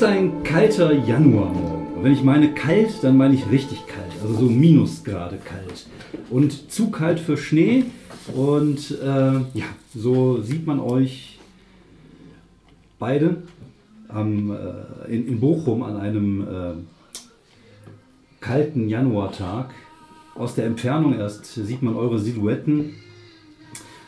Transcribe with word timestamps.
Ist 0.00 0.06
ein 0.06 0.42
kalter 0.44 0.94
Januarmorgen. 0.94 1.94
Und 1.94 2.04
wenn 2.04 2.12
ich 2.14 2.22
meine 2.22 2.54
kalt, 2.54 3.04
dann 3.04 3.18
meine 3.18 3.34
ich 3.34 3.50
richtig 3.50 3.86
kalt. 3.86 4.10
Also 4.22 4.32
so 4.32 4.46
Minusgrade 4.46 5.36
kalt. 5.36 5.86
Und 6.30 6.72
zu 6.72 6.90
kalt 6.90 7.20
für 7.20 7.36
Schnee. 7.36 7.84
Und 8.34 8.92
äh, 8.92 9.04
ja, 9.04 9.66
so 9.94 10.40
sieht 10.40 10.66
man 10.66 10.80
euch 10.80 11.38
beide 12.98 13.42
am, 14.08 14.50
äh, 14.50 15.12
in, 15.14 15.28
in 15.28 15.38
Bochum 15.38 15.82
an 15.82 15.98
einem 15.98 16.40
äh, 16.40 16.72
kalten 18.40 18.88
Januartag. 18.88 19.74
Aus 20.34 20.54
der 20.54 20.64
Entfernung 20.64 21.18
erst 21.18 21.44
sieht 21.44 21.82
man 21.82 21.94
eure 21.94 22.18
Silhouetten. 22.18 22.94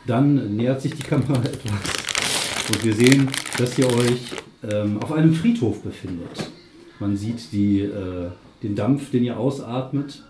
Dann 0.07 0.57
nähert 0.57 0.81
sich 0.81 0.95
die 0.95 1.03
Kamera 1.03 1.35
etwas. 1.45 2.73
Und 2.73 2.83
wir 2.83 2.95
sehen, 2.95 3.29
dass 3.59 3.79
ihr 3.79 3.89
euch 3.89 4.33
ähm, 4.71 4.99
auf 4.99 5.13
einem 5.13 5.35
Friedhof 5.35 5.83
befindet. 5.83 6.51
Man 7.01 7.17
sieht 7.17 7.53
die, 7.53 7.81
äh, 7.81 8.31
den 8.63 8.75
Dampf, 8.75 9.11
den 9.11 9.25
ihr 9.25 9.37
ausatmet. 9.37 10.23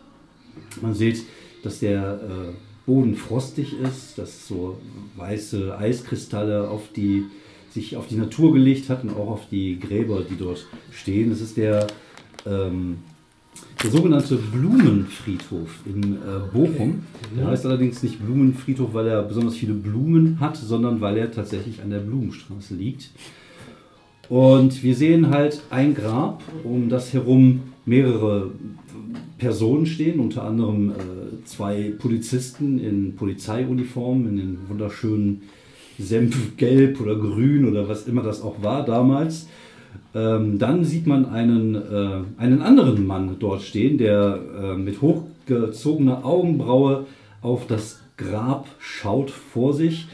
Man 0.81 0.95
sieht, 0.95 1.25
dass 1.63 1.81
der 1.81 2.15
äh, 2.15 2.53
Boden 2.87 3.15
frostig 3.15 3.79
ist, 3.79 4.19
dass 4.19 4.49
so 4.49 4.79
weiße 5.17 5.77
Eiskristalle 5.77 6.69
auf 6.69 6.93
die, 6.95 7.27
sich 7.71 7.97
auf 7.97 8.09
die 8.09 8.17
Natur 8.17 8.53
gelegt 8.53 8.89
hat 8.89 9.05
und 9.05 9.11
auch 9.11 9.29
auf 9.29 9.49
die 9.51 9.79
Gräber, 9.79 10.23
die 10.29 10.37
dort 10.37 10.67
stehen. 10.91 11.31
Das 11.31 11.41
ist 11.41 11.57
der, 11.57 11.87
ähm, 12.47 12.99
der 13.83 13.91
sogenannte 13.91 14.37
Blumenfriedhof 14.37 15.71
in 15.87 16.15
äh, 16.15 16.17
Bochum. 16.53 17.05
Der 17.37 17.47
heißt 17.47 17.67
allerdings 17.67 18.03
nicht 18.03 18.19
Blumenfriedhof, 18.19 18.95
weil 18.95 19.07
er 19.07 19.23
besonders 19.23 19.57
viele 19.57 19.75
Blumen 19.75 20.41
hat, 20.41 20.57
sondern 20.57 21.01
weil 21.01 21.19
er 21.19 21.31
tatsächlich 21.31 21.83
an 21.83 21.91
der 21.91 22.01
Blumenstraße 22.01 22.75
liegt. 22.75 23.11
Und 24.29 24.83
wir 24.83 24.95
sehen 24.95 25.31
halt 25.31 25.63
ein 25.71 25.95
Grab, 25.95 26.43
um 26.65 26.89
das 26.89 27.13
herum 27.13 27.61
mehrere 27.85 28.51
Personen 29.39 29.87
stehen, 29.87 30.21
unter 30.21 30.45
anderem 30.45 30.91
äh, 30.91 31.45
zwei 31.45 31.93
Polizisten 31.99 32.79
in 32.79 33.17
Polizeiuniformen, 33.17 34.29
in 34.29 34.37
den 34.37 34.59
wunderschönen 34.69 35.43
Senfgelb 35.99 37.01
oder 37.01 37.17
Grün 37.17 37.69
oder 37.69 37.89
was 37.89 38.07
immer 38.07 38.23
das 38.23 38.43
auch 38.43 38.63
war 38.63 38.85
damals. 38.85 39.49
Ähm, 40.15 40.59
dann 40.59 40.85
sieht 40.85 41.07
man 41.07 41.27
einen, 41.27 41.75
äh, 41.75 42.41
einen 42.41 42.63
anderen 42.63 43.07
Mann 43.07 43.37
dort 43.39 43.63
stehen, 43.63 43.99
der 43.99 44.39
äh, 44.63 44.77
mit 44.77 45.01
hochgezogener 45.01 46.25
Augenbraue 46.25 47.07
auf 47.41 47.67
das 47.67 48.01
Grab 48.17 48.69
schaut 48.79 49.31
vor 49.31 49.73
sich, 49.73 50.07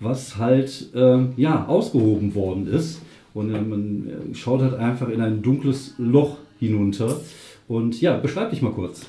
was 0.00 0.38
halt 0.38 0.90
äh, 0.94 1.18
ja, 1.36 1.66
ausgehoben 1.66 2.34
worden 2.34 2.66
ist. 2.66 3.00
Und 3.34 3.54
äh, 3.54 3.60
man 3.60 4.06
äh, 4.06 4.34
schaut 4.34 4.60
halt 4.60 4.74
einfach 4.74 5.08
in 5.08 5.20
ein 5.20 5.42
dunkles 5.42 5.94
Loch 5.98 6.36
hinunter. 6.58 7.20
Und 7.68 8.00
ja, 8.00 8.16
beschreib 8.16 8.50
dich 8.50 8.62
mal 8.62 8.72
kurz. 8.72 9.02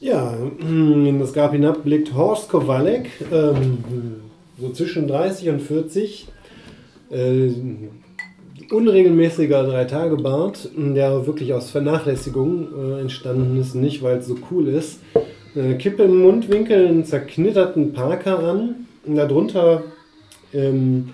Ja, 0.00 0.34
in 0.60 1.18
das 1.18 1.32
Grab 1.32 1.52
hinab 1.52 1.82
blickt 1.82 2.14
Horst 2.14 2.50
Kowalek, 2.50 3.08
ähm, 3.32 3.78
so 4.58 4.70
zwischen 4.70 5.08
30 5.08 5.48
und 5.50 5.62
40. 5.62 6.28
Äh, 7.10 7.50
unregelmäßiger 8.70 9.64
Drei-Tage-Bart, 9.64 10.70
der 10.76 11.26
wirklich 11.26 11.54
aus 11.54 11.70
Vernachlässigung 11.70 12.68
äh, 12.76 13.00
entstanden 13.00 13.60
ist, 13.60 13.74
nicht 13.74 14.02
weil 14.02 14.18
es 14.18 14.26
so 14.26 14.36
cool 14.50 14.68
ist. 14.68 15.00
Äh, 15.54 15.74
Kippe 15.74 16.04
im 16.04 16.20
Mundwinkel, 16.20 16.86
einen 16.86 17.04
zerknitterten 17.04 17.92
Parker 17.92 18.40
an. 18.40 18.86
Darunter 19.06 19.84
ähm, 20.52 21.10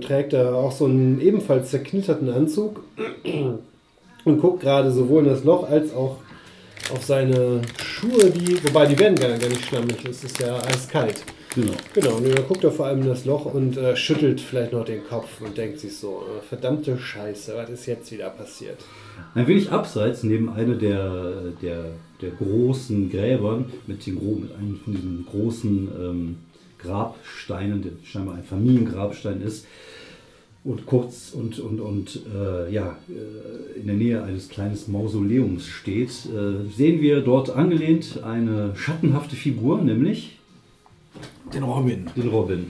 trägt 0.00 0.32
er 0.32 0.54
auch 0.54 0.72
so 0.72 0.86
einen 0.86 1.20
ebenfalls 1.20 1.70
zerknitterten 1.70 2.30
Anzug 2.30 2.82
und 4.24 4.40
guckt 4.40 4.60
gerade 4.60 4.90
sowohl 4.90 5.24
in 5.24 5.28
das 5.28 5.44
Loch 5.44 5.68
als 5.68 5.94
auch 5.94 6.16
auf 6.92 7.04
seine 7.04 7.62
Schuhe, 7.82 8.30
die, 8.30 8.62
wobei 8.64 8.86
die 8.86 8.98
werden 8.98 9.16
gar, 9.16 9.30
gar 9.30 9.48
nicht 9.48 9.64
schlammig, 9.64 9.96
es 10.08 10.24
ist 10.24 10.40
ja 10.40 10.56
eiskalt. 10.58 11.22
Genau. 11.54 11.72
Genau, 11.94 12.16
und 12.16 12.28
dann 12.28 12.46
guckt 12.46 12.62
er 12.62 12.70
vor 12.70 12.86
allem 12.86 13.02
in 13.02 13.08
das 13.08 13.24
Loch 13.24 13.44
und 13.44 13.76
äh, 13.76 13.96
schüttelt 13.96 14.40
vielleicht 14.40 14.72
noch 14.72 14.84
den 14.84 15.04
Kopf 15.04 15.40
und 15.40 15.58
denkt 15.58 15.80
sich 15.80 15.96
so, 15.96 16.22
äh, 16.22 16.42
verdammte 16.46 16.96
Scheiße, 16.96 17.54
was 17.56 17.70
ist 17.70 17.86
jetzt 17.86 18.12
wieder 18.12 18.30
passiert? 18.30 18.78
Ein 19.34 19.48
wenig 19.48 19.70
abseits, 19.72 20.22
neben 20.22 20.48
einer 20.48 20.76
der, 20.76 21.52
der, 21.60 21.86
der 22.22 22.30
großen 22.30 23.10
Gräber, 23.10 23.64
mit, 23.86 24.06
den, 24.06 24.14
mit 24.14 24.54
einem 24.54 24.80
von 24.84 24.94
diesen 24.94 25.26
großen 25.28 25.88
ähm, 26.00 26.36
Grabsteinen, 26.82 27.82
der 27.82 27.92
scheinbar 28.04 28.36
ein 28.36 28.44
Familiengrabstein 28.44 29.40
ist, 29.42 29.66
und 30.62 30.84
kurz 30.84 31.32
und, 31.32 31.58
und, 31.58 31.80
und 31.80 32.20
äh, 32.34 32.70
ja, 32.72 32.98
äh, 33.08 33.80
in 33.80 33.86
der 33.86 33.96
Nähe 33.96 34.22
eines 34.22 34.48
kleinen 34.50 34.78
Mausoleums 34.88 35.66
steht, 35.66 36.10
äh, 36.26 36.68
sehen 36.70 37.00
wir 37.00 37.22
dort 37.22 37.50
angelehnt 37.50 38.22
eine 38.22 38.76
schattenhafte 38.76 39.36
Figur, 39.36 39.80
nämlich 39.80 40.38
Den 41.54 41.62
Robin. 41.62 42.10
den 42.14 42.28
Robin. 42.28 42.66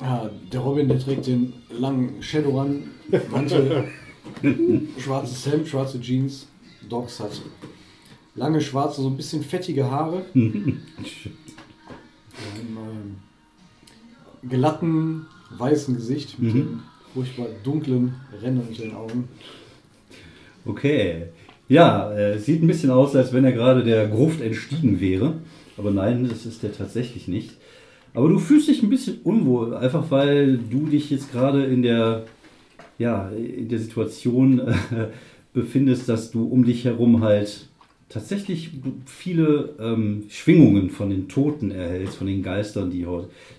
Ja, 0.00 0.30
der 0.52 0.60
Robin, 0.60 0.88
der 0.88 0.98
trägt 0.98 1.26
den 1.26 1.52
langen 1.70 2.22
Shadowrun, 2.22 2.84
Mantel, 3.30 3.84
schwarzes 4.98 5.46
Hemd, 5.50 5.68
schwarze 5.68 6.00
Jeans. 6.00 6.48
Dogs 6.88 7.20
hat 7.20 7.30
lange 8.40 8.60
schwarze, 8.62 9.02
so 9.02 9.08
ein 9.08 9.16
bisschen 9.16 9.42
fettige 9.44 9.90
Haare. 9.90 10.24
Einem, 10.34 10.76
ähm, 14.42 14.48
glatten, 14.48 15.26
weißen 15.58 15.94
Gesicht 15.94 16.38
mit 16.38 16.54
Mhm. 16.54 16.58
den 16.58 16.80
furchtbar 17.14 17.46
dunklen 17.62 18.14
Rändern 18.42 18.66
unter 18.68 18.82
den 18.82 18.94
Augen. 18.94 19.28
Okay. 20.64 21.24
Ja, 21.68 22.12
äh, 22.12 22.38
sieht 22.38 22.62
ein 22.62 22.66
bisschen 22.66 22.90
aus, 22.90 23.14
als 23.14 23.32
wenn 23.32 23.44
er 23.44 23.52
gerade 23.52 23.84
der 23.84 24.08
Gruft 24.08 24.40
entstiegen 24.40 25.00
wäre. 25.00 25.34
Aber 25.76 25.90
nein, 25.90 26.26
das 26.28 26.46
ist 26.46 26.64
er 26.64 26.72
tatsächlich 26.72 27.28
nicht. 27.28 27.56
Aber 28.14 28.28
du 28.28 28.38
fühlst 28.38 28.68
dich 28.68 28.82
ein 28.82 28.90
bisschen 28.90 29.18
unwohl, 29.22 29.76
einfach 29.76 30.10
weil 30.10 30.58
du 30.58 30.86
dich 30.86 31.10
jetzt 31.10 31.30
gerade 31.32 31.64
in 31.64 31.82
der, 31.82 32.24
ja, 32.98 33.28
in 33.30 33.68
der 33.68 33.78
Situation 33.78 34.58
äh, 34.60 34.74
befindest, 35.52 36.08
dass 36.08 36.30
du 36.32 36.44
um 36.46 36.64
dich 36.64 36.84
herum 36.84 37.22
halt 37.22 37.68
tatsächlich 38.10 38.70
viele 39.06 39.76
ähm, 39.78 40.24
Schwingungen 40.28 40.90
von 40.90 41.10
den 41.10 41.28
Toten 41.28 41.70
erhältst, 41.70 42.16
von 42.16 42.26
den 42.26 42.42
Geistern, 42.42 42.90
die, 42.90 43.06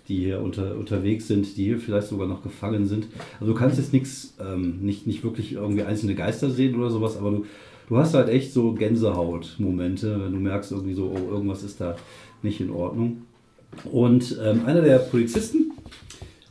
die 0.09 0.17
hier 0.17 0.41
unter, 0.41 0.75
unterwegs 0.75 1.27
sind, 1.27 1.57
die 1.57 1.63
hier 1.63 1.79
vielleicht 1.79 2.07
sogar 2.07 2.27
noch 2.27 2.43
gefangen 2.43 2.85
sind. 2.85 3.07
Also 3.39 3.53
du 3.53 3.57
kannst 3.57 3.77
jetzt 3.77 3.93
nichts, 3.93 4.35
ähm, 4.39 4.79
nicht, 4.81 5.07
nicht 5.07 5.23
wirklich 5.23 5.53
irgendwie 5.53 5.83
einzelne 5.83 6.15
Geister 6.15 6.51
sehen 6.51 6.75
oder 6.75 6.89
sowas, 6.89 7.17
aber 7.17 7.31
du, 7.31 7.45
du 7.87 7.97
hast 7.97 8.13
halt 8.13 8.27
echt 8.27 8.51
so 8.51 8.73
Gänsehaut-Momente, 8.73 10.21
wenn 10.21 10.33
du 10.33 10.39
merkst 10.39 10.73
irgendwie 10.73 10.95
so, 10.95 11.15
oh, 11.15 11.31
irgendwas 11.31 11.63
ist 11.63 11.79
da 11.79 11.95
nicht 12.43 12.59
in 12.59 12.71
Ordnung. 12.71 13.21
Und 13.89 14.37
ähm, 14.43 14.65
einer 14.65 14.81
der 14.81 14.97
Polizisten 14.97 15.71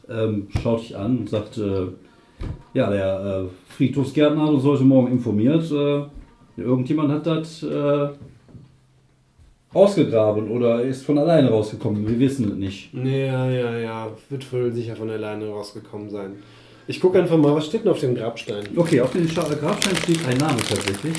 ähm, 0.08 0.48
schaut 0.62 0.80
dich 0.80 0.96
an 0.96 1.18
und 1.18 1.28
sagt, 1.28 1.58
äh, 1.58 1.88
ja, 2.72 2.88
der 2.88 3.44
äh, 3.44 3.74
Friedhofsgärtner 3.74 4.42
hat 4.42 4.54
uns 4.54 4.64
heute 4.64 4.84
Morgen 4.84 5.12
informiert, 5.12 5.70
äh, 5.70 6.04
irgendjemand 6.60 7.10
hat 7.10 7.26
das 7.26 7.62
äh, 7.62 8.08
ausgegraben 9.72 10.50
oder 10.50 10.82
ist 10.82 11.04
von 11.04 11.18
alleine 11.18 11.50
rausgekommen. 11.50 12.06
Wir 12.06 12.18
wissen 12.18 12.50
es 12.50 12.56
nicht. 12.56 12.94
Ja, 12.94 13.48
ja, 13.48 13.78
ja, 13.78 14.08
wird 14.28 14.52
wohl 14.52 14.72
sicher 14.72 14.96
von 14.96 15.10
alleine 15.10 15.48
rausgekommen 15.48 16.10
sein. 16.10 16.42
Ich 16.86 17.00
gucke 17.00 17.20
einfach 17.20 17.36
mal, 17.36 17.54
was 17.54 17.66
steht 17.66 17.84
denn 17.84 17.92
auf 17.92 18.00
dem 18.00 18.14
Grabstein? 18.14 18.64
Okay, 18.74 19.00
auf 19.00 19.12
dem 19.12 19.28
Grabstein 19.28 19.96
steht 19.96 20.26
ein 20.26 20.38
Name 20.38 20.58
tatsächlich. 20.58 21.14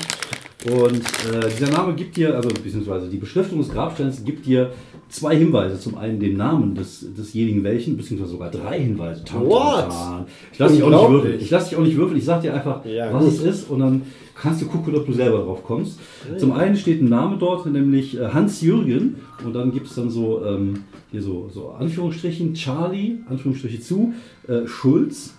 Und 0.70 0.94
äh, 1.00 1.48
dieser 1.58 1.72
Name 1.72 1.94
gibt 1.94 2.16
dir, 2.16 2.36
also 2.36 2.48
beziehungsweise 2.48 3.08
die 3.08 3.16
Beschriftung 3.16 3.58
des 3.58 3.70
Grabsteins 3.70 4.24
gibt 4.24 4.46
dir 4.46 4.70
zwei 5.08 5.36
Hinweise. 5.36 5.78
Zum 5.80 5.96
einen 5.96 6.20
den 6.20 6.36
Namen 6.36 6.74
des, 6.76 7.04
desjenigen 7.16 7.64
welchen, 7.64 7.96
beziehungsweise 7.96 8.30
sogar 8.32 8.50
drei 8.50 8.78
Hinweise. 8.80 9.24
Tan, 9.24 9.44
What? 9.44 9.88
tan. 9.88 10.24
Ich 10.52 10.58
lasse 10.60 10.74
dich 10.74 10.82
auch 10.84 10.90
nicht 10.90 11.10
würfeln. 11.10 11.40
Ich 11.40 11.50
lasse 11.50 11.68
dich 11.70 11.78
auch 11.78 11.82
nicht 11.82 11.96
würfeln. 11.96 12.18
Ich 12.18 12.24
sag 12.24 12.42
dir 12.42 12.54
einfach, 12.54 12.84
Ja, 12.86 13.12
was 13.12 13.24
gut. 13.24 13.32
es 13.34 13.42
ist 13.42 13.70
und 13.70 13.80
dann 13.80 14.02
kannst 14.36 14.62
du 14.62 14.66
gucken, 14.66 14.94
ob 14.94 15.04
du 15.06 15.12
selber 15.12 15.38
drauf 15.38 15.64
kommst. 15.64 15.98
Zum 16.38 16.52
einen 16.52 16.76
steht 16.76 17.02
ein 17.02 17.08
Name 17.08 17.36
dort, 17.38 17.66
nämlich 17.66 18.18
äh, 18.18 18.28
Hans-Jürgen. 18.28 19.16
Und 19.44 19.54
dann 19.54 19.72
gibt 19.72 19.88
es 19.88 19.94
dann 19.96 20.10
so, 20.10 20.44
ähm, 20.44 20.84
hier 21.10 21.22
so, 21.22 21.50
so 21.52 21.70
Anführungsstrichen, 21.70 22.54
Charlie, 22.54 23.18
Anführungsstriche 23.28 23.80
zu, 23.80 24.14
äh, 24.46 24.66
Schulz. 24.66 25.34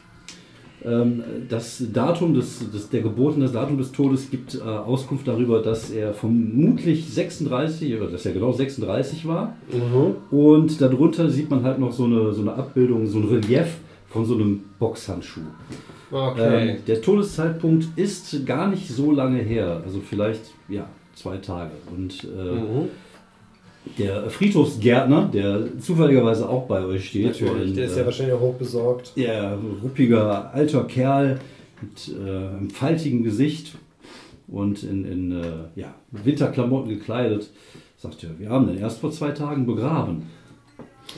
Ähm, 0.85 1.23
das 1.49 1.83
Datum 1.93 2.33
des, 2.33 2.69
des, 2.71 2.89
der 2.89 3.01
Geburt 3.01 3.35
und 3.35 3.41
das 3.41 3.53
Datum 3.53 3.77
des 3.77 3.91
Todes 3.91 4.29
gibt 4.29 4.55
äh, 4.55 4.61
Auskunft 4.61 5.27
darüber, 5.27 5.61
dass 5.61 5.89
er 5.91 6.13
vermutlich 6.13 7.07
36, 7.13 7.95
oder 7.95 8.07
dass 8.09 8.25
er 8.25 8.33
genau 8.33 8.51
36 8.51 9.27
war. 9.27 9.55
Mhm. 9.71 10.37
Und 10.37 10.81
darunter 10.81 11.29
sieht 11.29 11.49
man 11.49 11.63
halt 11.63 11.79
noch 11.79 11.91
so 11.91 12.05
eine, 12.05 12.33
so 12.33 12.41
eine 12.41 12.53
Abbildung, 12.53 13.07
so 13.07 13.19
ein 13.19 13.25
Relief 13.25 13.77
von 14.09 14.25
so 14.25 14.35
einem 14.35 14.61
Boxhandschuh. 14.79 15.41
Okay. 16.11 16.69
Ähm, 16.69 16.77
der 16.85 17.01
Todeszeitpunkt 17.01 17.87
ist 17.95 18.45
gar 18.45 18.67
nicht 18.67 18.87
so 18.87 19.11
lange 19.11 19.39
her, 19.39 19.81
also 19.83 19.99
vielleicht 19.99 20.41
ja 20.69 20.85
zwei 21.15 21.37
Tage. 21.37 21.71
Und 21.95 22.23
äh, 22.23 22.51
Mhm. 22.53 22.89
Der 23.97 24.29
Friedhofsgärtner, 24.29 25.29
der 25.33 25.77
zufälligerweise 25.79 26.47
auch 26.47 26.67
bei 26.67 26.83
euch 26.85 27.09
steht. 27.09 27.25
Natürlich, 27.25 27.69
Und, 27.69 27.77
der 27.77 27.85
ist 27.85 27.95
ja 27.95 28.03
äh, 28.03 28.05
wahrscheinlich 28.05 28.35
auch 28.35 28.41
hochbesorgt. 28.41 29.13
Ja, 29.15 29.57
ruppiger 29.83 30.53
alter 30.53 30.85
Kerl 30.85 31.39
mit 31.81 32.15
äh, 32.15 32.29
einem 32.29 32.69
faltigen 32.69 33.23
Gesicht 33.23 33.75
und 34.47 34.83
in, 34.83 35.05
in 35.05 35.31
äh, 35.31 35.43
ja, 35.75 35.93
Winterklamotten 36.11 36.89
gekleidet. 36.89 37.49
Sagt 37.97 38.23
er, 38.23 38.37
wir 38.39 38.49
haben 38.49 38.67
den 38.67 38.77
erst 38.77 38.99
vor 38.99 39.11
zwei 39.11 39.31
Tagen 39.31 39.65
begraben. 39.65 40.23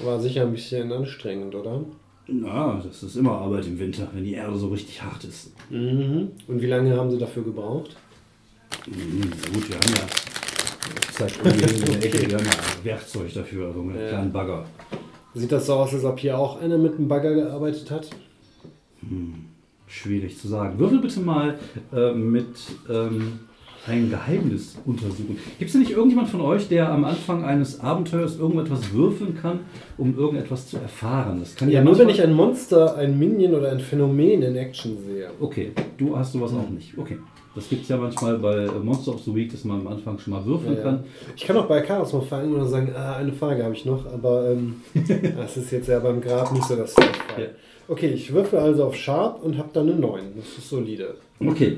War 0.03 0.19
sicher 0.19 0.43
ein 0.43 0.51
bisschen 0.51 0.91
anstrengend, 0.91 1.55
oder? 1.55 1.83
Na, 2.27 2.81
das 2.83 3.03
ist 3.03 3.15
immer 3.15 3.33
Arbeit 3.33 3.67
im 3.67 3.79
Winter, 3.79 4.07
wenn 4.13 4.23
die 4.23 4.33
Erde 4.33 4.57
so 4.57 4.69
richtig 4.69 5.01
hart 5.01 5.23
ist. 5.23 5.51
Mhm. 5.69 6.29
Und 6.47 6.61
wie 6.61 6.65
lange 6.65 6.95
haben 6.97 7.11
Sie 7.11 7.19
dafür 7.19 7.43
gebraucht? 7.43 7.95
Mhm, 8.87 9.21
gut, 9.53 9.69
wir 9.69 9.77
haben 9.77 9.93
ja, 9.95 10.07
ich 11.01 11.11
zeig 11.15 11.43
mal 11.43 11.53
hier 11.53 11.69
in 11.69 11.85
der 11.85 12.03
Ecke, 12.05 12.29
wir 12.29 12.37
haben 12.37 12.45
ja 12.45 12.83
Werkzeug 12.85 13.33
dafür, 13.33 13.67
also 13.67 13.81
einen 13.81 13.95
Ja. 13.99 14.07
kleinen 14.09 14.31
Bagger. 14.31 14.65
Sieht 15.33 15.51
das 15.51 15.65
so 15.65 15.73
aus, 15.73 15.93
als 15.93 16.03
ob 16.05 16.19
hier 16.19 16.37
auch 16.37 16.61
einer 16.61 16.77
mit 16.77 16.93
einem 16.97 17.07
Bagger 17.07 17.33
gearbeitet 17.33 17.91
hat? 17.91 18.09
Schwierig 19.87 20.37
zu 20.39 20.47
sagen. 20.47 20.79
Würfel 20.79 20.99
bitte 20.99 21.19
mal 21.19 21.59
äh, 21.93 22.13
mit 22.13 22.47
ähm, 22.89 23.39
ein 23.87 24.09
Geheimnis 24.09 24.77
untersuchen. 24.85 25.37
Gibt 25.59 25.67
es 25.69 25.73
denn 25.73 25.81
nicht 25.81 25.91
irgendjemand 25.91 26.29
von 26.29 26.41
euch, 26.41 26.67
der 26.69 26.89
am 26.91 27.05
Anfang 27.05 27.43
eines 27.43 27.79
Abenteuers 27.81 28.37
irgendetwas 28.39 28.91
würfeln 28.93 29.37
kann, 29.39 29.59
um 29.97 30.17
irgendetwas 30.17 30.67
zu 30.69 30.77
erfahren? 30.77 31.39
Das 31.39 31.55
kann 31.55 31.69
Ja, 31.69 31.83
nur 31.83 31.97
wenn 31.99 32.09
ich 32.09 32.21
ein 32.21 32.33
Monster, 32.33 32.95
ein 32.97 33.19
Minion 33.19 33.53
oder 33.53 33.71
ein 33.71 33.79
Phänomen 33.79 34.41
in 34.41 34.55
Action 34.55 34.97
sehe. 35.05 35.29
Okay, 35.39 35.71
du 35.97 36.17
hast 36.17 36.33
sowas 36.33 36.51
auch 36.53 36.69
nicht. 36.69 36.97
Okay. 36.97 37.17
Das 37.55 37.69
gibt 37.69 37.83
es 37.83 37.89
ja 37.89 37.97
manchmal 37.97 38.37
bei 38.37 38.65
äh, 38.65 38.79
Monster 38.79 39.13
of 39.13 39.21
the 39.23 39.33
Week, 39.33 39.49
dass 39.51 39.63
man 39.63 39.79
am 39.79 39.87
Anfang 39.87 40.19
schon 40.19 40.33
mal 40.33 40.45
würfeln 40.45 40.73
Ja, 40.73 40.77
ja. 40.79 40.83
kann. 40.83 41.03
Ich 41.35 41.43
kann 41.45 41.55
auch 41.57 41.67
bei 41.67 41.81
Chaos 41.81 42.11
mal 42.13 42.21
fangen 42.21 42.53
und 42.53 42.67
sagen, 42.67 42.93
ah, 42.95 43.15
eine 43.15 43.31
Frage 43.31 43.63
habe 43.63 43.73
ich 43.73 43.85
noch, 43.85 44.05
aber 44.13 44.49
ähm, 44.51 44.81
das 45.37 45.55
ist 45.57 45.71
jetzt 45.71 45.87
ja 45.87 45.99
beim 45.99 46.19
Grab 46.21 46.51
nicht 46.51 46.65
so 46.65 46.75
das 46.75 46.93
Fall. 46.93 47.05
Ja. 47.37 47.45
Okay, 47.87 48.07
ich 48.09 48.33
würfel 48.33 48.59
also 48.59 48.85
auf 48.85 48.95
Sharp 48.95 49.41
und 49.43 49.57
habe 49.57 49.69
dann 49.71 49.87
eine 49.89 49.97
9. 49.99 50.21
Das 50.35 50.57
ist 50.57 50.69
solide. 50.69 51.15
Okay. 51.39 51.77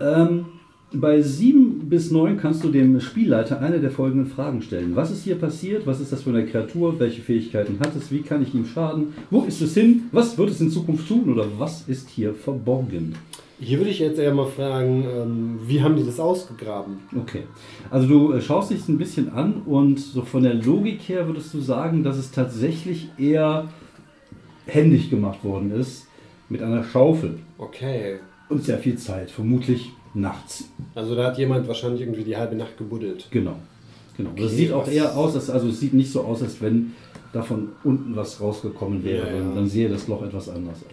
Ähm, 0.00 0.46
bei 0.92 1.22
7 1.22 1.88
bis 1.88 2.10
9 2.10 2.36
kannst 2.36 2.64
du 2.64 2.68
dem 2.70 3.00
Spielleiter 3.00 3.60
eine 3.60 3.78
der 3.80 3.90
folgenden 3.90 4.26
Fragen 4.26 4.60
stellen. 4.62 4.96
Was 4.96 5.10
ist 5.10 5.22
hier 5.22 5.36
passiert? 5.36 5.86
Was 5.86 6.00
ist 6.00 6.12
das 6.12 6.22
für 6.22 6.30
eine 6.30 6.46
Kreatur? 6.46 6.98
Welche 6.98 7.22
Fähigkeiten 7.22 7.78
hat 7.80 7.94
es? 7.96 8.10
Wie 8.10 8.22
kann 8.22 8.42
ich 8.42 8.54
ihm 8.54 8.66
schaden? 8.66 9.14
Wo 9.30 9.42
ist 9.42 9.60
es 9.60 9.74
hin? 9.74 10.04
Was 10.10 10.36
wird 10.36 10.50
es 10.50 10.60
in 10.60 10.70
Zukunft 10.70 11.06
tun? 11.06 11.32
Oder 11.32 11.46
was 11.58 11.88
ist 11.88 12.08
hier 12.08 12.34
verborgen? 12.34 13.14
Hier 13.60 13.78
würde 13.78 13.90
ich 13.90 13.98
jetzt 13.98 14.18
eher 14.18 14.34
mal 14.34 14.46
fragen, 14.46 15.04
ähm, 15.04 15.58
wie 15.66 15.82
haben 15.82 15.94
die 15.94 16.04
das 16.04 16.18
ausgegraben? 16.18 16.98
Okay. 17.14 17.42
Also 17.90 18.08
du 18.08 18.32
äh, 18.32 18.40
schaust 18.40 18.70
dich 18.70 18.88
ein 18.88 18.96
bisschen 18.98 19.30
an 19.32 19.62
und 19.66 20.00
so 20.00 20.22
von 20.22 20.42
der 20.42 20.54
Logik 20.54 21.00
her 21.08 21.26
würdest 21.26 21.52
du 21.52 21.60
sagen, 21.60 22.02
dass 22.02 22.16
es 22.16 22.30
tatsächlich 22.30 23.10
eher 23.18 23.68
händig 24.66 25.10
gemacht 25.10 25.44
worden 25.44 25.72
ist 25.72 26.06
mit 26.48 26.62
einer 26.62 26.82
Schaufel 26.84 27.38
Okay. 27.58 28.20
und 28.48 28.64
sehr 28.64 28.78
viel 28.78 28.96
Zeit, 28.96 29.30
vermutlich 29.30 29.92
nachts. 30.14 30.64
Also 30.94 31.14
da 31.14 31.24
hat 31.26 31.38
jemand 31.38 31.66
wahrscheinlich 31.68 32.00
irgendwie 32.02 32.24
die 32.24 32.36
halbe 32.36 32.56
Nacht 32.56 32.76
gebuddelt. 32.76 33.26
Genau. 33.30 33.54
genau. 34.16 34.30
das 34.36 34.46
Okay, 34.46 34.54
sieht 34.54 34.72
auch 34.72 34.88
eher 34.88 35.16
aus, 35.16 35.34
als, 35.34 35.50
also 35.50 35.68
es 35.68 35.80
sieht 35.80 35.94
nicht 35.94 36.10
so 36.10 36.22
aus, 36.22 36.42
als 36.42 36.60
wenn 36.60 36.94
da 37.32 37.42
von 37.42 37.68
unten 37.84 38.16
was 38.16 38.40
rausgekommen 38.40 39.04
wäre. 39.04 39.26
Ja, 39.28 39.32
ja. 39.34 39.38
Dann, 39.38 39.54
dann 39.54 39.66
sehe 39.68 39.88
das 39.88 40.08
Loch 40.08 40.22
etwas 40.22 40.48
anders 40.48 40.78
aus. 40.86 40.92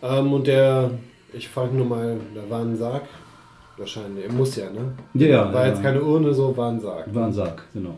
Ja. 0.00 0.18
Ähm, 0.20 0.32
und 0.32 0.46
der, 0.46 0.90
ich 1.32 1.48
frage 1.48 1.76
nur 1.76 1.86
mal, 1.86 2.16
da 2.34 2.42
war 2.48 2.60
ein 2.62 2.76
Sarg. 2.76 3.02
Wahrscheinlich, 3.76 4.24
er 4.24 4.32
muss 4.32 4.56
ja, 4.56 4.70
ne? 4.70 4.92
Ja, 5.14 5.26
ja, 5.28 5.52
War 5.54 5.68
jetzt 5.68 5.82
keine 5.82 6.02
Urne, 6.02 6.34
so 6.34 6.56
war 6.56 6.70
ein 6.70 6.80
Sarg. 6.80 7.12
War 7.14 7.26
ein 7.26 7.32
Sarg, 7.32 7.62
genau. 7.72 7.94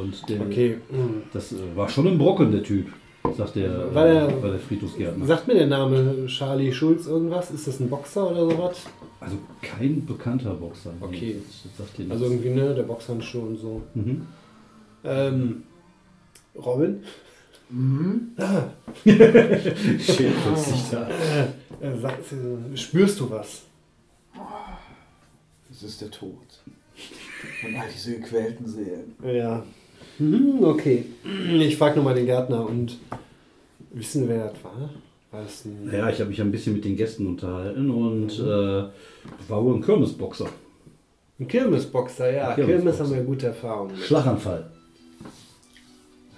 Und 0.00 0.28
der, 0.28 0.40
Okay. 0.40 0.78
hm. 0.90 1.22
das 1.32 1.52
äh, 1.52 1.56
war 1.76 1.88
schon 1.88 2.08
ein 2.08 2.18
Brocken, 2.18 2.50
der 2.50 2.62
Typ, 2.64 2.88
sagt 3.36 3.54
der, 3.54 3.94
War 3.94 4.06
der- 4.06 4.42
war 4.42 4.50
der 4.50 4.58
Friedhofsgärtner. 4.58 5.24
Sagt 5.26 5.46
mir 5.46 5.54
der 5.54 5.68
Name 5.68 6.26
Charlie 6.26 6.72
Schulz 6.72 7.06
irgendwas? 7.06 7.50
Ist 7.52 7.66
das 7.68 7.78
ein 7.78 7.88
Boxer 7.88 8.28
oder 8.30 8.50
sowas? 8.50 8.86
Also 9.20 9.36
kein 9.60 10.06
bekannter 10.06 10.54
Boxer. 10.54 10.92
nee. 11.00 11.06
Okay. 11.06 11.36
Das 11.66 11.76
sagt 11.76 11.98
dir 11.98 12.10
Also 12.10 12.24
irgendwie, 12.24 12.50
ne, 12.50 12.74
der 12.74 12.84
Boxhandschuh 12.84 13.40
und 13.40 13.56
so. 13.58 13.82
Mhm. 13.94 14.26
Ähm, 15.04 15.62
Robin? 16.56 17.02
Steht 19.02 20.32
plötzlich 20.42 20.82
da. 20.90 21.08
Äh, 21.08 21.98
sag, 22.00 22.18
äh, 22.18 22.76
spürst 22.76 23.20
du 23.20 23.30
was? 23.30 23.62
Das 25.68 25.82
ist 25.82 26.00
der 26.00 26.10
Tod. 26.10 26.34
Und 27.64 27.76
all 27.76 27.88
diese 27.94 28.16
gequälten 28.16 28.66
Seelen. 28.66 29.14
Ja. 29.22 29.62
Mhm, 30.18 30.64
okay. 30.64 31.04
Ich 31.60 31.76
frage 31.76 31.96
nochmal 31.96 32.14
den 32.14 32.26
Gärtner 32.26 32.66
und 32.66 32.98
wissen, 33.92 34.28
wer 34.28 34.48
das 34.48 34.64
war? 34.64 34.90
Naja, 35.84 36.10
ich 36.10 36.18
habe 36.20 36.30
mich 36.30 36.40
ein 36.40 36.50
bisschen 36.50 36.74
mit 36.74 36.84
den 36.84 36.96
Gästen 36.96 37.26
unterhalten 37.26 37.90
und 37.90 38.38
äh, 38.38 38.84
war 39.48 39.64
wohl 39.64 39.76
ein 39.76 39.82
Kirmesboxer. 39.82 40.46
Ein 41.38 41.46
Kirmesboxer, 41.48 42.32
ja. 42.32 42.48
Ein 42.48 42.54
Kirmes 42.56 42.74
Kirmesboxer. 42.76 43.04
haben 43.04 43.14
wir 43.16 43.22
gute 43.24 43.46
Erfahrungen 43.46 43.94
mit. 43.94 44.04
Schlaganfall. 44.04 44.70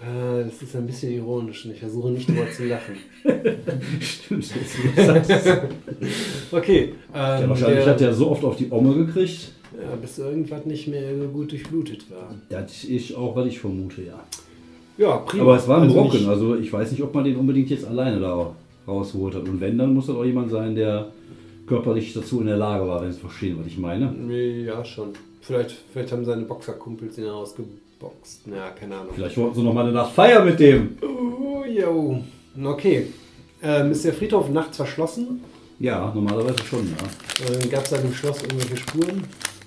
Äh, 0.03 0.44
das 0.44 0.61
ist 0.62 0.77
ein 0.77 0.87
bisschen 0.87 1.12
ironisch 1.12 1.65
und 1.65 1.73
ich 1.73 1.79
versuche 1.81 2.11
nicht 2.11 2.29
drüber 2.29 2.50
zu 2.50 2.65
lachen. 2.67 2.97
Stimmt, 4.00 4.44
jetzt. 4.55 5.49
Okay. 6.53 6.81
Ähm, 6.82 6.94
Ja, 7.15 7.49
wahrscheinlich 7.49 7.84
der, 7.84 7.94
hat 7.94 8.01
er 8.01 8.13
so 8.13 8.31
oft 8.31 8.44
auf 8.44 8.56
die 8.56 8.70
Omme 8.70 9.06
gekriegt. 9.06 9.53
ja, 9.81 9.96
bis 9.96 10.19
irgendwas 10.19 10.67
nicht 10.67 10.89
mehr 10.89 11.15
gut 11.32 11.53
durchblutet 11.53 12.11
war. 12.11 12.34
Das 12.51 12.84
ist 12.84 13.15
auch, 13.17 13.34
was 13.37 13.46
ich 13.46 13.58
vermute, 13.58 14.03
ja. 14.03 14.22
Ja, 14.99 15.17
prima. 15.19 15.44
Aber 15.44 15.56
es 15.56 15.67
war 15.67 15.79
ein 15.79 15.84
Also 15.84 15.94
Brocken, 15.94 16.29
also 16.29 16.56
ich 16.56 16.70
weiß 16.70 16.91
nicht, 16.91 17.03
ob 17.03 17.15
man 17.15 17.25
den 17.25 17.37
unbedingt 17.37 17.70
jetzt 17.70 17.87
alleine 17.87 18.20
da 18.20 18.55
rausgeholt 18.86 19.34
hat. 19.34 19.48
Und 19.48 19.60
wenn, 19.60 19.79
dann 19.79 19.94
muss 19.94 20.06
das 20.06 20.17
auch 20.17 20.24
jemand 20.24 20.51
sein, 20.51 20.74
der 20.74 21.12
körperlich 21.67 22.12
dazu 22.12 22.41
in 22.41 22.46
der 22.46 22.56
Lage 22.56 22.86
war, 22.86 23.03
wenn 23.03 23.12
Sie 23.12 23.20
verstehen, 23.20 23.56
was 23.58 23.67
ich 23.67 23.79
meine. 23.79 24.12
Nee, 24.12 24.65
ja, 24.65 24.84
schon. 24.84 25.10
Vielleicht, 25.41 25.77
vielleicht 25.93 26.12
haben 26.12 26.24
seine 26.24 26.43
Boxerkumpels 26.43 27.19
ihn 27.19 27.27
ausgeboxt. 27.27 28.46
Ja, 28.46 28.70
keine 28.70 28.96
Ahnung. 28.96 29.12
Vielleicht 29.15 29.36
wollten 29.36 29.55
Sie 29.56 29.62
noch 29.62 29.74
mal 29.74 29.84
eine 29.84 29.93
Nacht 29.93 30.12
feiern 30.12 30.44
mit 30.44 30.58
dem. 30.60 30.96
Oh, 31.03 31.65
yo. 31.65 32.22
Okay. 32.62 33.06
Ähm, 33.62 33.93
ist 33.93 34.05
der 34.05 34.12
Friedhof 34.12 34.51
nachts 34.51 34.77
verschlossen? 34.77 35.41
Ja, 35.79 36.12
normalerweise 36.15 36.65
schon, 36.65 36.86
ja. 36.86 37.46
Äh, 37.46 37.67
Gab 37.69 37.84
es 37.84 37.93
an 37.93 38.03
dem 38.03 38.12
Schloss 38.12 38.43
irgendwelche 38.43 38.77
Spuren? 38.77 39.24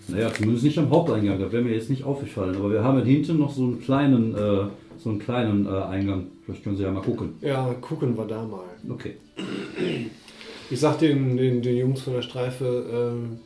Naja, 0.07 0.31
zumindest 0.33 0.63
nicht 0.63 0.77
am 0.77 0.89
Haupteingang, 0.89 1.39
das 1.39 1.51
wäre 1.51 1.63
mir 1.63 1.73
jetzt 1.73 1.89
nicht 1.89 2.03
aufgefallen. 2.03 2.55
Aber 2.55 2.71
wir 2.71 2.83
haben 2.83 3.03
hinten 3.03 3.39
noch 3.39 3.51
so 3.51 3.63
einen 3.63 3.81
kleinen, 3.81 4.35
äh, 4.35 4.65
so 4.97 5.09
einen 5.09 5.19
kleinen 5.19 5.65
äh, 5.65 5.69
Eingang. 5.69 6.27
Vielleicht 6.45 6.63
können 6.63 6.75
Sie 6.77 6.83
ja 6.83 6.91
mal 6.91 7.01
gucken. 7.01 7.33
Ja, 7.41 7.73
gucken 7.81 8.15
wir 8.17 8.25
da 8.25 8.43
mal. 8.43 8.63
Okay. 8.89 9.15
Ich 10.69 10.79
sag 10.79 10.99
den, 10.99 11.37
den, 11.37 11.61
den 11.61 11.77
Jungs 11.77 12.01
von 12.01 12.13
der 12.13 12.21
Streife, 12.21 12.85
ähm, 12.91 13.37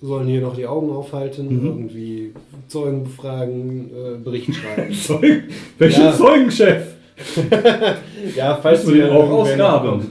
sollen 0.00 0.28
hier 0.28 0.40
noch 0.40 0.54
die 0.56 0.66
Augen 0.66 0.90
aufhalten, 0.90 1.46
Mhm. 1.60 1.66
irgendwie 1.66 2.32
Zeugen 2.68 3.04
befragen, 3.04 3.90
äh, 3.90 4.18
Bericht 4.22 4.54
schreiben. 4.54 4.92
Zeugen? 5.06 5.42
Welchen 5.78 6.04
Ja. 6.04 6.12
Zeugenchef? 6.12 6.94
ja, 8.36 8.56
falls 8.62 8.86
wir 8.86 9.06
den 9.06 9.10
auch 9.12 9.28
kommt. 9.80 10.06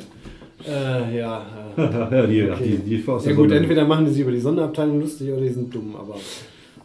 Äh, 0.67 1.17
ja. 1.17 1.45
Äh. 1.77 1.81
ja, 1.81 2.25
die, 2.27 2.43
Okay. 2.51 2.79
die, 2.85 2.97
die 2.97 3.03
Ja 3.05 3.33
gut, 3.33 3.51
entweder 3.51 3.85
machen 3.85 4.05
die 4.05 4.11
sich 4.11 4.21
über 4.21 4.31
die 4.31 4.39
Sonderabteilung 4.41 4.99
lustig 4.99 5.31
oder 5.31 5.41
die 5.41 5.49
sind 5.49 5.73
dumm, 5.73 5.95
aber 5.95 6.15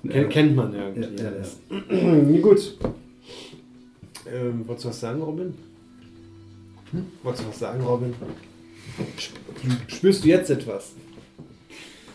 ken- 0.08 0.28
kennt 0.28 0.54
man 0.56 0.72
irgendwie. 0.74 1.22
Ja, 1.22 1.30
ja. 1.30 2.36
Ja, 2.36 2.40
gut. 2.42 2.76
Ähm, 4.26 4.66
wolltest 4.66 4.84
du 4.84 4.88
was 4.90 5.00
sagen, 5.00 5.22
Robin? 5.22 5.54
Hm? 6.92 7.06
Wolltest 7.22 7.44
du 7.44 7.48
was 7.48 7.58
sagen, 7.58 7.82
Robin? 7.84 8.14
Sp- 9.18 9.38
Spürst 9.88 10.24
du 10.24 10.28
jetzt 10.28 10.50
etwas? 10.50 10.92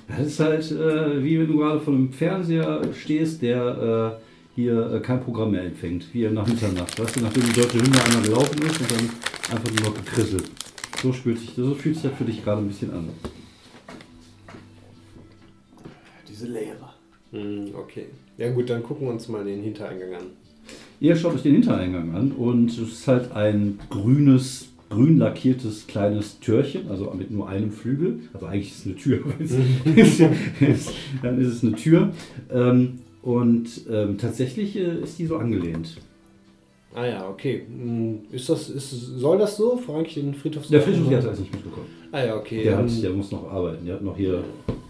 Das 0.07 0.25
ist 0.25 0.39
halt 0.39 0.71
äh, 0.71 1.23
wie 1.23 1.39
wenn 1.39 1.47
du 1.47 1.57
gerade 1.57 1.79
vor 1.81 1.93
einem 1.93 2.13
Fernseher 2.13 2.81
stehst, 2.93 3.41
der 3.41 4.19
äh, 4.21 4.23
hier 4.55 4.93
äh, 4.93 4.99
kein 5.01 5.21
Programm 5.21 5.51
mehr 5.51 5.63
empfängt, 5.63 6.13
wie 6.13 6.27
nach 6.29 6.47
Mitternacht. 6.47 6.97
Weißt 6.99 7.15
du, 7.17 7.21
nachdem 7.21 7.43
die 7.43 7.53
deutsche 7.59 7.79
Hymne 7.79 8.01
einmal 8.03 8.21
gelaufen 8.23 8.61
ist 8.61 8.79
und 8.79 8.91
dann 8.91 9.09
einfach 9.57 9.71
nur 9.71 9.89
noch 9.89 9.95
gekrisselt. 9.97 10.49
So, 11.01 11.11
spürt 11.13 11.39
sich, 11.39 11.53
so 11.55 11.75
fühlt 11.75 11.95
sich 11.95 12.03
das 12.03 12.17
für 12.17 12.23
dich 12.23 12.43
gerade 12.43 12.61
ein 12.61 12.67
bisschen 12.67 12.91
an. 12.91 13.09
Diese 16.27 16.47
Leere. 16.47 16.93
Hm, 17.31 17.75
okay. 17.75 18.07
Ja 18.37 18.49
gut, 18.51 18.69
dann 18.69 18.83
gucken 18.83 19.07
wir 19.07 19.13
uns 19.13 19.27
mal 19.27 19.43
den 19.43 19.61
Hintereingang 19.61 20.13
an. 20.15 20.31
Ihr 20.99 21.15
schaut 21.15 21.35
euch 21.35 21.43
den 21.43 21.53
Hintereingang 21.53 22.15
an 22.15 22.31
und 22.31 22.71
es 22.71 22.79
ist 22.79 23.07
halt 23.07 23.31
ein 23.33 23.79
grünes, 23.91 24.69
grün 24.89 25.19
lackiertes 25.19 25.85
kleines 25.85 26.39
Türchen, 26.39 26.87
also 26.89 27.13
mit 27.15 27.29
nur 27.29 27.47
einem 27.47 27.71
Flügel. 27.71 28.21
Also 28.33 28.47
eigentlich 28.47 28.71
ist 28.71 28.79
es 28.79 28.85
eine 28.85 28.95
Tür. 28.95 29.23
Dann 31.21 31.39
ist 31.39 31.47
es 31.47 31.63
eine 31.63 31.75
Tür. 31.75 32.13
Ähm, 32.51 32.99
und 33.21 33.81
ähm, 33.91 34.17
tatsächlich 34.17 34.75
äh, 34.75 35.01
ist 35.03 35.19
die 35.19 35.27
so 35.27 35.37
angelehnt. 35.37 35.97
Ah 36.95 37.05
ja, 37.05 37.29
okay. 37.29 37.65
Hm, 37.67 38.19
Ist 38.31 38.49
das, 38.49 38.69
ist, 38.69 38.89
soll 38.91 39.37
das 39.37 39.57
so? 39.57 39.77
Frage 39.77 40.07
ich 40.07 40.13
den 40.15 40.33
Friedhof. 40.33 40.67
Der 40.67 40.81
Friedhof 40.81 41.09
der 41.09 41.21
hat 41.23 41.39
nicht 41.39 41.53
mitbekommen. 41.53 41.87
Ah 42.11 42.23
ja, 42.23 42.35
okay. 42.35 42.63
Der, 42.63 42.77
hat, 42.77 43.03
der 43.03 43.09
muss 43.11 43.31
noch 43.31 43.51
arbeiten. 43.51 43.85
Der 43.85 43.95
hat 43.95 44.01
noch 44.01 44.15
hier 44.17 44.43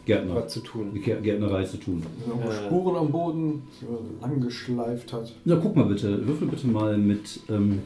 Gärtner, 0.06 0.36
was 0.36 0.54
zu 0.54 0.62
tun. 0.62 0.94
Gär- 1.04 1.20
Gärtnerei 1.20 1.64
zu 1.66 1.78
tun. 1.78 2.02
Äh. 2.48 2.66
Spuren 2.66 2.96
am 2.96 3.12
Boden, 3.12 3.64
die 3.82 3.86
er 3.86 4.22
lang 4.30 4.40
geschleift 4.40 5.12
hat. 5.12 5.34
Na, 5.44 5.56
guck 5.58 5.76
mal 5.76 5.86
bitte. 5.86 6.26
Würfel 6.26 6.48
bitte 6.48 6.68
mal 6.68 6.98
mit. 6.98 7.40
Ähm, 7.50 7.82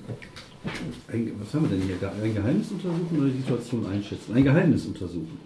ein, 1.12 1.32
was 1.40 1.54
haben 1.56 1.68
wir 1.72 1.76
denn 1.78 1.88
hier? 1.88 1.96
Ein 2.24 2.36
Geheimnis 2.36 2.70
untersuchen 2.72 3.18
oder 3.18 3.28
die 3.30 3.38
Situation 3.38 3.86
einschätzen? 3.88 4.36
Ein 4.36 4.44
Geheimnis 4.44 4.86
untersuchen. 4.86 5.40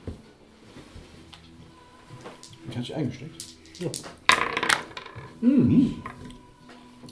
Den 2.66 2.72
hatte 2.72 2.82
ich 2.82 2.96
eingesteckt. 2.96 3.46
Ja. 3.80 3.90
Mhm. 5.40 5.94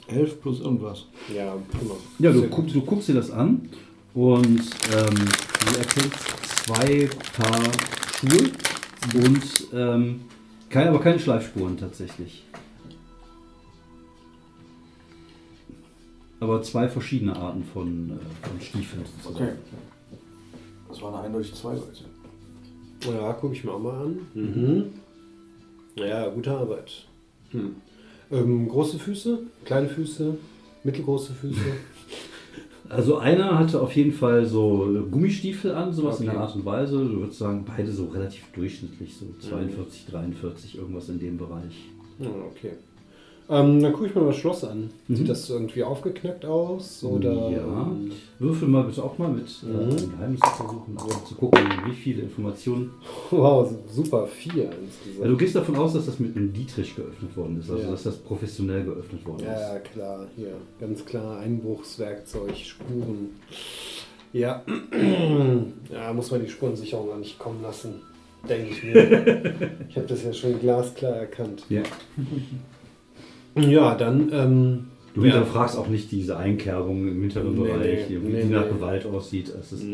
11 0.08 0.40
plus 0.40 0.60
irgendwas. 0.60 1.06
Ja, 1.34 1.56
prima. 1.70 1.94
Ja, 2.18 2.32
du, 2.32 2.48
guck, 2.48 2.68
du 2.72 2.80
guckst 2.82 3.08
dir 3.08 3.14
das 3.14 3.30
an 3.30 3.68
und 4.14 4.60
ähm, 4.60 5.14
du 5.14 5.78
erkennst 5.78 6.18
zwei 6.64 7.08
Paar 7.36 7.62
Schuhe 8.18 8.50
und 9.14 9.66
ähm, 9.72 10.20
keine, 10.68 10.90
aber 10.90 11.00
keine 11.00 11.18
Schleifspuren 11.18 11.76
tatsächlich. 11.76 12.44
Aber 16.40 16.62
zwei 16.62 16.88
verschiedene 16.88 17.34
Arten 17.36 17.64
von, 17.64 18.10
äh, 18.10 18.46
von 18.48 18.60
Stiefeln. 18.60 19.04
sozusagen. 19.22 19.44
Okay. 19.46 19.54
Das 20.88 21.00
waren 21.00 21.24
eindeutig 21.24 21.54
zwei 21.54 21.74
Leute. 21.74 22.04
Ja, 23.06 23.32
gucke 23.32 23.54
ich 23.54 23.64
mir 23.64 23.72
auch 23.72 23.80
mal 23.80 24.02
an. 24.02 24.18
Mhm. 24.34 24.84
Ja, 25.96 26.28
gute 26.28 26.50
Arbeit. 26.50 27.06
Hm. 27.50 27.76
Ähm, 28.30 28.68
große 28.68 28.98
Füße, 28.98 29.38
kleine 29.64 29.88
Füße, 29.88 30.36
mittelgroße 30.84 31.32
Füße. 31.32 31.60
Also 32.86 33.16
einer 33.16 33.58
hatte 33.58 33.80
auf 33.80 33.96
jeden 33.96 34.12
Fall 34.12 34.44
so 34.44 34.86
Gummistiefel 35.10 35.72
an, 35.74 35.92
sowas 35.92 36.20
in 36.20 36.28
Okay. 36.28 36.36
der 36.36 36.44
Art 36.46 36.54
und 36.54 36.64
Weise. 36.66 36.98
Du 36.98 37.20
würdest 37.20 37.38
sagen, 37.38 37.64
beide 37.66 37.90
so 37.90 38.04
relativ 38.08 38.44
durchschnittlich, 38.54 39.16
so 39.16 39.24
42, 39.40 40.06
43, 40.06 40.76
irgendwas 40.78 41.08
in 41.08 41.18
dem 41.18 41.38
Bereich. 41.38 41.74
Ja, 42.18 42.28
okay. 42.28 42.72
Ähm, 43.46 43.82
dann 43.82 43.92
gucke 43.92 44.06
ich 44.06 44.14
mir 44.14 44.22
mal 44.22 44.28
das 44.28 44.36
Schloss 44.38 44.64
an. 44.64 44.90
Mhm. 45.06 45.16
Sieht 45.16 45.28
das 45.28 45.50
irgendwie 45.50 45.82
aufgeknackt 45.84 46.46
aus? 46.46 47.04
Oder, 47.04 47.50
Ja. 47.50 47.90
Würfel 48.38 48.68
mal 48.68 48.84
bitte 48.84 49.02
auch 49.04 49.18
mal 49.18 49.28
mit 49.28 49.46
äh, 49.62 49.66
Mhm. 49.66 49.80
einem 49.90 50.10
Geheimnis 50.12 50.40
versuchen, 50.40 50.96
um 50.96 51.26
zu 51.26 51.34
gucken, 51.34 51.60
wie 51.86 51.92
viele 51.92 52.22
Informationen. 52.22 52.92
Wow, 53.30 53.70
super, 53.90 54.26
vier 54.26 54.64
Ja, 54.64 54.70
insgesamt. 54.70 55.30
du 55.30 55.36
gehst 55.36 55.54
davon 55.56 55.76
aus, 55.76 55.92
dass 55.92 56.06
das 56.06 56.18
mit 56.18 56.34
einem 56.36 56.52
Dietrich 56.54 56.96
geöffnet 56.96 57.36
worden 57.36 57.58
ist, 57.60 57.70
also 57.70 57.82
Ja. 57.82 57.90
dass 57.90 58.02
das 58.04 58.16
professionell 58.16 58.82
geöffnet 58.84 59.26
worden 59.26 59.44
Ja, 59.44 59.52
ist. 59.54 59.60
ja, 59.60 59.78
klar, 59.80 60.26
hier, 60.36 60.52
ganz 60.80 61.04
klar, 61.04 61.38
Einbruchswerkzeug, 61.40 62.56
Spuren. 62.56 63.30
Ja, 64.32 64.64
ja, 65.92 66.12
muss 66.14 66.30
man 66.30 66.42
die 66.42 66.48
Spurensicherung 66.50 67.10
auch 67.12 67.18
nicht 67.18 67.38
kommen 67.38 67.62
lassen, 67.62 68.00
denke 68.48 68.70
ich 68.70 68.82
mir. 68.82 69.54
ich 69.88 69.96
habe 69.96 70.06
das 70.08 70.24
ja 70.24 70.32
schon 70.32 70.58
glasklar 70.60 71.12
erkannt. 71.16 71.64
Ja. 71.68 71.82
Ja, 73.56 73.94
dann, 73.94 74.30
ähm, 74.32 74.86
Du 75.14 75.24
ja. 75.24 75.34
hinterfragst 75.34 75.78
auch 75.78 75.86
nicht 75.86 76.10
diese 76.10 76.36
Einkerbung 76.36 77.06
im 77.06 77.20
hinteren 77.20 77.54
Nee, 77.54 77.68
Bereich, 77.68 78.10
nee, 78.10 78.18
wie 78.20 78.32
nee, 78.32 78.42
die 78.42 78.48
nach. 78.48 78.68
Gewalt 78.68 79.06
aussieht. 79.06 79.48
Es 79.48 79.70
ist, 79.72 79.84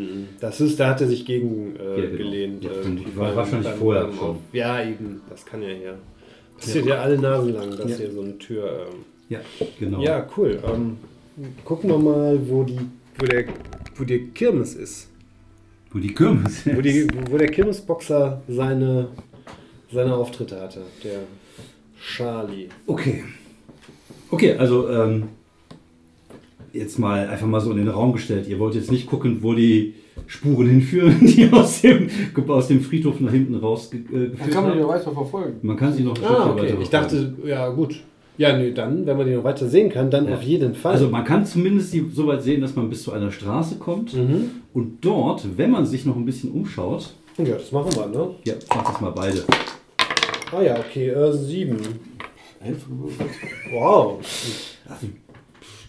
Das 0.40 0.62
ist, 0.62 0.80
da 0.80 0.88
hat 0.88 1.02
er 1.02 1.08
sich 1.08 1.26
gegen 1.26 1.76
äh, 1.76 2.00
Ja, 2.00 2.06
genau. 2.06 2.16
gelehnt. 2.16 2.64
Ja, 2.64 2.70
äh. 2.70 3.16
War 3.16 3.36
wahrscheinlich 3.36 3.68
vorher 3.72 4.10
schon. 4.12 4.18
Auf, 4.30 4.36
ja, 4.54 4.82
eben, 4.82 5.20
das 5.28 5.44
kann 5.44 5.60
ja 5.62 5.68
hier. 5.68 5.98
Passiert 6.58 6.86
ja, 6.86 7.00
alle 7.02 7.18
Nasen 7.18 7.52
lang, 7.52 7.70
dass 7.76 7.98
hier 7.98 8.10
so 8.10 8.22
eine 8.22 8.38
Tür. 8.38 8.86
Ähm, 8.90 8.98
ja, 9.28 9.40
genau. 9.78 10.00
Ja, 10.00 10.26
cool. 10.38 10.58
Ähm, 10.66 10.96
gucken 11.66 11.90
wir 11.90 11.98
mal, 11.98 12.40
wo 12.48 12.62
die, 12.64 12.78
wo 13.18 13.26
der, 13.26 13.44
wo 13.96 14.04
die 14.04 14.28
Kirmes 14.28 14.74
ist. 14.74 15.08
Wo 15.90 15.98
die 15.98 16.14
Kirmes 16.14 16.64
Wo, 16.64 16.80
die, 16.80 17.06
wo 17.30 17.36
der 17.36 17.48
Kirmesboxer 17.48 18.40
seine, 18.48 19.08
seine 19.92 20.14
Auftritte 20.14 20.58
hatte. 20.62 20.80
Der 21.04 21.20
Charlie. 22.00 22.68
Okay. 22.86 23.22
Okay, 24.30 24.54
also 24.56 24.88
ähm, 24.88 25.24
jetzt 26.72 26.98
mal 26.98 27.28
einfach 27.28 27.46
mal 27.46 27.60
so 27.60 27.70
in 27.72 27.78
den 27.78 27.88
Raum 27.88 28.12
gestellt. 28.12 28.46
Ihr 28.48 28.58
wollt 28.58 28.74
jetzt 28.74 28.90
nicht 28.90 29.06
gucken, 29.06 29.38
wo 29.42 29.54
die 29.54 29.94
Spuren 30.26 30.68
hinführen, 30.68 31.16
die 31.26 31.48
aus 31.52 31.80
dem, 31.82 32.08
aus 32.48 32.68
dem 32.68 32.80
Friedhof 32.80 33.18
nach 33.20 33.32
hinten 33.32 33.54
raus 33.56 33.90
ge 33.90 34.00
äh, 34.00 34.50
kann 34.50 34.64
man 34.64 34.74
die 34.74 34.78
ja 34.80 34.88
weiter 34.88 35.10
verfolgen. 35.12 35.58
Man 35.62 35.76
kann 35.76 35.92
sie 35.92 36.02
noch 36.04 36.16
ein 36.16 36.24
Ah, 36.24 36.50
okay. 36.50 36.62
weiter 36.62 36.80
Ich 36.80 36.90
dachte, 36.90 37.34
ja, 37.44 37.68
gut. 37.70 38.00
Ja, 38.38 38.56
nee, 38.56 38.72
dann, 38.72 39.04
wenn 39.04 39.16
man 39.18 39.26
die 39.26 39.34
noch 39.34 39.44
weiter 39.44 39.68
sehen 39.68 39.90
kann, 39.90 40.10
dann 40.10 40.26
Ja. 40.28 40.34
auf 40.36 40.42
jeden 40.42 40.74
Fall. 40.74 40.92
Also 40.92 41.08
man 41.08 41.24
kann 41.24 41.44
zumindest 41.44 41.92
die 41.92 42.06
so 42.14 42.26
weit 42.26 42.42
sehen, 42.42 42.60
dass 42.62 42.74
man 42.74 42.88
bis 42.88 43.02
zu 43.02 43.12
einer 43.12 43.30
Straße 43.30 43.76
kommt. 43.76 44.14
mhm. 44.14 44.50
Und 44.72 45.04
dort, 45.04 45.44
wenn 45.58 45.70
man 45.70 45.84
sich 45.84 46.06
noch 46.06 46.16
ein 46.16 46.24
bisschen 46.24 46.50
umschaut, 46.52 47.12
Ja, 47.36 47.54
das 47.56 47.72
machen 47.72 47.90
wir, 47.94 48.06
ne? 48.06 48.30
ja, 48.44 48.54
mach 48.68 48.92
das 48.92 49.00
mal 49.00 49.10
beide. 49.10 49.42
Ah 50.52 50.62
ja, 50.62 50.78
okay, 50.78 51.08
äh, 51.08 51.32
sieben. 51.32 51.76
Wow. 53.72 54.20
Also, 54.88 55.06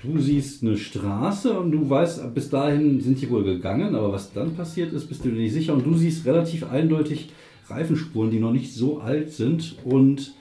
du 0.04 0.20
siehst 0.20 0.64
eine 0.64 0.78
Straße 0.78 1.60
und 1.60 1.72
du 1.72 1.90
weißt, 1.90 2.34
bis 2.34 2.50
dahin 2.50 3.02
sind 3.02 3.20
die 3.22 3.30
wohl 3.30 3.44
gegangen, 3.44 3.94
aber 3.96 4.12
was 4.14 4.32
dann 4.34 4.56
passiert 4.56 4.94
ist, 4.94 5.08
bist 5.08 5.24
du 5.26 5.30
dir 5.30 5.42
nicht 5.42 5.54
sicher. 5.54 5.74
Und 5.74 5.86
du 5.86 5.96
siehst 5.96 6.26
relativ 6.26 6.70
eindeutig 6.70 7.32
Reifenspuren, 7.68 8.32
die 8.32 8.40
noch 8.40 8.52
nicht 8.54 8.74
so 8.74 9.00
alt 9.00 9.32
sind 9.32 9.76
und 9.84 10.34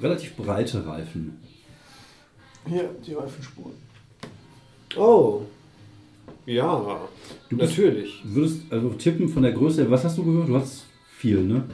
relativ 0.00 0.36
breite 0.36 0.86
Reifen. 0.86 1.38
Hier, 2.68 2.90
die 3.06 3.14
Reifenspuren. 3.14 3.72
Oh. 4.96 5.42
Ja, 6.46 7.00
Du 7.48 7.56
bist- 7.56 7.76
natürlich. 7.76 8.22
Du 8.22 8.34
würdest 8.36 8.60
also 8.70 8.90
tippen 8.90 9.28
von 9.28 9.42
der 9.42 9.52
Größe, 9.52 9.90
was 9.90 10.04
hast 10.04 10.18
du 10.18 10.24
gehört? 10.24 10.48
Du 10.48 10.56
hast 10.56 10.84
viel, 11.16 11.42
ne? 11.42 11.64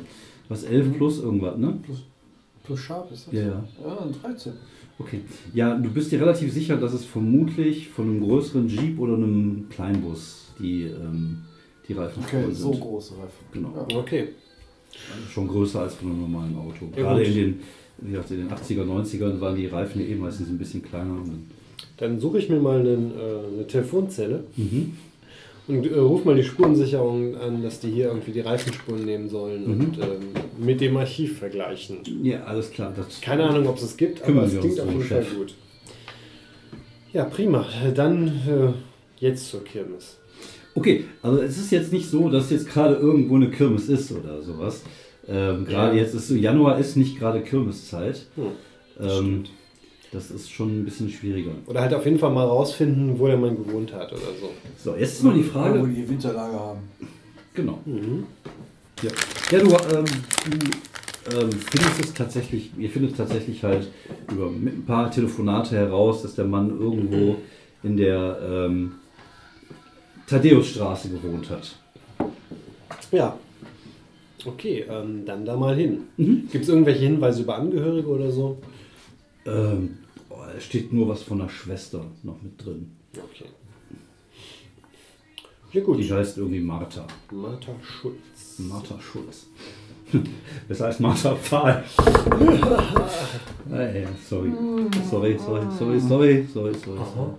Was 0.49 0.65
11 0.65 0.97
plus 0.97 1.19
irgendwas, 1.21 1.57
ne? 1.59 1.79
Plus, 1.85 2.03
plus 2.65 2.81
scharf 2.81 3.11
ist 3.13 3.27
das? 3.27 3.35
Ja, 3.35 3.41
ja. 3.43 3.65
Ja, 3.85 3.99
ein 4.03 4.13
13. 4.23 4.53
Okay. 4.99 5.21
Ja, 5.55 5.75
du 5.77 5.91
bist 5.91 6.13
dir 6.13 6.21
relativ 6.21 6.53
sicher, 6.53 6.77
dass 6.77 6.93
es 6.93 7.05
vermutlich 7.05 7.89
von 7.89 8.05
einem 8.09 8.21
größeren 8.21 8.69
Jeep 8.69 8.99
oder 8.99 9.15
einem 9.15 9.67
Kleinbus 9.71 10.49
die, 10.59 10.83
ähm, 10.85 11.39
die 11.89 11.95
Reifenspuren 11.95 12.45
Okay, 12.45 12.55
sind. 12.55 12.63
so 12.63 12.71
große 12.73 13.15
Reifen. 13.15 13.45
Genau. 13.53 13.87
Ja. 13.91 13.97
Okay. 13.99 14.29
Schon 15.33 15.49
größer 15.49 15.81
als 15.83 15.95
von 15.95 16.11
einem 16.11 16.21
normalen 16.21 16.57
Auto. 16.57 16.87
Ja, 16.97 17.03
Gerade 17.03 17.21
gut. 17.25 17.29
in 17.29 17.35
den, 17.35 17.61
wie 17.99 18.11
gesagt, 18.13 18.31
in 18.33 18.37
den 18.39 18.51
80er, 18.51 18.85
90ern 18.85 19.41
waren 19.41 19.57
die 19.57 19.67
Reifen 19.67 20.01
ja 20.03 20.07
eh 20.09 20.15
meistens 20.17 20.49
ein 20.49 20.59
bisschen 20.59 20.83
kleiner. 20.83 21.17
Dann 21.97 22.19
suche 22.21 22.39
ich 22.39 22.49
mir 22.49 22.59
mal 22.61 22.81
einen, 22.81 23.13
äh, 23.13 23.55
eine 23.55 23.67
Telefonzelle 23.67 24.45
Mhm. 24.57 24.93
Und 25.71 25.87
äh, 25.91 25.99
ruf 25.99 26.25
mal 26.25 26.35
die 26.35 26.43
Spurensicherung 26.45 27.37
an, 27.37 27.63
dass 27.63 27.81
die 27.81 27.91
hier 27.91 28.07
irgendwie 28.09 28.33
die 28.33 28.41
Reifenspuren 28.41 29.05
nehmen 29.05 29.29
sollen 29.29 29.65
Mhm. 29.65 29.81
und 29.85 29.99
ähm, 29.99 30.65
mit 30.65 30.81
dem 30.81 30.97
Archiv 30.97 31.39
vergleichen. 31.39 31.99
Ja, 32.23 32.43
alles 32.45 32.71
klar. 32.71 32.93
Das, 32.95 33.21
Keine 33.21 33.45
Ahnung, 33.49 33.67
ob 33.69 33.77
es 33.79 33.83
es 33.85 33.97
gibt, 33.97 34.23
aber 34.23 34.43
es 34.45 34.59
klingt 34.59 34.81
auf 34.81 34.89
jeden 34.89 35.03
Fall 35.03 35.23
Chef. 35.23 35.37
gut. 35.37 35.55
Ja, 37.13 37.25
prima. 37.25 37.67
Dann 37.95 38.27
äh, 38.29 38.73
jetzt 39.25 39.49
zur 39.49 39.65
Kirmes. 39.65 40.19
Okay, 40.75 41.05
also 41.23 41.41
es 41.43 41.59
ist 41.59 41.73
jetzt 41.73 41.93
nicht 41.93 42.09
so, 42.09 42.29
dass 42.29 42.51
jetzt 42.51 42.69
gerade 42.69 42.95
irgendwo 42.95 43.35
eine 43.37 43.51
Kirmes 43.51 43.89
ist 43.89 44.13
oder 44.13 44.41
sowas. 44.43 44.83
Ähm, 45.29 45.65
gerade 45.65 45.97
Ja. 45.97 46.03
jetzt 46.03 46.15
ist 46.15 46.29
so, 46.29 46.35
Januar 46.35 46.79
ist 46.79 46.97
nicht 46.97 47.19
gerade 47.19 47.41
Kirmeszeit. 47.41 48.27
Hm, 48.37 48.45
Ähm, 49.01 49.45
das 50.13 50.31
ist 50.31 50.51
schon 50.51 50.81
ein 50.81 50.85
bisschen 50.85 51.09
schwieriger. 51.09 51.53
Oder 51.67 51.83
halt 51.83 51.95
auf 51.95 52.05
jeden 52.05 52.19
Fall 52.19 52.31
mal 52.31 52.47
rausfinden, 52.47 53.19
wo 53.19 53.27
der 53.27 53.37
Mann 53.37 53.57
gewohnt 53.57 53.93
hat 53.93 54.13
oder 54.13 54.21
so. 54.41 54.51
So, 54.77 54.97
jetzt 54.97 55.15
ist 55.15 55.23
mal 55.23 55.35
die 55.35 55.47
Wo 55.47 55.51
Frage. 55.51 55.87
die 55.87 56.09
Winterlager 56.09 56.59
haben. 56.59 56.81
Genau. 57.55 57.79
Mhm. 57.85 58.27
Ja, 59.03 59.11
ja 59.53 59.59
du, 59.61 59.69
ähm, 59.69 60.05
du 60.51 61.39
ähm, 61.39 61.51
findest 61.53 62.01
es 62.05 62.15
tatsächlich, 62.15 62.71
ihr 62.77 62.91
findet 62.91 63.17
tatsächlich 63.17 63.63
halt 63.63 63.89
über 64.31 64.51
mit 64.51 64.79
ein 64.79 64.85
paar 64.85 65.11
Telefonate 65.11 65.77
heraus, 65.77 66.23
dass 66.23 66.35
der 66.35 66.45
Mann 66.45 66.71
irgendwo 66.71 67.37
in 67.83 67.97
der 67.97 68.39
ähm, 68.43 68.93
Thaddäusstraße 70.27 71.09
gewohnt 71.11 71.51
hat. 71.51 71.77
Ja. 73.13 73.37
Okay, 74.45 74.87
ähm, 74.89 75.25
dann 75.27 75.45
da 75.45 75.57
mal 75.57 75.77
hin. 75.77 76.05
Mhm. 76.17 76.49
Gibt 76.51 76.65
es 76.65 76.71
irgendwelche 76.71 77.05
Hinweise 77.05 77.43
über 77.43 77.57
Angehörige 77.57 78.09
oder 78.09 78.31
so? 78.31 78.59
Ähm, 79.47 79.99
oh, 80.29 80.37
es 80.57 80.65
steht 80.65 80.93
nur 80.93 81.09
was 81.09 81.23
von 81.23 81.41
einer 81.41 81.51
Schwester 81.51 82.05
noch 82.23 82.41
mit 82.43 82.65
drin. 82.65 82.91
Okay. 83.17 83.49
Ja 85.73 85.81
gut. 85.83 85.99
Die 85.99 86.13
heißt 86.13 86.39
irgendwie 86.39 86.61
Martha. 86.61 87.07
Martha 87.31 87.73
Schulz. 87.83 88.59
Martha 88.59 88.99
Schulz. 89.01 89.47
Besser 90.69 90.87
als 90.87 90.99
Martha 90.99 91.35
Pfahl. 91.37 91.85
Hey, 93.71 94.07
sorry. 94.29 94.51
Sorry, 95.09 95.39
sorry, 95.39 95.67
sorry, 95.79 96.01
sorry, 96.01 96.01
sorry, 96.01 96.75
sorry. 96.75 96.75
sorry. 96.85 97.31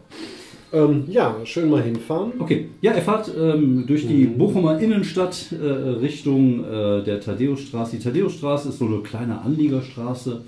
Ähm, 0.74 1.04
ja, 1.10 1.36
schön 1.44 1.70
mal 1.70 1.82
hinfahren. 1.84 2.32
Okay, 2.40 2.70
ja, 2.80 2.94
er 2.94 3.02
fahrt 3.02 3.30
ähm, 3.38 3.86
durch 3.86 4.08
die 4.08 4.26
Mhm. 4.28 4.38
Bochumer 4.38 4.80
Innenstadt 4.80 5.52
äh, 5.52 5.56
Richtung 5.66 6.64
äh, 6.64 7.04
der 7.04 7.20
Thaddäusstraße. 7.20 7.98
Die 7.98 8.02
Thaddäusstraße 8.04 8.70
ist 8.70 8.78
so 8.80 8.86
eine 8.86 9.00
kleine 9.00 9.42
Anliegerstraße. 9.42 10.42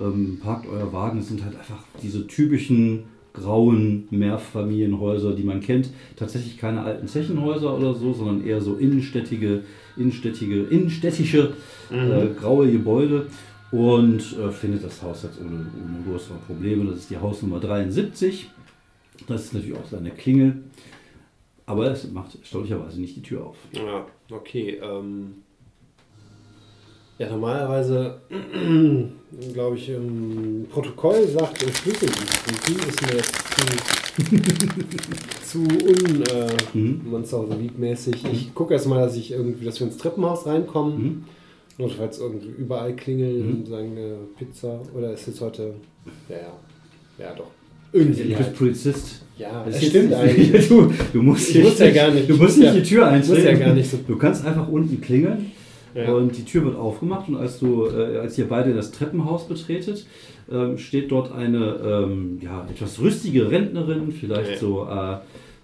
Ähm, 0.00 0.40
parkt 0.42 0.66
euer 0.68 0.92
Wagen, 0.92 1.18
es 1.18 1.28
sind 1.28 1.44
halt 1.44 1.56
einfach 1.56 1.82
diese 2.02 2.26
typischen 2.26 3.04
grauen 3.32 4.08
Mehrfamilienhäuser, 4.10 5.34
die 5.34 5.42
man 5.42 5.60
kennt. 5.60 5.90
Tatsächlich 6.16 6.58
keine 6.58 6.82
alten 6.82 7.06
Zechenhäuser 7.06 7.76
oder 7.76 7.94
so, 7.94 8.12
sondern 8.12 8.44
eher 8.44 8.60
so 8.60 8.74
innenstädtige, 8.76 9.62
innenstädtige, 9.96 10.62
innenstädtische 10.62 11.52
äh, 11.90 12.26
graue 12.38 12.70
Gebäude. 12.70 13.26
Und 13.72 14.20
äh, 14.38 14.50
findet 14.52 14.84
das 14.84 15.02
Haus 15.02 15.24
jetzt 15.24 15.40
ohne, 15.40 15.66
ohne 15.76 16.04
größere 16.08 16.38
Probleme. 16.46 16.84
Das 16.84 16.98
ist 16.98 17.10
die 17.10 17.18
Hausnummer 17.18 17.58
73. 17.60 18.48
Das 19.26 19.44
ist 19.44 19.54
natürlich 19.54 19.76
auch 19.76 19.86
seine 19.86 20.10
Klingel. 20.10 20.62
Aber 21.66 21.90
es 21.90 22.08
macht 22.10 22.36
erstaunlicherweise 22.36 23.00
nicht 23.00 23.16
die 23.16 23.22
Tür 23.22 23.46
auf. 23.46 23.56
Ja, 23.72 24.06
okay. 24.30 24.78
Ähm, 24.80 25.34
ja, 27.18 27.30
normalerweise, 27.30 28.20
glaube 29.52 29.76
ich, 29.76 29.88
im 29.90 30.66
Protokoll 30.70 31.26
sagt 31.28 31.58
Schlüsseldienst 31.62 32.88
ist 32.88 33.02
mir 33.02 33.16
jetzt 33.16 33.34
zu, 35.42 35.46
zu 35.46 35.58
un 35.60 36.22
äh, 36.22 36.76
Mhm. 36.78 37.00
Monster 37.10 37.44
mäßig. 37.78 38.24
Ich 38.32 38.54
gucke 38.54 38.74
erstmal, 38.74 39.00
dass 39.04 39.16
ich 39.16 39.30
irgendwie, 39.32 39.64
dass 39.64 39.80
wir 39.80 39.86
ins 39.86 39.96
Treppenhaus 39.98 40.46
reinkommen. 40.46 41.02
Mhm. 41.02 41.24
Notfalls 41.78 42.18
irgendwie 42.18 42.48
überall 42.58 42.94
klingeln 42.96 43.46
Mhm. 43.46 43.54
und 43.56 43.68
sagen 43.68 43.96
äh, 43.96 44.14
Pizza. 44.38 44.80
Oder 44.96 45.12
ist 45.12 45.28
es 45.28 45.40
heute. 45.40 45.74
Ja, 46.28 46.36
ja. 46.36 46.52
Ja, 47.26 47.34
doch. 47.34 47.46
Du 47.92 47.98
Irgendwie. 47.98 48.22
bist 48.24 48.40
Halt. 48.40 48.56
Polizist. 48.56 49.22
Ja, 49.38 49.62
Das 49.64 49.74
das 49.74 49.84
stimmt 49.86 50.10
jetzt- 50.10 50.20
eigentlich. 50.20 50.68
Du, 50.68 50.92
du 51.12 51.22
musst 51.22 51.48
Ich 51.48 51.56
hier 51.56 51.64
muss 51.64 51.78
ja 51.78 51.86
nicht- 51.86 51.94
gar 51.94 52.10
nicht- 52.10 52.28
Du 52.28 52.32
musst 52.36 52.40
muss 52.42 52.56
nicht 52.56 52.66
ja- 52.66 52.72
die 52.74 52.82
Tür 52.82 53.06
eintreten. 53.08 53.34
muss 53.34 53.44
ja 53.44 53.54
gar 53.54 53.74
nicht 53.74 53.90
so- 53.90 53.98
Du 54.06 54.16
kannst 54.16 54.44
einfach 54.46 54.68
unten 54.68 55.00
klingeln 55.00 55.52
Ja. 55.96 56.12
und 56.12 56.36
die 56.36 56.44
Tür 56.44 56.64
wird 56.64 56.76
aufgemacht 56.76 57.28
und 57.28 57.36
als 57.36 57.58
du, 57.58 57.86
äh, 57.86 58.18
als 58.18 58.36
ihr 58.38 58.48
beide 58.48 58.74
das 58.74 58.90
Treppenhaus 58.90 59.48
betretet, 59.48 60.06
ähm, 60.52 60.78
steht 60.78 61.10
dort 61.10 61.32
eine 61.32 61.76
ähm, 61.84 62.38
ja, 62.42 62.66
etwas 62.70 63.00
rüstige 63.00 63.50
Rentnerin, 63.50 64.12
vielleicht 64.12 64.52
Ja. 64.52 64.58
so, 64.58 64.84
äh, 64.90 65.16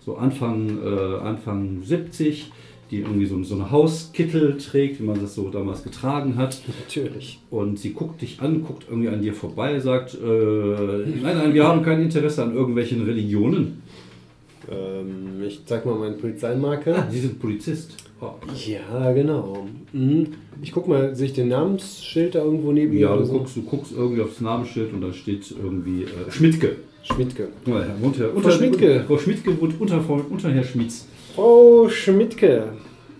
so 0.04 0.16
Anfang, 0.16 0.78
äh, 0.84 1.18
Anfang 1.22 1.82
70, 1.84 2.50
die 2.90 3.00
irgendwie 3.00 3.26
so, 3.26 3.42
so 3.42 3.54
eine 3.54 3.70
Hauskittel 3.70 4.58
trägt, 4.58 5.00
wie 5.00 5.04
man 5.04 5.20
das 5.20 5.34
so 5.34 5.48
damals 5.50 5.82
getragen 5.82 6.36
hat. 6.36 6.60
Natürlich. 6.66 7.38
Und 7.50 7.78
sie 7.78 7.92
guckt 7.92 8.20
dich 8.20 8.40
an, 8.42 8.62
guckt 8.64 8.86
irgendwie 8.88 9.08
an 9.08 9.22
dir 9.22 9.32
vorbei, 9.34 9.78
sagt, 9.80 10.14
äh, 10.14 10.18
nein, 11.22 11.38
nein, 11.38 11.54
wir 11.54 11.66
haben 11.66 11.82
kein 11.82 12.02
Interesse 12.02 12.42
an 12.42 12.54
irgendwelchen 12.54 13.02
Religionen. 13.04 13.82
Ähm, 14.70 15.42
ich 15.46 15.64
zeig 15.64 15.86
mal 15.86 15.94
meine 15.96 16.16
Polizeimarke. 16.16 16.94
Ah, 16.96 17.08
Sie 17.10 17.20
sind 17.20 17.40
Polizist. 17.40 18.01
Ja, 18.66 19.12
genau. 19.12 19.66
Mhm. 19.92 20.28
Ich 20.62 20.72
guck 20.72 20.86
mal, 20.86 21.14
sehe 21.14 21.26
ich 21.26 21.32
den 21.32 21.48
Namensschild 21.48 22.34
da 22.34 22.44
irgendwo 22.44 22.72
neben 22.72 22.92
mir? 22.92 23.00
Ja, 23.00 23.16
du 23.16 23.26
guckst, 23.26 23.56
du 23.56 23.62
guckst 23.62 23.92
irgendwie 23.96 24.22
aufs 24.22 24.40
Namensschild 24.40 24.92
und 24.92 25.00
da 25.00 25.12
steht 25.12 25.50
irgendwie 25.50 26.04
äh, 26.04 26.30
Schmidtke. 26.30 26.76
Schmidtke. 27.02 27.48
Ja, 27.66 27.74
Herr 27.74 27.96
Herr, 27.98 28.30
Frau 28.30 28.50
Schmidtke. 28.50 29.04
Frau 29.06 29.18
Schmidtke 29.18 29.60
wohnt 29.60 29.80
unter, 29.80 30.00
unter 30.30 30.50
Herr 30.50 30.62
Schmitz. 30.62 31.06
Frau 31.34 31.88
Schmidtke. 31.88 32.72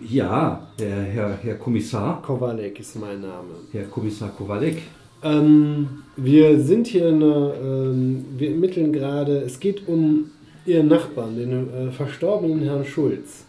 Ja, 0.09 0.67
der 0.79 1.01
Herr, 1.01 1.37
Herr 1.41 1.55
Kommissar, 1.55 2.21
Kowalek 2.21 2.79
ist 2.79 2.99
mein 2.99 3.21
Name. 3.21 3.55
Herr 3.71 3.85
Kommissar 3.85 4.29
Kowalek. 4.29 4.81
Ähm, 5.23 5.87
wir 6.17 6.59
sind 6.59 6.87
hier 6.87 7.09
in 7.09 7.15
einer, 7.23 7.53
ähm, 7.61 8.25
wir 8.37 8.51
ermitteln 8.51 8.91
gerade, 8.91 9.37
es 9.39 9.59
geht 9.59 9.87
um 9.87 10.25
Ihren 10.65 10.87
Nachbarn, 10.87 11.35
den 11.35 11.73
äh, 11.73 11.91
verstorbenen 11.91 12.61
Herrn 12.61 12.85
Schulz. 12.85 13.45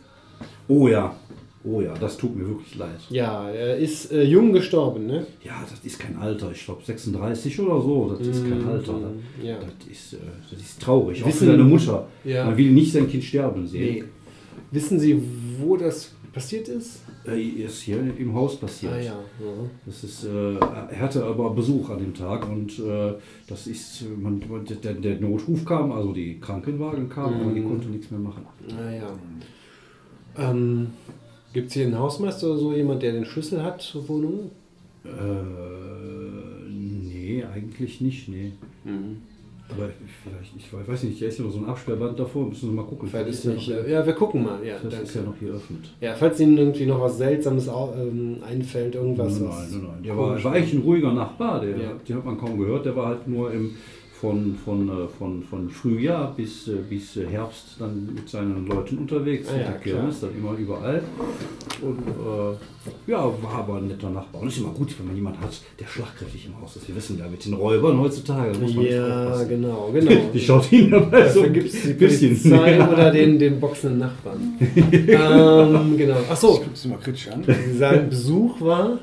Oh 0.69 0.89
ja, 0.89 1.15
oh 1.65 1.81
ja, 1.81 1.95
das 1.95 2.17
tut 2.17 2.37
mir 2.37 2.47
wirklich 2.47 2.75
leid. 2.77 3.01
Ja, 3.11 3.49
er 3.51 3.77
ist 3.77 4.13
äh, 4.13 4.23
jung 4.23 4.53
gestorben, 4.53 5.07
ne? 5.07 5.27
Ja, 5.43 5.65
das 5.69 5.81
ist 5.85 5.99
kein 5.99 6.17
Alter, 6.17 6.51
ich 6.53 6.65
glaube 6.65 6.83
36 6.85 7.61
oder 7.61 7.81
so, 7.81 8.15
das 8.17 8.27
ist 8.27 8.49
kein 8.49 8.65
Alter. 8.67 8.93
Das, 8.93 9.45
ja. 9.47 9.57
das, 9.59 9.89
ist, 9.91 10.13
äh, 10.15 10.19
das 10.51 10.61
ist 10.61 10.81
traurig, 10.81 11.23
auch 11.23 11.27
für 11.27 11.33
Wissen- 11.35 11.47
seine 11.49 11.65
Mutter. 11.65 12.07
Ja. 12.25 12.45
Man 12.47 12.57
will 12.57 12.71
nicht 12.71 12.93
sein 12.93 13.09
Kind 13.09 13.25
sterben 13.25 13.67
sehen. 13.67 13.95
Nee. 13.97 14.05
Wissen 14.71 14.99
Sie, 14.99 15.21
wo 15.61 15.77
das 15.77 16.13
passiert 16.33 16.69
ist? 16.69 17.01
Äh, 17.27 17.41
ist 17.41 17.81
hier 17.83 17.99
im 18.19 18.35
Haus 18.35 18.57
passiert. 18.57 18.93
Ah 18.93 18.99
ja. 18.99 19.05
ja. 19.13 19.71
Das 19.87 20.05
ist, 20.05 20.25
äh, 20.25 20.57
er 20.57 21.01
hatte 21.01 21.25
aber 21.25 21.51
Besuch 21.51 21.89
an 21.91 21.99
dem 21.99 22.13
Tag 22.13 22.47
und 22.49 22.79
äh, 22.81 23.15
das 23.47 23.67
ist, 23.67 24.05
man, 24.21 24.43
der, 24.83 24.95
der 24.95 25.21
Notruf 25.21 25.65
kam, 25.65 25.93
also 25.93 26.13
die 26.13 26.39
Krankenwagen 26.41 27.09
kamen, 27.09 27.41
aber 27.41 27.53
die 27.53 27.63
konnte 27.63 27.89
nichts 27.89 28.11
mehr 28.11 28.21
machen. 28.21 28.45
Naja. 28.69 29.09
Ähm, 30.37 30.89
Gibt 31.55 31.69
es 31.69 31.73
hier 31.75 31.87
einen 31.87 31.99
Hausmeister 31.99 32.49
oder 32.49 32.59
so, 32.59 32.73
jemand, 32.75 33.03
der 33.03 33.13
den 33.13 33.25
Schlüssel 33.25 33.63
hat 33.63 33.81
zur 33.81 34.07
Wohnung? 34.09 34.51
Äh, 35.05 35.09
nee, 36.71 37.45
eigentlich 37.45 38.01
nicht, 38.01 38.29
nee. 38.29 38.53
Aber 39.71 39.89
vielleicht, 40.23 40.53
ich 40.57 40.89
weiß 40.91 41.05
nicht, 41.05 41.19
hier 41.19 41.29
ist 41.29 41.39
ja 41.39 41.45
noch 41.45 41.51
so 41.53 41.59
ein 41.59 41.65
Absperrband 41.67 42.19
davor, 42.19 42.47
müssen 42.49 42.69
wir 42.71 42.83
mal 42.83 42.89
gucken. 42.89 43.09
Vielleicht 43.09 43.29
ist 43.31 43.45
ja 43.45 43.53
nicht. 43.53 43.69
noch, 43.71 43.77
äh, 43.79 43.93
Ja, 43.93 44.05
wir 44.07 44.13
gucken 44.13 44.43
mal. 44.43 44.59
Ja, 44.65 44.75
das 44.75 44.91
danke. 44.91 45.07
ist 45.07 45.15
ja 45.15 45.23
noch 45.23 45.35
hier 45.41 45.53
öffnet. 45.55 45.91
Ja, 46.03 46.15
falls 46.15 46.39
Ihnen 46.41 46.59
irgendwie 46.59 46.85
noch 46.87 47.01
was 47.01 47.17
Seltsames 47.17 47.69
ähm, 47.69 48.37
einfällt, 48.47 48.95
irgendwas. 48.95 49.41
nein, 49.41 49.49
was 49.49 49.71
nein, 49.73 49.83
nein. 49.85 50.03
Der 50.05 50.17
war, 50.19 50.45
war 50.45 50.53
eigentlich 50.53 50.75
ein 50.75 50.83
ruhiger 50.83 51.13
Nachbar, 51.15 51.61
der, 51.63 51.71
Ja. 51.79 51.93
den 52.07 52.17
hat 52.17 52.25
man 52.27 52.37
kaum 52.39 52.59
gehört, 52.59 52.85
der 52.85 52.95
war 52.95 53.07
halt 53.07 53.27
nur 53.27 53.51
im, 53.53 53.71
von, 54.25 54.55
von, 54.65 54.89
äh, 54.89 55.09
von, 55.19 55.43
von 55.43 55.69
Frühjahr 55.69 56.33
bis, 56.35 56.67
äh, 56.69 56.77
bis 56.89 57.17
Herbst 57.17 57.77
dann 57.79 58.09
mit 58.15 58.27
seinen 58.27 58.67
Leuten 58.67 58.97
unterwegs, 58.97 59.51
mit 59.51 59.61
ja, 59.61 59.69
der 59.73 59.81
Kirmes, 59.81 60.21
dann 60.21 60.31
immer 60.35 60.53
überall. 60.57 61.03
Und 61.83 61.99
äh, 61.99 63.11
ja, 63.11 63.19
war 63.43 63.55
aber 63.55 63.77
ein 63.77 63.89
netter 63.89 64.09
Nachbar. 64.09 64.41
Und 64.41 64.49
es 64.49 64.55
ist 64.55 64.61
immer 64.61 64.73
gut, 64.73 64.99
wenn 64.99 65.09
man 65.09 65.17
jemanden 65.17 65.41
hat, 65.43 65.51
der 65.79 65.87
schlagkräftig 65.87 66.47
im 66.47 66.59
Haus 66.59 66.77
ist. 66.77 66.89
Wir 66.89 66.97
wissen 66.97 67.19
ja, 67.19 67.29
mit 67.29 67.45
den 67.45 67.53
Räubern 67.53 68.01
heutzutage 68.01 68.57
muss 68.59 68.75
man 68.75 68.87
Ja, 68.87 69.45
genau, 69.45 69.91
genau. 69.93 70.11
Die 70.33 70.41
schaut 70.41 70.73
ihn 70.73 70.91
dabei 70.91 71.29
so 71.29 71.41
Dafür 71.41 71.45
ein 71.45 71.53
gibt 71.53 71.67
es 71.75 71.83
die 71.83 71.93
bisschen. 71.93 72.31
Polizei 72.31 72.77
Ja. 72.79 72.91
oder 72.91 73.11
den, 73.11 73.39
den 73.39 73.61
boxenden 73.61 73.99
Nachbarn. 73.99 74.55
ähm, 74.93 75.97
genau. 75.99 76.17
Achso, 76.31 76.61
Guckst 76.65 76.85
du 76.87 76.89
mal 76.89 76.99
kritisch 76.99 77.29
an. 77.29 77.45
sein 77.79 78.09
Besuch 78.09 78.59
war. 78.63 78.99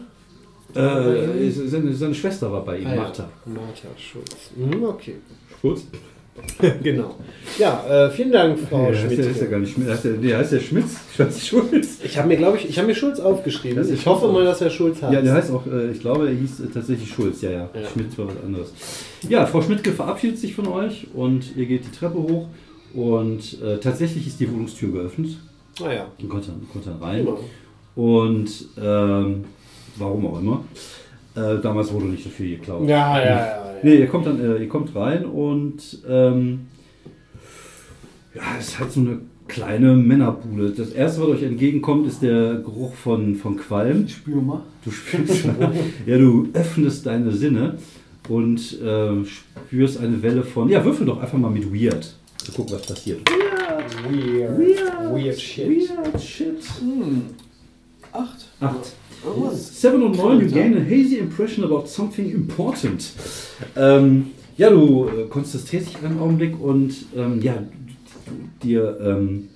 Äh, 0.75 1.49
seine, 1.51 1.93
seine 1.93 2.13
Schwester 2.15 2.51
war 2.51 2.63
bei 2.63 2.77
ihm, 2.79 2.87
Ah, 2.87 2.95
ja. 2.95 3.01
Martha. 3.01 3.29
Martha 3.45 3.87
Schulz. 3.97 4.51
Mhm, 4.55 4.83
okay. 4.83 5.15
Schulz? 5.59 5.85
genau. 6.83 7.15
Ja, 7.59 7.85
äh, 8.07 8.09
vielen 8.09 8.31
Dank, 8.31 8.57
Frau 8.57 8.83
Ja, 8.85 8.87
heißt 8.93 9.01
Schmidt. 9.01 9.17
der, 9.19 9.29
heißt 9.29 9.41
der 9.41 9.47
gar 9.49 9.59
nicht 9.59 9.73
Schmidt. 9.73 9.89
Heißt 9.89 10.05
der, 10.05 10.37
heißt 10.37 10.51
der 10.53 10.59
Schmitz? 10.61 10.95
Schulz? 11.15 11.45
Schulz? 11.45 11.97
Ich 12.03 12.17
habe 12.17 12.27
mir, 12.29 12.37
glaube 12.37 12.57
ich, 12.57 12.69
ich 12.69 12.77
habe 12.77 12.87
mir 12.87 12.95
Schulz 12.95 13.19
aufgeschrieben. 13.19 13.93
Ich 13.93 14.05
hoffe 14.05 14.27
mal, 14.31 14.45
dass 14.45 14.61
er 14.61 14.69
Schulz 14.69 15.01
hat. 15.01 15.11
Ja, 15.13 15.21
der 15.21 15.33
heißt 15.33 15.51
auch, 15.51 15.67
äh, 15.67 15.91
ich 15.91 15.99
glaube, 15.99 16.27
er 16.29 16.33
hieß 16.33 16.61
äh, 16.61 16.67
tatsächlich 16.73 17.09
Schulz, 17.11 17.41
ja, 17.41 17.51
ja. 17.51 17.69
Ja. 17.73 17.87
Schmitz 17.91 18.17
war 18.17 18.27
was 18.27 18.35
anderes. 18.43 18.73
Ja, 19.27 19.45
Frau 19.45 19.61
Schmidtke 19.61 19.91
verabschiedet 19.91 20.39
sich 20.39 20.55
von 20.55 20.67
euch 20.67 21.07
und 21.13 21.55
ihr 21.57 21.65
geht 21.65 21.85
die 21.85 21.91
Treppe 21.91 22.17
hoch 22.17 22.47
und 22.93 23.61
äh, 23.61 23.77
tatsächlich 23.79 24.25
ist 24.25 24.39
die 24.39 24.51
Wohnungstür 24.51 24.91
geöffnet. 24.93 25.37
Ah 25.83 25.91
ja. 25.91 26.07
Ihr 26.17 26.29
kommt 26.29 26.47
dann, 26.47 26.61
kommt 26.71 26.87
dann 26.87 26.97
rein. 26.97 27.27
Immer. 27.27 27.37
Und 27.95 28.49
ähm, 28.81 29.43
warum 29.97 30.27
auch 30.27 30.39
immer. 30.39 30.63
Äh, 31.35 31.61
damals 31.61 31.91
wurde 31.91 32.05
nicht 32.05 32.23
so 32.23 32.29
viel 32.29 32.57
geklaut. 32.57 32.87
Ja, 32.87 33.17
ja, 33.17 33.25
ja. 33.25 33.35
ja. 33.35 33.57
Nee, 33.83 33.95
ihr 33.95 34.07
kommt 34.07 34.27
dann, 34.27 34.39
äh, 34.39 34.57
ihr 34.57 34.69
kommt 34.69 34.95
rein 34.95 35.25
und 35.25 36.03
ähm, 36.07 36.67
ja, 38.35 38.41
es 38.59 38.67
ist 38.67 38.79
halt 38.79 38.91
so 38.91 38.99
eine 38.99 39.21
kleine 39.47 39.95
Männerbude. 39.95 40.69
Das 40.69 40.91
erste, 40.91 41.21
was 41.21 41.29
euch 41.29 41.43
entgegenkommt, 41.43 42.07
ist 42.07 42.21
der 42.21 42.55
Geruch 42.55 42.93
von, 42.93 43.35
von 43.35 43.57
Qualm. 43.57 44.05
Ich 44.05 44.15
spüre 44.15 44.41
mal. 44.41 44.61
Du 44.85 44.91
spürst, 44.91 45.45
ja, 46.05 46.17
du 46.17 46.49
öffnest 46.53 47.05
deine 47.05 47.31
Sinne 47.31 47.77
und 48.29 48.77
ähm, 48.83 49.25
spürst 49.25 49.99
eine 49.99 50.21
Welle 50.21 50.43
von, 50.43 50.69
ja, 50.69 50.83
würfel 50.85 51.05
doch 51.05 51.19
einfach 51.19 51.37
mal 51.37 51.51
mit 51.51 51.73
Weird. 51.73 52.15
Zu 52.37 52.51
gucken, 52.53 52.75
was 52.75 52.87
passiert. 52.87 53.21
Weird. 54.09 54.57
Weird 55.11 55.39
shit. 55.39 55.67
Weird 55.67 56.21
shit. 56.21 56.63
Hm. 56.79 57.21
Acht. 58.11 58.47
Acht. 58.59 58.93
Irgendwas. 59.25 59.81
Seven 59.81 60.03
und 60.03 60.17
neun, 60.17 60.41
you 60.41 60.47
gain 60.49 60.75
a 60.77 60.81
hazy 60.83 61.17
impression 61.17 61.63
about 61.63 61.85
something 61.87 62.31
important. 62.31 63.13
Ähm, 63.75 64.27
ja, 64.57 64.69
du 64.69 65.05
äh, 65.07 65.27
konzentrierst 65.29 65.89
dich 65.89 66.03
einen 66.03 66.19
Augenblick 66.19 66.59
und 66.59 66.93
ähm, 67.15 67.41
ja, 67.41 67.55
dir, 68.63 68.97
ähm, 69.03 69.49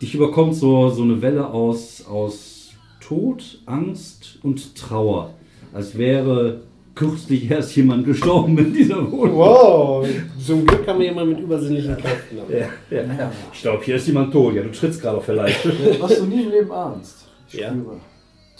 dich 0.00 0.14
überkommt 0.14 0.54
so, 0.54 0.88
so 0.90 1.02
eine 1.02 1.20
Welle 1.22 1.46
aus, 1.48 2.04
aus 2.06 2.70
Tod, 3.00 3.60
Angst 3.66 4.38
und 4.42 4.74
Trauer. 4.76 5.34
Als 5.72 5.96
wäre 5.96 6.60
kürzlich 6.94 7.50
erst 7.50 7.74
jemand 7.76 8.04
gestorben 8.04 8.58
in 8.58 8.74
dieser 8.74 9.10
Wohnung. 9.10 9.36
Wow, 9.36 10.06
zum 10.44 10.66
Glück 10.66 10.86
haben 10.86 10.98
wir 10.98 11.06
jemanden 11.06 11.34
mit 11.34 11.40
übersinnlichen 11.42 11.96
Kräften. 11.96 12.38
Ja, 12.50 12.68
ja. 12.96 13.32
Ich 13.52 13.62
glaube, 13.62 13.82
hier 13.84 13.96
ist 13.96 14.06
jemand 14.06 14.32
tot. 14.32 14.54
Ja, 14.54 14.62
du 14.62 14.70
trittst 14.70 15.00
gerade 15.00 15.16
auf 15.18 15.26
der 15.26 15.36
Leiche. 15.36 15.72
Was 16.00 16.18
du 16.18 16.26
nie 16.26 16.42
im 16.42 16.50
Leben 16.50 16.70
ahnst. 16.72 17.26
Ich 17.48 17.58
Ja. 17.60 17.70
spüre 17.70 17.96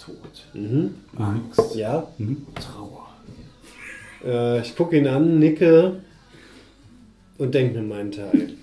Tod, 0.03 0.17
Mhm. 0.53 0.91
Angst, 1.17 1.75
Ja, 1.75 2.07
Trauer. 2.55 3.07
äh, 4.25 4.61
ich 4.61 4.75
gucke 4.75 4.97
ihn 4.97 5.07
an, 5.07 5.39
nicke 5.39 5.97
und 7.37 7.53
denke 7.53 7.79
mir 7.79 7.87
meinen 7.87 8.11
Teil. 8.11 8.53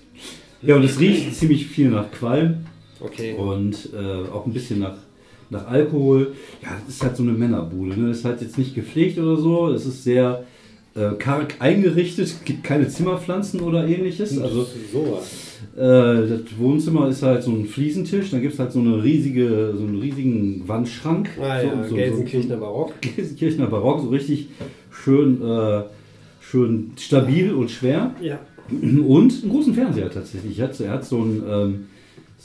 Ja, 0.61 0.75
und 0.75 0.83
es 0.83 0.99
riecht 0.99 1.33
ziemlich 1.35 1.67
viel 1.67 1.89
nach 1.89 2.11
Qualm. 2.11 2.65
Okay. 3.01 3.33
und 3.33 3.89
äh, 3.93 4.27
auch 4.29 4.45
ein 4.45 4.51
bisschen 4.51 4.79
nach, 4.79 4.97
nach 5.49 5.65
Alkohol. 5.67 6.33
Ja, 6.61 6.71
es 6.85 6.95
ist 6.95 7.01
halt 7.03 7.15
so 7.15 7.23
eine 7.23 7.31
Männerbude. 7.31 7.97
Ne? 7.97 8.09
Es 8.09 8.17
ist 8.19 8.25
halt 8.25 8.41
jetzt 8.41 8.57
nicht 8.57 8.75
gepflegt 8.75 9.17
oder 9.17 9.37
so. 9.37 9.69
Es 9.69 9.85
ist 9.85 10.03
sehr, 10.03 10.43
äh, 10.95 11.11
karg 11.17 11.55
eingerichtet, 11.59 12.33
gibt 12.45 12.63
keine 12.63 12.87
Zimmerpflanzen 12.87 13.61
oder 13.61 13.87
ähnliches. 13.87 14.39
Also 14.39 14.65
sowas. 14.91 15.57
äh, 15.75 16.27
das 16.27 16.57
Wohnzimmer 16.57 17.07
ist 17.09 17.21
halt 17.21 17.43
so 17.43 17.51
ein 17.51 17.65
Fliesentisch, 17.65 18.31
dann 18.31 18.41
gibt 18.41 18.53
es 18.53 18.59
halt 18.59 18.71
so 18.71 18.79
eine 18.79 19.03
riesige, 19.03 19.73
so 19.77 19.83
einen 19.83 19.99
riesigen 19.99 20.67
Wandschrank. 20.67 21.29
Ah 21.39 21.61
so, 21.61 21.67
ja, 21.67 21.87
so, 21.87 21.95
Gelsenkirchener 21.95 22.57
Barock. 22.57 22.93
So, 23.01 23.09
Gelsenkirchener 23.15 23.67
Barock, 23.67 24.01
so 24.01 24.09
richtig 24.09 24.49
schön, 24.91 25.41
äh, 25.41 25.83
schön 26.41 26.91
stabil 26.97 27.53
und 27.53 27.69
schwer. 27.69 28.15
Ja. 28.21 28.39
Und 28.71 29.41
einen 29.41 29.49
großen 29.49 29.73
Fernseher 29.73 30.11
tatsächlich. 30.11 30.59
Er 30.59 30.67
hat, 30.67 30.79
er 30.79 30.91
hat 30.91 31.05
so 31.05 31.17
einen, 31.21 31.43
ähm, 31.47 31.85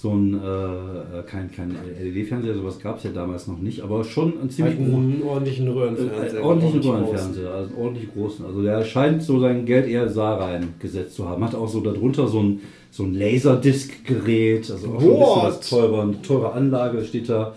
so 0.05 0.11
einen 0.11 0.35
äh, 0.35 1.23
kein, 1.27 1.51
kein 1.51 1.71
LED-Fernseher, 1.99 2.55
sowas 2.55 2.79
gab 2.79 2.99
es 2.99 3.05
ja 3.05 3.11
damals 3.11 3.47
noch 3.47 3.59
nicht, 3.59 3.81
aber 3.81 4.05
schon 4.05 4.39
einen 4.39 4.51
ziemlich 4.51 4.77
großen. 4.77 4.95
einen 4.95 5.23
ordentlichen 5.23 5.67
Äh, 5.67 5.71
Röhrenfernseher. 5.71 6.45
ordentlichen 6.45 6.45
ordentlich 6.45 6.85
Röhrenfernseher, 6.87 7.51
also 7.55 7.71
einen 7.75 7.83
ordentlich 7.83 8.13
großen. 8.13 8.45
Also 8.45 8.63
der 8.63 8.85
scheint 8.85 9.23
so 9.23 9.41
sein 9.41 9.65
Geld 9.65 9.87
eher 9.89 10.11
Saar 10.11 10.41
reingesetzt 10.41 11.15
zu 11.15 11.27
haben. 11.27 11.43
Hat 11.43 11.55
auch 11.55 11.69
so 11.69 11.81
darunter 11.81 12.29
so 12.29 12.41
ein, 12.43 12.61
so 12.91 13.05
ein 13.05 13.15
Laserdisc-Gerät, 13.15 14.71
also 14.71 14.89
auch 14.89 15.01
schon 15.01 15.13
ein 15.15 15.19
bisschen 15.21 15.43
was 15.43 15.71
teurer, 15.71 16.03
eine 16.03 16.21
teure 16.23 16.53
Anlage 16.53 17.03
steht 17.05 17.29
da. 17.31 17.55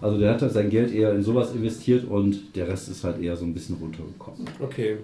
Also 0.00 0.18
der 0.18 0.30
hat 0.32 0.40
halt 0.42 0.52
sein 0.52 0.70
Geld 0.70 0.92
eher 0.94 1.14
in 1.14 1.22
sowas 1.22 1.54
investiert 1.54 2.04
und 2.08 2.56
der 2.56 2.68
Rest 2.68 2.88
ist 2.88 3.04
halt 3.04 3.20
eher 3.22 3.36
so 3.36 3.44
ein 3.44 3.52
bisschen 3.54 3.76
runtergekommen. 3.76 4.46
Okay. 4.60 4.96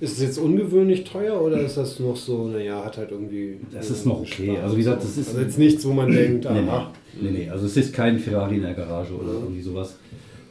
Ist 0.00 0.12
es 0.12 0.20
jetzt 0.22 0.38
ungewöhnlich 0.38 1.02
teuer 1.04 1.40
oder 1.40 1.60
ist 1.60 1.76
das 1.76 1.98
noch 1.98 2.14
so, 2.16 2.46
naja, 2.46 2.84
hat 2.84 2.96
halt 2.98 3.10
irgendwie. 3.10 3.56
Das 3.72 3.90
ist 3.90 4.06
noch 4.06 4.20
okay. 4.20 4.52
Spaß 4.52 4.62
Also 4.64 4.74
wie 4.76 4.80
gesagt, 4.80 5.02
das 5.02 5.18
ist- 5.18 5.28
Also 5.30 5.40
jetzt 5.40 5.58
nichts, 5.58 5.84
wo 5.86 5.92
man 5.92 6.10
denkt, 6.12 6.44
Nee, 6.44 6.60
aha. 6.68 6.92
nee, 7.20 7.30
nee, 7.30 7.48
also 7.50 7.66
es 7.66 7.76
ist 7.76 7.92
kein 7.92 8.18
Ferrari 8.18 8.56
in 8.56 8.62
der 8.62 8.74
Garage 8.74 9.12
oder 9.14 9.32
irgendwie 9.32 9.60
sowas. 9.62 9.96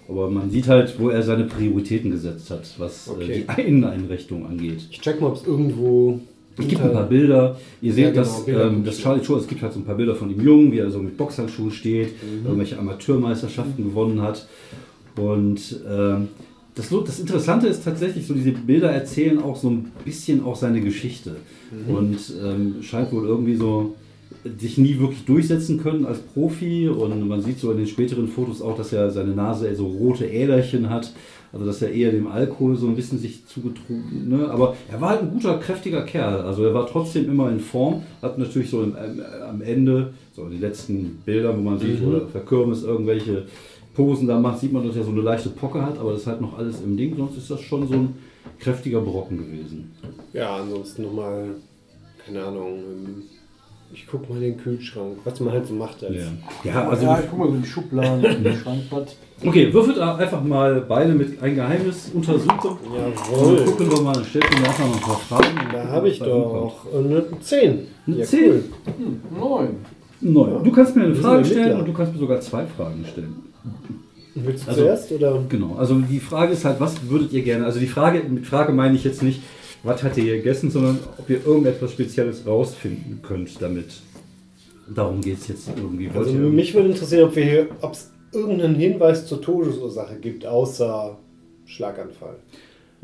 Aber 0.10 0.29
man 0.29 0.49
sieht 0.49 0.67
halt, 0.67 0.99
wo 0.99 1.10
er 1.10 1.21
seine 1.23 1.45
Prioritäten 1.45 2.12
gesetzt 2.12 2.49
hat, 2.49 2.63
was 2.77 3.10
Okay. 3.10 3.45
äh, 3.47 3.55
die 3.55 3.62
Inneneinrichtung 3.67 4.45
angeht. 4.45 4.81
Ich 4.91 4.99
check 5.01 5.19
mal, 5.21 5.27
ob 5.27 5.36
es 5.38 5.45
irgendwo. 5.47 6.19
Es 6.60 6.67
gibt 6.67 6.81
ein 6.81 6.91
paar 6.91 7.07
Bilder. 7.07 7.55
Ihr 7.81 7.93
seht, 7.93 8.03
Ja, 8.05 8.10
genau, 8.12 8.23
dass 8.23 8.45
Bilder 8.45 8.67
ähm. 8.67 8.83
Charlie 8.86 9.23
Shore, 9.23 9.39
es 9.39 9.47
gibt 9.47 9.62
halt 9.62 9.73
so 9.73 9.79
ein 9.79 9.86
paar 9.86 9.95
Bilder 9.95 10.15
von 10.15 10.29
ihm 10.31 10.41
jung, 10.41 10.71
wie 10.71 10.79
er 10.79 10.89
so 10.89 10.99
mit 10.99 11.15
Boxhandschuhen 11.15 11.71
steht, 11.71 12.10
Mhm. 12.23 12.45
irgendwelche 12.45 12.79
Amateurmeisterschaften 12.79 13.83
gewonnen 13.86 14.21
hat. 14.21 14.47
Und 15.17 15.79
ähm, 15.89 16.29
das, 16.77 16.89
das 16.89 17.19
Interessante 17.19 17.67
ist 17.67 17.83
tatsächlich, 17.83 18.27
so 18.27 18.33
diese 18.33 18.51
Bilder 18.51 18.91
erzählen 18.91 19.39
auch 19.41 19.55
so 19.55 19.69
ein 19.69 19.91
bisschen 20.05 20.43
auch 20.43 20.55
seine 20.55 20.81
Geschichte. 20.81 21.37
Mhm. 21.71 21.95
Und 21.95 22.17
ähm, 22.43 22.75
scheint 22.81 23.11
wohl 23.11 23.25
irgendwie 23.25 23.55
so 23.55 23.95
sich 24.59 24.77
nie 24.77 24.99
wirklich 24.99 25.25
durchsetzen 25.25 25.81
können 25.81 26.05
als 26.05 26.19
Profi. 26.19 26.87
Und 26.87 27.27
man 27.27 27.41
sieht 27.41 27.59
so 27.59 27.71
in 27.71 27.77
den 27.77 27.87
späteren 27.87 28.27
Fotos 28.27 28.61
auch, 28.61 28.77
dass 28.77 28.93
er 28.93 29.09
seine 29.09 29.33
Nase 29.33 29.73
so 29.75 29.87
rote 29.87 30.25
Äderchen 30.25 30.89
hat. 30.89 31.11
Also 31.53 31.65
dass 31.65 31.81
er 31.81 31.91
eher 31.91 32.11
dem 32.11 32.27
Alkohol 32.27 32.75
so 32.75 32.87
ein 32.87 32.95
bisschen 32.95 33.17
sich 33.19 33.45
zugetrunken. 33.47 34.29
Ne? 34.29 34.49
Aber 34.49 34.75
er 34.91 34.99
war 35.01 35.09
halt 35.11 35.21
ein 35.21 35.31
guter, 35.31 35.57
kräftiger 35.57 36.03
Kerl. 36.03 36.41
Also 36.41 36.63
er 36.65 36.73
war 36.73 36.85
trotzdem 36.85 37.29
immer 37.29 37.49
in 37.49 37.59
Form. 37.59 38.03
Hat 38.21 38.37
natürlich 38.37 38.69
so 38.69 38.83
im, 38.83 38.93
am 39.49 39.61
Ende, 39.61 40.13
so 40.35 40.47
die 40.49 40.57
letzten 40.57 41.21
Bilder, 41.25 41.57
wo 41.57 41.61
man 41.61 41.79
sieht, 41.79 42.01
Mhm. 42.01 42.05
wo 42.05 42.11
er 42.11 42.27
für 42.27 42.39
Kirmes 42.41 42.83
irgendwelche 42.83 43.45
Posen 43.97 44.27
da 44.27 44.39
macht, 44.39 44.60
sieht 44.60 44.71
man, 44.71 44.86
dass 44.88 44.95
er 44.95 45.03
so 45.03 45.10
eine 45.10 45.21
leichte 45.21 45.49
Pocke 45.49 45.83
hat. 45.83 45.97
Aber 45.97 46.12
das 46.12 46.21
ist 46.21 46.27
halt 46.27 46.39
noch 46.39 46.55
alles 46.55 46.81
im 46.81 46.95
Ding. 46.95 47.17
Sonst 47.17 47.36
ist 47.36 47.49
das 47.49 47.62
schon 47.62 47.88
so 47.88 47.95
ein 47.95 48.15
kräftiger 48.60 49.01
Brocken 49.01 49.38
gewesen. 49.38 49.91
Ja, 50.33 50.57
ansonsten 50.57 51.01
nochmal, 51.01 51.55
keine 52.23 52.43
Ahnung, 52.43 52.77
ähm, 52.77 53.23
ich 53.91 54.05
guck 54.05 54.29
mal 54.29 54.36
in 54.36 54.41
den 54.41 54.57
Kühlschrank, 54.57 55.17
was 55.23 55.39
man 55.39 55.51
halt 55.53 55.65
so 55.65 55.73
macht 55.73 56.03
als. 56.03 56.15
Ja, 56.63 56.88
also 56.89 57.05
ja, 57.05 57.19
ich 57.21 57.29
guck 57.29 57.39
mal 57.39 57.47
so 57.47 57.55
in 57.55 57.62
die 57.63 57.67
Schubladen, 57.67 58.23
in 58.23 58.43
den 58.43 58.55
Schrankblatt. 58.55 59.15
Okay, 59.43 59.73
würfelt 59.73 59.97
einfach 59.97 60.43
mal 60.43 60.81
beide 60.81 61.13
mit 61.13 61.41
ein 61.41 61.55
Geheimnis 61.55 62.12
untersuchen. 62.13 62.49
Und 62.49 62.95
Jawohl. 62.95 63.65
gucken 63.65 63.91
wir 63.91 64.01
mal, 64.01 64.23
stellt 64.23 64.51
mir 64.51 64.62
nachher 64.62 64.86
noch 64.88 64.95
ein 64.95 65.01
paar 65.01 65.19
Fragen. 65.19 65.57
Da 65.73 65.88
habe 65.88 66.10
ich 66.10 66.19
doch 66.19 66.86
eine 66.93 67.23
10. 67.39 67.79
Eine 68.05 68.15
ja, 68.17 68.25
10. 68.25 68.39
Cool. 68.45 68.63
Hm, 68.97 69.21
neun. 69.39 69.69
Neun. 70.21 70.63
Du 70.63 70.71
kannst 70.71 70.95
mir 70.95 71.05
eine 71.05 71.15
Frage 71.15 71.45
stellen 71.45 71.79
und 71.79 71.88
du 71.88 71.93
kannst 71.93 72.13
mir 72.13 72.19
sogar 72.19 72.39
zwei 72.41 72.65
Fragen 72.65 73.03
stellen. 73.12 73.46
Willst 74.45 74.65
du 74.65 74.69
Also- 74.69 74.82
zuerst 74.82 75.12
oder? 75.12 75.43
Genau, 75.50 75.76
also 75.76 75.95
die 75.95 76.19
Frage 76.19 76.54
ist 76.54 76.65
halt, 76.65 76.80
was 76.80 77.10
würdet 77.10 77.34
ihr 77.34 77.41
gerne, 77.43 77.65
also 77.65 77.80
die 77.80 77.88
Frage, 77.88 78.21
mit 78.28 78.45
Frage 78.45 78.73
meine 78.73 78.95
ich 78.95 79.04
jetzt 79.04 79.23
nicht, 79.23 79.41
was 79.84 80.04
hat 80.04 80.17
ihr 80.17 80.38
gegessen, 80.38 80.69
sondern 80.71 81.00
ob 81.17 81.30
ihr 81.30 81.45
irgendetwas 81.45 81.91
Spezielles 81.91 82.45
rausfinden 82.45 83.19
könnt 83.21 83.62
damit. 83.62 83.86
Darum 84.93 85.21
geht 85.21 85.38
es 85.39 85.47
jetzt 85.50 85.69
irgendwie. 85.76 86.08
Wollt 86.13 86.28
Also 86.28 86.32
mich 86.34 86.73
würde 86.73 86.89
interessieren, 86.89 87.28
ob 87.30 87.36
wir 87.36 87.43
hier, 87.43 87.67
ob 87.82 87.93
es 87.93 88.10
irgendeinen 88.34 88.76
Hinweis 88.76 89.26
zur 89.28 89.41
Todesursache 89.41 90.15
gibt, 90.21 90.45
außer 90.45 91.17
Schlaganfall. 91.65 92.36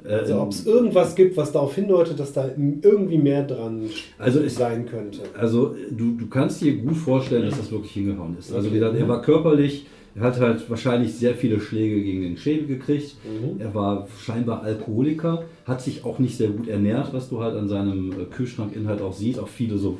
äh, 0.05 0.09
Also 0.13 0.39
ob 0.41 0.51
es 0.51 0.65
irgendwas 0.65 1.13
gibt, 1.15 1.37
was 1.37 1.51
darauf 1.51 1.75
hindeutet, 1.75 2.19
dass 2.19 2.33
da 2.33 2.49
irgendwie 2.81 3.17
mehr 3.17 3.43
dran 3.43 3.83
Also 4.17 4.39
es- 4.39 4.55
sein 4.55 4.85
könnte. 4.85 5.19
Also 5.37 5.75
du, 5.91 6.15
du 6.17 6.27
kannst 6.27 6.61
dir 6.61 6.75
gut 6.77 6.97
vorstellen, 6.97 7.45
dass 7.49 7.57
das 7.59 7.71
wirklich 7.71 7.91
hingehauen 7.91 8.35
ist. 8.39 8.51
Also 8.53 8.69
wie 8.71 8.75
gesagt, 8.75 8.95
er 8.97 9.07
war 9.07 9.21
körperlich, 9.21 9.85
er 10.15 10.21
hat 10.21 10.39
halt 10.39 10.69
wahrscheinlich 10.69 11.13
sehr 11.13 11.35
viele 11.35 11.59
Schläge 11.59 12.01
gegen 12.01 12.21
den 12.21 12.37
Schädel 12.37 12.67
gekriegt. 12.67 13.15
Mhm. 13.23 13.59
Er 13.59 13.73
war 13.73 14.07
scheinbar 14.23 14.61
Alkoholiker, 14.61 15.45
hat 15.65 15.81
sich 15.81 16.05
auch 16.05 16.19
nicht 16.19 16.37
sehr 16.37 16.49
gut 16.49 16.67
ernährt, 16.67 17.13
was 17.13 17.29
du 17.29 17.41
halt 17.41 17.55
an 17.55 17.67
seinem 17.67 18.11
äh, 18.11 18.25
Kühlschrankinhalt 18.25 19.01
auch 19.01 19.13
siehst. 19.13 19.39
Auch 19.39 19.47
viele 19.47 19.77
so 19.77 19.99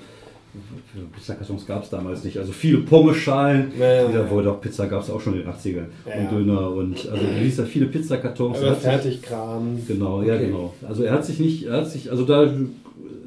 Pizzakartons 1.16 1.66
gab 1.66 1.84
es 1.84 1.90
damals 1.90 2.24
nicht. 2.24 2.38
Also 2.38 2.52
viele 2.52 2.80
Pommeschalen. 2.80 3.72
Ja, 3.80 4.08
ja, 4.08 4.10
ja. 4.12 4.42
doch 4.42 4.62
Pizza 4.62 4.86
gab 4.86 5.02
es 5.02 5.10
auch 5.10 5.20
schon 5.20 5.34
in 5.34 5.42
den 5.42 5.50
80ern. 5.50 5.88
Ja, 6.06 6.16
und 6.16 6.24
ja. 6.24 6.30
Döner 6.30 6.72
und 6.72 7.10
also 7.10 7.26
du 7.26 7.44
siehst 7.44 7.60
da 7.60 7.64
viele 7.64 7.88
Pizzakartons. 7.88 8.60
Er 8.60 8.68
Aber 8.68 8.76
Fertigkram. 8.76 9.80
Genau, 9.88 10.22
ja 10.22 10.36
Okay. 10.36 10.46
genau. 10.48 10.74
Also 10.88 11.04
er 11.04 11.14
hat 11.14 11.26
sich 11.26 11.40
nicht, 11.40 11.64
er 11.66 11.78
hat 11.78 11.90
sich, 11.90 12.12
also 12.12 12.24
da, 12.24 12.54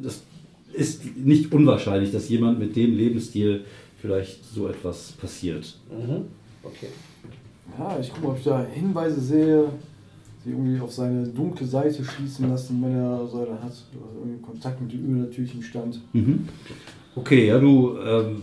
das 0.03 0.22
ist 0.72 1.16
nicht 1.16 1.53
unwahrscheinlich, 1.53 2.12
dass 2.12 2.29
jemand 2.29 2.61
mit 2.61 2.77
dem 2.77 2.96
Lebensstil 2.96 3.64
vielleicht 4.01 4.44
so 4.44 4.68
etwas 4.68 5.12
passiert. 5.12 5.75
Mhm. 5.90 6.27
Okay. 6.66 6.88
Ja, 7.79 7.98
ich 8.00 8.12
guck 8.12 8.22
mal, 8.22 8.31
ob 8.31 8.38
ich 8.38 8.44
da 8.44 8.64
Hinweise 8.72 9.20
sehe, 9.20 9.64
die 10.44 10.50
irgendwie 10.50 10.81
auf 10.81 10.92
seine 10.92 11.26
dunkle 11.26 11.66
Seite 11.66 12.05
schließen 12.05 12.48
lassen, 12.48 12.83
wenn 12.83 12.96
er 12.96 13.26
so 13.26 13.38
eine 13.38 13.61
hat. 13.62 13.72
Oder 13.92 14.20
irgendwie 14.20 14.42
Kontakt 14.42 14.81
mit 14.81 14.92
dem 14.92 15.05
übernatürlichen 15.05 15.62
Stand. 15.62 16.00
Mhm. 16.12 16.48
Okay, 17.14 17.48
ja 17.48 17.59
du, 17.59 17.96
ähm, 17.98 18.42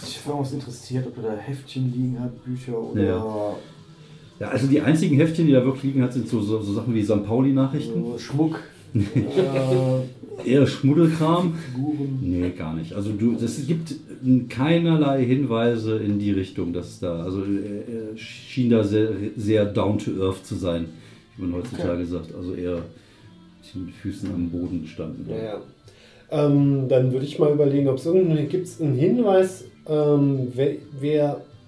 Was 0.00 0.08
sich 0.08 0.18
für 0.18 0.30
irgendwas 0.30 0.52
interessiert, 0.52 1.06
ob 1.06 1.16
er 1.18 1.34
da 1.34 1.36
Heftchen 1.36 1.92
liegen 1.92 2.18
hat, 2.20 2.44
Bücher 2.44 2.78
oder 2.78 3.02
Ja. 3.02 3.54
ja, 4.40 4.48
also 4.48 4.66
die 4.66 4.80
einzigen 4.80 5.16
Heftchen, 5.16 5.46
die 5.46 5.52
da 5.52 5.64
wirklich 5.64 5.84
liegen 5.84 6.02
hat, 6.02 6.12
sind 6.12 6.28
so, 6.28 6.40
so, 6.40 6.60
so 6.62 6.72
Sachen 6.72 6.94
wie 6.94 7.04
St. 7.04 7.24
Pauli-Nachrichten. 7.24 8.02
so 8.04 8.18
Schmuck, 8.18 8.60
Eher 10.44 10.66
Schmuddelkram. 10.66 11.54
Nee, 12.20 12.50
gar 12.50 12.74
nicht. 12.74 12.92
Also 12.92 13.10
du, 13.12 13.36
es 13.36 13.66
gibt 13.66 13.94
keinerlei 14.48 15.24
Hinweise 15.24 15.98
in 15.98 16.18
die 16.18 16.32
Richtung, 16.32 16.72
dass 16.72 17.00
da, 17.00 17.22
also 17.22 17.42
er 17.42 18.12
er 18.12 18.16
schien 18.16 18.70
da 18.70 18.84
sehr, 18.84 19.10
sehr 19.36 19.64
down 19.64 19.98
to 19.98 20.12
earth 20.22 20.44
zu 20.44 20.54
sein, 20.54 20.86
wie 21.36 21.42
man 21.42 21.54
heutzutage 21.54 22.06
sagt. 22.06 22.34
Also 22.34 22.54
eher 22.54 22.82
mit 23.74 23.94
Füßen 23.94 24.32
am 24.32 24.50
Boden 24.50 24.82
gestanden. 24.82 25.26
Ja, 25.28 25.36
ja. 25.36 25.60
Ähm, 26.30 26.88
dann 26.88 27.12
würde 27.12 27.26
ich 27.26 27.38
mal 27.38 27.52
überlegen, 27.52 27.88
ob 27.88 27.98
es 27.98 28.06
irgendeinen 28.06 28.48
gibt 28.48 28.66
es 28.66 28.80
einen 28.80 28.94
Hinweis, 28.94 29.64
ähm, 29.88 30.48
wer, 30.54 30.76
wer, 31.00 31.22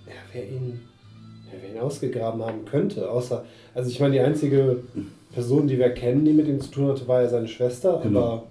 ja, 0.07 0.13
wer, 0.33 0.49
ihn, 0.49 0.81
ja, 1.47 1.59
wer 1.61 1.75
ihn 1.75 1.81
ausgegraben 1.81 2.43
haben 2.43 2.65
könnte. 2.65 3.11
Außer, 3.11 3.45
also 3.75 3.91
ich 3.91 4.01
meine, 4.01 4.15
die 4.15 4.21
einzige 4.21 4.79
Person, 5.37 5.69
die 5.69 5.79
wir 5.79 5.91
kennen, 5.91 6.25
die 6.25 6.33
mit 6.33 6.49
ihm 6.49 6.59
zu 6.63 6.71
tun 6.71 6.89
hatte, 6.89 7.07
war 7.07 7.21
ja 7.21 7.29
seine 7.29 7.47
Schwester. 7.47 8.01
Genau. 8.03 8.21
Aber 8.21 8.47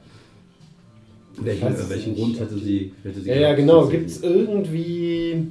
Welchen, 1.39 1.63
weiß 1.67 1.79
es 1.79 1.89
welchen 1.89 2.13
Grund 2.13 2.39
hätte 2.39 2.59
sie, 2.59 2.91
hätte 3.01 3.21
sie 3.21 3.27
ja, 3.27 3.35
ja, 3.37 3.55
genau. 3.55 3.87
Gibt 3.87 4.07
es 4.07 4.21
irgendwie, 4.21 5.47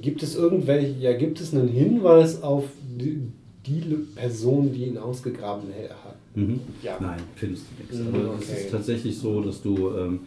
gibt 0.00 0.22
es 0.22 0.36
irgendwelche, 0.36 0.94
ja, 1.00 1.14
gibt 1.14 1.40
es 1.40 1.52
einen 1.52 1.66
Hinweis 1.66 2.44
auf 2.44 2.66
die, 2.96 3.22
die 3.66 3.80
Person, 4.14 4.72
die 4.72 4.84
ihn 4.84 4.98
ausgegraben 4.98 5.64
hat? 6.04 6.14
Mhm. 6.36 6.60
Ja. 6.84 6.96
Nein, 7.00 7.18
findest 7.34 7.64
du 7.64 7.82
nichts. 7.82 7.98
Mhm, 7.98 8.14
Also 8.14 8.32
es 8.38 8.50
okay. 8.50 8.60
ist 8.60 8.70
tatsächlich 8.70 9.18
so, 9.18 9.40
dass 9.40 9.60
du, 9.62 9.90
ähm, 9.98 10.20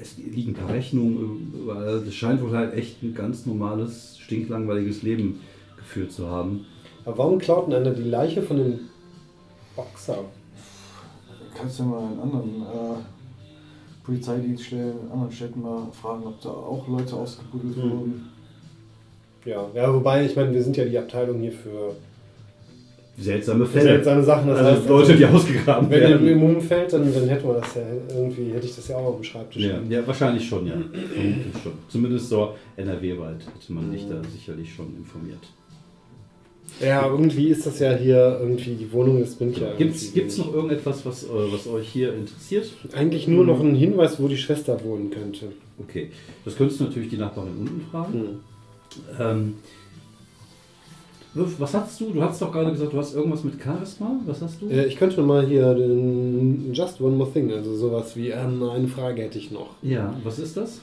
es 0.00 0.16
liegen 0.16 0.52
ein 0.52 0.54
paar 0.54 0.72
Rechnungen, 0.72 1.52
das 1.66 2.14
scheint 2.14 2.40
wohl 2.40 2.52
halt 2.52 2.72
echt 2.72 3.02
ein 3.02 3.12
ganz 3.12 3.44
normales, 3.44 4.16
stinklangweiliges 4.18 5.02
Leben 5.02 5.40
geführt 5.76 6.12
zu 6.12 6.28
haben. 6.30 6.64
Aber 7.04 7.18
warum 7.18 7.38
klaut 7.38 7.66
denn 7.66 7.74
einer 7.74 7.90
die 7.90 8.02
Leiche 8.08 8.42
von 8.42 8.56
dem 8.58 8.80
Boxer? 9.76 10.18
Kannst 11.56 11.78
du 11.78 11.82
ja 11.84 11.88
mal 11.88 12.12
in 12.12 12.20
anderen 12.20 12.62
äh, 12.62 12.96
Polizeidienststellen, 14.04 14.94
in 15.06 15.12
anderen 15.12 15.32
Städten 15.32 15.62
mal 15.62 15.88
fragen, 15.92 16.24
ob 16.26 16.40
da 16.40 16.48
auch 16.50 16.86
Leute 16.88 17.14
ausgebuddelt 17.16 17.76
Mhm. 17.76 17.82
wurden. 17.90 18.28
Ja, 19.44 19.66
ja, 19.74 19.92
wobei, 19.92 20.26
ich 20.26 20.36
meine, 20.36 20.52
wir 20.52 20.62
sind 20.62 20.76
ja 20.76 20.84
die 20.84 20.98
Abteilung 20.98 21.40
hier 21.40 21.52
für 21.52 21.94
Seltsame 23.18 23.66
Fälle. 23.66 23.84
seltsame 23.84 24.22
Sachen. 24.22 24.48
Das 24.48 24.58
also 24.58 24.80
heißt, 24.80 24.88
Leute, 24.88 25.16
die 25.16 25.26
ausgegraben 25.26 25.90
wenn 25.90 26.00
werden. 26.00 26.26
im 26.28 26.42
umfällt, 26.42 26.92
dann, 26.92 27.12
dann 27.12 27.28
hätten 27.28 27.46
wir 27.48 27.54
das 27.54 27.74
ja 27.74 27.82
irgendwie, 28.14 28.52
hätte 28.52 28.66
ich 28.66 28.76
das 28.76 28.88
ja 28.88 28.96
auch 28.96 29.06
auf 29.06 29.14
dem 29.16 29.24
Schreibtisch. 29.24 29.62
Ja, 29.62 29.78
ja, 29.88 30.06
wahrscheinlich 30.06 30.46
schon, 30.48 30.66
ja. 30.66 30.74
Vermutlich 30.74 31.62
schon. 31.62 31.72
Zumindest 31.88 32.28
so 32.28 32.54
NRW-weit 32.76 33.40
hätte 33.46 33.72
man 33.72 33.90
dich 33.90 34.06
da 34.08 34.16
sicherlich 34.32 34.72
schon 34.72 34.94
informiert. 34.96 35.40
Ja, 36.80 37.06
irgendwie 37.06 37.48
ist 37.48 37.66
das 37.66 37.78
ja 37.78 37.94
hier 37.94 38.38
irgendwie 38.40 38.74
die 38.74 38.92
Wohnung, 38.92 39.24
bin 39.38 39.50
ich 39.50 39.58
ja. 39.58 39.74
Gibt 39.74 39.96
es 39.96 40.14
irgendwie 40.14 40.38
noch 40.40 40.54
irgendetwas, 40.54 41.04
was, 41.04 41.24
äh, 41.24 41.28
was 41.52 41.66
euch 41.66 41.88
hier 41.88 42.14
interessiert? 42.14 42.70
Eigentlich 42.92 43.28
nur 43.28 43.44
noch 43.44 43.60
ein 43.60 43.74
Hinweis, 43.74 44.20
wo 44.20 44.28
die 44.28 44.36
Schwester 44.36 44.82
wohnen 44.84 45.10
könnte. 45.10 45.46
Okay, 45.78 46.10
das 46.44 46.56
könntest 46.56 46.80
du 46.80 46.84
natürlich 46.84 47.08
die 47.10 47.16
Nachbarin 47.18 47.52
unten 47.60 47.86
fragen. 47.90 48.12
Hm. 48.20 48.40
Ähm, 49.18 49.54
was 51.34 51.74
hast 51.74 52.00
du? 52.00 52.10
Du 52.10 52.22
hast 52.22 52.42
doch 52.42 52.50
gerade 52.50 52.72
gesagt, 52.72 52.92
du 52.92 52.98
hast 52.98 53.14
irgendwas 53.14 53.44
mit 53.44 53.54
Charisma. 53.62 54.16
Was 54.26 54.42
hast 54.42 54.60
du? 54.60 54.68
Äh, 54.68 54.86
Ich 54.86 54.96
könnte 54.96 55.22
mal 55.22 55.46
hier 55.46 55.74
den 55.74 56.72
Just 56.74 57.00
One 57.00 57.16
More 57.16 57.32
Thing, 57.32 57.52
also 57.52 57.76
sowas 57.76 58.16
wie 58.16 58.30
ähm, 58.30 58.62
eine 58.62 58.88
Frage 58.88 59.22
hätte 59.22 59.38
ich 59.38 59.50
noch. 59.52 59.76
Ja, 59.82 60.14
was 60.24 60.38
ist 60.40 60.56
das? 60.56 60.80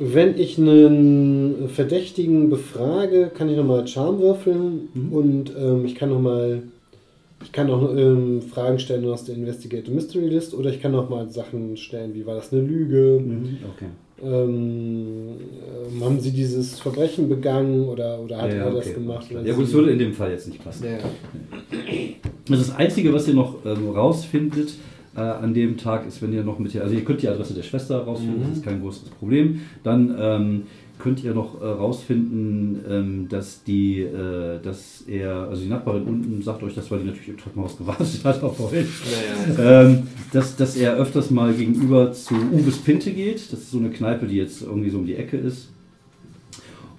Wenn 0.00 0.38
ich 0.38 0.58
einen 0.58 1.68
Verdächtigen 1.68 2.48
befrage, 2.50 3.30
kann 3.34 3.48
ich 3.50 3.56
nochmal 3.56 3.86
Charme 3.88 4.20
würfeln 4.20 4.88
Mhm. 4.94 5.12
und 5.12 5.52
ähm, 5.58 5.84
ich 5.84 5.96
kann 5.96 6.10
nochmal, 6.10 6.62
ich 7.42 7.50
kann 7.50 7.68
auch 7.68 7.94
ähm, 7.96 8.40
Fragen 8.42 8.78
stellen 8.78 9.04
aus 9.08 9.24
der 9.24 9.34
Investigative 9.34 9.92
Mystery 9.92 10.28
List 10.28 10.54
oder 10.54 10.70
ich 10.70 10.80
kann 10.80 10.92
nochmal 10.92 11.28
Sachen 11.30 11.76
stellen, 11.76 12.14
wie 12.14 12.24
war 12.24 12.36
das 12.36 12.52
eine 12.52 12.62
Lüge, 12.62 13.20
Okay. 13.74 13.86
ähm, 14.22 15.30
ähm, 15.92 16.04
haben 16.04 16.20
sie 16.20 16.30
dieses 16.30 16.78
Verbrechen 16.78 17.28
begangen 17.28 17.88
oder, 17.88 18.20
oder 18.20 18.40
hat 18.42 18.52
ja, 18.52 18.66
er 18.66 18.70
das 18.70 18.86
okay. 18.86 18.94
gemacht? 18.94 19.26
Oder 19.32 19.42
Ja 19.44 19.54
gut, 19.54 19.64
es 19.64 19.72
würde 19.72 19.90
in 19.90 19.98
dem 19.98 20.12
Fall 20.12 20.30
jetzt 20.30 20.46
nicht 20.46 20.62
passen. 20.62 20.84
Ja. 20.86 20.98
Das 22.48 22.60
ist 22.60 22.68
das 22.70 22.76
Einzige, 22.76 23.12
was 23.12 23.26
ihr 23.26 23.34
noch 23.34 23.56
ähm, 23.66 23.90
rausfindet 23.90 24.74
äh, 25.18 25.44
an 25.44 25.52
dem 25.54 25.76
Tag, 25.76 26.06
ist, 26.06 26.22
wenn 26.22 26.32
ihr 26.32 26.44
noch 26.44 26.58
mit 26.58 26.72
der, 26.74 26.82
also 26.84 26.94
ihr 26.94 27.04
könnt 27.04 27.20
die 27.22 27.28
Adresse 27.28 27.54
der 27.54 27.62
Schwester 27.62 27.98
rausfinden, 27.98 28.38
Mhm. 28.40 28.48
das 28.48 28.58
ist 28.58 28.64
kein 28.64 28.80
großes 28.80 29.08
Problem. 29.10 29.60
Dann 29.82 30.14
ähm, 30.18 30.62
könnt 30.98 31.22
ihr 31.22 31.32
noch 31.34 31.60
äh, 31.60 31.64
rausfinden, 31.64 32.80
ähm, 32.90 33.28
dass 33.28 33.62
die, 33.64 34.00
äh, 34.00 34.58
dass 34.62 35.04
er, 35.06 35.48
also 35.48 35.62
die 35.62 35.68
Nachbarin 35.68 36.02
unten 36.04 36.42
sagt 36.42 36.62
euch 36.62 36.74
das, 36.74 36.90
weil 36.90 37.00
die 37.00 37.06
natürlich 37.06 37.28
im 37.28 37.36
Treppenhaus 37.38 37.76
gewartet 37.78 38.20
hat 38.24 38.42
auf 38.42 38.60
euch. 38.72 38.86
Naja. 39.56 39.82
Ähm, 39.82 40.06
dass, 40.32 40.56
dass 40.56 40.76
er 40.76 40.96
öfters 40.96 41.30
mal 41.30 41.52
gegenüber 41.52 42.12
zu 42.12 42.34
Uwes 42.34 42.78
Pinte 42.78 43.12
geht. 43.12 43.52
Das 43.52 43.60
ist 43.60 43.70
so 43.70 43.78
eine 43.78 43.90
Kneipe, 43.90 44.26
die 44.26 44.36
jetzt 44.36 44.62
irgendwie 44.62 44.90
so 44.90 44.98
um 44.98 45.06
die 45.06 45.14
Ecke 45.16 45.36
ist. 45.36 45.70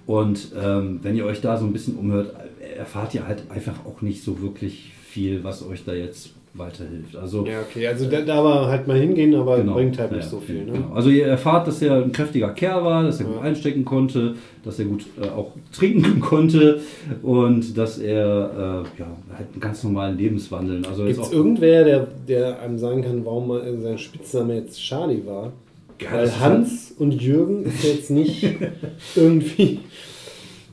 Und 0.06 0.48
ähm, 0.60 1.00
wenn 1.02 1.14
ihr 1.16 1.24
euch 1.26 1.40
da 1.40 1.56
so 1.56 1.64
ein 1.66 1.72
bisschen 1.72 1.96
umhört, 1.96 2.34
erfahrt 2.76 3.14
ihr 3.14 3.26
halt 3.26 3.44
einfach 3.50 3.84
auch 3.86 4.02
nicht 4.02 4.24
so 4.24 4.40
wirklich 4.40 4.92
viel, 5.04 5.44
was 5.44 5.62
euch 5.64 5.84
da 5.84 5.92
jetzt 5.92 6.30
weiterhilft. 6.54 7.14
Also 7.16 7.46
ja, 7.46 7.60
okay, 7.60 7.86
also 7.86 8.06
da, 8.10 8.20
da 8.22 8.42
war 8.42 8.66
halt 8.68 8.88
mal 8.88 8.98
hingehen, 8.98 9.34
aber 9.36 9.58
Genau. 9.58 9.74
bringt 9.74 9.98
halt 9.98 10.10
nicht 10.12 10.24
Ja, 10.24 10.28
so 10.30 10.40
viel. 10.40 10.64
Ne? 10.64 10.72
genau. 10.72 10.92
Also 10.94 11.08
ihr 11.10 11.26
erfahrt, 11.26 11.66
dass 11.68 11.80
er 11.80 12.02
ein 12.02 12.10
kräftiger 12.12 12.48
Kerl 12.50 12.84
war, 12.84 13.04
dass 13.04 13.20
er 13.20 13.26
gut 13.26 13.36
Ja. 13.36 13.42
einstecken 13.42 13.84
konnte, 13.84 14.34
dass 14.64 14.78
er 14.80 14.86
gut 14.86 15.06
äh, 15.22 15.28
auch 15.28 15.52
trinken 15.72 16.20
konnte 16.20 16.80
und 17.22 17.78
dass 17.78 17.98
er 17.98 18.84
äh, 18.96 19.00
ja, 19.00 19.06
halt 19.36 19.48
einen 19.52 19.60
ganz 19.60 19.84
normalen 19.84 20.18
Lebenswandel. 20.18 20.84
Also 20.86 21.04
Gibt 21.04 21.20
es 21.20 21.32
irgendwer, 21.32 21.84
der, 21.84 22.06
der 22.26 22.60
einem 22.60 22.78
sagen 22.78 23.02
kann, 23.02 23.24
warum 23.24 23.52
sein 23.80 23.98
Spitzname 23.98 24.56
jetzt 24.56 24.80
Charlie 24.80 25.24
war? 25.24 25.52
Ja, 26.00 26.12
Weil 26.12 26.40
Hans 26.40 26.94
und 26.98 27.20
Jürgen 27.22 27.64
ist 27.64 27.84
jetzt 27.84 28.10
nicht 28.10 28.42
irgendwie. 29.14 29.80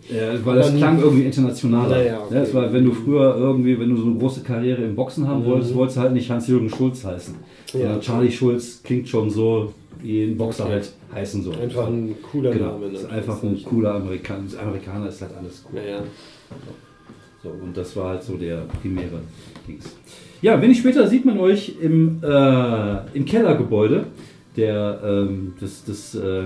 Ja, 0.09 0.45
weil 0.45 0.55
das 0.57 0.75
klang 0.75 0.99
irgendwie 1.01 1.25
internationaler. 1.25 1.89
Naja, 1.97 2.19
okay. 2.25 2.35
ja, 2.35 2.41
es 2.41 2.53
war, 2.53 2.71
wenn 2.71 2.85
du 2.85 2.91
früher 2.93 3.35
irgendwie, 3.37 3.77
wenn 3.79 3.89
du 3.89 3.97
so 3.97 4.05
eine 4.05 4.15
große 4.17 4.41
Karriere 4.41 4.83
im 4.83 4.95
Boxen 4.95 5.27
haben 5.27 5.41
Mhm. 5.41 5.45
wolltest, 5.47 5.75
wolltest 5.75 5.97
du 5.97 6.01
halt 6.01 6.13
nicht 6.13 6.29
Hans-Jürgen 6.29 6.69
Schulz 6.69 7.03
heißen. 7.03 7.35
Ja. 7.73 7.99
Charlie 7.99 8.31
Schulz 8.31 8.81
klingt 8.83 9.09
schon 9.09 9.29
so, 9.29 9.73
wie 10.01 10.23
ein 10.23 10.37
Boxer 10.37 10.63
Okay. 10.63 10.73
halt 10.73 10.91
heißen 11.13 11.43
soll. 11.43 11.55
Einfach 11.57 11.87
ein 11.87 12.15
cooler 12.31 12.51
genau, 12.51 12.73
Name. 12.73 12.87
ne? 12.87 12.93
ist 12.93 13.09
einfach 13.11 13.43
ein 13.43 13.61
cooler 13.65 13.95
Amerikaner. 13.95 14.43
Amerikaner 14.61 15.09
ist 15.09 15.21
halt 15.21 15.31
alles 15.37 15.65
cool. 15.71 15.79
Naja. 15.81 15.99
So, 17.43 17.49
und 17.49 17.75
das 17.75 17.95
war 17.95 18.09
halt 18.11 18.23
so 18.23 18.35
der 18.37 18.61
primäre 18.81 19.19
Dings. 19.67 19.95
Ja, 20.41 20.61
wenig 20.61 20.77
später 20.79 21.07
sieht 21.07 21.25
man 21.25 21.39
euch 21.39 21.75
im, 21.81 22.19
äh, 22.23 22.97
im 23.13 23.25
Kellergebäude 23.25 24.05
der, 24.55 24.99
ähm, 25.03 25.53
des, 25.59 25.83
des 25.83 26.15
äh, 26.15 26.43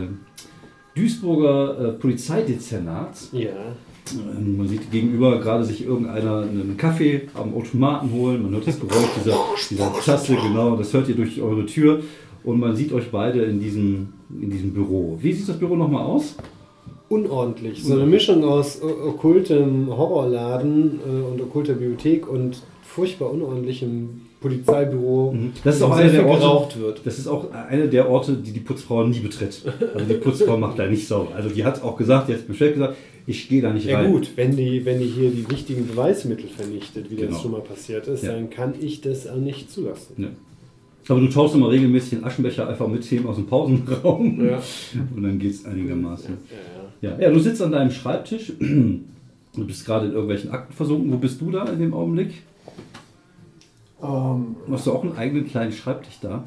Duisburger 0.95 1.80
äh, 1.80 1.91
Polizeidezernats. 1.93 3.30
Ja. 3.32 3.49
Ähm, 4.13 4.58
Man 4.58 4.67
sieht 4.67 4.91
gegenüber 4.91 5.39
gerade 5.39 5.63
sich 5.63 5.86
irgendeiner 5.86 6.41
einen 6.41 6.75
Kaffee 6.77 7.27
am 7.34 7.54
Automaten 7.54 8.12
holen. 8.12 8.43
Man 8.43 8.51
hört 8.54 8.67
das 8.67 8.80
Geräusch 8.80 9.10
dieser, 9.17 9.38
dieser 9.69 9.93
Tasse, 9.93 10.36
genau, 10.36 10.75
das 10.75 10.93
hört 10.93 11.08
ihr 11.10 11.15
durch 11.15 11.41
eure 11.41 11.65
Tür. 11.65 12.01
Und 12.43 12.60
man 12.60 12.75
sieht 12.75 12.91
euch 12.91 13.12
beide 13.12 13.43
in 13.43 13.60
diesem, 13.60 14.13
in 14.30 14.49
diesem 14.49 14.73
Büro. 14.73 15.17
Wie 15.21 15.32
sieht 15.32 15.47
das 15.47 15.60
Büro 15.60 15.75
nochmal 15.75 16.04
aus? 16.04 16.36
Unordentlich. 17.08 17.84
So 17.84 17.93
eine 17.93 18.06
Mischung 18.06 18.43
aus 18.43 18.82
okkultem 18.82 19.88
Horrorladen 19.89 20.99
äh, 21.06 21.32
und 21.32 21.41
okkulter 21.41 21.73
Bibliothek 21.73 22.27
und 22.27 22.63
furchtbar 22.82 23.32
unordentlichem 23.32 24.21
Polizeibüro. 24.41 25.32
Mhm. 25.34 25.54
Das 25.63 25.75
ist 25.77 25.82
auch 25.84 25.91
einer 25.91 26.12
der 26.12 26.25
Orte, 26.27 26.80
wird. 26.80 27.01
Das 27.06 27.17
ist 27.19 27.27
auch 27.27 27.51
eine 27.54 27.88
der 27.88 28.10
Orte, 28.10 28.34
die 28.34 28.51
die 28.51 28.60
Putzfrau 28.60 29.06
nie 29.06 29.19
betritt. 29.19 29.62
Also 29.93 30.06
die 30.06 30.15
Putzfrau 30.15 30.58
macht 30.58 30.80
da 30.80 30.88
nicht 30.88 31.08
sauber. 31.08 31.36
Also 31.36 31.49
die 31.49 31.63
hat 31.63 31.82
auch 31.84 31.95
gesagt, 31.95 32.27
jetzt 32.30 32.47
bestellt 32.47 32.73
gesagt, 32.73 32.95
ich 33.27 33.47
gehe 33.47 33.62
da 33.62 33.71
nicht 33.71 33.86
Ja 33.86 33.99
rein. 33.99 34.12
gut, 34.12 34.32
wenn 34.36 34.56
die, 34.56 34.84
wenn 34.84 34.99
die 34.99 35.06
hier 35.06 35.30
die 35.30 35.49
wichtigen 35.49 35.88
Beweismittel 35.88 36.47
vernichtet, 36.49 37.10
wie 37.12 37.15
Genau. 37.17 37.32
das 37.32 37.41
schon 37.41 37.51
mal 37.51 37.62
passiert 37.62 38.08
ist, 38.08 38.23
Ja. 38.23 38.34
dann 38.34 38.49
kann 38.49 38.73
ich 38.82 39.01
das 39.01 39.27
auch 39.27 39.36
nicht 39.38 39.71
zulassen. 39.71 40.15
Ja. 40.17 40.27
Aber 41.08 41.19
du 41.19 41.27
tauschst 41.27 41.56
immer 41.56 41.69
regelmäßig 41.69 42.10
den 42.19 42.23
Aschenbecher 42.23 42.67
einfach 42.67 42.88
mit 42.88 43.08
Themen 43.08 43.27
aus 43.27 43.36
dem 43.36 43.45
Pausenraum. 43.47 44.43
Ja. 44.45 44.62
Und 45.15 45.23
dann 45.23 45.38
geht 45.39 45.51
es 45.51 45.65
einigermaßen. 45.65 46.38
Ja, 47.01 47.10
Ja, 47.12 47.19
ja, 47.19 47.30
du 47.32 47.39
sitzt 47.39 47.62
an 47.62 47.71
deinem 47.71 47.91
Schreibtisch. 47.91 48.54
Du 49.54 49.67
bist 49.67 49.86
gerade 49.86 50.06
in 50.06 50.13
irgendwelchen 50.13 50.49
Akten 50.51 50.71
versunken. 50.71 51.12
Wo 51.12 51.17
bist 51.17 51.41
du 51.41 51.51
da 51.51 51.65
in 51.65 51.77
dem 51.80 51.93
Augenblick? 51.93 52.36
Ähm, 54.04 54.56
Hast 54.70 54.88
du 54.88 54.94
auch 54.94 55.04
einen 55.04 55.16
eigenen 55.18 55.46
kleinen 55.46 55.72
Schreibtisch 55.72 56.20
da? 56.22 56.44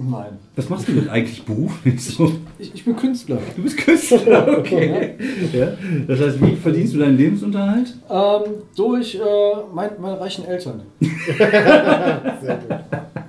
Nein. 0.00 0.38
Was 0.56 0.68
machst 0.68 0.88
du 0.88 0.92
denn 0.92 1.08
eigentlich 1.08 1.44
beruflich 1.44 2.02
so? 2.04 2.30
Ich, 2.58 2.74
ich 2.74 2.84
bin 2.84 2.96
Künstler. 2.96 3.38
Du 3.56 3.62
bist 3.62 3.76
Künstler, 3.78 4.46
okay. 4.58 5.14
Ja. 5.52 5.68
Das 6.08 6.20
heißt, 6.20 6.40
wie 6.42 6.56
verdienst 6.56 6.94
du 6.94 6.98
deinen 6.98 7.16
Lebensunterhalt? 7.16 7.94
Ähm, 8.10 8.42
durch 8.74 9.14
äh, 9.16 9.18
mein, 9.74 9.90
meine 10.00 10.18
reichen 10.20 10.44
Eltern. 10.46 10.82
Sehr 11.00 12.56
gut. 12.56 12.68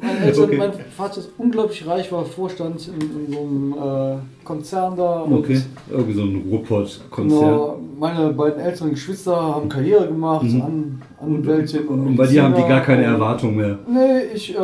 Meine 0.01 0.19
Eltern, 0.25 0.43
Okay. 0.45 0.57
Mein 0.57 0.71
Vater 0.95 1.19
ist 1.19 1.29
unglaublich 1.37 1.85
reich, 1.85 2.11
war 2.11 2.23
Vorstand 2.25 2.87
in, 2.87 3.25
in 3.27 3.33
so 3.33 3.39
einem 3.39 3.73
äh, 3.73 4.45
Konzern 4.45 4.95
da. 4.95 5.21
und 5.21 5.33
Okay, 5.33 5.59
irgendwie 5.89 6.13
so 6.13 6.21
ein 6.23 6.43
Ruhrpott-Konzern. 6.49 7.39
Genau, 7.39 7.79
meine 7.99 8.29
beiden 8.33 8.59
älteren 8.61 8.91
Geschwister 8.91 9.35
haben 9.35 9.67
Karriere 9.69 10.07
gemacht, 10.07 10.43
Mhm. 10.43 10.61
An, 10.61 11.01
Anwältin 11.19 11.87
und 11.87 12.07
Und 12.07 12.15
bei 12.15 12.27
dir 12.27 12.43
haben 12.43 12.53
die 12.55 12.61
gar 12.61 12.81
keine 12.81 13.01
Mediziner. 13.01 13.15
Erwartung 13.25 13.55
mehr. 13.55 13.79
Nee, 13.89 14.21
ich 14.35 14.55
äh, 14.55 14.61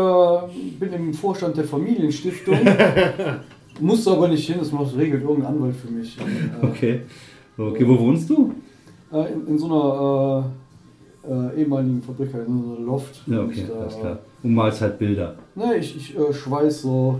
bin 0.79 0.93
im 0.93 1.13
Vorstand 1.13 1.57
der 1.57 1.63
Familienstiftung. 1.93 2.57
Musste 3.79 4.11
aber 4.11 4.27
nicht 4.27 4.45
hin, 4.47 4.57
das 4.59 4.71
macht 4.71 4.95
regelt 4.95 5.23
irgendein 5.23 5.53
Anwalt 5.55 5.75
für 5.75 5.91
mich. 5.91 6.17
Äh, 6.19 6.65
Okay. 6.67 7.01
Okay, 7.57 7.87
wo 7.87 7.99
wohnst 7.99 8.29
du? 8.29 8.53
äh, 9.11 9.31
in, 9.33 9.47
in 9.47 9.57
so 9.59 9.65
einer 9.67 10.51
äh, 11.27 11.31
äh, 11.31 11.61
ehemaligen 11.61 12.01
Fabrik, 12.01 12.29
in 12.33 12.63
so 12.63 12.75
einer 12.75 12.85
Loft. 12.85 13.21
Ja, 13.27 13.43
okay, 13.43 13.65
alles 13.79 13.99
klar. 13.99 14.19
Und 14.41 14.55
malst 14.55 14.81
halt 14.81 14.97
Bilder. 14.97 15.35
Ne, 15.55 15.75
ich, 15.77 15.95
ich 15.95 16.17
äh, 16.17 16.33
schweiß 16.33 16.81
so 16.81 17.19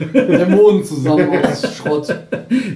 Dämonen 0.00 0.84
zusammen 0.84 1.28
aus 1.44 1.76
Schrott. 1.76 2.08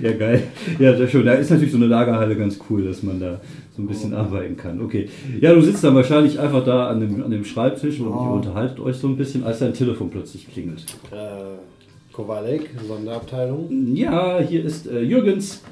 Ja, 0.03 0.13
geil. 0.13 0.43
Ja, 0.79 0.97
sehr 0.97 1.09
schön. 1.09 1.25
Da 1.27 1.35
ist 1.35 1.51
natürlich 1.51 1.71
so 1.73 1.77
eine 1.79 1.87
Lagerhalle 1.87 2.37
ganz 2.37 2.59
cool, 2.69 2.85
dass 2.85 3.03
man 3.03 3.21
da 3.21 3.41
so 3.77 3.83
ein 3.83 3.87
bisschen 3.87 4.13
arbeiten 4.15 4.57
kann. 4.57 4.81
Okay. 4.83 5.09
Ja, 5.41 5.55
du 5.55 5.61
sitzt 5.61 5.83
dann 5.85 5.95
wahrscheinlich 5.95 6.39
einfach 6.39 6.65
da 6.65 6.89
an 6.89 7.01
dem, 7.01 7.23
an 7.23 7.31
dem 7.31 7.45
Schreibtisch 7.45 8.01
und 8.01 8.11
Ja. 8.11 8.25
ihr 8.27 8.33
unterhaltet 8.35 8.81
euch 8.81 8.97
so 8.97 9.07
ein 9.09 9.17
bisschen, 9.17 9.45
als 9.45 9.61
dein 9.61 9.73
Telefon 9.75 10.11
plötzlich 10.11 10.47
klingelt. 10.53 10.85
Äh, 11.11 12.13
Kowalek, 12.13 12.69
Sonderabteilung. 12.87 13.95
Ja, 13.95 14.39
hier 14.41 14.65
ist 14.65 14.87
äh, 14.87 15.01
Jürgens. 15.01 15.63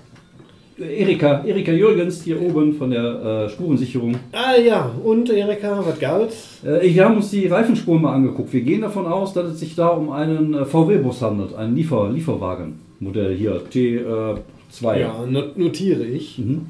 Äh, 0.81 1.03
Erika, 1.03 1.45
Erika 1.45 1.73
Jürgens 1.73 2.23
hier 2.23 2.41
oben 2.41 2.75
von 2.75 2.91
der 2.91 3.05
äh, 3.47 3.49
Spurensicherung. 3.51 4.15
Ah 4.33 4.57
ja, 4.59 4.91
und 5.05 5.31
Erika, 5.31 5.83
was 5.85 5.99
gab's? 5.99 6.59
Äh, 6.65 6.93
wir 6.95 7.05
haben 7.05 7.17
uns 7.17 7.31
die 7.31 7.47
Reifenspuren 7.47 8.03
mal 8.03 8.15
angeguckt. 8.15 8.53
Wir 8.53 8.63
gehen 8.63 8.81
davon 8.83 9.07
aus, 9.07 9.33
dass 9.33 9.49
es 9.53 9.61
sich 9.61 9.75
da 9.75 9.89
um 9.89 10.11
einen 10.11 10.55
äh, 10.55 10.65
VW-Bus 10.65 11.23
handelt, 11.23 11.55
einen 11.55 11.75
Liefer 11.77 12.11
Lieferwagen-Modell 12.11 13.37
hier, 13.37 13.61
T2. 13.73 14.99
Ja, 14.99 15.25
not 15.29 15.59
notiere 15.59 16.05
ich. 16.05 16.39
Mhm. 16.39 16.67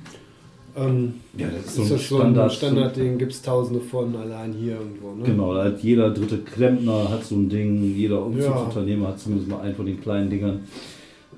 Ähm, 0.77 1.15
Ja, 1.37 1.49
das 1.49 1.67
ist 1.67 1.75
so 1.77 1.83
ein 1.83 1.89
das 1.89 2.09
so 2.09 2.17
Standard. 2.17 2.45
ein 2.45 2.51
Standardding, 2.57 3.19
gibt 3.19 3.33
es 3.33 3.43
tausende 3.43 3.81
von 3.81 4.15
allein 4.17 4.53
hier 4.53 4.75
irgendwo, 4.75 5.15
ne? 5.17 5.25
Genau, 5.25 5.53
da 5.55 5.65
hat 5.65 5.83
jeder 5.83 6.11
dritte 6.11 6.39
Klempner 6.39 7.11
hat 7.11 7.25
so 7.25 7.35
ein 7.35 7.49
Ding, 7.49 7.95
jeder 7.97 8.25
Umzugsunternehmer 8.25 9.09
hat 9.09 9.19
zumindest 9.19 9.51
mal 9.51 9.61
einen 9.63 9.75
von 9.75 9.87
den 9.87 10.01
kleinen 10.01 10.31
Dingern. 10.31 10.61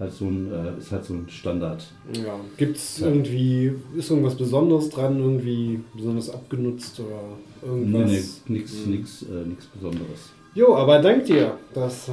Halt 0.03 0.13
so 0.15 0.25
ein, 0.25 0.51
äh, 0.53 0.79
ist 0.81 0.91
halt 0.91 1.05
so 1.05 1.15
ein 1.15 1.27
Standard. 1.29 1.85
Ja. 2.13 2.35
Gibt 2.57 2.77
es 2.77 2.99
Ja. 2.99 3.07
irgendwie, 3.07 3.73
ist 3.97 4.11
irgendwas 4.11 4.35
Besonderes 4.35 4.91
dran, 4.91 5.21
irgendwie 5.21 5.79
besonders 5.95 6.29
abgenutzt 6.29 6.99
oder 6.99 7.23
irgendwas? 7.63 8.41
nee, 8.49 8.59
nix, 8.59 8.85
Mhm. 8.85 8.91
nix, 8.93 9.23
äh, 9.23 9.49
nix 9.49 9.67
Besonderes. 9.67 10.31
Jo, 10.55 10.75
aber 10.75 10.99
dank 10.99 11.25
dir. 11.27 11.57
Das 11.73 12.09
äh, 12.09 12.13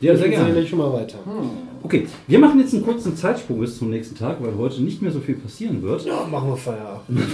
Ja, 0.00 0.16
sehr 0.16 0.28
gerne. 0.28 0.48
erzähle 0.50 0.66
schon 0.66 0.78
mal 0.78 0.92
weiter. 0.92 1.18
Okay, 1.82 2.06
wir 2.28 2.38
machen 2.38 2.60
jetzt 2.60 2.72
einen 2.74 2.84
kurzen 2.84 3.16
Zeitsprung 3.16 3.58
bis 3.60 3.78
zum 3.78 3.90
nächsten 3.90 4.16
Tag, 4.16 4.36
weil 4.40 4.54
heute 4.56 4.80
nicht 4.82 5.02
mehr 5.02 5.10
so 5.10 5.18
viel 5.20 5.34
passieren 5.36 5.82
wird. 5.82 6.04
Ja, 6.06 6.26
machen 6.30 6.50
wir 6.50 6.56
Feierabend. 6.56 7.20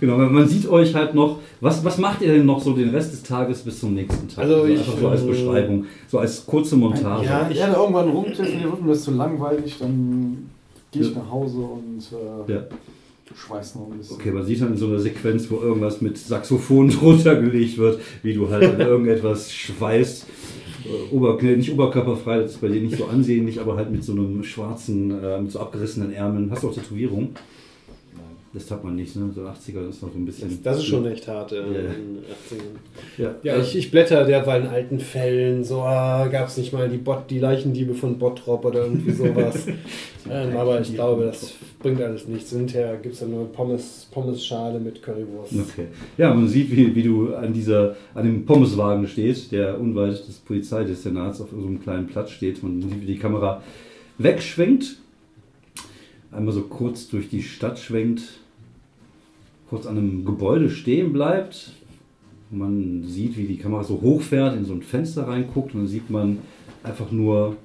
Genau, 0.00 0.16
man- 0.18 0.32
man 0.32 0.46
sieht 0.48 0.68
euch 0.68 0.94
halt 0.94 1.14
noch. 1.14 1.40
Was, 1.60 1.84
was 1.84 1.98
macht 1.98 2.20
ihr 2.22 2.32
denn 2.32 2.46
noch 2.46 2.60
so 2.62 2.74
den 2.74 2.90
Rest 2.90 3.12
des 3.12 3.22
Tages 3.24 3.62
bis 3.62 3.80
zum 3.80 3.94
nächsten 3.94 4.28
Tag? 4.28 4.44
Also 4.44 4.66
ich, 4.66 4.78
einfach 4.78 4.98
so 5.00 5.08
als 5.08 5.22
äh, 5.22 5.26
Beschreibung, 5.26 5.84
so 6.06 6.18
als 6.18 6.46
kurze 6.46 6.76
Montage. 6.76 7.24
Ja, 7.24 7.48
ich 7.50 7.56
werde 7.58 7.74
irgendwann 7.74 8.08
rumtelefonieren, 8.10 8.70
wird 8.70 8.82
mir 8.82 8.88
das 8.90 9.02
zu 9.02 9.10
langweilig, 9.10 9.76
dann 9.80 10.48
gehe 10.92 11.02
ich 11.02 11.08
Ja. 11.10 11.18
nach 11.22 11.30
Hause 11.30 11.56
und 11.58 11.98
äh, 12.48 12.52
Ja. 12.52 12.62
schweiß 13.34 13.74
noch 13.76 13.90
ein 13.90 13.98
bisschen. 13.98 14.16
Okay, 14.16 14.30
man 14.30 14.44
sieht 14.46 14.60
dann 14.60 14.68
in 14.72 14.76
so 14.76 14.86
einer 14.86 15.00
Sequenz, 15.00 15.50
wo 15.50 15.56
irgendwas 15.56 16.00
mit 16.00 16.18
Saxophon 16.18 16.88
drunter 16.90 17.34
gelegt 17.36 17.76
wird, 17.78 17.98
wie 18.22 18.34
du 18.34 18.48
halt 18.48 18.74
an 18.74 18.80
irgendetwas 18.86 19.52
schweißt. 19.52 20.26
Äh, 20.84 21.14
Ober, 21.14 21.40
nicht 21.42 21.72
oberkörperfrei, 21.72 22.40
das 22.40 22.52
ist 22.52 22.60
bei 22.60 22.68
dir 22.68 22.80
nicht 22.80 22.96
so 22.96 23.06
ansehnlich, 23.06 23.60
aber 23.60 23.76
halt 23.76 23.90
mit 23.90 24.04
so 24.04 24.12
einem 24.12 24.42
schwarzen, 24.44 25.10
äh, 25.22 25.40
mit 25.40 25.52
so 25.52 25.60
abgerissenen 25.60 26.12
Ärmeln. 26.12 26.50
Hast 26.50 26.62
du 26.62 26.68
auch 26.68 26.74
Tätowierung? 26.74 27.30
Das 28.54 28.70
hat 28.70 28.84
man 28.84 28.94
nicht, 28.94 29.16
ne? 29.16 29.32
So 29.34 29.40
80er 29.40 29.88
ist 29.88 30.00
noch 30.00 30.12
so 30.12 30.16
ein 30.16 30.24
bisschen. 30.24 30.48
Das, 30.48 30.62
das 30.62 30.78
ist 30.78 30.84
schon 30.84 31.04
echt 31.06 31.26
hart 31.26 31.50
äh, 31.50 31.56
Ja. 31.56 31.62
in 31.64 31.74
den 31.74 32.18
80ern. 32.22 33.18
Ja, 33.18 33.34
Ja, 33.42 33.60
ich, 33.60 33.74
ich 33.76 33.90
blätter 33.90 34.24
derweil 34.24 34.62
in 34.62 34.68
alten 34.68 35.00
Fällen, 35.00 35.64
so 35.64 35.80
ah, 35.80 36.28
gab 36.28 36.46
es 36.46 36.56
nicht 36.56 36.72
mal 36.72 36.88
die, 36.88 36.98
Bot, 36.98 37.28
die 37.30 37.40
Leichendiebe 37.40 37.94
von 37.94 38.16
Bottrop 38.16 38.64
oder 38.64 38.84
irgendwie 38.84 39.10
sowas. 39.10 39.66
ähm, 40.30 40.56
aber 40.56 40.80
ich 40.80 40.94
glaube, 40.94 41.24
das 41.24 41.52
bringt 41.80 42.00
alles 42.00 42.28
nichts. 42.28 42.50
Hinterher 42.52 42.96
gibt 42.98 43.14
es 43.14 43.20
dann 43.20 43.32
nur 43.32 43.50
Pommes, 43.52 44.06
Pommes-Schale 44.12 44.78
mit 44.78 45.02
Currywurst. 45.02 45.52
Okay. 45.54 45.88
Ja, 46.16 46.32
man 46.32 46.46
sieht, 46.46 46.70
wie, 46.70 46.94
wie 46.94 47.02
du 47.02 47.34
an 47.34 47.52
dieser, 47.52 47.96
an 48.14 48.24
dem 48.24 48.46
Pommeswagen 48.46 49.08
stehst, 49.08 49.50
der 49.50 49.80
unweit 49.80 50.28
des 50.28 50.36
Polizeidezernats 50.38 51.40
auf 51.40 51.48
so 51.50 51.56
einem 51.56 51.82
kleinen 51.82 52.06
Platz 52.06 52.30
steht. 52.30 52.62
Man 52.62 52.80
sieht, 52.80 53.00
wie 53.02 53.06
die 53.06 53.18
Kamera 53.18 53.64
wegschwenkt, 54.18 54.98
einmal 56.30 56.54
so 56.54 56.62
kurz 56.62 57.08
durch 57.08 57.28
die 57.28 57.42
Stadt 57.42 57.80
schwenkt, 57.80 58.22
kurz 59.68 59.86
an 59.86 59.98
einem 59.98 60.24
Gebäude 60.24 60.70
stehen 60.70 61.12
bleibt. 61.12 61.72
Man 62.50 63.02
sieht, 63.04 63.36
wie 63.36 63.46
die 63.46 63.58
Kamera 63.58 63.82
so 63.82 64.00
hochfährt, 64.00 64.56
in 64.56 64.64
so 64.64 64.74
ein 64.74 64.82
Fenster 64.82 65.26
reinguckt 65.26 65.74
und 65.74 65.80
dann 65.80 65.88
sieht 65.88 66.10
man 66.10 66.38
einfach 66.82 67.10
nur 67.10 67.56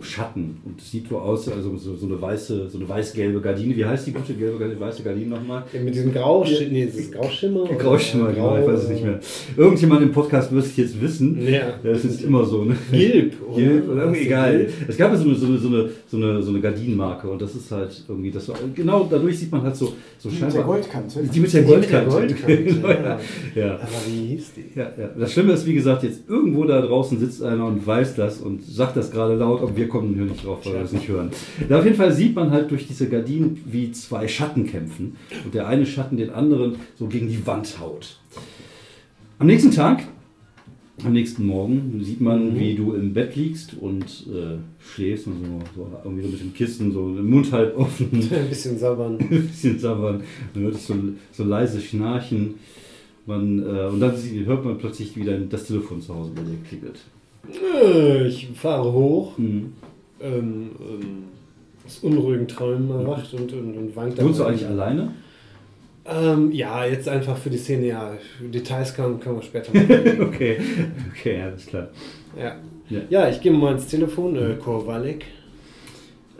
Schatten. 0.00 0.56
Und 0.64 0.80
es 0.80 0.90
sieht 0.90 1.08
so 1.08 1.18
aus, 1.18 1.48
also 1.48 1.76
so, 1.76 1.94
so 1.94 2.06
eine 2.06 2.20
weiße, 2.20 2.68
so 2.70 2.78
eine 2.78 2.88
weiß-gelbe 2.88 3.40
Gardine. 3.40 3.76
Wie 3.76 3.84
heißt 3.84 4.06
die 4.06 4.12
gute 4.12 4.32
gelbe, 4.34 4.58
Gardine- 4.58 4.80
weiße 4.80 5.02
Gardine 5.02 5.28
nochmal? 5.28 5.64
Ja, 5.72 5.80
mit 5.80 5.94
diesem 5.94 6.12
Grauschimmer, 6.12 6.70
nee, 6.72 6.84
ist 6.84 6.98
es 6.98 7.12
Grauschimmer? 7.12 7.62
oder? 7.64 7.74
Grauschimmer, 7.74 8.32
genau, 8.32 8.56
ich 8.56 8.64
Grau- 8.64 8.72
weiß 8.72 8.82
es 8.84 8.88
nicht 8.88 9.04
mehr. 9.04 9.20
Irgendjemand 9.56 10.02
im 10.02 10.10
Podcast 10.10 10.50
wird 10.50 10.64
es 10.64 10.76
jetzt 10.76 11.00
wissen. 11.00 11.46
Ja. 11.46 11.74
Das 11.84 12.04
ist 12.04 12.22
immer 12.24 12.44
so, 12.44 12.64
ne? 12.64 12.74
Gilb, 12.90 13.34
oder? 13.48 13.56
Gilb 13.60 13.88
oder 13.90 14.02
irgendwie 14.04 14.20
egal. 14.22 14.56
Gilb? 14.56 14.70
Es 14.88 14.96
gab 14.96 15.12
ja 15.12 15.18
so 15.18 15.24
eine, 15.24 15.34
so 15.34 15.46
eine, 15.46 15.58
so 15.58 15.68
eine, 15.68 15.90
so 16.08 16.16
eine, 16.16 16.42
so 16.42 16.50
eine 16.50 16.60
Gardinenmarke 16.60 17.28
und 17.30 17.40
das 17.42 17.54
ist 17.54 17.70
halt 17.70 18.02
irgendwie, 18.08 18.30
das 18.30 18.48
war, 18.48 18.56
genau 18.74 19.06
dadurch 19.10 19.38
sieht 19.38 19.52
man 19.52 19.62
halt 19.62 19.76
so, 19.76 19.92
so 20.18 20.28
Die 20.30 20.34
mit 20.36 20.42
der 20.42 20.50
scheinbar. 20.50 20.66
Goldkante. 20.66 21.20
Die 21.22 21.40
mit 21.40 21.52
der 21.52 21.62
Die 21.62 21.70
mit 21.76 21.90
der 21.92 22.02
Goldkante. 22.04 22.34
Goldkante, 22.34 22.62
Genau, 22.72 22.88
ja. 22.88 23.20
ja. 23.54 23.74
Aber 23.74 23.88
wie 24.08 24.26
hieß 24.36 24.52
die? 24.56 24.78
Ja, 24.78 24.90
ja. 24.98 25.10
Das 25.18 25.32
Schlimme 25.32 25.52
ist, 25.52 25.66
wie 25.66 25.74
gesagt, 25.74 26.02
jetzt 26.02 26.28
irgendwo 26.28 26.64
da 26.64 26.80
draußen 26.80 27.18
sitzt 27.20 27.42
einer 27.42 27.66
und 27.66 27.86
weiß 27.86 28.16
das 28.16 28.38
und 28.40 28.64
sagt 28.64 28.96
das 28.96 29.10
gerade 29.10 29.34
laut, 29.36 29.60
aber 29.62 29.76
wir 29.76 29.81
kommen 29.88 30.14
hier 30.14 30.24
nicht 30.24 30.44
drauf, 30.44 30.60
weil 30.64 30.74
wir 30.74 30.80
das 30.82 30.92
nicht 30.92 31.08
hören. 31.08 31.30
Ja, 31.68 31.78
auf 31.78 31.84
jeden 31.84 31.96
Fall 31.96 32.12
sieht 32.12 32.34
man 32.34 32.50
halt 32.50 32.70
durch 32.70 32.86
diese 32.86 33.08
Gardinen, 33.08 33.60
wie 33.66 33.92
zwei 33.92 34.26
Schatten 34.28 34.66
kämpfen 34.66 35.16
und 35.44 35.54
der 35.54 35.66
eine 35.66 35.86
Schatten 35.86 36.16
den 36.16 36.30
anderen 36.30 36.76
so 36.98 37.06
gegen 37.06 37.28
die 37.28 37.46
Wand 37.46 37.78
haut. 37.80 38.18
Am 39.38 39.46
nächsten 39.46 39.70
Tag, 39.72 40.04
am 41.04 41.12
nächsten 41.12 41.44
Morgen, 41.46 42.00
sieht 42.04 42.20
man, 42.20 42.54
Mhm. 42.54 42.58
wie 42.60 42.74
du 42.74 42.92
im 42.94 43.12
Bett 43.12 43.34
liegst 43.34 43.74
und 43.74 44.04
äh, 44.32 44.58
schläfst 44.78 45.26
und 45.26 45.34
so, 45.44 45.58
so 45.82 45.90
irgendwie 46.04 46.22
so 46.24 46.28
mit 46.28 46.40
dem 46.40 46.54
Kissen, 46.54 46.92
so 46.92 47.14
den 47.14 47.26
Mund 47.26 47.50
halb 47.50 47.76
offen. 47.76 48.08
Ein 48.12 48.48
bisschen 48.48 48.78
sabbern. 48.78 49.18
ein 49.30 49.46
bisschen 49.48 49.78
sabbern. 49.78 50.22
Man 50.54 50.64
hört 50.64 50.76
so, 50.76 50.94
so 51.32 51.44
leise 51.44 51.80
Schnarchen. 51.80 52.54
Man, 53.26 53.58
äh, 53.60 53.86
und 53.86 54.00
dann 54.00 54.12
hört 54.44 54.64
man 54.64 54.78
plötzlich 54.78 55.16
wieder 55.16 55.36
das 55.38 55.64
Telefon 55.64 56.00
zu 56.02 56.14
Hause 56.14 56.30
bei 56.34 56.42
dir 56.42 56.56
klingelt. 56.68 57.00
Äh, 57.50 58.26
Ich 58.26 58.48
fahre 58.54 58.92
hoch, 58.92 59.36
Mhm. 59.38 59.72
ähm, 60.20 60.70
ähm, 60.80 61.24
aus 61.84 61.98
unruhigen 61.98 62.46
Träumen 62.48 62.90
erwacht 62.90 63.32
und, 63.34 63.52
und, 63.52 63.76
und 63.76 63.96
wankt 63.96 64.22
Wohnst 64.22 64.40
du 64.40 64.44
eigentlich 64.44 64.66
alleine? 64.66 65.12
Ähm, 66.04 66.50
ja, 66.52 66.84
jetzt 66.84 67.08
einfach 67.08 67.36
für 67.36 67.50
die 67.50 67.58
Szene, 67.58 67.86
ja. 67.86 68.12
Details 68.52 68.94
können, 68.94 69.20
können 69.20 69.36
wir 69.36 69.42
später 69.42 69.72
machen. 69.74 70.20
okay, 70.28 70.56
okay, 71.12 71.42
alles 71.42 71.66
klar. 71.66 71.88
ja. 72.38 72.56
Ja. 72.88 73.00
ja, 73.08 73.28
ich 73.30 73.40
gehe 73.40 73.52
mal 73.52 73.72
ins 73.72 73.86
Telefon. 73.86 74.36
Äh, 74.36 74.54
Kowalik. 74.62 75.24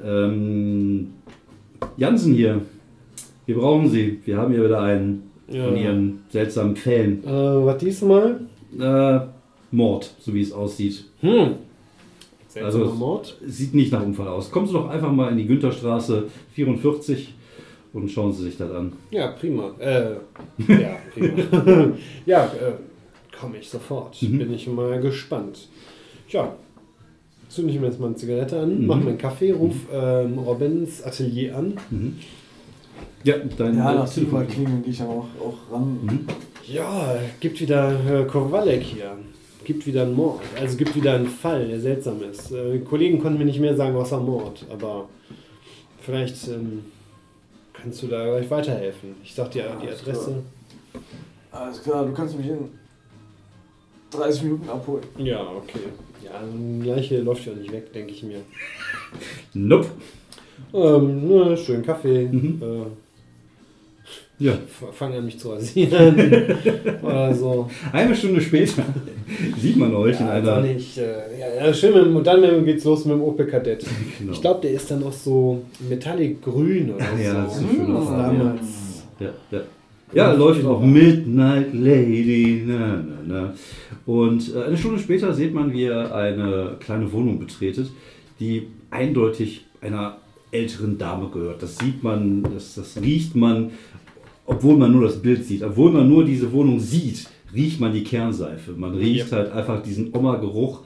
Ähm, 0.04 1.14
Jansen 1.96 2.34
hier. 2.34 2.60
Wir 3.46 3.56
brauchen 3.56 3.88
Sie. 3.88 4.20
Wir 4.24 4.36
haben 4.36 4.52
hier 4.52 4.64
wieder 4.64 4.82
einen 4.82 5.30
Ja. 5.48 5.64
von 5.64 5.76
Ihren 5.76 6.20
seltsamen 6.28 6.76
Fällen. 6.76 7.24
Äh, 7.24 7.28
was 7.30 7.78
diesmal? 7.78 8.40
Äh, 8.78 9.20
Mord, 9.72 10.14
so 10.20 10.32
wie 10.34 10.40
es 10.42 10.52
aussieht. 10.52 11.04
Hm. 11.20 11.54
Also- 12.62 12.84
Mord. 12.94 13.36
Sieht 13.46 13.74
nicht 13.74 13.90
nach 13.92 14.02
Unfall 14.04 14.28
aus. 14.28 14.50
Kommen 14.50 14.66
Sie 14.66 14.74
doch 14.74 14.88
einfach 14.88 15.10
mal 15.10 15.30
in 15.32 15.38
die 15.38 15.46
Güntherstraße 15.46 16.28
44 16.54 17.34
und 17.94 18.10
schauen 18.10 18.32
Sie 18.32 18.44
sich 18.44 18.56
das 18.58 18.70
an. 18.70 18.92
Ja, 19.10 19.28
prima. 19.28 19.70
Äh, 19.78 20.16
ja, 20.68 20.96
prima. 21.14 21.94
ja, 22.26 22.44
äh, 22.44 22.72
komme 23.38 23.56
ich 23.58 23.68
sofort. 23.68 24.20
Mhm. 24.22 24.38
Bin 24.38 24.52
ich 24.52 24.66
mal 24.68 25.00
gespannt. 25.00 25.68
Tja, 26.28 26.54
zünde 27.48 27.72
ich 27.72 27.80
mir 27.80 27.86
jetzt 27.86 27.98
mal 28.00 28.06
eine 28.08 28.16
Zigarette 28.16 28.60
an, 28.60 28.80
Mhm. 28.82 28.86
mache 28.86 29.00
mir 29.00 29.08
einen 29.10 29.18
Kaffee, 29.18 29.52
ruf 29.52 29.74
ähm, 29.92 30.38
Robins 30.38 31.02
Atelier 31.02 31.56
an. 31.56 31.74
Mhm. 31.90 32.18
Ja, 33.24 33.36
dein 33.56 33.76
Ja. 33.78 34.04
Telefon 34.04 34.46
klingeln 34.48 34.82
gehe 34.82 34.92
ich 34.92 35.00
aber 35.00 35.12
auch, 35.12 35.26
auch 35.40 35.72
ran. 35.74 35.98
Mhm. 36.02 36.20
Ja, 36.66 37.16
gibt 37.40 37.60
wieder 37.60 37.92
äh, 38.10 38.24
Kowalek 38.24 38.82
hier. 38.82 39.16
Gibt 39.64 39.86
wieder 39.86 40.02
einen 40.02 40.14
Mord. 40.14 40.40
Also 40.58 40.76
gibt 40.76 40.94
wieder 40.94 41.14
einen 41.14 41.26
Fall, 41.26 41.68
der 41.68 41.80
seltsam 41.80 42.22
ist. 42.22 42.50
Äh, 42.52 42.78
Kollegen 42.80 43.20
konnten 43.20 43.38
mir 43.38 43.44
nicht 43.44 43.60
mehr 43.60 43.76
sagen, 43.76 43.96
außer 43.96 44.18
Mord. 44.18 44.64
Aber 44.70 45.08
vielleicht 46.00 46.48
ähm, 46.48 46.84
kannst 47.72 48.02
du 48.02 48.08
da 48.08 48.24
gleich 48.24 48.50
weiterhelfen. 48.50 49.14
Ich 49.22 49.34
sag 49.34 49.50
dir 49.50 49.76
die 49.80 49.86
Alles 49.88 50.00
Adresse. 50.00 50.42
Alles 51.50 51.82
klar, 51.82 52.06
du 52.06 52.12
kannst 52.12 52.36
mich 52.36 52.48
in 52.48 52.70
30 54.10 54.42
Minuten 54.44 54.68
abholen. 54.68 55.04
Ja, 55.18 55.42
okay. 55.42 55.80
Ja, 56.24 56.38
eine 56.38 56.84
Leiche 56.84 57.20
läuft 57.20 57.46
ja 57.46 57.52
nicht 57.52 57.72
weg, 57.72 57.92
denke 57.92 58.12
ich 58.12 58.22
mir. 58.22 58.40
Nope. 59.54 59.88
Ähm, 60.72 61.28
ne, 61.28 61.56
schön 61.56 61.82
Kaffee. 61.82 62.28
Mhm. 62.28 62.62
Äh, 62.62 62.86
Ja, 64.42 64.52
f- 64.52 64.92
fang 64.92 65.14
an 65.14 65.24
mich 65.24 65.38
zu 65.38 65.50
rasieren. 65.50 66.16
Oder 67.02 67.34
so. 67.42 67.68
eine 67.92 68.14
Stunde 68.16 68.40
später 68.40 68.82
sieht 69.58 69.76
man 69.76 69.94
euch 69.94 70.18
in 70.20 70.26
Ja, 70.26 70.32
einer. 70.32 70.46
dann 70.46 70.74
nicht. 70.74 70.98
Äh, 70.98 71.38
ja, 71.38 71.66
ja, 71.66 71.74
schön. 71.74 71.92
Mit, 71.94 72.06
und 72.16 72.26
dann 72.26 72.64
geht's 72.64 72.84
los 72.84 73.04
mit 73.04 73.14
dem 73.14 73.22
Opel 73.22 73.46
Kadett. 73.46 73.84
Genau. 74.18 74.32
Ich 74.32 74.40
glaube, 74.40 74.60
der 74.62 74.72
ist 74.72 74.90
dann 74.90 75.02
auch 75.04 75.12
so 75.12 75.62
metallic 75.88 76.42
grün 76.42 76.90
oder 76.94 77.04
Ach 77.14 77.18
ja, 77.18 77.44
das 77.44 77.56
ist 77.56 77.62
so. 77.62 77.76
ja. 77.82 78.22
damals. 78.22 78.60
Ja, 79.20 79.30
ja. 79.50 79.60
Ja, 80.14 80.32
läuft 80.32 80.64
auch 80.66 80.82
Midnight 80.82 81.72
Lady. 81.72 82.64
Na, 82.66 83.02
na, 83.02 83.18
na. 83.26 83.54
Und 84.04 84.54
äh, 84.54 84.64
eine 84.64 84.76
Stunde 84.76 84.98
später 84.98 85.32
sieht 85.32 85.54
man, 85.54 85.72
wie 85.72 85.84
er 85.84 86.14
eine 86.14 86.76
kleine 86.80 87.10
Wohnung 87.12 87.38
betretet, 87.38 87.88
die 88.40 88.66
eindeutig 88.90 89.64
einer 89.80 90.18
älteren 90.50 90.98
Dame 90.98 91.30
gehört. 91.32 91.62
Das 91.62 91.78
sieht 91.78 92.02
man, 92.02 92.42
das, 92.52 92.74
das 92.74 93.00
riecht 93.00 93.34
man, 93.34 93.70
obwohl 94.46 94.76
man 94.76 94.92
nur 94.92 95.02
das 95.02 95.20
Bild 95.20 95.44
sieht. 95.44 95.62
Obwohl 95.62 95.92
man 95.92 96.08
nur 96.08 96.24
diese 96.24 96.52
Wohnung 96.52 96.80
sieht, 96.80 97.28
riecht 97.54 97.80
man 97.80 97.92
die 97.92 98.04
Kernseife. 98.04 98.72
Man 98.72 98.94
riecht 98.94 99.30
Yep. 99.30 99.32
halt 99.32 99.52
einfach 99.52 99.82
diesen 99.82 100.14
Oma-Geruch. 100.14 100.80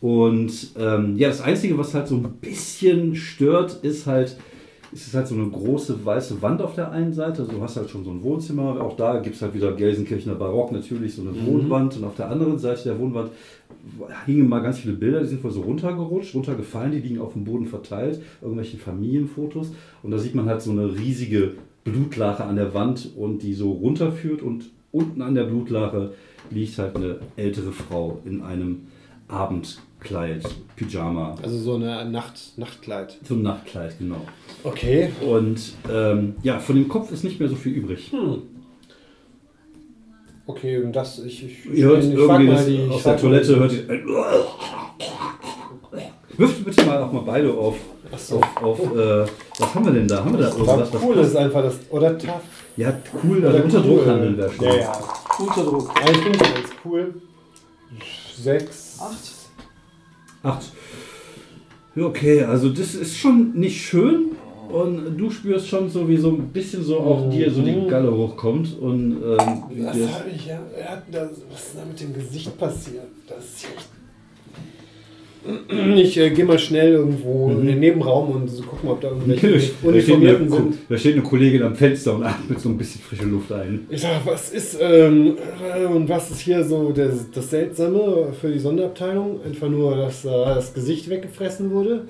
Und 0.00 0.70
ähm, 0.78 1.16
ja, 1.16 1.28
das 1.28 1.40
Einzige, 1.40 1.76
was 1.76 1.92
halt 1.94 2.08
so 2.08 2.16
ein 2.16 2.32
bisschen 2.40 3.16
stört, 3.16 3.80
ist 3.82 4.06
halt, 4.06 4.36
es 4.92 5.06
ist 5.08 5.14
halt 5.14 5.26
so 5.26 5.34
eine 5.34 5.48
große 5.48 6.04
weiße 6.04 6.40
Wand 6.40 6.62
auf 6.62 6.74
der 6.76 6.92
einen 6.92 7.12
Seite. 7.12 7.42
Also 7.42 7.52
du 7.52 7.60
hast 7.60 7.76
halt 7.76 7.90
schon 7.90 8.04
so 8.04 8.10
ein 8.10 8.22
Wohnzimmer. 8.22 8.80
Auch 8.80 8.96
da 8.96 9.18
gibt 9.18 9.34
es 9.36 9.42
halt 9.42 9.54
wieder 9.54 9.72
Gelsenkirchener 9.72 10.36
Barock 10.36 10.70
natürlich, 10.72 11.14
so 11.14 11.22
eine 11.22 11.32
Wohnwand. 11.46 11.96
Und 11.96 12.04
auf 12.04 12.14
der 12.14 12.30
anderen 12.30 12.58
Seite 12.58 12.84
der 12.84 12.98
Wohnwand 12.98 13.32
hingen 14.24 14.48
mal 14.48 14.60
ganz 14.60 14.78
viele 14.78 14.94
Bilder, 14.94 15.20
die 15.20 15.26
sind 15.26 15.42
wohl 15.42 15.50
so 15.50 15.62
runtergerutscht, 15.62 16.34
runtergefallen, 16.34 16.92
die 16.92 17.00
liegen 17.00 17.20
auf 17.20 17.32
dem 17.32 17.44
Boden 17.44 17.66
verteilt, 17.66 18.20
irgendwelche 18.40 18.76
Familienfotos. 18.76 19.72
Und 20.02 20.10
da 20.10 20.18
sieht 20.18 20.34
man 20.34 20.46
halt 20.46 20.62
so 20.62 20.70
eine 20.70 20.94
riesige 20.96 21.52
Blutlache 21.92 22.44
an 22.44 22.56
der 22.56 22.74
Wand 22.74 23.10
und 23.16 23.42
die 23.42 23.54
so 23.54 23.72
runterführt. 23.72 24.42
Und 24.42 24.70
unten 24.92 25.22
an 25.22 25.34
der 25.34 25.44
Blutlache 25.44 26.12
liegt 26.50 26.78
halt 26.78 26.96
eine 26.96 27.18
ältere 27.36 27.72
Frau 27.72 28.20
in 28.24 28.42
einem 28.42 28.86
Abendkleid, 29.28 30.42
Pyjama. 30.76 31.34
Also 31.42 31.58
so 31.58 31.74
eine 31.74 32.08
Nacht, 32.10 32.54
Nachtkleid. 32.56 33.18
So 33.24 33.34
ein 33.34 33.42
Nachtkleid, 33.42 33.98
genau. 33.98 34.22
Okay. 34.64 35.10
Und 35.26 35.74
ähm, 35.92 36.36
ja, 36.42 36.58
von 36.58 36.76
dem 36.76 36.88
Kopf 36.88 37.12
ist 37.12 37.24
nicht 37.24 37.38
mehr 37.38 37.48
so 37.48 37.56
viel 37.56 37.72
übrig. 37.74 38.10
Hm. 38.12 38.42
Okay, 40.46 40.78
und 40.78 40.96
das, 40.96 41.18
ich, 41.18 41.44
ich, 41.44 41.66
Ihr 41.74 41.84
hört 41.84 42.02
ich 42.04 42.10
irgendwie 42.14 42.46
mal 42.46 42.64
die- 42.64 42.88
aus 42.90 43.02
der 43.02 43.18
Toilette, 43.18 43.56
hört 43.56 43.72
ihr 43.72 43.86
Wirft 46.38 46.64
bitte 46.64 46.86
mal 46.86 47.02
auch 47.02 47.12
mal 47.12 47.22
beide 47.26 47.52
auf. 47.52 47.76
So. 48.16 48.36
Auf, 48.36 48.62
auf 48.62 48.96
äh, 48.96 49.26
was 49.58 49.74
haben 49.74 49.84
wir 49.86 49.92
denn 49.92 50.08
da? 50.08 50.24
Haben 50.24 50.32
wir 50.38 50.40
da 50.44 50.50
irgendwas? 50.50 50.92
was 50.92 51.02
cool 51.02 51.14
passt? 51.16 51.28
ist 51.30 51.36
einfach 51.36 51.62
das. 51.62 51.74
Oder 51.90 52.18
tough. 52.18 52.40
Ja, 52.76 52.92
cool, 53.24 53.44
also 53.44 53.62
unter 53.64 53.80
Druck 53.80 54.06
handeln 54.06 54.36
wäre 54.38 54.52
schon. 54.52 54.64
Ja, 54.66 54.74
ja. 54.76 54.92
Unter 55.38 55.64
Druck. 55.64 55.90
Aber 56.00 56.10
ich 56.10 56.16
finde 56.18 56.38
es 56.44 56.54
ganz 56.54 56.68
cool. 56.84 57.14
Sechs. 58.40 58.98
Acht. 59.00 59.32
Acht. 60.42 60.72
Ja, 61.96 62.04
okay, 62.04 62.44
also 62.44 62.68
das 62.68 62.94
ist 62.94 63.16
schon 63.16 63.52
nicht 63.54 63.80
schön. 63.84 64.26
Und 64.70 65.16
du 65.16 65.30
spürst 65.30 65.66
schon 65.66 65.88
so, 65.88 66.06
wie 66.06 66.18
so 66.18 66.28
ein 66.28 66.48
bisschen 66.48 66.84
so 66.84 66.98
auch 67.00 67.24
Mhm. 67.26 67.30
dir 67.30 67.50
so 67.50 67.62
die 67.62 67.86
Galle 67.88 68.14
hochkommt. 68.14 68.78
Und 68.78 69.12
ähm, 69.22 69.36
Was 69.86 69.96
dir- 69.96 70.12
habe 70.14 70.28
ich 70.34 70.46
ja? 70.46 70.60
Er 70.76 70.90
hat 70.90 71.02
das, 71.10 71.30
was 71.50 71.60
ist 71.68 71.74
da 71.76 71.84
mit 71.86 71.98
dem 71.98 72.12
Gesicht 72.12 72.56
passiert? 72.58 73.06
Das 73.26 73.38
ist 73.44 73.64
echt. 73.64 73.88
Ich 75.96 76.16
äh, 76.18 76.30
gehe 76.30 76.44
mal 76.44 76.58
schnell 76.58 76.92
irgendwo 76.92 77.48
Mhm. 77.48 77.60
in 77.60 77.66
den 77.68 77.80
Nebenraum 77.80 78.30
und 78.30 78.48
so 78.48 78.62
gucken, 78.62 78.88
ob 78.90 79.00
da 79.00 79.08
irgendwelche 79.08 79.46
da, 79.48 79.54
eine, 79.54 79.92
Uniformierten 79.92 80.50
sind. 80.50 80.74
da 80.88 80.96
steht 80.98 81.14
eine 81.14 81.22
Kollegin 81.22 81.62
am 81.62 81.74
Fenster 81.74 82.14
und 82.16 82.24
atmet 82.24 82.60
so 82.60 82.68
ein 82.68 82.76
bisschen 82.76 83.00
frische 83.00 83.24
Luft 83.24 83.52
ein. 83.52 83.86
Ich 83.88 84.00
sag, 84.02 84.24
was 84.26 84.50
ist 84.50 84.78
ähm, 84.80 85.36
äh, 85.80 85.86
und 85.86 86.08
was 86.08 86.30
ist 86.30 86.40
hier 86.40 86.64
so 86.64 86.90
das, 86.92 87.30
das 87.32 87.50
Seltsame 87.50 88.28
für 88.40 88.50
die 88.52 88.58
Sonderabteilung? 88.58 89.40
Einfach 89.44 89.68
nur, 89.68 89.96
dass 89.96 90.24
äh, 90.24 90.28
das 90.30 90.74
Gesicht 90.74 91.08
weggefressen 91.08 91.70
wurde. 91.70 92.02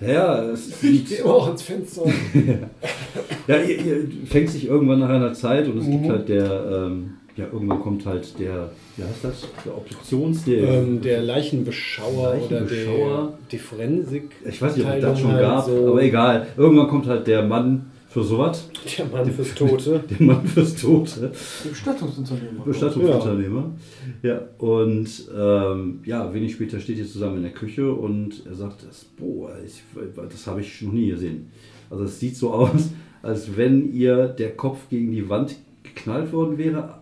Ja, 0.00 0.44
es 0.50 0.82
Ich 0.82 1.06
gehe 1.06 1.24
auch 1.24 1.46
ans 1.46 1.62
Fenster. 1.62 2.02
ja 3.48 3.56
ihr, 3.62 3.78
ihr 3.78 4.08
fängt 4.26 4.50
sich 4.50 4.66
irgendwann 4.68 5.00
nach 5.00 5.08
einer 5.08 5.32
Zeit 5.32 5.66
und 5.68 5.78
es 5.78 5.86
gibt 5.90 6.04
Mhm. 6.04 6.10
halt 6.10 6.28
der, 6.28 6.86
ähm, 6.86 7.10
ja, 7.36 7.44
irgendwann 7.52 7.80
kommt 7.80 8.06
halt 8.06 8.38
der, 8.38 8.70
wie 8.96 9.04
heißt 9.04 9.24
das? 9.24 9.46
Der 9.64 9.76
Obduktions, 9.76 10.44
der, 10.44 10.68
ähm, 10.68 11.02
der 11.02 11.22
Leichenbeschauer, 11.22 12.34
Leichenbeschauer. 12.34 12.96
oder 12.96 13.16
der, 13.24 13.38
die 13.52 13.58
Forensik. 13.58 14.30
ich 14.48 14.62
weiß 14.62 14.76
nicht, 14.76 14.86
ob 14.86 14.94
es 14.94 15.02
das 15.02 15.20
schon 15.20 15.32
halt 15.32 15.42
gab, 15.42 15.66
so. 15.66 15.88
aber 15.88 16.02
egal. 16.02 16.46
Irgendwann 16.56 16.88
kommt 16.88 17.06
halt 17.06 17.26
der 17.26 17.42
Mann 17.42 17.90
für 18.08 18.24
sowas, 18.24 18.70
Der 18.96 19.04
Mann 19.04 19.30
fürs 19.30 19.54
Tote. 19.54 20.02
der 20.18 20.26
Mann 20.26 20.46
fürs 20.46 20.74
Tote. 20.76 21.30
Bestattungsunternehmer. 21.68 22.64
Bestattungsunternehmer. 22.64 23.74
Ja, 24.22 24.40
und 24.56 25.06
ähm, 25.36 26.00
ja, 26.06 26.32
wenig 26.32 26.54
später 26.54 26.80
steht 26.80 26.96
ihr 26.96 27.06
zusammen 27.06 27.36
in 27.36 27.42
der 27.42 27.52
Küche 27.52 27.92
und 27.92 28.46
er 28.46 28.54
sagt, 28.54 28.86
das, 28.88 29.04
boah, 29.04 29.50
ich, 29.62 29.82
das 30.30 30.46
habe 30.46 30.62
ich 30.62 30.80
noch 30.80 30.94
nie 30.94 31.10
gesehen. 31.10 31.50
Also 31.90 32.04
es 32.04 32.18
sieht 32.18 32.36
so 32.36 32.50
aus, 32.54 32.88
als 33.22 33.54
wenn 33.58 33.92
ihr 33.92 34.28
der 34.28 34.56
Kopf 34.56 34.88
gegen 34.88 35.12
die 35.12 35.28
Wand 35.28 35.56
geknallt 35.82 36.32
worden 36.32 36.56
wäre, 36.56 36.94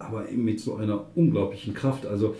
aber 0.00 0.24
mit 0.34 0.58
so 0.60 0.74
einer 0.76 1.06
unglaublichen 1.14 1.74
Kraft. 1.74 2.06
Also 2.06 2.34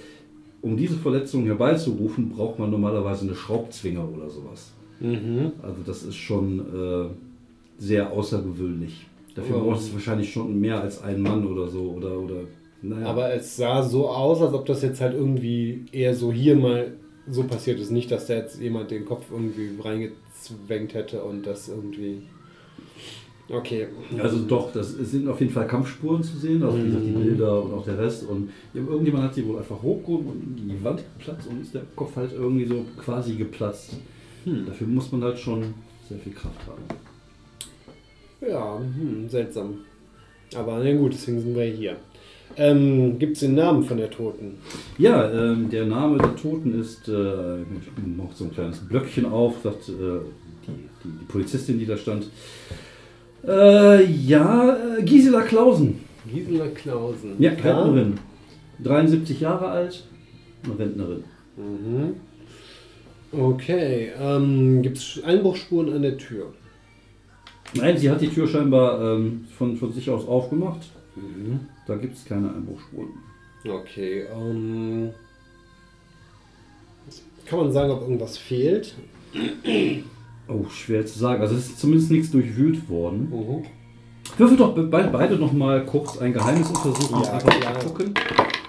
um 0.62 0.76
diese 0.76 0.96
Verletzung 0.96 1.44
herbeizurufen, 1.44 2.30
braucht 2.30 2.58
man 2.58 2.70
normalerweise 2.70 3.26
eine 3.26 3.34
Schraubzwinge 3.34 4.00
oder 4.00 4.28
sowas. 4.28 4.72
Mhm. 5.00 5.52
Also 5.62 5.76
das 5.86 6.02
ist 6.02 6.16
schon 6.16 6.58
äh, 6.60 7.08
sehr 7.78 8.10
außergewöhnlich. 8.12 9.06
Dafür 9.34 9.56
Ja. 9.56 9.62
braucht 9.62 9.80
es 9.80 9.92
wahrscheinlich 9.92 10.32
schon 10.32 10.58
mehr 10.60 10.80
als 10.80 11.02
ein 11.02 11.22
Mann 11.22 11.46
oder 11.46 11.68
so. 11.68 11.82
Oder, 11.96 12.18
oder 12.18 12.40
naja. 12.82 13.06
Aber 13.06 13.32
es 13.32 13.56
sah 13.56 13.82
so 13.82 14.08
aus, 14.08 14.42
als 14.42 14.52
ob 14.52 14.66
das 14.66 14.82
jetzt 14.82 15.00
halt 15.00 15.14
irgendwie 15.14 15.84
eher 15.92 16.14
so 16.14 16.32
hier 16.32 16.56
mal 16.56 16.92
so 17.28 17.44
passiert 17.44 17.78
ist. 17.78 17.90
Nicht, 17.90 18.10
dass 18.10 18.26
da 18.26 18.34
jetzt 18.34 18.60
jemand 18.60 18.90
den 18.90 19.04
Kopf 19.04 19.26
irgendwie 19.30 19.70
reingezwängt 19.82 20.94
hätte 20.94 21.22
und 21.22 21.46
das 21.46 21.68
irgendwie. 21.68 22.22
Okay. 23.52 23.88
Also 24.22 24.38
doch, 24.46 24.72
das 24.72 24.94
es 24.94 25.10
sind 25.10 25.26
auf 25.28 25.40
jeden 25.40 25.52
Fall 25.52 25.66
Kampfspuren 25.66 26.22
zu 26.22 26.36
sehen, 26.38 26.62
auch 26.62 26.76
wie 26.76 26.84
gesagt, 26.84 27.04
die 27.04 27.10
Mhm. 27.10 27.22
Bilder 27.24 27.62
und 27.64 27.72
auch 27.74 27.84
der 27.84 27.98
Rest. 27.98 28.24
Und 28.28 28.50
irgendjemand 28.74 29.24
hat 29.24 29.34
sie 29.34 29.46
wohl 29.46 29.58
einfach 29.58 29.82
hochgehoben 29.82 30.26
und 30.28 30.58
in 30.60 30.68
die 30.68 30.84
Wand 30.84 31.02
geplatzt 31.18 31.48
und 31.48 31.60
ist 31.62 31.74
der 31.74 31.82
Kopf 31.96 32.14
halt 32.16 32.32
irgendwie 32.32 32.66
so 32.66 32.84
quasi 33.02 33.34
geplatzt. 33.34 33.96
Hm. 34.44 34.66
Dafür 34.66 34.86
muss 34.86 35.10
man 35.10 35.24
halt 35.24 35.38
schon 35.38 35.74
sehr 36.08 36.18
viel 36.18 36.32
Kraft 36.32 36.60
haben. 36.66 36.82
Ja, 38.48 38.78
hm, 38.78 39.28
seltsam. 39.28 39.78
Aber 40.56 40.80
na 40.82 40.92
gut, 40.94 41.12
deswegen 41.12 41.40
sind 41.40 41.54
wir 41.54 41.64
hier. 41.64 41.96
Ähm, 42.56 43.18
Gibt 43.18 43.34
es 43.34 43.40
den 43.40 43.54
Namen 43.54 43.84
von 43.84 43.96
der 43.96 44.10
Toten? 44.10 44.54
Ja, 44.98 45.30
ähm, 45.30 45.68
der 45.70 45.86
Name 45.86 46.18
der 46.18 46.34
Toten 46.36 46.80
ist, 46.80 47.08
äh, 47.08 47.60
ich 47.62 48.16
mache 48.16 48.34
so 48.34 48.44
ein 48.44 48.52
kleines 48.52 48.78
Blöckchen 48.80 49.26
auf, 49.26 49.56
sagt 49.62 49.88
äh, 49.88 49.92
die, 49.92 50.72
die, 51.04 51.08
die 51.20 51.24
Polizistin, 51.28 51.78
die 51.78 51.86
da 51.86 51.96
stand. 51.96 52.26
Äh, 53.46 54.04
ja, 54.04 54.76
äh, 54.98 55.02
Gisela 55.02 55.42
Klausen. 55.42 56.00
Gisela 56.30 56.68
Klausen. 56.68 57.36
Ja, 57.38 57.50
Rentnerin. 57.50 58.18
73 58.82 59.40
Jahre 59.40 59.68
alt, 59.68 60.04
eine 60.64 60.78
Rentnerin. 60.78 61.24
Mhm. 61.56 62.16
Okay. 63.32 64.10
Ähm, 64.18 64.82
Gibt 64.82 64.98
es 64.98 65.22
Einbruchspuren 65.24 65.92
an 65.92 66.02
der 66.02 66.18
Tür? 66.18 66.52
Nein, 67.74 67.96
sie 67.96 68.10
hat 68.10 68.20
die 68.20 68.28
Tür 68.28 68.48
scheinbar 68.48 69.00
ähm, 69.00 69.46
von, 69.56 69.76
von 69.76 69.92
sich 69.92 70.10
aus 70.10 70.26
aufgemacht. 70.26 70.80
Mhm. 71.14 71.60
Da 71.86 71.96
gibt 71.96 72.16
es 72.16 72.24
keine 72.24 72.52
Einbruchspuren. 72.52 73.10
Okay. 73.64 74.24
Ähm, 74.32 75.10
kann 77.46 77.58
man 77.60 77.72
sagen, 77.72 77.90
ob 77.92 78.02
irgendwas 78.02 78.38
fehlt? 78.38 78.94
Oh, 80.50 80.68
schwer 80.68 81.06
zu 81.06 81.18
sagen. 81.18 81.40
Also 81.40 81.54
es 81.54 81.66
ist 81.66 81.80
zumindest 81.80 82.10
nichts 82.10 82.30
durchwühlt 82.30 82.88
worden. 82.88 83.30
Mhm. 83.30 83.64
Würfel 84.36 84.56
doch 84.56 84.74
be 84.74 84.82
beide 84.84 85.36
noch 85.36 85.52
mal 85.52 85.84
kurz 85.84 86.18
ein 86.18 86.32
Geheimnis 86.32 86.68
untersuchen, 86.68 87.14
um 87.14 87.22
Ja, 87.22 87.32
einfach 87.32 87.78
zu 87.80 87.88
gucken, 87.88 88.14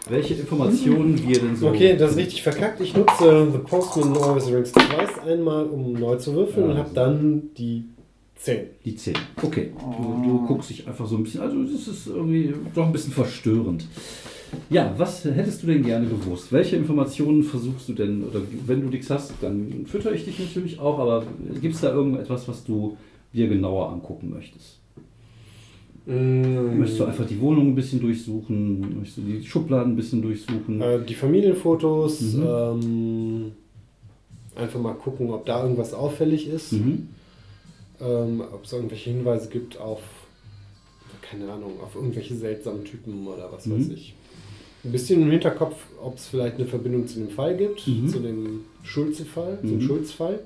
welche 0.10 0.34
Informationen 0.34 1.22
wir 1.28 1.40
denn 1.40 1.56
so... 1.56 1.70
Okay, 1.70 1.96
das 1.96 2.12
ist 2.12 2.18
richtig 2.18 2.44
verkackt. 2.44 2.82
Ich 2.82 2.96
nutze 2.96 3.48
The 3.52 3.58
Postman 3.60 4.18
Always 4.18 4.48
Rings 4.48 4.72
twice 4.72 5.20
einmal, 5.26 5.66
um 5.66 5.94
neu 5.94 6.16
zu 6.16 6.34
würfeln 6.34 6.66
Ja, 6.66 6.72
und 6.72 6.78
habe 6.78 6.90
dann 6.94 7.42
die 7.58 7.86
10. 8.36 8.60
Die 8.84 8.96
10. 8.96 9.16
Okay. 9.42 9.72
Du, 9.98 10.22
du 10.24 10.48
guckst 10.48 10.70
dich 10.70 10.88
einfach 10.88 11.06
so 11.06 11.16
ein 11.16 11.24
bisschen... 11.24 11.42
Also 11.42 11.64
das 11.64 11.88
ist 11.88 12.08
irgendwie 12.08 12.54
doch 12.74 12.86
ein 12.86 12.92
bisschen 12.92 13.14
verstörend. 13.14 13.88
Ja, 14.70 14.94
was 14.98 15.24
hättest 15.26 15.64
du 15.64 15.68
denn 15.68 15.84
gerne 15.84 16.08
gewusst? 16.08 16.52
Welche 16.52 16.76
Informationen 16.76 17.44
versuchst 17.44 17.88
du 17.90 17.94
denn, 17.94 18.24
oder 18.24 18.42
wenn 18.68 18.82
du 18.82 18.88
nichts 18.88 19.10
hast, 19.10 19.34
dann 19.42 19.86
fütter 19.86 20.12
ich 20.14 20.26
dich 20.26 20.40
natürlich 20.40 20.80
auch, 20.80 21.00
aber 21.00 21.24
gibt 21.62 21.76
es 21.76 21.82
da 21.82 21.94
irgendetwas, 21.94 22.48
was 22.48 22.64
du 22.64 22.98
dir 23.34 23.48
genauer 23.48 23.90
angucken 23.90 24.30
möchtest? 24.30 24.78
Mm, 26.06 26.80
Möchtest 26.80 27.00
du 27.00 27.06
einfach 27.06 27.28
die 27.28 27.40
Wohnung 27.40 27.68
ein 27.70 27.76
bisschen 27.76 28.00
durchsuchen? 28.02 28.98
Möchtest 29.00 29.18
du 29.18 29.22
die 29.22 29.46
Schubladen 29.46 29.94
ein 29.94 29.96
bisschen 29.96 30.22
durchsuchen? 30.22 30.82
äh, 30.82 31.00
die 31.06 31.14
Familienfotos. 31.16 32.22
Mhm. 32.22 32.44
Ähm, 32.44 33.52
einfach 34.56 34.80
mal 34.82 34.94
gucken, 34.96 35.30
ob 35.32 35.46
da 35.46 35.62
irgendwas 35.64 35.94
auffällig 35.94 36.48
ist. 36.48 36.74
Mhm. 36.74 37.10
Ähm, 38.02 38.42
ob 38.52 38.66
es 38.66 38.74
irgendwelche 38.74 39.12
Hinweise 39.12 39.48
gibt 39.50 39.80
auf, 39.80 40.02
keine 41.22 41.52
Ahnung, 41.52 41.74
auf 41.84 41.96
irgendwelche 41.96 42.36
seltsamen 42.36 42.84
Typen 42.84 43.28
oder 43.28 43.50
was 43.52 43.68
Mhm. 43.68 43.76
weiß 43.76 43.90
ich. 43.90 44.16
Ein 44.84 44.92
bisschen 44.92 45.22
im 45.22 45.30
Hinterkopf, 45.32 45.76
ob 46.02 46.18
es 46.18 46.28
vielleicht 46.28 46.56
eine 46.56 46.66
Verbindung 46.66 47.08
zu 47.08 47.20
dem 47.20 47.30
Fall 47.30 47.56
gibt, 47.56 47.88
Mhm. 47.88 48.08
zu 48.10 48.20
dem 48.20 48.62
Schulze-Fall, 48.84 49.60
Mhm. 49.62 49.68
zum 49.70 49.82
Schulz-Fall. 49.82 50.40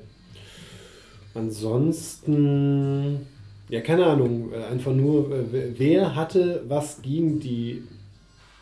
Ansonsten, 1.34 3.20
ja, 3.70 3.82
keine 3.82 4.06
Ahnung, 4.06 4.52
äh, 4.54 4.64
einfach 4.72 4.94
nur, 4.94 5.32
äh, 5.32 5.44
wer- 5.78 6.16
hatte 6.16 6.64
was 6.68 7.02
gegen 7.02 7.40
die 7.40 7.84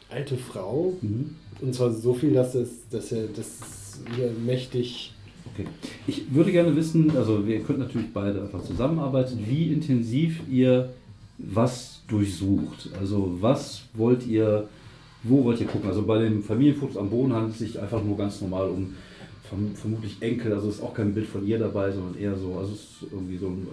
alte 0.09 0.37
Frau? 0.37 0.93
Mhm. 1.01 1.35
Und 1.61 1.73
zwar 1.73 1.91
so 1.91 2.13
viel, 2.13 2.33
dass 2.33 2.55
es, 2.55 2.87
dass 2.89 3.11
er 3.11 3.27
das 3.27 3.99
hier 4.15 4.31
mächtig. 4.45 5.13
Okay. 5.53 5.67
Ich 6.07 6.33
würde 6.33 6.51
gerne 6.51 6.75
wissen, 6.75 7.15
also 7.15 7.45
wir 7.45 7.59
könnten 7.61 7.81
natürlich 7.81 8.11
beide 8.13 8.41
einfach 8.41 8.63
zusammenarbeiten, 8.63 9.39
wie 9.47 9.71
intensiv 9.73 10.41
ihr 10.51 10.89
was 11.37 12.01
durchsucht. 12.07 12.89
Also 12.99 13.37
was 13.39 13.83
wollt 13.93 14.25
ihr, 14.25 14.67
wo 15.23 15.43
wollt 15.43 15.59
ihr 15.61 15.67
gucken? 15.67 15.89
Also 15.89 16.03
bei 16.03 16.19
den 16.19 16.43
Familienfotos 16.43 16.97
am 16.97 17.09
Boden 17.09 17.33
handelt 17.33 17.53
es 17.53 17.59
sich 17.59 17.79
einfach 17.79 18.03
nur 18.03 18.17
ganz 18.17 18.41
normal 18.41 18.69
um 18.69 18.93
verm 19.49 19.75
vermutlich 19.75 20.17
Enkel, 20.21 20.53
also 20.53 20.69
ist 20.69 20.81
auch 20.81 20.93
kein 20.93 21.13
Bild 21.13 21.27
von 21.27 21.45
ihr 21.45 21.59
dabei, 21.59 21.91
sondern 21.91 22.17
eher 22.17 22.35
so, 22.37 22.57
also 22.57 22.73
es 22.73 22.79
ist 22.79 23.11
irgendwie 23.11 23.37
so 23.37 23.47
ein, 23.47 23.67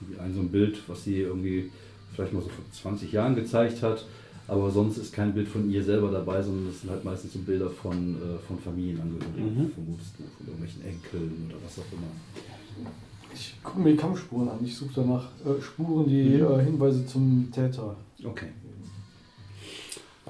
irgendwie 0.00 0.20
ein 0.20 0.34
so 0.34 0.40
ein 0.40 0.48
Bild, 0.48 0.76
was 0.88 1.04
sie 1.04 1.20
irgendwie 1.20 1.70
vielleicht 2.14 2.32
mal 2.32 2.42
so 2.42 2.48
vor 2.48 2.64
20 2.72 3.12
Jahren 3.12 3.34
gezeigt 3.36 3.82
hat. 3.82 4.04
Aber 4.48 4.70
sonst 4.70 4.96
ist 4.96 5.12
kein 5.12 5.34
Bild 5.34 5.46
von 5.46 5.70
ihr 5.70 5.84
selber 5.84 6.10
dabei, 6.10 6.40
sondern 6.42 6.68
das 6.68 6.80
sind 6.80 6.88
halt 6.90 7.04
meistens 7.04 7.34
so 7.34 7.38
Bilder 7.40 7.68
von, 7.68 8.14
äh, 8.16 8.38
von 8.46 8.58
Familienangehörigen, 8.58 9.44
Mhm. 9.44 9.70
vermutest 9.72 10.14
du, 10.16 10.24
von 10.38 10.46
irgendwelchen 10.46 10.82
Enkeln 10.84 11.50
oder 11.50 11.56
was 11.62 11.78
auch 11.78 11.92
immer. 11.92 12.88
Ich 13.34 13.54
gucke 13.62 13.80
mir 13.80 13.90
die 13.92 13.96
Kampfspuren 13.98 14.48
an. 14.48 14.58
Ich 14.64 14.74
suche 14.74 14.90
danach 14.96 15.28
äh, 15.44 15.60
Spuren, 15.60 16.08
die 16.08 16.38
Mhm. 16.38 16.46
äh, 16.60 16.64
Hinweise 16.64 17.04
zum 17.06 17.48
Täter. 17.52 17.94
Okay. 18.24 18.46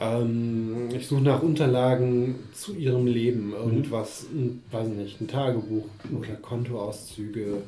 Ähm, 0.00 0.88
ich 0.94 1.06
suche 1.06 1.22
nach 1.22 1.42
Unterlagen 1.42 2.36
zu 2.52 2.74
ihrem 2.74 3.06
Leben. 3.06 3.52
Irgendwas, 3.52 4.26
ein, 4.32 4.62
weiß 4.70 4.88
nicht, 4.88 5.20
ein 5.20 5.28
Tagebuch 5.28 5.86
oder 6.16 6.34
Kontoauszüge. 6.40 7.62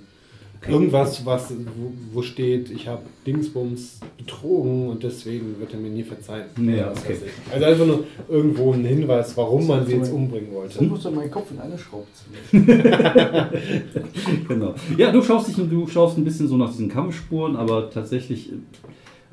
Irgendwas, 0.69 1.25
was, 1.25 1.51
wo, 1.53 1.93
wo 2.13 2.21
steht, 2.21 2.71
ich 2.71 2.87
habe 2.87 3.01
Dingsbums 3.27 3.99
betrogen 4.19 4.91
und 4.91 5.03
deswegen 5.03 5.59
wird 5.59 5.73
er 5.73 5.81
mir 5.81 5.89
nie 5.89 6.03
verzeihen. 6.03 6.45
Ja, 6.59 6.91
okay. 6.91 7.17
ich. 7.17 7.53
Also 7.53 7.65
einfach 7.65 7.87
nur 7.87 8.05
irgendwo 8.29 8.75
ein 8.75 8.85
Hinweis, 8.85 9.35
warum 9.39 9.67
man 9.67 9.87
sie 9.87 9.95
jetzt 9.95 10.13
umbringen 10.13 10.51
Ich 10.51 10.55
wollte. 10.55 10.85
musste 10.85 11.11
meinen 11.13 11.31
Kopf 11.31 11.51
in 11.51 11.61
eine 11.61 11.79
Schraube 11.79 12.07
ziehen. 12.13 12.67
Genau. 14.49 14.75
Ja, 14.99 15.11
du 15.11 15.23
schaust 15.23 15.49
dich, 15.49 15.57
du 15.57 15.87
schaust 15.87 16.19
ein 16.19 16.25
bisschen 16.25 16.47
so 16.47 16.59
nach 16.59 16.71
diesen 16.71 16.91
Kampfspuren, 16.91 17.57
aber 17.57 17.89
tatsächlich, 17.89 18.53
äh, 18.53 18.57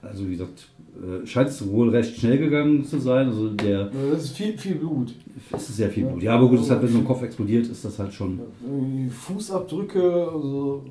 also 0.02 0.26
wie 0.28 0.32
gesagt, 0.32 0.70
scheint 1.26 1.50
es 1.50 1.68
wohl 1.68 1.90
recht 1.90 2.18
schnell 2.20 2.38
gegangen 2.38 2.84
zu 2.84 3.00
sein. 3.00 3.28
Also 3.28 3.50
der 3.50 3.92
Das 4.12 4.24
ist 4.26 4.38
viel, 4.38 4.58
viel 4.58 4.76
Blut. 4.76 5.14
es 5.52 5.70
ist 5.70 5.78
sehr 5.78 5.90
viel 5.90 6.06
Blut. 6.06 6.24
Ja, 6.24 6.36
aber 6.36 6.48
gut, 6.50 6.60
es 6.60 6.66
ist 6.66 6.72
halt, 6.72 6.82
wenn 6.84 6.90
so 6.92 6.98
ein 7.00 7.06
Kopf 7.06 7.22
explodiert, 7.24 7.68
ist 7.68 7.86
das 7.86 8.00
halt 8.00 8.14
schon. 8.14 8.40
Fußabdrücke, 9.10 10.02
also 10.34 10.84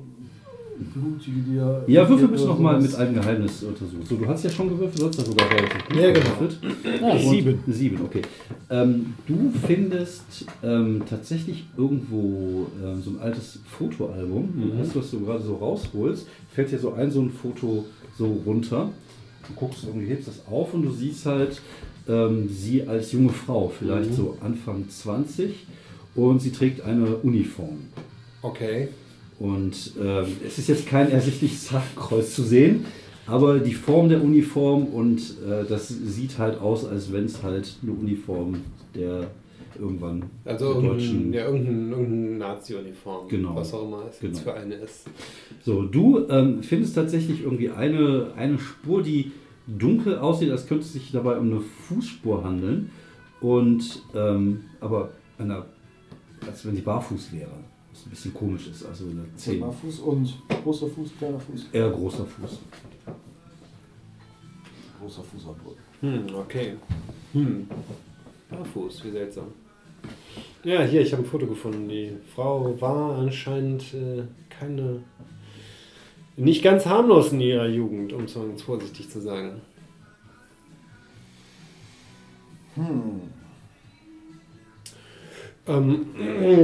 blutige, 0.93 1.37
die 1.49 1.55
ja. 1.55 1.81
Ja, 1.87 2.07
würfel 2.09 2.27
bitte 2.27 2.45
nochmal 2.45 2.79
mit 2.79 2.93
einem 2.95 3.15
Geheimnis 3.15 3.63
untersucht. 3.63 4.07
So, 4.07 4.15
du 4.15 4.27
hast 4.27 4.43
ja 4.43 4.49
schon 4.49 4.69
gewürfelt, 4.69 5.01
du 5.01 5.07
hast 5.07 5.17
ja 5.17 5.25
sogar 5.25 5.49
relativ 5.49 5.87
gut 5.87 5.97
Ja, 5.97 6.11
genau. 6.11 6.25
gewürfelt. 6.39 6.57
Ah, 7.01 7.11
Und- 7.13 7.19
sieben. 7.29 7.59
Sieben, 7.67 8.01
okay. 8.05 8.21
Ähm, 8.69 9.13
du 9.25 9.51
findest 9.65 10.45
ähm, 10.63 11.01
tatsächlich 11.09 11.65
irgendwo 11.77 12.67
ähm, 12.83 13.01
so 13.01 13.09
ein 13.11 13.19
altes 13.19 13.59
Fotoalbum, 13.65 14.49
Mhm. 14.55 14.71
das, 14.79 14.95
was 14.95 15.09
du 15.11 15.21
gerade 15.21 15.41
so 15.43 15.55
rausholst, 15.55 16.27
fällt 16.53 16.71
dir 16.71 16.77
so 16.79 16.93
ein 16.93 17.09
so 17.09 17.21
ein 17.21 17.31
Foto 17.31 17.85
so 18.17 18.37
runter. 18.45 18.89
Du 19.47 19.53
guckst 19.55 19.83
irgendwie, 19.85 20.07
hebst 20.07 20.27
das 20.27 20.41
auf 20.51 20.73
und 20.73 20.83
du 20.83 20.91
siehst 20.91 21.25
halt 21.25 21.61
ähm, 22.07 22.49
sie 22.49 22.83
als 22.87 23.11
junge 23.11 23.31
Frau, 23.33 23.69
vielleicht 23.77 24.11
Mhm. 24.11 24.15
so 24.15 24.37
Anfang 24.41 24.89
20 24.89 25.65
und 26.15 26.41
sie 26.41 26.51
trägt 26.51 26.81
eine 26.81 27.17
Uniform. 27.17 27.77
Okay. 28.41 28.89
Und 29.39 29.91
ähm, 30.01 30.25
es 30.45 30.57
ist 30.57 30.67
jetzt 30.69 30.87
kein 30.87 31.11
ersichtliches 31.11 31.71
Hakenkreuz 31.71 32.33
zu 32.33 32.43
sehen, 32.43 32.85
aber 33.27 33.59
die 33.59 33.73
Form 33.73 34.09
der 34.09 34.23
Uniform 34.23 34.85
und 34.85 35.19
äh, 35.45 35.63
das 35.67 35.89
sieht 35.89 36.37
halt 36.39 36.59
aus, 36.59 36.85
als 36.85 37.11
wenn 37.11 37.25
es 37.25 37.43
halt 37.43 37.75
eine 37.83 37.91
Uniform 37.91 38.61
der 38.95 39.29
irgendwann 39.79 40.23
Also 40.45 40.81
der 40.81 40.91
irgendein, 40.91 41.33
ja, 41.33 41.45
irgendein, 41.45 41.91
irgendein 41.91 42.37
Nazi-Uniform. 42.37 43.27
Genau. 43.27 43.55
Was 43.55 43.73
auch 43.73 43.83
immer 43.87 44.03
es 44.09 44.21
jetzt 44.21 44.43
Genau. 44.43 44.51
für 44.51 44.53
eine 44.53 44.75
ist. 44.75 45.09
So, 45.61 45.83
du 45.83 46.27
ähm, 46.29 46.63
findest 46.63 46.95
tatsächlich 46.95 47.43
irgendwie 47.43 47.69
eine, 47.69 48.33
eine 48.35 48.57
Spur, 48.59 49.03
die 49.03 49.31
dunkel 49.67 50.17
aussieht, 50.17 50.49
als 50.51 50.67
könnte 50.67 50.83
es 50.83 50.93
sich 50.93 51.11
dabei 51.11 51.37
um 51.37 51.51
eine 51.51 51.59
Fußspur 51.61 52.43
handeln. 52.43 52.89
Und 53.41 54.01
ähm, 54.15 54.61
aber 54.79 55.11
einer, 55.37 55.65
als 56.45 56.65
wenn 56.65 56.75
sie 56.75 56.81
barfuß 56.81 57.33
wäre. 57.33 57.51
Was 57.91 58.05
ein 58.05 58.09
bisschen 58.09 58.33
komisch 58.33 58.67
ist. 58.67 58.85
Also 58.85 59.05
eine 59.05 59.25
Zehn. 59.35 59.63
Fuß 59.71 59.99
und 59.99 60.33
großer 60.63 60.87
Fuß, 60.87 61.09
kleiner 61.17 61.39
Fuß. 61.39 61.67
Eher 61.71 61.89
großer 61.89 62.25
Fuß. 62.25 62.59
Großer 64.99 65.23
Fußabdruck. 65.23 65.77
Hm, 66.01 66.25
okay. 66.35 66.73
Hm. 67.33 67.67
Barfuß, 68.49 69.03
wie 69.05 69.11
seltsam. 69.11 69.47
Ja, 70.63 70.81
hier, 70.81 71.01
ich 71.01 71.11
habe 71.13 71.23
ein 71.23 71.25
Foto 71.25 71.47
gefunden. 71.47 71.87
Die 71.87 72.11
Frau 72.35 72.75
war 72.79 73.17
anscheinend 73.17 73.93
äh, 73.93 74.23
keine. 74.49 75.01
Nicht 76.35 76.63
ganz 76.63 76.85
harmlos 76.85 77.31
in 77.31 77.41
ihrer 77.41 77.67
Jugend, 77.67 78.13
um 78.13 78.25
es 78.25 78.35
mal 78.35 78.47
ganz 78.47 78.61
vorsichtig 78.61 79.09
zu 79.09 79.19
sagen. 79.19 79.61
Hm. 82.75 83.21
Ähm, 85.67 86.05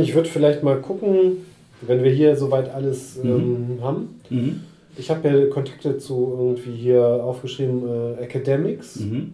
ich 0.01 0.13
würde 0.13 0.29
vielleicht 0.29 0.63
mal 0.63 0.79
gucken, 0.79 1.37
wenn 1.81 2.03
wir 2.03 2.11
hier 2.11 2.35
soweit 2.35 2.69
alles 2.69 3.17
ähm, 3.23 3.79
haben. 3.81 4.19
Mhm. 4.29 4.61
Ich 4.95 5.09
habe 5.09 5.27
ja 5.27 5.47
Kontakte 5.47 5.97
zu 5.97 6.35
irgendwie 6.37 6.75
hier 6.75 7.03
aufgeschrieben, 7.03 7.83
äh, 7.87 8.21
Academics. 8.21 8.99
Mhm. 8.99 9.33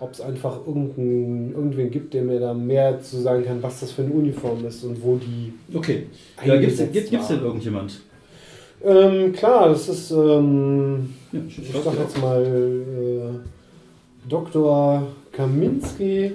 Ob 0.00 0.12
es 0.12 0.20
einfach 0.20 0.66
irgendein, 0.66 1.52
irgendwen 1.54 1.90
gibt, 1.90 2.14
der 2.14 2.22
mir 2.22 2.40
da 2.40 2.54
mehr 2.54 3.00
zu 3.02 3.18
sagen 3.20 3.44
kann, 3.44 3.62
was 3.62 3.80
das 3.80 3.92
für 3.92 4.02
eine 4.02 4.12
Uniform 4.12 4.64
ist 4.66 4.82
und 4.84 5.02
wo 5.02 5.16
die. 5.16 5.52
Okay. 5.76 6.06
Ja, 6.44 6.56
gibt, 6.56 6.92
gibt's 6.92 7.28
denn 7.28 7.42
irgendjemand? 7.42 8.00
Ähm, 8.82 9.32
klar, 9.34 9.68
das 9.68 9.88
ist, 9.90 10.10
ähm, 10.10 11.10
Ja, 11.32 11.40
ich 11.46 11.70
sag 11.84 11.98
jetzt 11.98 12.18
mal, 12.18 12.42
äh, 12.42 14.28
Dr. 14.28 15.06
Kaminski 15.32 16.32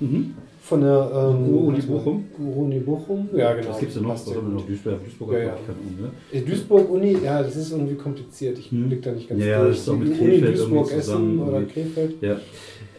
Mhm. 0.00 0.34
von 0.62 0.80
der 0.82 1.10
ähm, 1.12 1.56
Uni 1.66 1.80
Bochum? 1.80 2.24
Uni 2.38 2.78
Bochum, 2.78 3.28
ja 3.34 3.52
genau. 3.54 3.70
Was 3.70 3.80
gibt's 3.80 3.94
denn 3.94 4.04
noch? 4.04 4.10
Was 4.10 4.28
ja 4.28 4.36
haben 4.36 4.46
wir 4.48 4.54
noch? 4.60 4.66
Duisburg, 4.66 5.02
Duisburg 5.04 5.32
Ja, 5.32 5.38
ja. 5.38 5.44
Ahnung, 5.54 6.00
ne? 6.00 6.10
In 6.38 6.46
Duisburg 6.46 6.88
Uni, 6.90 7.16
ja, 7.24 7.42
das 7.42 7.56
ist 7.56 7.72
irgendwie 7.72 7.94
kompliziert. 7.96 8.58
Ich 8.58 8.70
Hm. 8.70 8.86
blick 8.88 9.02
da 9.02 9.10
nicht 9.12 9.28
ganz 9.28 9.42
Ja, 9.44 9.58
durch. 9.62 9.70
das 9.76 9.78
ist 9.80 9.88
auch 9.88 9.96
mit 9.96 10.08
Krefeld 10.10 10.20
Uni 10.22 10.34
irgendwie 10.36 10.52
Duisburg, 10.52 10.88
zusammen 10.88 11.30
Essen 11.30 11.48
oder 11.48 11.52
irgendwie. 11.60 11.72
Krefeld. 11.82 12.14
Ja. 12.22 12.36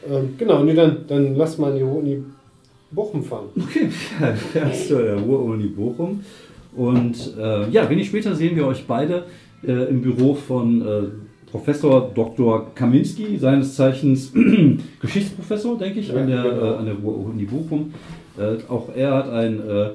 Ähm, 0.07 0.35
genau, 0.37 0.63
nee, 0.63 0.73
dann, 0.73 1.05
dann 1.07 1.35
lass 1.35 1.57
mal 1.57 1.71
in 1.71 1.77
die 1.77 1.83
Uni 1.83 2.23
Bochum 2.91 3.23
fahren. 3.23 3.45
Okay, 3.55 3.89
ja, 4.21 4.33
fährst 4.33 4.89
du 4.89 4.95
der 4.95 5.17
Ruhr-Uni 5.17 5.67
Bochum. 5.67 6.23
Und 6.75 7.35
äh, 7.37 7.69
ja, 7.69 7.89
wenig 7.89 8.07
später 8.07 8.35
sehen 8.35 8.55
wir 8.55 8.65
euch 8.67 8.85
beide 8.87 9.25
äh, 9.65 9.71
im 9.89 10.01
Büro 10.01 10.33
von 10.33 10.81
äh, 10.81 11.01
Professor 11.51 12.11
Dr. 12.13 12.73
Kaminski, 12.75 13.37
seines 13.37 13.75
Zeichens 13.75 14.31
Geschichtsprofessor, 15.01 15.77
denke 15.77 15.99
ich, 15.99 16.09
Ja, 16.09 16.15
an 16.15 16.27
der, 16.27 16.43
genau. 16.43 16.63
äh, 16.63 16.75
an 16.77 16.85
der 16.85 16.95
Ruhr-Uni 16.95 17.45
Bochum. 17.45 17.93
Äh, 18.37 18.57
auch 18.71 18.89
er 18.95 19.13
hat 19.15 19.29
ein, 19.29 19.59
äh, 19.59 19.89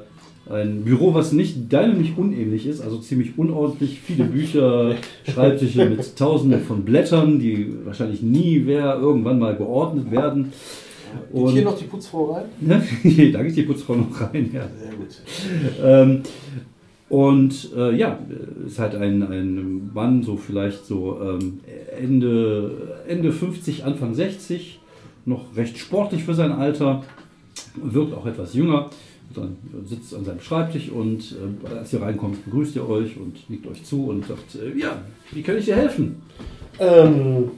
ein 0.50 0.84
Büro, 0.84 1.14
was 1.14 1.32
nicht 1.32 1.72
deinem 1.72 1.98
nicht 1.98 2.18
unähnlich 2.18 2.66
ist, 2.66 2.82
also 2.82 2.98
ziemlich 2.98 3.38
unordentlich, 3.38 4.00
viele 4.00 4.24
Bücher, 4.24 4.94
Schreibtische 5.32 5.88
mit 5.88 6.16
tausenden 6.16 6.60
von 6.62 6.84
Blättern, 6.84 7.38
die 7.38 7.72
wahrscheinlich 7.84 8.22
nie 8.22 8.62
wer 8.66 8.96
irgendwann 8.98 9.38
mal 9.38 9.56
geordnet 9.56 10.10
werden. 10.10 10.52
Geht 11.32 11.42
Und- 11.42 11.52
hier 11.52 11.62
noch 11.64 11.78
die 11.78 11.84
Putzfrau 11.84 12.32
rein? 12.32 12.44
Ne? 12.60 12.82
da 13.32 13.42
geht 13.42 13.56
die 13.56 13.62
Putzfrau 13.62 13.94
noch 13.94 14.20
rein, 14.20 14.50
ja. 14.52 14.68
Sehr 14.78 14.92
gut. 14.92 15.22
Ähm, 15.82 16.22
und 17.08 17.70
äh, 17.76 17.94
ja, 17.96 18.18
ist 18.66 18.78
halt 18.78 18.94
ein, 18.96 19.22
ein 19.22 19.90
Mann, 19.94 20.22
so 20.22 20.36
vielleicht 20.36 20.84
so 20.84 21.18
ähm, 21.22 21.60
Ende, 22.00 22.98
Ende 23.06 23.30
50, 23.30 23.84
Anfang 23.84 24.14
60, 24.14 24.80
noch 25.24 25.56
recht 25.56 25.78
sportlich 25.78 26.24
für 26.24 26.34
sein 26.34 26.52
Alter, 26.52 27.02
wirkt 27.76 28.14
auch 28.14 28.26
etwas 28.26 28.54
jünger, 28.54 28.90
dann 29.36 29.56
sitzt 29.84 30.14
an 30.14 30.24
seinem 30.24 30.40
Schreibtisch 30.40 30.88
und 30.90 31.34
äh, 31.64 31.74
als 31.74 31.92
ihr 31.92 32.02
reinkommt, 32.02 32.44
begrüßt 32.44 32.76
ihr 32.76 32.88
euch 32.88 33.16
und 33.16 33.48
nickt 33.50 33.66
euch 33.66 33.84
zu 33.84 34.06
und 34.08 34.26
sagt, 34.26 34.54
äh, 34.54 34.78
ja, 34.78 35.02
wie 35.32 35.42
kann 35.42 35.56
ich 35.58 35.66
dir 35.66 35.76
helfen? 35.76 36.22
Ähm, 36.78 37.50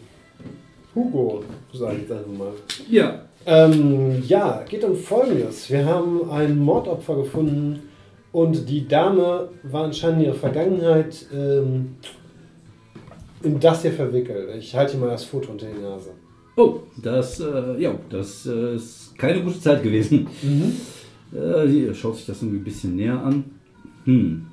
Hugo, 0.95 1.43
sage 1.73 1.99
ich 2.05 2.13
einfach 2.13 2.33
mal. 2.39 2.53
Ja, 2.91 3.23
Ähm, 3.49 4.25
ja, 4.27 4.65
geht 4.69 4.83
um 4.83 4.97
Folgendes. 4.97 5.71
Wir 5.71 5.85
haben 5.85 6.29
ein 6.31 6.59
Mordopfer 6.59 7.15
gefunden 7.17 7.79
und 8.33 8.69
die 8.69 8.89
Dame 8.89 9.49
war 9.63 9.85
anscheinend 9.85 10.19
in 10.21 10.25
ihrer 10.27 10.35
Vergangenheit 10.35 11.27
ähm, 11.33 11.95
in 13.45 13.61
das 13.61 13.83
hier 13.83 13.93
verwickelt. 13.93 14.49
Ich 14.59 14.75
halte 14.75 14.97
mal 14.97 15.11
das 15.11 15.25
Foto 15.25 15.53
unter 15.53 15.67
die 15.67 15.81
Nase. 15.81 16.11
oh, 16.57 16.81
das, 17.01 17.39
äh, 17.39 17.79
ja, 17.79 17.95
das 18.11 18.47
äh, 18.47 18.75
ist 18.75 19.17
keine 19.17 19.43
gute 19.43 19.61
Zeit 19.61 19.83
gewesen. 19.83 20.27
Äh, 21.33 21.69
sie 21.69 21.95
schaut 21.95 22.17
sich 22.17 22.27
das 22.27 22.43
irgendwie 22.43 22.61
ein 22.61 22.65
bisschen 22.65 22.97
näher 22.97 23.23
an. 23.23 23.45
Hm. 24.05 24.47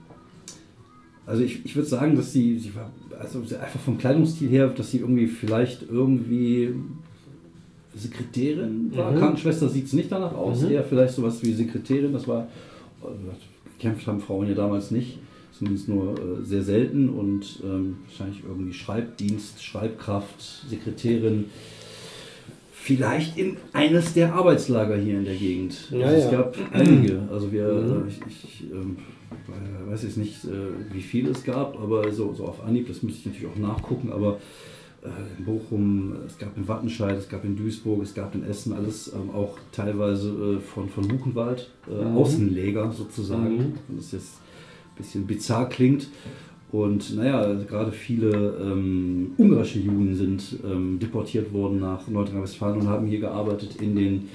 Also 1.26 1.44
ich, 1.44 1.64
ich 1.66 1.76
würde 1.76 1.88
sagen, 1.88 2.16
dass 2.16 2.34
sie, 2.34 2.60
sie 2.60 2.76
war, 2.76 2.92
also 3.18 3.40
einfach 3.40 3.80
vom 3.80 3.98
Kleidungsstil 3.98 4.50
her, 4.50 4.68
dass 4.68 4.92
sie 4.92 5.00
irgendwie 5.00 5.28
vielleicht 5.28 5.84
irgendwie 5.90 6.74
Sekretärin 7.96 8.92
war. 8.96 9.12
Mhm. 9.12 9.20
Krankenschwester 9.20 9.70
sieht 9.70 9.86
es 9.86 9.94
nicht 9.94 10.12
danach 10.12 10.34
aus. 10.34 10.62
Mhm. 10.64 10.72
Eher 10.72 10.84
vielleicht 10.84 11.14
sowas 11.14 11.42
wie 11.44 11.54
Sekretärin. 11.54 12.12
Das 12.12 12.28
war, 12.28 12.48
äh, 13.04 13.78
gekämpft 13.78 14.08
haben 14.08 14.20
Frauen 14.20 14.48
ja 14.48 14.56
damals 14.56 14.92
nicht. 14.92 15.20
Zumindest 15.58 15.88
nur 15.88 16.14
äh, 16.14 16.44
sehr 16.44 16.64
selten 16.64 17.10
und 17.10 17.60
ähm, 17.64 17.98
wahrscheinlich 18.08 18.44
irgendwie 18.44 18.74
Schreibdienst, 18.74 19.64
Schreibkraft, 19.64 20.66
Sekretärin. 20.68 21.46
Vielleicht 22.84 23.38
in 23.38 23.56
eines 23.72 24.14
der 24.14 24.34
Arbeitslager 24.34 24.98
hier 24.98 25.18
in 25.20 25.24
der 25.24 25.36
Gegend. 25.36 25.90
Ja, 25.90 26.08
also 26.08 26.18
Es 26.18 26.26
ja. 26.26 26.32
gab 26.42 26.56
einige. 26.74 27.22
Also 27.32 27.52
wir, 27.52 27.66
Mhm. 27.68 28.06
äh, 28.06 28.10
ich, 28.10 28.20
ich 28.44 28.72
ähm, 28.72 28.98
äh, 29.48 29.90
weiß 29.92 30.04
jetzt 30.04 30.18
nicht, 30.18 30.44
äh, 30.44 30.50
wie 30.94 31.02
viele 31.02 31.32
es 31.32 31.44
gab, 31.46 31.80
aber 31.82 32.12
so, 32.12 32.34
so 32.34 32.44
auf 32.46 32.62
Anhieb, 32.62 32.88
das 32.90 33.02
müsste 33.02 33.20
ich 33.22 33.26
natürlich 33.28 33.48
auch 33.48 33.58
nachgucken, 33.60 34.12
aber 34.12 34.38
äh, 35.02 35.08
in 35.40 35.46
Bochum, 35.46 36.14
es 36.28 36.38
gab 36.38 36.58
in 36.58 36.68
Wattenscheid, 36.68 37.18
es 37.18 37.30
gab 37.30 37.46
in 37.46 37.56
Duisburg, 37.56 38.04
es 38.04 38.14
gab 38.14 38.36
in 38.36 38.44
Essen, 38.44 38.74
alles 38.74 39.14
ähm, 39.14 39.30
auch 39.34 39.58
teilweise 39.72 40.30
äh, 40.30 40.60
von, 40.60 40.90
von 40.90 41.08
Buchenwald, 41.08 41.70
äh, 41.90 42.04
Mhm. 42.04 42.18
Außenleger 42.18 42.92
sozusagen, 42.92 43.56
Mhm. 43.58 43.74
wenn 43.88 43.96
das 43.98 44.12
jetzt 44.12 44.42
ein 44.94 44.98
bisschen 44.98 45.26
bizarr 45.26 45.70
klingt. 45.70 46.10
Und 46.74 47.16
naja, 47.16 47.54
gerade 47.70 47.92
viele 47.92 48.58
ähm, 48.60 49.34
ungarische 49.38 49.78
Juden 49.78 50.16
sind 50.16 50.58
ähm, 50.66 50.98
deportiert 50.98 51.54
worden 51.54 51.80
nach 51.80 52.08
Nordrhein-Westfalen 52.08 52.82
und 52.82 52.88
haben 52.88 53.06
hier 53.06 53.20
gearbeitet 53.20 53.76
in 53.80 53.96
den 53.96 54.30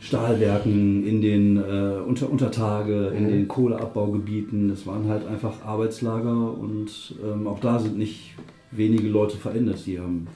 Stahlwerken, 0.00 1.06
in 1.06 1.22
den 1.22 1.58
äh, 1.58 2.00
Unter 2.04 2.28
Untertage, 2.28 3.12
in 3.16 3.28
den 3.28 3.46
Kohleabbaugebieten. 3.46 4.70
Es 4.70 4.84
waren 4.84 5.06
halt 5.08 5.24
einfach 5.24 5.64
Arbeitslager 5.64 6.58
und 6.58 7.14
ähm, 7.24 7.46
auch 7.46 7.60
da 7.60 7.78
sind 7.78 7.96
nicht 7.96 8.34
wenige 8.72 9.08
Leute 9.08 9.36
verändert. 9.36 9.78
Die 9.86 10.00
haben 10.00 10.26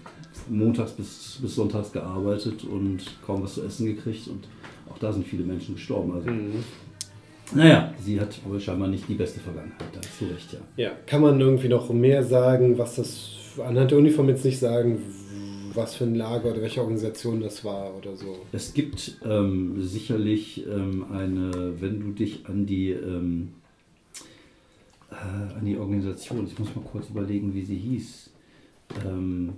montags 0.49 0.93
bis, 0.93 1.41
bis 1.43 1.57
sonntags 1.57 1.91
gearbeitet 1.91 2.63
und 2.63 3.01
kaum 3.27 3.43
was 3.43 3.55
zu 3.55 3.65
essen 3.65 3.87
gekriegt 3.87 4.29
und 4.29 4.47
auch 4.89 4.99
da 4.99 5.13
sind 5.13 5.27
viele 5.27 5.43
Menschen 5.43 5.75
gestorben. 5.75 6.13
Also, 6.13 6.31
Mhm. 6.31 6.63
Naja, 7.55 7.95
sie 8.03 8.21
hat 8.21 8.39
aber 8.45 8.59
scheinbar 8.61 8.89
nicht 8.89 9.09
die 9.09 9.15
beste 9.15 9.41
Vergangenheit, 9.41 9.89
da 9.93 10.01
hast 10.01 10.21
du 10.21 10.25
recht, 10.27 10.53
ja. 10.53 10.85
Ja, 10.85 10.91
kann 11.07 11.21
man 11.21 11.41
irgendwie 11.41 11.69
noch 11.69 11.91
mehr 11.91 12.23
sagen, 12.23 12.79
was 12.79 12.97
das 12.97 13.31
anhand 13.65 13.91
der 13.91 13.99
Uniform 13.99 14.29
jetzt 14.29 14.45
nicht 14.45 14.59
sagen, 14.59 14.99
was 15.75 15.95
für 15.95 16.05
ein 16.05 16.15
Lager 16.15 16.51
oder 16.51 16.63
welche 16.63 16.81
Organisation 16.81 17.41
das 17.41 17.65
war 17.65 17.95
oder 17.97 18.17
so. 18.17 18.39
Es 18.53 18.75
gibt 18.75 19.19
ähm, 19.25 19.83
sicherlich 19.83 20.67
ähm, 20.67 21.07
eine, 21.13 21.81
wenn 21.81 22.01
du 22.01 22.13
dich 22.13 22.47
an 22.47 22.67
die, 22.67 22.91
ähm, 22.91 23.53
äh, 25.11 25.55
an 25.55 25.65
die 25.65 25.77
Organisation, 25.77 26.47
ich 26.47 26.59
muss 26.59 26.75
mal 26.75 26.85
kurz 26.85 27.11
überlegen, 27.11 27.55
wie 27.55 27.63
sie 27.63 27.77
hieß. 27.77 28.31
Ähm, 29.05 29.53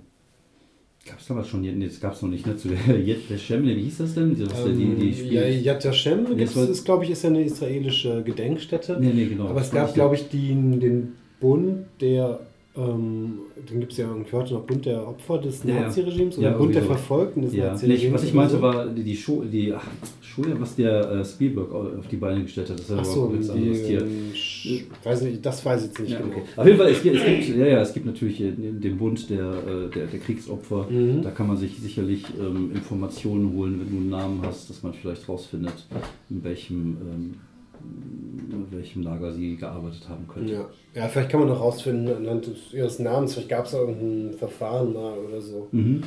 gab 1.09 1.19
es 1.19 1.27
damals 1.27 1.47
schon, 1.47 1.61
nee, 1.61 1.85
das 1.85 1.99
gab 1.99 2.13
es 2.13 2.21
noch 2.21 2.29
nicht, 2.29 2.45
ne? 2.47 2.55
Zu 2.55 2.69
der 2.69 2.97
Yet 3.07 3.29
Leshem, 3.29 3.63
wie 3.65 3.73
hieß 3.73 3.97
das 3.99 4.13
denn? 4.15 4.37
Das, 4.39 4.63
die, 4.65 4.71
die, 4.73 5.11
die 5.11 5.35
Ähm, 5.35 5.63
ja, 5.63 5.73
Yad 5.73 5.83
Vashem 5.85 6.25
war- 6.29 6.69
ist, 6.69 6.85
glaube 6.85 7.03
ich, 7.03 7.11
ist 7.11 7.23
ja 7.23 7.29
eine 7.29 7.43
israelische 7.43 8.23
Gedenkstätte. 8.23 8.97
nee, 8.99 9.11
nee, 9.13 9.25
genau. 9.25 9.47
Aber 9.47 9.61
es 9.61 9.71
gab, 9.71 9.93
glaube 9.93 10.15
ich, 10.15 10.29
die, 10.29 10.49
den 10.49 11.13
Bund 11.39 11.85
der, 12.01 12.39
ähm, 12.79 13.39
den 13.69 13.79
gibt 13.81 13.91
es 13.91 13.97
ja 13.97 14.07
irgendwie 14.07 14.31
heute 14.31 14.53
noch 14.53 14.61
Bund 14.63 14.85
der 14.85 15.07
Opfer 15.07 15.37
des 15.39 15.63
Ja. 15.63 15.81
Naziregimes 15.81 16.37
oder 16.37 16.51
Ja, 16.51 16.57
Bund 16.57 16.73
der 16.73 16.81
so. 16.83 16.87
Verfolgten 16.87 17.41
des 17.41 17.53
Ja, 17.53 17.71
Naziregimes. 17.71 18.03
nicht, 18.03 18.13
was 18.13 18.23
ich 18.23 18.33
meinte 18.33 18.61
war 18.61 18.87
die, 18.87 19.03
die 19.03 19.15
Show, 19.15 19.43
die 19.43 19.73
ach, 19.73 19.85
Schule, 20.21 20.59
was 20.59 20.75
der 20.75 21.11
äh, 21.11 21.25
Spielberg 21.25 21.71
auf 21.73 22.07
die 22.07 22.15
Beine 22.17 22.43
gestellt 22.43 22.69
hat. 22.69 22.79
Das 22.79 22.85
ist 22.89 22.95
ja 22.97 23.03
so, 23.03 23.27
die, 23.35 23.49
anderes 23.49 23.83
Tier. 23.83 24.81
weiß 25.03 25.21
nicht, 25.23 25.45
das 25.45 25.65
weiß 25.65 25.81
ich 25.81 25.87
jetzt 25.89 25.99
nicht 25.99 26.11
Ja, 26.11 26.19
genau. 26.19 26.31
okay. 26.33 26.41
Auf 26.55 26.65
jeden 26.65 26.77
Fall, 26.77 26.91
es 26.91 27.03
gibt, 27.03 27.15
es 27.17 27.25
gibt, 27.25 27.57
ja, 27.57 27.65
ja, 27.65 27.81
es 27.81 27.93
gibt 27.93 28.05
natürlich 28.05 28.41
äh, 28.41 28.51
den 28.51 28.97
Bund 28.97 29.29
der, 29.29 29.39
äh, 29.39 29.89
der, 29.93 30.05
der 30.07 30.19
Kriegsopfer. 30.19 30.87
Mhm. 30.89 31.21
Da 31.23 31.31
kann 31.31 31.47
man 31.47 31.57
sich 31.57 31.77
sicherlich 31.79 32.23
ähm, 32.39 32.71
Informationen 32.73 33.53
holen, 33.53 33.79
wenn 33.79 33.89
du 33.89 33.97
einen 33.97 34.09
Namen 34.09 34.39
hast, 34.43 34.69
dass 34.69 34.83
man 34.83 34.93
vielleicht 34.93 35.27
rausfindet, 35.27 35.87
in 36.29 36.43
welchem, 36.43 36.77
ähm, 37.01 37.33
in 37.81 38.65
welchem 38.71 39.03
Lager 39.03 39.31
sie 39.33 39.55
gearbeitet 39.55 40.07
haben 40.09 40.27
könnte. 40.27 40.53
Ja. 40.53 40.69
ja, 40.95 41.07
vielleicht 41.07 41.29
kann 41.29 41.39
man 41.41 41.49
noch 41.49 41.59
rausfinden 41.61 42.15
anhand 42.15 42.49
ihres 42.73 42.99
Namens, 42.99 43.33
vielleicht 43.33 43.49
gab 43.49 43.65
es 43.65 43.71
da 43.71 43.79
irgendein 43.79 44.37
Verfahren 44.37 44.93
mal 44.93 45.13
oder 45.17 45.41
so. 45.41 45.67
Mhm. 45.71 46.03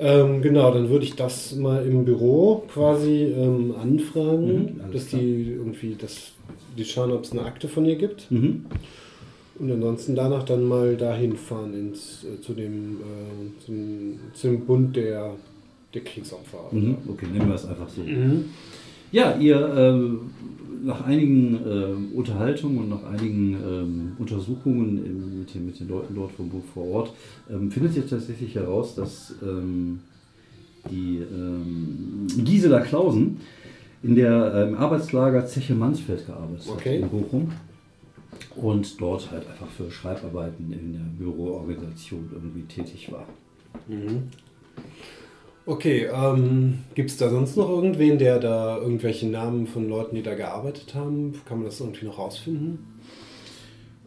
Ähm, 0.00 0.42
genau, 0.42 0.72
dann 0.72 0.88
würde 0.90 1.04
ich 1.04 1.16
das 1.16 1.56
mal 1.56 1.84
im 1.84 2.04
Büro 2.04 2.62
quasi 2.72 3.24
ähm, 3.24 3.74
anfragen, 3.80 4.80
Mhm, 4.86 4.92
dass 4.92 5.08
klar. 5.08 5.20
die 5.20 5.50
irgendwie, 5.52 5.96
dass 5.96 6.32
die 6.76 6.84
schauen, 6.84 7.10
ob 7.10 7.24
es 7.24 7.32
eine 7.32 7.42
Akte 7.42 7.66
von 7.68 7.84
ihr 7.84 7.96
gibt. 7.96 8.30
Mhm. 8.30 8.66
Und 9.58 9.72
ansonsten 9.72 10.14
danach 10.14 10.44
dann 10.44 10.62
mal 10.62 10.96
dahin 10.96 11.36
fahren 11.36 11.74
ins, 11.74 12.22
äh, 12.24 12.40
zu, 12.40 12.52
dem, 12.54 12.98
äh, 13.00 13.64
zum, 13.66 14.20
zum 14.34 14.60
Bund 14.66 14.94
der, 14.94 15.34
der 15.92 16.04
Kriegsopfer. 16.04 16.68
Mhm. 16.70 16.98
Okay, 17.08 17.26
nehmen 17.26 17.48
wir 17.48 17.56
es 17.56 17.66
einfach 17.66 17.88
so. 17.88 18.02
Ja, 19.12 19.36
ihr 19.36 19.74
ähm, 19.76 20.30
nach 20.84 21.04
einigen 21.04 21.58
ähm, 21.66 22.08
Unterhaltungen 22.14 22.78
und 22.78 22.88
nach 22.90 23.04
einigen 23.04 23.54
ähm, 23.54 24.12
Untersuchungen 24.18 25.38
mit, 25.40 25.54
den, 25.54 25.66
mit 25.66 25.80
den 25.80 25.88
Leuten 25.88 26.14
dort 26.14 26.32
vom 26.32 26.48
Buch 26.48 26.64
vor 26.72 26.86
Ort 26.88 27.12
findet 27.70 27.96
ihr 27.96 28.06
tatsächlich 28.06 28.54
heraus, 28.54 28.94
dass 28.94 29.34
die 30.90 31.22
Gisela 32.44 32.80
Klausen 32.80 33.38
in 34.02 34.14
der 34.14 34.74
Arbeitslager 34.78 35.46
Zeche 35.46 35.74
Mansfeld 35.74 36.26
gearbeitet 36.26 36.66
Okay. 36.68 37.02
hat 37.02 37.10
in 37.10 37.18
Bochum 37.20 37.52
und 38.56 39.00
dort 39.00 39.30
halt 39.30 39.48
einfach 39.48 39.68
für 39.68 39.90
Schreibarbeiten 39.90 40.72
in 40.72 40.92
der 40.92 41.24
Büroorganisation 41.24 42.28
irgendwie 42.32 42.62
tätig 42.62 43.10
war. 43.12 43.26
Mhm. 43.86 44.24
Okay, 45.68 46.06
ähm, 46.10 46.78
gibt 46.94 47.10
es 47.10 47.18
da 47.18 47.28
sonst 47.28 47.54
noch 47.58 47.68
irgendwen, 47.68 48.16
der 48.18 48.38
da 48.38 48.78
irgendwelche 48.78 49.26
Namen 49.28 49.66
von 49.66 49.86
Leuten, 49.86 50.16
die 50.16 50.22
da 50.22 50.34
gearbeitet 50.34 50.94
haben? 50.94 51.34
Kann 51.44 51.58
man 51.58 51.66
das 51.66 51.78
irgendwie 51.78 52.06
noch 52.06 52.16
rausfinden? 52.18 52.78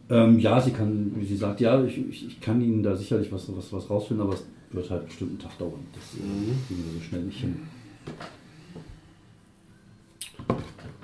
Ähm, 0.09 0.39
ja, 0.39 0.59
sie 0.59 0.72
kann, 0.72 1.12
wie 1.18 1.26
sie 1.26 1.38
sagt, 1.38 1.62
ja, 1.62 1.84
ich, 1.84 1.99
ich, 2.09 2.28
ich 2.30 2.41
kann 2.41 2.62
Ihnen 2.64 2.82
da 2.82 2.95
sicherlich 2.95 3.32
was, 3.32 3.47
was, 3.55 3.72
was 3.72 3.91
rausfinden, 3.91 4.26
aber 4.26 4.34
es 4.34 4.43
wird 4.72 4.89
halt 4.89 5.05
bestimmt 5.05 5.30
einen 5.34 5.39
Tag 5.39 5.55
dauern. 5.59 5.86
Das 5.93 6.20
äh, 6.20 6.24
Mhm. 6.26 6.55
kriegen 6.68 6.84
wir 6.84 6.93
so 6.99 7.05
schnell 7.07 7.22
nicht 7.22 7.39
hin. 7.39 7.59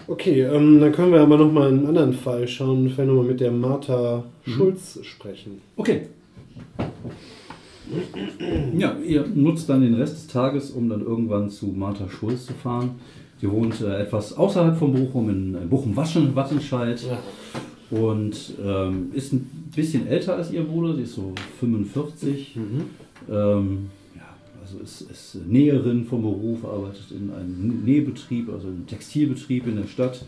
Okay, 0.08 0.42
ähm, 0.42 0.80
dann 0.82 0.92
können 0.92 1.12
wir 1.14 1.22
aber 1.22 1.38
nochmal 1.38 1.68
einen 1.68 1.86
anderen 1.86 2.14
Fall 2.14 2.48
schauen, 2.48 2.90
vielleicht 2.90 3.08
nochmal 3.10 3.26
mit 3.26 3.42
der 3.42 3.52
Martha 3.52 4.24
Schulz 4.48 4.98
sprechen. 5.04 5.62
Okay. 5.76 6.08
Ja, 8.78 8.98
ihr 9.06 9.26
nutzt 9.34 9.70
dann 9.70 9.82
den 9.82 9.96
Rest 9.96 10.16
des 10.16 10.28
Tages, 10.28 10.72
um 10.72 10.90
dann 10.90 11.02
irgendwann 11.02 11.50
zu 11.50 11.68
Martha 11.68 12.10
Schulz 12.10 12.46
zu 12.46 12.54
fahren. 12.54 12.92
Sie 13.40 13.50
wohnt 13.50 13.82
äh, 13.82 14.02
etwas 14.02 14.34
außerhalb 14.34 14.78
von 14.78 14.94
Bochum, 14.94 15.30
in 15.30 15.56
äh, 15.56 15.66
Bochum-Wattenscheid. 15.66 17.06
Und 17.90 18.54
ähm, 18.64 19.12
ist 19.14 19.32
ein 19.32 19.72
bisschen 19.74 20.08
älter 20.08 20.36
als 20.36 20.52
ihr 20.52 20.64
Bruder, 20.64 20.96
sie 20.96 21.04
ist 21.04 21.16
so 21.16 21.34
45. 21.60 22.56
Mhm. 22.56 22.64
Ähm, 23.30 23.90
ja, 24.16 24.36
also 24.62 24.80
ist, 24.80 25.02
ist 25.02 25.38
Näherin 25.48 26.04
vom 26.04 26.24
Beruf, 26.24 26.66
arbeitet 26.66 27.12
in 27.12 27.32
einem 27.32 27.84
Nähbetrieb, 27.86 28.50
also 28.50 28.68
einem 28.68 28.88
Textilbetrieb 28.88 29.68
in 29.68 29.78
der 29.78 29.88
Stadt. 29.88 30.26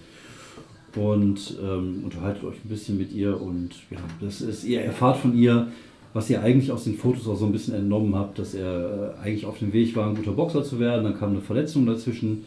Und 0.95 1.57
ähm, 1.61 2.01
unterhaltet 2.05 2.43
euch 2.45 2.55
ein 2.63 2.69
bisschen 2.69 2.97
mit 2.97 3.11
ihr 3.11 3.39
und 3.39 3.71
ja, 3.91 3.99
das 4.21 4.41
ist, 4.41 4.63
ihr 4.63 4.81
erfahrt 4.81 5.17
von 5.17 5.37
ihr, 5.37 5.67
was 6.13 6.29
ihr 6.29 6.41
eigentlich 6.41 6.71
aus 6.71 6.85
den 6.85 6.95
Fotos 6.97 7.27
auch 7.27 7.35
so 7.37 7.45
ein 7.45 7.51
bisschen 7.51 7.75
entnommen 7.75 8.15
habt, 8.15 8.39
dass 8.39 8.53
er 8.53 9.15
äh, 9.19 9.23
eigentlich 9.25 9.45
auf 9.45 9.59
dem 9.59 9.73
Weg 9.73 9.95
war, 9.95 10.07
ein 10.09 10.15
guter 10.15 10.31
Boxer 10.31 10.63
zu 10.63 10.79
werden. 10.79 11.03
Dann 11.03 11.17
kam 11.19 11.31
eine 11.31 11.41
Verletzung 11.41 11.85
dazwischen 11.85 12.45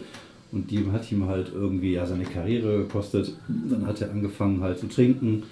und 0.50 0.70
die 0.70 0.84
hat 0.92 1.10
ihm 1.12 1.26
halt 1.26 1.52
irgendwie 1.54 1.92
ja, 1.92 2.04
seine 2.06 2.24
Karriere 2.24 2.78
gekostet. 2.78 3.32
Dann 3.48 3.86
hat 3.86 4.00
er 4.00 4.10
angefangen 4.10 4.60
halt 4.62 4.78
zu 4.78 4.86
trinken 4.88 5.44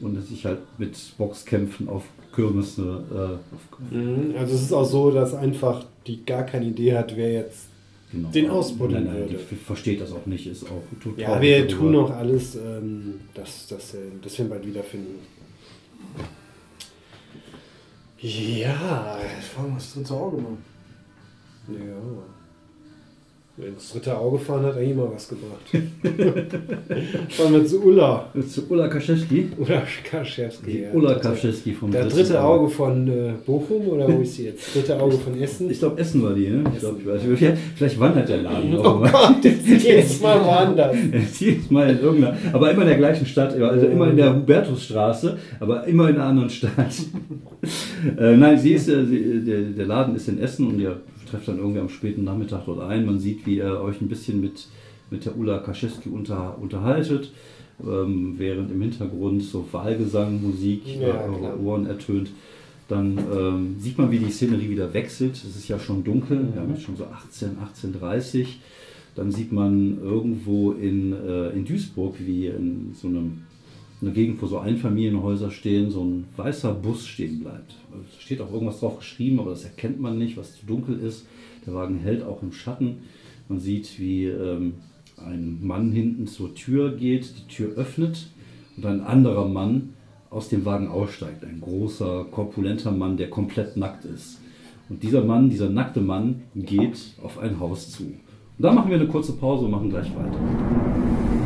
und 0.00 0.16
hat 0.16 0.26
sich 0.26 0.44
halt 0.46 0.58
mit 0.78 0.96
Boxkämpfen 1.18 1.88
auf 1.88 2.04
Kirmes 2.34 2.78
eine, 2.78 3.38
äh, 3.90 3.94
Mhm, 3.94 4.34
Also 4.38 4.54
es 4.54 4.62
ist 4.62 4.72
auch 4.72 4.84
so, 4.84 5.10
dass 5.10 5.34
einfach 5.34 5.84
die 6.06 6.24
gar 6.24 6.44
keine 6.44 6.66
Idee 6.66 6.94
hat, 6.96 7.16
wer 7.16 7.32
jetzt... 7.32 7.66
genau, 8.12 8.28
Den 8.30 8.50
ausbuddeln 8.50 9.04
Nein, 9.04 9.12
nein, 9.14 9.22
würde. 9.30 9.40
die 9.50 9.56
versteht 9.56 10.00
das 10.02 10.12
auch 10.12 10.26
nicht, 10.26 10.46
ist 10.46 10.64
auch 10.64 10.82
total. 11.02 11.20
Ja, 11.20 11.40
wir 11.42 11.66
darüber. 11.66 11.74
tun 11.76 11.96
auch 11.96 12.10
alles, 12.10 12.54
ähm, 12.56 13.14
dass, 13.34 13.66
dass, 13.68 13.96
dass 14.22 14.38
wir 14.38 14.44
ihn 14.44 14.48
bald 14.50 14.66
wiederfinden. 14.66 15.14
Ja, 18.18 19.18
Ich 19.38 19.44
frage 19.46 19.68
mal, 19.68 19.76
was 19.76 19.84
das 19.84 19.94
dritte 19.94 20.14
Auge 20.14 20.36
mal. 20.38 20.56
ja. 21.68 22.35
Wenn 23.58 23.74
das 23.74 23.90
dritte 23.90 24.14
Auge 24.18 24.38
fahren 24.38 24.66
hat, 24.66 24.76
eigentlich 24.76 24.90
immer 24.90 25.10
was 25.10 25.30
gebracht. 25.30 25.62
Fahren 27.30 27.52
wir 27.54 27.64
zu 27.64 27.82
Ulla. 27.82 28.26
Zu 28.46 28.68
Ulla 28.68 28.86
Kaschewski. 28.86 29.48
Ulla 29.56 29.82
Kaschewski. 30.04 30.70
Die 30.70 30.80
ja. 30.80 30.90
Ulla 30.92 31.14
Kaschewski 31.14 31.72
vom 31.72 31.90
Das 31.90 32.12
dritte 32.12 32.42
Auge 32.42 32.68
von 32.68 33.08
äh, 33.08 33.32
Bochum 33.46 33.88
oder 33.88 34.12
wo 34.12 34.20
ist 34.20 34.34
sie 34.34 34.44
jetzt? 34.44 34.74
Dritte 34.74 35.00
Auge 35.00 35.16
von 35.16 35.40
Essen? 35.40 35.70
Ich 35.70 35.78
glaube, 35.78 35.98
Essen 35.98 36.22
war 36.22 36.34
die, 36.34 36.50
ne? 36.50 36.64
Ich 36.74 36.80
glaub, 36.80 37.00
ich 37.00 37.06
weiß, 37.06 37.22
vielleicht, 37.22 37.58
vielleicht 37.76 37.98
wandert 37.98 38.28
der 38.28 38.42
Laden 38.42 38.76
Oh 38.76 38.82
auch 38.82 39.00
mal. 39.00 39.10
Gott, 39.10 39.44
jedes 39.44 40.20
Mal 40.20 40.44
woanders. 40.44 40.94
Jedes 41.38 41.70
Mal 41.70 41.88
in 41.88 42.00
irgendeiner, 42.00 42.36
aber 42.52 42.70
immer 42.70 42.82
in 42.82 42.88
der 42.88 42.98
gleichen 42.98 43.24
Stadt, 43.24 43.58
also 43.58 43.86
immer 43.86 44.10
in 44.10 44.18
der 44.18 44.34
Hubertusstraße, 44.34 45.38
aber 45.60 45.86
immer 45.86 46.10
in 46.10 46.16
einer 46.16 46.26
anderen 46.26 46.50
Stadt. 46.50 46.72
äh, 48.18 48.36
nein, 48.36 48.58
sie 48.58 48.74
ist, 48.74 48.88
äh, 48.88 49.06
sie, 49.06 49.42
der, 49.42 49.60
der 49.62 49.86
Laden 49.86 50.14
ist 50.14 50.28
in 50.28 50.38
Essen 50.40 50.66
und 50.66 50.78
ihr 50.78 51.00
trefft 51.26 51.48
dann 51.48 51.58
irgendwie 51.58 51.80
am 51.80 51.88
späten 51.88 52.24
Nachmittag 52.24 52.64
dort 52.66 52.80
ein. 52.80 53.06
Man 53.06 53.18
sieht, 53.18 53.46
wie 53.46 53.56
ihr 53.56 53.80
euch 53.80 54.00
ein 54.00 54.08
bisschen 54.08 54.40
mit, 54.40 54.66
mit 55.10 55.24
der 55.24 55.36
Ulla 55.36 55.58
Kaschewski 55.58 56.08
unter, 56.08 56.58
unterhaltet, 56.58 57.32
ähm, 57.82 58.34
während 58.38 58.70
im 58.70 58.80
Hintergrund 58.80 59.42
so 59.42 59.66
Wahlgesang, 59.70 60.40
Musik 60.42 60.82
Ja, 60.86 61.08
äh, 61.08 61.28
eure. 61.28 61.60
Ohren 61.60 61.86
ertönt. 61.86 62.30
Dann 62.88 63.18
ähm, 63.18 63.76
sieht 63.78 63.98
man, 63.98 64.10
wie 64.10 64.18
die 64.18 64.30
Szenerie 64.30 64.70
wieder 64.70 64.94
wechselt. 64.94 65.34
Es 65.36 65.56
ist 65.56 65.68
ja 65.68 65.78
schon 65.78 66.04
dunkel, 66.04 66.48
wir 66.52 66.62
haben 66.62 66.72
jetzt 66.72 66.84
schon 66.84 66.96
so 66.96 67.04
18, 67.04 67.56
18.30 68.00 68.46
Dann 69.16 69.32
sieht 69.32 69.50
man 69.50 69.98
irgendwo 70.00 70.72
in, 70.72 71.12
äh, 71.12 71.50
in 71.50 71.64
Duisburg, 71.64 72.14
wie 72.20 72.46
in 72.46 72.92
so 72.94 73.08
einem, 73.08 73.42
einer 74.00 74.10
Gegend, 74.10 74.40
wo 74.42 74.46
so 74.46 74.58
Einfamilienhäuser 74.58 75.50
stehen, 75.50 75.90
so 75.90 76.04
ein 76.04 76.24
weißer 76.36 76.74
Bus 76.74 77.06
stehen 77.06 77.40
bleibt. 77.40 77.74
Also 77.90 78.04
Es 78.14 78.22
steht 78.22 78.40
auch 78.40 78.52
irgendwas 78.52 78.80
drauf 78.80 78.98
geschrieben, 78.98 79.40
aber 79.40 79.50
das 79.50 79.64
erkennt 79.64 80.00
man 80.00 80.18
nicht, 80.18 80.36
was 80.36 80.56
zu 80.56 80.66
dunkel 80.66 80.98
ist. 80.98 81.26
Der 81.66 81.74
Wagen 81.74 81.98
hält 81.98 82.22
auch 82.22 82.42
im 82.42 82.52
Schatten. 82.52 82.98
Man 83.48 83.58
sieht, 83.58 83.98
wie 83.98 84.26
ähm, 84.26 84.74
ein 85.16 85.58
Mann 85.66 85.92
hinten 85.92 86.26
zur 86.26 86.54
Tür 86.54 86.94
geht, 86.94 87.34
die 87.38 87.54
Tür 87.54 87.74
öffnet 87.76 88.28
und 88.76 88.84
ein 88.84 89.00
anderer 89.00 89.48
Mann 89.48 89.94
aus 90.30 90.48
dem 90.48 90.64
Wagen 90.64 90.88
aussteigt. 90.88 91.44
Ein 91.44 91.60
großer, 91.60 92.26
korpulenter 92.30 92.92
Mann, 92.92 93.16
der 93.16 93.30
komplett 93.30 93.76
nackt 93.76 94.04
ist. 94.04 94.40
Und 94.88 95.02
dieser 95.02 95.24
Mann, 95.24 95.48
dieser 95.48 95.70
nackte 95.70 96.00
Mann, 96.00 96.42
geht 96.54 96.98
auf 97.22 97.38
ein 97.38 97.58
Haus 97.58 97.90
zu. 97.90 98.12
Da 98.58 98.72
machen 98.72 98.90
wir 98.90 98.96
eine 98.96 99.08
kurze 99.08 99.32
Pause 99.32 99.64
und 99.64 99.70
machen 99.70 99.90
gleich 99.90 100.14
weiter. 100.14 101.45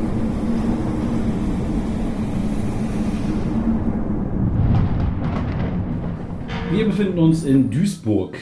Wir 6.73 6.87
befinden 6.87 7.19
uns 7.19 7.45
in 7.45 7.69
Duisburg. 7.69 8.39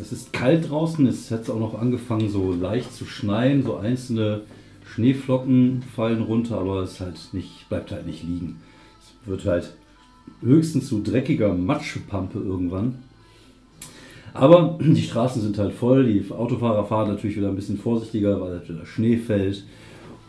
Es 0.00 0.12
ist 0.12 0.32
kalt 0.32 0.70
draußen, 0.70 1.06
es 1.06 1.30
hat 1.30 1.50
auch 1.50 1.60
noch 1.60 1.78
angefangen 1.78 2.30
so 2.30 2.52
leicht 2.52 2.94
zu 2.94 3.04
schneien, 3.04 3.62
so 3.62 3.76
einzelne 3.76 4.40
Schneeflocken 4.86 5.82
fallen 5.94 6.22
runter, 6.22 6.58
aber 6.58 6.82
es 6.82 7.00
halt 7.00 7.18
nicht, 7.32 7.68
bleibt 7.68 7.92
halt 7.92 8.06
nicht 8.06 8.22
liegen. 8.22 8.60
Es 8.98 9.28
wird 9.28 9.44
halt 9.44 9.74
höchstens 10.40 10.88
zu 10.88 11.02
dreckiger 11.02 11.52
Matschepampe 11.52 12.38
irgendwann. 12.38 13.02
Aber 14.32 14.78
die 14.80 15.02
Straßen 15.02 15.42
sind 15.42 15.58
halt 15.58 15.74
voll, 15.74 16.06
die 16.06 16.24
Autofahrer 16.32 16.86
fahren 16.86 17.08
natürlich 17.10 17.36
wieder 17.36 17.48
ein 17.48 17.56
bisschen 17.56 17.78
vorsichtiger, 17.78 18.40
weil 18.40 18.52
halt 18.52 18.68
wieder 18.70 18.86
Schnee 18.86 19.18
fällt. 19.18 19.64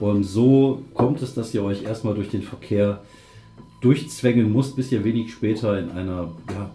Und 0.02 0.26
so 0.26 0.84
kommt 0.94 1.22
es, 1.22 1.34
dass 1.34 1.54
ihr 1.54 1.64
euch 1.64 1.84
erstmal 1.84 2.14
durch 2.14 2.30
den 2.30 2.44
Verkehr 2.44 3.02
durchzwängen 3.80 4.52
müsst, 4.52 4.76
bis 4.76 4.92
ihr 4.92 5.06
wenig 5.06 5.32
später 5.32 5.80
in 5.80 5.92
einer 5.92 6.34
ja, 6.50 6.72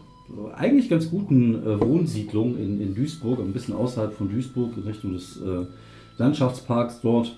eigentlich 0.55 0.89
ganz 0.89 1.11
guten 1.11 1.55
äh, 1.55 1.81
Wohnsiedlung 1.81 2.57
in, 2.57 2.81
in 2.81 2.95
Duisburg, 2.95 3.41
ein 3.41 3.53
bisschen 3.53 3.75
außerhalb 3.75 4.13
von 4.13 4.31
Duisburg, 4.31 4.77
in 4.77 4.85
Richtung 4.85 5.13
des 5.13 5.41
äh, 5.41 5.67
Landschaftsparks 6.19 7.01
dort, 7.01 7.37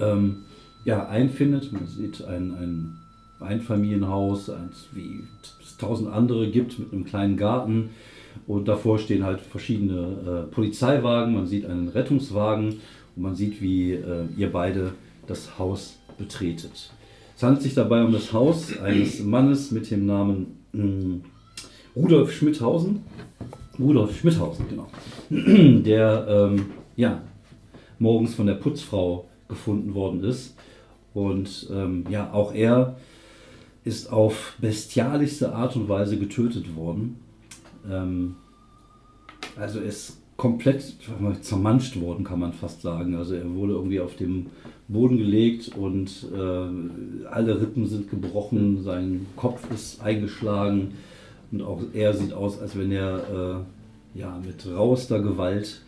ähm, 0.00 0.44
ja, 0.84 1.08
einfindet. 1.08 1.72
Man 1.72 1.86
sieht 1.86 2.24
ein, 2.24 2.54
ein 2.54 2.98
Einfamilienhaus, 3.40 4.50
eins, 4.50 4.88
wie 4.92 5.24
es 5.60 5.76
tausend 5.76 6.10
andere 6.10 6.50
gibt, 6.50 6.78
mit 6.78 6.92
einem 6.92 7.04
kleinen 7.04 7.36
Garten. 7.36 7.90
Und 8.46 8.68
davor 8.68 8.98
stehen 8.98 9.24
halt 9.24 9.40
verschiedene 9.40 10.46
äh, 10.48 10.54
Polizeiwagen, 10.54 11.34
man 11.34 11.46
sieht 11.46 11.66
einen 11.66 11.88
Rettungswagen 11.88 12.80
und 13.16 13.22
man 13.22 13.34
sieht, 13.34 13.60
wie 13.60 13.92
äh, 13.92 14.26
ihr 14.36 14.50
beide 14.52 14.92
das 15.26 15.58
Haus 15.58 15.98
betretet. 16.16 16.92
Es 17.36 17.42
handelt 17.42 17.62
sich 17.62 17.74
dabei 17.74 18.02
um 18.04 18.12
das 18.12 18.32
Haus 18.32 18.78
eines 18.78 19.22
Mannes 19.22 19.70
mit 19.70 19.90
dem 19.90 20.06
Namen 20.06 20.58
mh, 20.72 21.20
Rudolf 21.98 22.32
Schmidhausen. 22.32 23.02
Rudolf 23.78 24.16
Schmidhausen, 24.16 24.66
genau. 24.68 24.86
Der 25.82 26.26
ähm, 26.28 26.66
ja, 26.94 27.22
morgens 27.98 28.34
von 28.34 28.46
der 28.46 28.54
Putzfrau 28.54 29.26
gefunden 29.48 29.94
worden 29.94 30.22
ist. 30.22 30.56
Und 31.12 31.68
ähm, 31.72 32.04
ja, 32.08 32.32
auch 32.32 32.54
er 32.54 32.96
ist 33.82 34.12
auf 34.12 34.54
bestialischste 34.60 35.52
Art 35.52 35.74
und 35.74 35.88
Weise 35.88 36.18
getötet 36.18 36.76
worden. 36.76 37.16
Ähm, 37.90 38.36
also 39.56 39.80
er 39.80 39.86
ist 39.86 40.18
komplett 40.36 40.94
zermanscht 41.40 42.00
worden, 42.00 42.22
kann 42.22 42.38
man 42.38 42.52
fast 42.52 42.82
sagen. 42.82 43.16
Also 43.16 43.34
er 43.34 43.52
wurde 43.54 43.72
irgendwie 43.72 43.98
auf 43.98 44.14
dem 44.14 44.46
Boden 44.86 45.16
gelegt 45.16 45.76
und 45.76 46.28
äh, 46.32 47.26
alle 47.26 47.60
Rippen 47.60 47.86
sind 47.86 48.08
gebrochen, 48.08 48.84
sein 48.84 49.26
Kopf 49.34 49.68
ist 49.72 50.00
eingeschlagen 50.00 50.92
und 51.52 51.62
auch 51.62 51.80
er 51.94 52.14
sieht 52.14 52.32
aus, 52.32 52.60
als 52.60 52.76
wenn 52.78 52.90
er 52.92 53.64
äh, 54.14 54.18
ja, 54.18 54.40
mit 54.44 54.66
rauster 54.74 55.20
Gewalt 55.20 55.80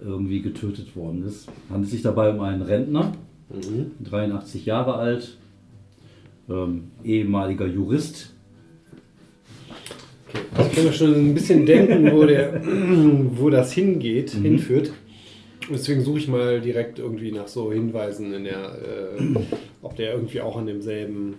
irgendwie 0.00 0.40
getötet 0.42 0.94
worden 0.96 1.24
ist. 1.26 1.48
Handelt 1.70 1.90
sich 1.90 2.02
dabei 2.02 2.30
um 2.30 2.40
einen 2.40 2.62
Rentner, 2.62 3.12
Mhm. 3.50 3.92
83 4.04 4.66
Jahre 4.66 4.94
alt, 4.96 5.38
ähm, 6.50 6.84
ehemaliger 7.02 7.66
Jurist. 7.66 8.34
Okay. 10.54 10.66
Ich 10.68 10.74
kann 10.76 10.84
mir 10.84 10.92
schon 10.92 11.14
ein 11.14 11.34
bisschen 11.34 11.64
denken, 11.64 12.12
wo, 12.12 12.24
der, 12.26 12.60
wo 13.36 13.48
das 13.50 13.72
hingeht, 13.72 14.34
Mhm. 14.34 14.42
hinführt. 14.42 14.92
Deswegen 15.70 16.02
suche 16.02 16.18
ich 16.18 16.28
mal 16.28 16.60
direkt 16.60 16.98
irgendwie 16.98 17.32
nach 17.32 17.48
so 17.48 17.72
Hinweisen 17.72 18.32
in 18.32 18.44
der, 18.44 18.56
äh, 19.18 19.22
ob 19.82 19.96
der 19.96 20.12
irgendwie 20.14 20.40
auch 20.40 20.56
an 20.56 20.66
demselben 20.66 21.34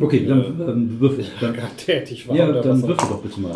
Okay, 0.00 0.26
dann 0.26 0.40
ähm, 0.60 0.96
würfel. 1.00 1.24
Dann, 1.40 1.54
tätig 1.76 2.26
war. 2.28 2.36
ja, 2.36 2.50
dann 2.50 2.82
würfel 2.82 2.96
doch 3.08 3.22
bitte 3.22 3.40
mal. 3.40 3.54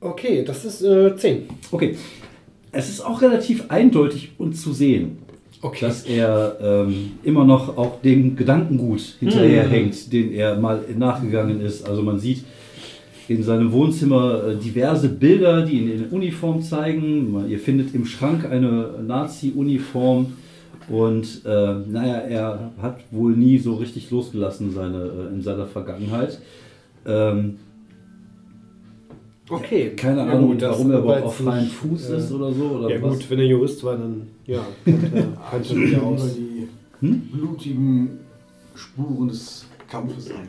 Okay, 0.00 0.44
das 0.44 0.64
ist 0.64 0.82
äh, 0.82 1.14
10. 1.16 1.42
Okay. 1.70 1.96
Es 2.72 2.88
ist 2.88 3.00
auch 3.00 3.20
relativ 3.20 3.64
eindeutig 3.68 4.32
und 4.38 4.54
zu 4.54 4.72
sehen, 4.72 5.18
Okay. 5.60 5.84
dass 5.86 6.04
er 6.04 6.56
ähm, 6.62 7.12
immer 7.24 7.44
noch 7.44 7.76
auch 7.76 8.00
dem 8.00 8.36
Gedankengut 8.36 9.16
hinterherhängt, 9.18 10.12
den 10.12 10.32
er 10.32 10.56
mal 10.58 10.80
nachgegangen 10.96 11.60
ist. 11.60 11.86
Also 11.86 12.02
man 12.02 12.18
sieht 12.18 12.44
in 13.28 13.42
seinem 13.42 13.70
Wohnzimmer 13.72 14.44
äh, 14.48 14.56
diverse 14.56 15.08
Bilder, 15.08 15.62
die 15.66 15.80
ihn 15.80 15.90
in 15.90 16.04
Uniform 16.10 16.62
zeigen. 16.62 17.32
Man- 17.32 17.50
Ihr 17.50 17.58
findet 17.58 17.94
im 17.94 18.06
Schrank 18.06 18.46
eine 18.48 18.94
Nazi-Uniform. 19.06 20.32
Und 20.90 21.42
äh, 21.44 21.74
naja, 21.86 22.14
er 22.18 22.72
hat 22.82 23.00
wohl 23.12 23.32
nie 23.36 23.58
so 23.58 23.74
richtig 23.74 24.10
losgelassen 24.10 24.72
seine, 24.72 25.04
äh, 25.04 25.34
in 25.34 25.40
seiner 25.40 25.66
Vergangenheit. 25.66 26.40
Ähm, 27.06 27.58
okay. 29.48 29.90
keine 29.96 30.26
Ja, 30.26 30.32
Ahnung, 30.32 30.52
gut, 30.52 30.62
warum 30.62 30.90
er 30.90 30.98
überhaupt 30.98 31.22
auf 31.24 31.36
freien 31.36 31.64
nicht, 31.64 31.74
Fuß 31.76 32.10
äh, 32.10 32.16
ist 32.18 32.32
oder 32.32 32.52
so. 32.52 32.64
Oder 32.64 32.90
Ja 32.94 33.02
was. 33.02 33.14
gut, 33.18 33.30
wenn 33.30 33.38
er 33.38 33.46
Jurist 33.46 33.84
war, 33.84 33.96
dann 33.96 34.26
ja, 34.46 34.66
kannte 35.50 35.74
er 35.74 35.98
Über 35.98 36.02
aus. 36.02 36.34
die 36.34 36.68
Hm? 37.00 37.20
blutigen 37.32 38.18
Spuren 38.74 39.28
des 39.28 39.64
Kampfes 39.88 40.30
an. 40.32 40.48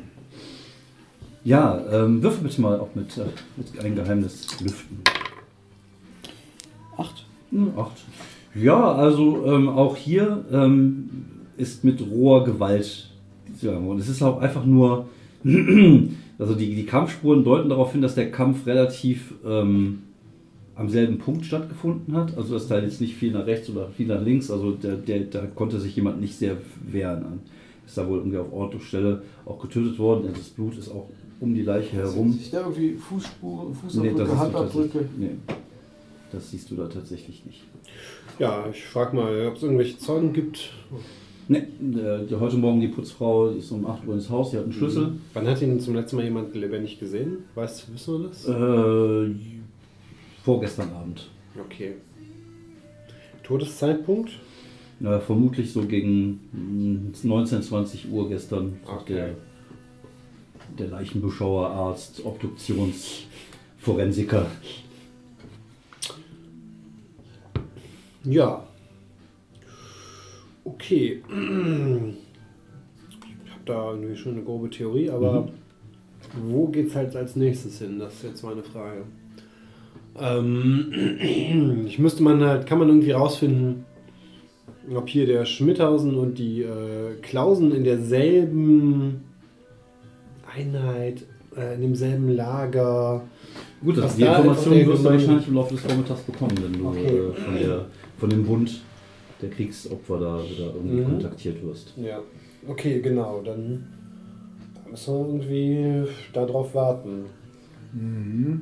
Ja, 1.44 1.82
ähm, 1.92 2.22
würfel 2.22 2.44
bitte 2.44 2.62
mal 2.62 2.80
auch 2.80 2.94
mit, 2.94 3.18
äh, 3.18 3.22
mit 3.58 3.84
ein 3.84 3.96
Geheimnis 3.96 4.48
lüften. 4.60 5.00
Acht. 6.98 7.26
Hm, 7.52 7.72
Acht. 7.78 7.98
Ja, 8.56 8.94
also 8.94 9.46
ähm, 9.46 9.70
auch 9.70 9.96
hier 9.96 10.44
ähm, 10.52 11.10
ist 11.58 11.84
mit 11.84 12.02
roher 12.02 12.44
Gewalt 12.44 13.10
zugegangen 13.60 13.88
worden. 13.88 14.00
Es 14.00 14.10
ist 14.10 14.22
auch 14.22 14.40
einfach 14.40 14.66
nur, 14.66 15.08
also 16.38 16.56
die, 16.56 16.76
die 16.76 16.86
Kampfspuren 16.86 17.44
deuten 17.44 17.70
darauf 17.70 17.92
hin, 17.94 18.02
dass 18.02 18.16
der 18.16 18.32
Kampf 18.32 18.66
relativ 18.68 19.34
ähm, 19.46 20.04
am 20.76 20.90
selben 20.90 21.18
Punkt 21.18 21.46
stattgefunden 21.46 22.16
hat. 22.16 22.38
Also 22.38 22.54
dass 22.56 22.68
da 22.68 22.80
jetzt 22.80 23.02
nicht 23.02 23.16
viel 23.16 23.32
nach 23.32 23.46
rechts 23.46 23.70
oder 23.70 23.90
viel 23.90 24.08
nach 24.08 24.22
links, 24.22 24.50
also 24.52 24.72
der, 24.72 24.96
der, 24.96 25.22
da 25.22 25.46
konnte 25.46 25.80
sich 25.80 25.96
jemand 25.96 26.20
nicht 26.20 26.38
sehr 26.38 26.58
wehren. 26.90 27.40
Ist 27.86 27.98
da 27.98 28.08
wohl 28.08 28.20
irgendwie 28.20 28.38
auf 28.38 28.52
Ort 28.54 28.74
und 28.74 28.84
Stelle 28.84 29.22
auch 29.46 29.60
getötet 29.60 29.98
worden. 30.00 30.30
Das 30.34 30.50
Blut 30.50 30.78
ist 30.78 30.90
auch 30.90 31.08
um 31.40 31.54
die 31.54 31.64
Leiche 31.64 31.98
herum. 31.98 32.32
Sich 32.34 32.52
da 32.52 32.62
irgendwie 32.62 32.94
Fußspuren, 32.94 33.70
Nee, 33.70 33.76
Fußabdrücke, 33.76 34.18
das, 34.18 34.30
siehst 34.30 34.32
du 34.32 34.38
Handabdrücke. 34.40 35.06
nee, 35.18 35.30
das 36.32 36.52
siehst 36.52 36.72
du 36.72 36.76
da 36.76 36.88
tatsächlich 36.88 37.46
nicht. 37.46 37.64
Ja, 38.40 38.66
ich 38.72 38.84
frage 38.84 39.16
mal, 39.16 39.48
ob 39.48 39.56
es 39.56 39.64
irgendwelche 39.64 39.98
Zeugen 39.98 40.34
gibt. 40.34 40.72
Ne, 41.48 41.68
heute 42.40 42.58
Morgen 42.58 42.80
die 42.80 42.88
Putzfrau 42.88 43.50
die 43.50 43.60
ist 43.60 43.72
um 43.72 43.86
8 43.86 44.08
Uhr 44.08 44.14
ins 44.14 44.30
Haus, 44.30 44.52
sie 44.52 44.58
hat 44.58 44.64
einen 44.64 44.74
Schlüssel. 44.74 45.14
Wann 45.34 45.48
hat 45.48 45.62
ihn 45.62 45.80
zum 45.80 45.96
letzten 45.96 46.16
Mal 46.16 46.26
jemand 46.26 46.56
lebendig 46.56 47.00
gesehen? 47.00 47.44
Weißt 47.56 47.88
du, 47.88 47.94
wissen 47.94 48.22
wir 48.22 48.30
das? 48.30 48.48
Äh, 48.48 49.36
vorgestern 50.44 50.92
Abend. 50.94 51.30
Okay. 51.60 51.96
Todeszeitpunkt? 53.44 54.32
Äh, 55.04 55.20
vermutlich 55.20 55.74
so 55.74 55.82
gegen 55.82 56.40
mm, 56.54 57.14
19, 57.24 57.64
20 57.64 58.10
Uhr 58.12 58.30
gestern. 58.30 58.78
Okay. 58.86 59.14
Der, 59.14 59.36
der 60.80 60.88
Leichenbeschauer, 60.88 61.70
Arzt, 61.70 62.24
Obduktionsforensiker. 62.24 64.46
Ja. 68.24 68.64
Okay. 70.64 71.22
Ich 73.44 73.52
habe 73.52 73.66
da 73.66 73.92
irgendwie 73.92 74.16
schon 74.16 74.34
eine 74.34 74.42
grobe 74.44 74.70
Theorie, 74.70 75.10
aber 75.10 75.50
wo 76.44 76.68
geht's 76.68 76.96
halt 76.96 77.16
als 77.16 77.36
nächstes 77.36 77.78
hin? 77.80 78.00
Das 78.00 78.14
ist 78.16 78.24
jetzt 78.24 78.44
meine 78.44 78.64
Frage. 78.64 79.04
Ähm, 80.20 80.92
ich 81.86 82.00
müsste 82.00 82.24
man 82.24 82.44
halt, 82.44 82.66
kann 82.66 82.80
man 82.80 82.88
irgendwie 82.90 83.12
rausfinden, 83.12 83.86
ob 84.96 85.08
hier 85.10 85.26
der 85.26 85.46
Schmidhausen 85.46 86.16
und 86.16 86.38
die 86.40 86.64
äh, 86.64 87.14
Klausen 87.22 87.72
in 87.74 87.84
derselben 87.84 89.26
Einheit, 90.56 91.24
äh, 91.56 91.76
in 91.76 91.82
demselben 91.82 92.30
Lager. 92.36 93.24
Gut, 93.84 93.98
das, 93.98 94.16
die 94.16 94.24
Informationen 94.24 94.88
wirst 94.88 95.06
du 95.06 95.10
wahrscheinlich 95.10 95.48
im 95.48 95.54
Laufe 95.56 95.74
des 95.76 95.84
Vormittags 95.84 96.22
bekommen, 96.22 96.56
wenn 96.62 96.74
du 96.80 96.88
Okay. 96.88 97.06
äh, 97.06 97.34
von, 97.34 97.56
der, 97.56 97.86
von 98.22 98.30
dem 98.30 98.46
Bund 98.46 98.80
der 99.42 99.50
Kriegsopfer 99.50 100.20
da 100.20 100.40
wieder 100.48 100.68
irgendwie 100.76 101.02
Mhm. 101.02 101.06
kontaktiert 101.06 101.62
wirst. 101.66 101.94
Ja, 101.98 102.20
okay, 102.68 103.02
genau. 103.02 103.42
Dann 103.44 103.88
müssen 104.90 105.14
wir 105.14 105.26
irgendwie 105.28 106.08
darauf 106.32 106.74
warten. 106.76 107.26
Mhm. 107.94 108.62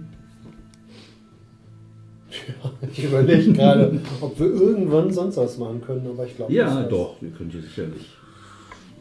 Ich 2.92 3.04
überlege 3.04 3.54
gerade, 3.54 4.00
ob 4.22 4.40
wir 4.40 4.46
irgendwann 4.48 5.12
sonst 5.12 5.38
was 5.38 5.58
machen 5.58 5.82
können, 5.82 6.08
aber 6.08 6.26
ich 6.26 6.36
glaube 6.36 6.54
Ja, 6.54 6.80
nicht. 6.80 6.92
doch, 6.92 7.16
wir 7.22 7.32
können 7.32 7.50
hier 7.50 7.62
sicherlich. 7.62 8.06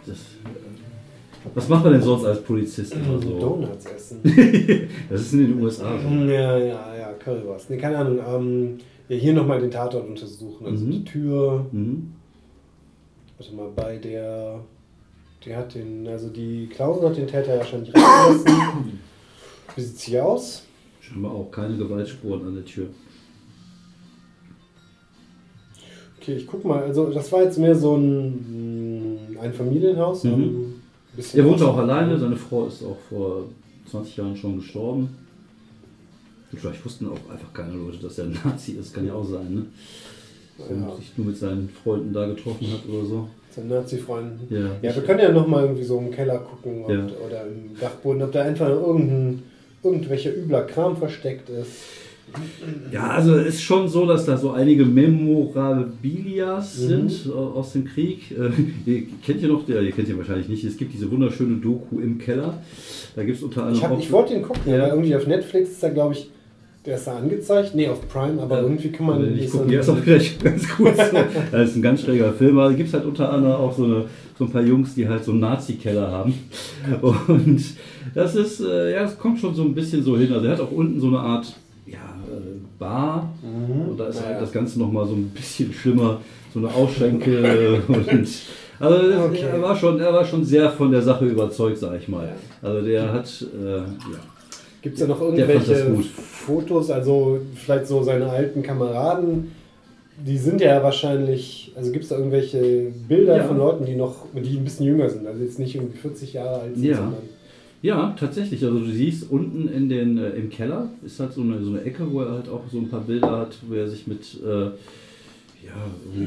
Das, 0.06 0.16
äh, 0.16 1.54
was 1.54 1.68
macht 1.68 1.84
man 1.84 1.92
denn 1.92 2.02
sonst 2.02 2.24
als 2.24 2.42
Polizist 2.42 2.94
immer 2.94 3.20
so? 3.20 3.38
Donuts 3.38 3.86
essen. 3.86 4.20
Das 5.10 5.20
ist 5.20 5.32
in 5.34 5.38
den 5.40 5.62
USA 5.62 5.98
so. 5.98 6.08
ja, 6.08 6.58
ja, 6.58 6.96
ja, 6.96 7.12
Currywurst. 7.22 7.70
Nee, 7.70 7.76
keine 7.76 7.98
Ahnung. 7.98 8.18
Ähm, 8.26 8.78
ja, 9.08 9.16
hier 9.16 9.32
nochmal 9.32 9.60
den 9.60 9.70
Tatort 9.70 10.06
untersuchen. 10.08 10.66
Also 10.66 10.84
Mhm. 10.84 10.90
die 10.90 11.04
Tür, 11.04 11.66
Mhm. 11.72 12.12
warte 13.38 13.54
mal, 13.54 13.68
bei 13.74 13.96
der, 13.98 14.60
die 15.44 15.54
hat 15.54 15.74
den, 15.74 16.06
also 16.08 16.28
die 16.28 16.66
Klausen 16.66 17.08
hat 17.08 17.16
den 17.16 17.26
Täter 17.26 17.56
wahrscheinlich 17.58 17.92
reingelassen. 17.94 18.98
Wie 19.76 19.80
sieht's 19.80 20.02
hier 20.02 20.24
aus? 20.26 20.64
Scheinbar 21.00 21.32
auch 21.32 21.50
keine 21.50 21.76
Gewaltspuren 21.76 22.46
an 22.48 22.54
der 22.54 22.64
Tür. 22.64 22.88
Okay, 26.20 26.34
ich 26.34 26.46
guck 26.46 26.64
mal, 26.64 26.82
also 26.82 27.10
das 27.10 27.30
war 27.32 27.42
jetzt 27.44 27.58
mehr 27.58 27.74
so 27.74 27.96
ein, 27.96 29.36
ein 29.40 29.52
Familienhaus. 29.52 30.24
Mhm. 30.24 30.32
ein 31.16 31.24
Er 31.34 31.44
wohnt 31.44 31.62
auch 31.62 31.76
alleine, 31.78 32.18
seine 32.18 32.36
Frau 32.36 32.66
ist 32.66 32.82
auch 32.84 32.98
vor 33.08 33.44
20 33.86 34.16
Jahren 34.16 34.36
schon 34.36 34.56
gestorben. 34.56 35.08
Und 36.50 36.58
Vielleicht 36.60 36.84
wussten 36.84 37.06
auch 37.06 37.30
einfach 37.30 37.52
keine 37.52 37.72
Leute, 37.74 37.98
dass 38.02 38.18
er 38.18 38.24
ein 38.24 38.38
Nazi 38.44 38.72
ist, 38.72 38.94
kann 38.94 39.06
ja 39.06 39.12
auch 39.14 39.24
sein, 39.28 39.54
ne? 39.54 39.66
Und 40.68 40.82
Ja. 40.82 40.96
sich 40.96 41.12
nur 41.16 41.26
mit 41.28 41.36
seinen 41.36 41.68
Freunden 41.68 42.12
da 42.12 42.26
getroffen 42.26 42.66
hat 42.72 42.80
oder 42.88 43.04
so. 43.06 43.28
Seinen 43.54 43.68
Nazi-Freunden. 43.68 44.40
Ja. 44.54 44.70
Ja, 44.82 44.94
wir 44.96 45.02
können 45.02 45.20
ja 45.20 45.30
nochmal 45.32 45.64
irgendwie 45.64 45.84
so 45.84 45.98
im 45.98 46.10
Keller 46.10 46.38
gucken 46.38 46.84
und, 46.84 46.92
Ja. 46.92 47.06
oder 47.26 47.46
im 47.46 47.78
Dachboden, 47.80 48.22
ob 48.22 48.32
da 48.32 48.42
einfach 48.42 48.68
irgendein, 48.68 49.42
irgendwelcher 49.82 50.34
übler 50.36 50.62
Kram 50.62 50.96
versteckt 50.96 51.48
ist. 51.50 51.70
Ja, 52.92 53.08
also 53.10 53.36
es 53.36 53.54
ist 53.54 53.62
schon 53.62 53.88
so, 53.88 54.04
dass 54.04 54.26
da 54.26 54.36
so 54.36 54.50
einige 54.50 54.84
Memorabilias 54.84 56.78
Mhm. 56.78 56.86
sind 57.08 57.26
äh, 57.26 57.30
aus 57.32 57.72
dem 57.72 57.84
Krieg. 57.86 58.30
Äh, 58.32 58.50
ihr 58.90 59.02
kennt 59.24 59.40
ihr 59.42 59.48
noch, 59.48 59.64
der, 59.64 59.80
ihr 59.82 59.92
kennt 59.92 60.08
ihr 60.08 60.18
wahrscheinlich 60.18 60.48
nicht, 60.48 60.64
es 60.64 60.76
gibt 60.76 60.92
diese 60.92 61.10
wunderschöne 61.10 61.56
Doku 61.56 62.00
im 62.00 62.18
Keller. 62.18 62.58
Da 63.16 63.24
gibt 63.24 63.38
es 63.38 63.42
unter 63.42 63.62
anderem 63.62 63.78
Ich, 63.78 63.84
hab- 63.84 63.98
ich 64.00 64.12
wollte 64.12 64.34
den 64.34 64.42
gucken, 64.42 64.62
Ja. 64.70 64.78
aber 64.84 64.88
irgendwie 64.94 65.14
auf 65.16 65.26
Netflix 65.26 65.70
ist 65.70 65.82
da, 65.82 65.88
glaube 65.88 66.14
ich, 66.14 66.30
der 66.88 66.96
ist 66.96 67.06
da 67.06 67.16
angezeigt. 67.18 67.74
Nee, 67.74 67.88
auf 67.88 68.08
Prime, 68.08 68.40
aber 68.40 68.56
Ja. 68.56 68.62
irgendwie 68.62 68.90
kann 68.90 69.06
man 69.06 69.34
ich 69.36 69.42
das 69.44 69.52
gucke 69.52 69.72
jetzt 69.72 69.88
auch 69.90 70.02
gleich 70.02 70.38
ganz 70.42 70.66
kurz. 70.68 70.96
das 71.52 71.68
ist 71.70 71.76
ein 71.76 71.82
ganz 71.82 72.00
schräger 72.02 72.32
Film, 72.32 72.58
aber 72.58 72.70
es 72.70 72.76
gibt 72.76 72.92
halt 72.94 73.04
unter 73.04 73.30
anderem 73.32 73.56
auch 73.60 73.76
so, 73.76 73.84
eine, 73.84 74.04
so 74.38 74.44
ein 74.44 74.50
paar 74.50 74.62
Jungs, 74.62 74.94
die 74.94 75.06
halt 75.06 75.22
so 75.22 75.32
einen 75.32 75.40
Nazi-Keller 75.40 76.10
haben. 76.10 76.34
Und 77.02 77.62
das 78.14 78.34
ist, 78.34 78.60
äh, 78.60 78.92
ja, 78.94 79.02
das 79.02 79.18
kommt 79.18 79.38
schon 79.38 79.54
so 79.54 79.62
ein 79.62 79.74
bisschen 79.74 80.02
so 80.02 80.16
hin. 80.16 80.32
Also 80.32 80.46
er 80.46 80.52
hat 80.52 80.60
auch 80.60 80.70
unten 80.72 80.98
so 81.00 81.08
eine 81.08 81.18
Art 81.20 81.52
ja, 81.86 81.98
äh, 81.98 82.40
Bar 82.78 83.32
Mhm. 83.42 83.90
und 83.90 84.00
da 84.00 84.06
ist 84.08 84.16
Naja. 84.16 84.28
halt 84.30 84.42
das 84.42 84.52
Ganze 84.52 84.78
nochmal 84.78 85.06
so 85.06 85.12
ein 85.14 85.28
bisschen 85.34 85.72
schlimmer, 85.72 86.20
so 86.54 86.60
eine 86.60 86.68
Ausschenke 86.68 87.82
und 87.88 88.08
also 88.80 89.08
das, 89.10 89.20
Okay. 89.26 89.44
er, 89.52 89.60
war 89.60 89.76
schon, 89.76 89.98
er 90.00 90.12
war 90.12 90.24
schon 90.24 90.44
sehr 90.44 90.70
von 90.70 90.90
der 90.92 91.02
Sache 91.02 91.26
überzeugt, 91.26 91.78
sag 91.78 91.98
ich 92.00 92.08
mal. 92.08 92.26
Ja. 92.26 92.68
Also 92.68 92.86
der 92.86 93.12
hat, 93.12 93.44
äh, 93.62 93.76
ja. 93.78 93.84
Gibt 94.80 94.94
es 94.94 95.00
da 95.00 95.08
noch 95.08 95.18
Der 95.34 95.46
fand 95.46 95.58
das 95.60 95.68
irgendwelche 95.68 95.90
gut. 95.90 96.06
Fotos, 96.52 96.90
also 96.90 97.40
vielleicht 97.54 97.86
so 97.86 98.02
seine 98.02 98.26
alten 98.30 98.62
Kameraden? 98.62 99.52
Die 100.26 100.38
sind 100.38 100.60
ja 100.60 100.82
wahrscheinlich, 100.82 101.72
also 101.76 101.92
gibt 101.92 102.04
es 102.04 102.10
da 102.10 102.16
irgendwelche 102.16 102.90
Bilder 103.06 103.36
Ja. 103.36 103.44
von 103.44 103.58
Leuten, 103.58 103.84
die 103.84 103.94
noch, 103.94 104.16
die 104.34 104.56
ein 104.56 104.64
bisschen 104.64 104.86
jünger 104.86 105.08
sind, 105.10 105.26
also 105.26 105.40
jetzt 105.44 105.58
nicht 105.58 105.74
irgendwie 105.76 105.98
40 105.98 106.32
Jahre 106.32 106.60
alt 106.62 106.74
sind, 106.74 106.84
Ja. 106.84 106.96
sondern 106.96 107.22
Ja, 107.82 108.16
tatsächlich. 108.18 108.64
Also 108.64 108.80
du 108.80 108.90
siehst 108.90 109.30
unten 109.30 109.68
in 109.68 109.88
den, 109.88 110.18
äh, 110.18 110.30
im 110.30 110.50
Keller 110.50 110.88
ist 111.06 111.20
halt 111.20 111.32
so 111.34 111.42
eine, 111.42 111.62
so 111.62 111.70
eine 111.70 111.82
Ecke, 111.82 112.02
wo 112.10 112.22
er 112.22 112.32
halt 112.32 112.48
auch 112.48 112.62
so 112.72 112.78
ein 112.78 112.88
paar 112.88 113.02
Bilder 113.02 113.30
hat, 113.42 113.56
wo 113.68 113.74
er 113.74 113.86
sich 113.86 114.08
mit 114.08 114.22
äh, 114.44 114.64
ja, 115.68 115.78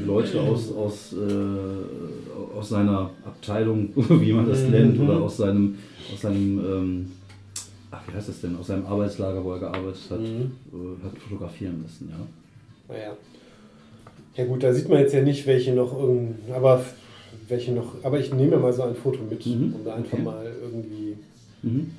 Leute 0.06 0.40
aus, 0.40 0.72
aus, 0.74 1.12
äh, 1.12 2.56
aus 2.58 2.68
seiner 2.70 3.10
Abteilung, 3.26 3.90
wie 3.94 4.32
man 4.32 4.48
das 4.48 4.64
Mhm. 4.64 4.70
nennt, 4.70 5.00
oder 5.00 5.20
aus 5.20 5.36
seinem, 5.36 5.74
aus 6.14 6.22
seinem 6.22 6.58
ähm, 6.58 7.06
wie 8.08 8.14
heißt 8.16 8.28
das 8.28 8.40
denn, 8.40 8.56
aus 8.56 8.66
seinem 8.68 8.86
Arbeitslager, 8.86 9.44
wo 9.44 9.52
er 9.52 9.60
gearbeitet 9.60 10.02
hat, 10.10 10.20
Mhm. 10.20 10.52
äh, 10.72 11.04
hat 11.06 11.18
fotografieren 11.18 11.82
lassen, 11.82 12.10
ja. 12.10 12.94
Naja. 12.94 13.12
Ja 14.34 14.44
gut, 14.46 14.62
da 14.62 14.72
sieht 14.72 14.88
man 14.88 14.98
jetzt 15.00 15.12
ja 15.14 15.22
nicht, 15.22 15.46
welche 15.46 15.72
noch 15.74 15.96
irgend, 15.98 16.36
aber 16.52 16.84
welche 17.48 17.72
noch, 17.72 17.94
aber 18.02 18.18
ich 18.18 18.32
nehme 18.32 18.56
mal 18.56 18.72
so 18.72 18.82
ein 18.82 18.94
Foto 18.94 19.18
mit, 19.28 19.44
Mhm. 19.46 19.74
um 19.74 19.84
da 19.84 19.94
einfach 19.94 20.14
Okay. 20.14 20.22
mal 20.22 20.52
irgendwie. 20.62 21.16
Mhm. 21.62 21.90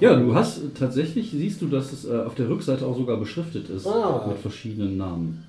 Ja, 0.00 0.14
du 0.14 0.32
hast 0.34 0.58
äh, 0.58 0.68
tatsächlich, 0.78 1.32
siehst 1.32 1.60
du, 1.60 1.66
dass 1.66 1.92
es 1.92 2.04
äh, 2.04 2.16
auf 2.20 2.36
der 2.36 2.48
Rückseite 2.48 2.86
auch 2.86 2.96
sogar 2.96 3.16
beschriftet 3.16 3.68
ist 3.68 3.86
Ah. 3.86 4.26
mit 4.28 4.38
verschiedenen 4.38 4.96
Namen. 4.96 5.42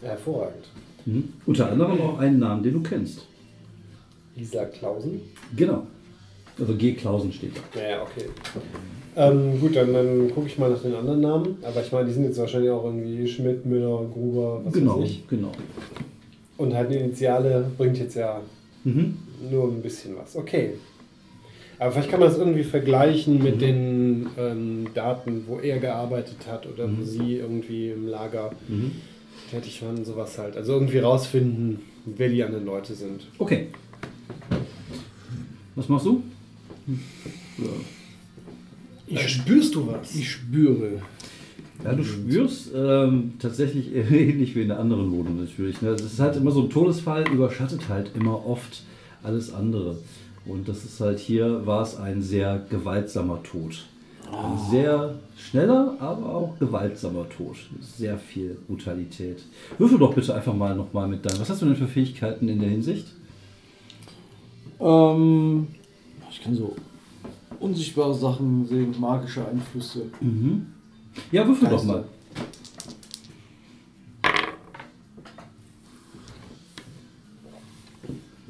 Hervorragend. 0.00 0.64
Mhm. 1.06 1.32
Unter 1.44 1.70
anderem 1.72 2.00
auch 2.00 2.18
einen 2.18 2.38
Namen, 2.38 2.62
den 2.62 2.74
du 2.74 2.82
kennst. 2.82 3.26
Lisa 4.36 4.64
Klausen. 4.66 5.20
Genau. 5.56 5.86
Also 6.58 6.74
G. 6.76 6.92
Klausen 6.94 7.32
steht 7.32 7.52
da. 7.56 7.80
Naja, 7.80 8.02
okay. 8.02 8.26
Ähm, 9.16 9.60
gut, 9.60 9.76
dann, 9.76 9.92
dann 9.92 10.30
gucke 10.34 10.46
ich 10.48 10.58
mal 10.58 10.70
nach 10.70 10.82
den 10.82 10.94
anderen 10.94 11.20
Namen. 11.20 11.56
Aber 11.62 11.80
ich 11.82 11.92
meine, 11.92 12.06
die 12.08 12.12
sind 12.14 12.24
jetzt 12.24 12.38
wahrscheinlich 12.38 12.70
auch 12.70 12.84
irgendwie 12.84 13.26
Schmidt, 13.28 13.64
Müller, 13.64 14.04
Gruber, 14.12 14.60
was 14.64 14.72
genau, 14.74 15.00
weiß 15.00 15.08
ich. 15.08 15.28
genau. 15.28 15.52
Und 16.56 16.74
halt 16.74 16.90
die 16.90 16.96
Initiale 16.96 17.70
bringt 17.76 17.98
jetzt 17.98 18.14
ja 18.16 18.40
Mhm. 18.84 19.16
nur 19.50 19.68
ein 19.68 19.82
bisschen 19.82 20.16
was. 20.16 20.36
Okay. 20.36 20.74
Aber 21.78 21.90
vielleicht 21.92 22.10
kann 22.10 22.20
man 22.20 22.28
das 22.28 22.38
irgendwie 22.38 22.62
vergleichen 22.64 23.42
mit 23.42 23.60
den 23.60 24.28
ähm, 24.38 24.86
Daten, 24.94 25.44
wo 25.48 25.58
er 25.58 25.78
gearbeitet 25.78 26.36
hat 26.48 26.66
oder 26.66 26.84
wo 26.84 27.00
Mhm. 27.02 27.04
sie 27.04 27.36
irgendwie 27.36 27.90
im 27.90 28.06
Lager 28.08 28.50
Mhm. 28.68 28.92
tätig 29.50 29.82
waren, 29.82 30.04
sowas 30.04 30.38
halt. 30.38 30.56
Also 30.56 30.74
irgendwie 30.74 30.98
rausfinden, 30.98 31.80
wer 32.04 32.28
die 32.28 32.42
anderen 32.44 32.64
Leute 32.66 32.94
sind. 32.94 33.26
Okay. 33.38 33.68
Was 35.74 35.88
machst 35.88 36.06
du? 36.06 36.22
Ja. 37.58 37.64
Ich, 39.06 39.28
spürst 39.28 39.74
du 39.74 39.86
was? 39.86 40.14
Ich 40.14 40.30
spüre. 40.30 41.02
Ja, 41.82 41.92
du 41.92 42.04
spürst 42.04 42.70
ähm, 42.74 43.34
tatsächlich 43.38 43.94
ähnlich 44.10 44.54
wie 44.54 44.62
in 44.62 44.68
der 44.68 44.78
anderen 44.78 45.10
Wohnung 45.12 45.40
natürlich. 45.40 45.82
Ne? 45.82 45.90
Das 45.90 46.02
ist 46.02 46.20
halt 46.20 46.36
immer 46.36 46.50
so 46.50 46.62
ein 46.62 46.70
Todesfall, 46.70 47.28
überschattet 47.28 47.88
halt 47.88 48.12
immer 48.14 48.46
oft 48.46 48.82
alles 49.22 49.52
andere. 49.52 49.98
Und 50.46 50.68
das 50.68 50.84
ist 50.84 51.00
halt 51.00 51.18
hier, 51.18 51.66
war 51.66 51.82
es 51.82 51.96
ein 51.96 52.22
sehr 52.22 52.64
gewaltsamer 52.70 53.42
Tod. 53.42 53.84
Ein 54.30 54.58
sehr 54.70 55.14
schneller, 55.36 55.96
aber 56.00 56.34
auch 56.34 56.58
gewaltsamer 56.58 57.28
Tod. 57.28 57.56
Sehr 57.80 58.18
viel 58.18 58.56
Brutalität. 58.66 59.42
Würfel 59.78 59.98
doch 59.98 60.14
bitte 60.14 60.34
einfach 60.34 60.54
mal 60.54 60.74
nochmal 60.74 61.08
mit 61.08 61.24
deinem. 61.24 61.40
Was 61.40 61.50
hast 61.50 61.62
du 61.62 61.66
denn 61.66 61.76
für 61.76 61.86
Fähigkeiten 61.86 62.48
in 62.48 62.60
der 62.60 62.70
Hinsicht? 62.70 63.06
Ähm, 64.80 65.68
ich 66.30 66.42
kann 66.42 66.54
so 66.54 66.74
unsichtbare 67.64 68.14
Sachen 68.14 68.66
sehen, 68.66 68.94
magische 69.00 69.46
Einflüsse. 69.48 70.10
Mhm. 70.20 70.66
Ja, 71.32 71.46
würfel 71.46 71.68
doch 71.68 71.84
mal. 71.84 72.04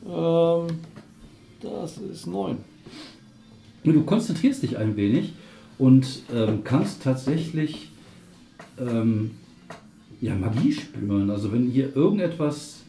Ähm, 0.07 0.79
das 1.61 1.99
ist 1.99 2.27
neun. 2.27 2.59
Du 3.85 4.03
konzentrierst 4.03 4.63
dich 4.63 4.79
ein 4.79 4.97
wenig 4.97 5.35
und 5.79 6.23
ähm, 6.35 6.65
kannst 6.65 7.03
tatsächlich 7.03 7.91
ähm, 8.79 9.33
ja, 10.21 10.35
Magie 10.35 10.73
spüren. 10.73 11.31
Also 11.31 11.53
wenn 11.53 11.71
hier 11.71 11.95
irgendetwas, 11.95 12.84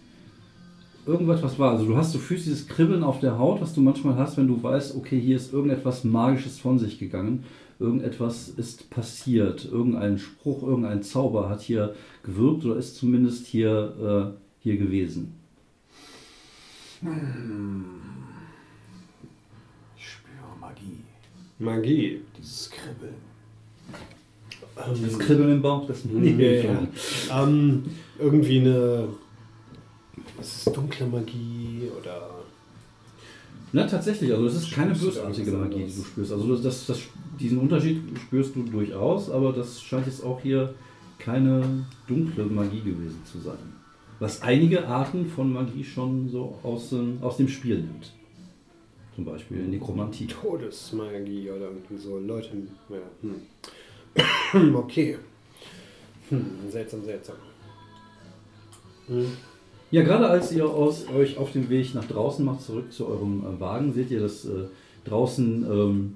irgendetwas 1.06 1.60
war, 1.60 1.72
also 1.72 1.86
du 1.86 1.97
hast, 1.97 2.14
du 2.16 2.20
fühlst 2.20 2.45
dieses 2.45 2.68
Kribbeln 2.68 3.03
auf 3.03 3.20
der 3.20 3.38
Haut, 3.38 3.62
was 3.62 3.74
du 3.74 3.82
manchmal 3.82 4.16
hast, 4.16 4.38
wenn 4.38 4.47
du 4.47 4.62
weißt, 4.62 4.95
okay, 4.95 5.20
hier 5.20 5.36
ist 5.36 5.53
irgendetwas 5.53 6.03
Magisches 6.03 6.60
von 6.60 6.80
sich 6.80 6.99
gegangen, 6.99 7.43
irgendetwas 7.80 8.49
ist 8.49 8.89
passiert, 8.89 9.66
irgendein 9.66 10.18
Spruch, 10.18 10.64
irgendein 10.64 11.03
Zauber 11.03 11.49
hat 11.49 11.62
hier 11.62 11.95
gewirkt 12.24 12.66
oder 12.66 12.78
ist 12.78 12.95
zumindest 12.95 13.45
hier, 13.45 14.34
äh, 14.34 14.38
hier 14.60 14.78
gewesen. 14.78 15.34
Ich 19.97 20.10
spüre 20.10 20.58
Magie. 20.60 21.03
Magie. 21.60 22.22
Dieses 22.38 22.72
Kribbeln. 22.72 23.16
Das 24.76 25.20
Kribbeln 25.20 25.51
im 25.51 25.62
Bauch, 25.62 25.88
das 25.88 26.03
Ja, 26.03 26.22
ja. 26.22 26.88
Ähm, 27.43 27.84
irgendwie 28.20 28.60
eine. 28.60 29.08
Was 30.38 30.57
ist 30.67 30.75
dunkle 30.75 31.05
Magie 31.07 31.89
oder. 31.99 32.29
Na, 33.71 33.86
tatsächlich, 33.88 34.31
also 34.31 34.45
es 34.45 34.55
ist 34.55 34.71
keine 34.71 34.93
bösartige 34.93 35.51
Magie, 35.51 35.86
die 35.86 35.95
du 35.95 36.03
spürst. 36.03 36.31
Also 36.31 36.47
das, 36.55 36.61
das, 36.61 36.86
das, 36.88 36.99
diesen 37.39 37.57
Unterschied 37.59 38.01
spürst 38.19 38.55
du 38.55 38.63
durchaus, 38.63 39.29
aber 39.29 39.51
das 39.53 39.81
scheint 39.81 40.05
jetzt 40.07 40.23
auch 40.23 40.39
hier 40.41 40.73
keine 41.19 41.86
dunkle 42.07 42.45
Magie 42.45 42.81
gewesen 42.81 43.21
zu 43.29 43.39
sein. 43.39 43.57
Was 44.19 44.41
einige 44.41 44.88
Arten 44.88 45.25
von 45.25 45.51
Magie 45.51 45.83
schon 45.83 46.29
so 46.29 46.57
aus, 46.63 46.89
dem- 46.89 47.17
aus 47.21 47.36
dem 47.38 47.49
Spiel 47.49 47.77
nimmt. 47.77 48.13
Zum 49.15 49.25
Beispiel 49.25 49.57
Nekromantie. 49.67 50.27
Todesmagie 50.27 51.49
oder 51.49 51.65
irgendwie 51.65 51.97
so. 51.97 52.17
Leute. 52.19 52.49
Ja. 52.89 52.97
Hm. 54.53 54.75
okay. 54.75 55.17
Hm, 56.29 56.45
seltsam, 56.69 57.03
seltsam. 57.03 57.36
Hm. 59.07 59.27
Ja, 59.91 60.03
gerade 60.03 60.27
als 60.27 60.51
ihr 60.51 60.67
aus, 60.67 61.07
euch 61.07 61.38
auf 61.38 61.51
dem 61.51 61.69
Weg 61.69 61.93
nach 61.95 62.05
draußen 62.05 62.43
macht, 62.43 62.61
zurück 62.61 62.91
zu 62.91 63.07
eurem 63.07 63.43
äh, 63.45 63.59
Wagen, 63.59 63.93
seht 63.93 64.11
ihr, 64.11 64.19
dass 64.19 64.45
äh, 64.45 64.65
draußen 65.05 65.65
ähm, 65.69 66.13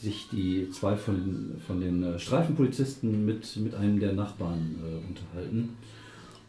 sich 0.00 0.28
die 0.32 0.68
zwei 0.70 0.96
von, 0.96 1.14
den- 1.14 1.60
von 1.66 1.80
den 1.80 2.02
äh, 2.02 2.18
Streifenpolizisten 2.18 3.24
mit, 3.24 3.56
mit 3.58 3.74
einem 3.74 4.00
der 4.00 4.12
Nachbarn 4.14 4.76
äh, 4.82 5.08
unterhalten. 5.08 5.76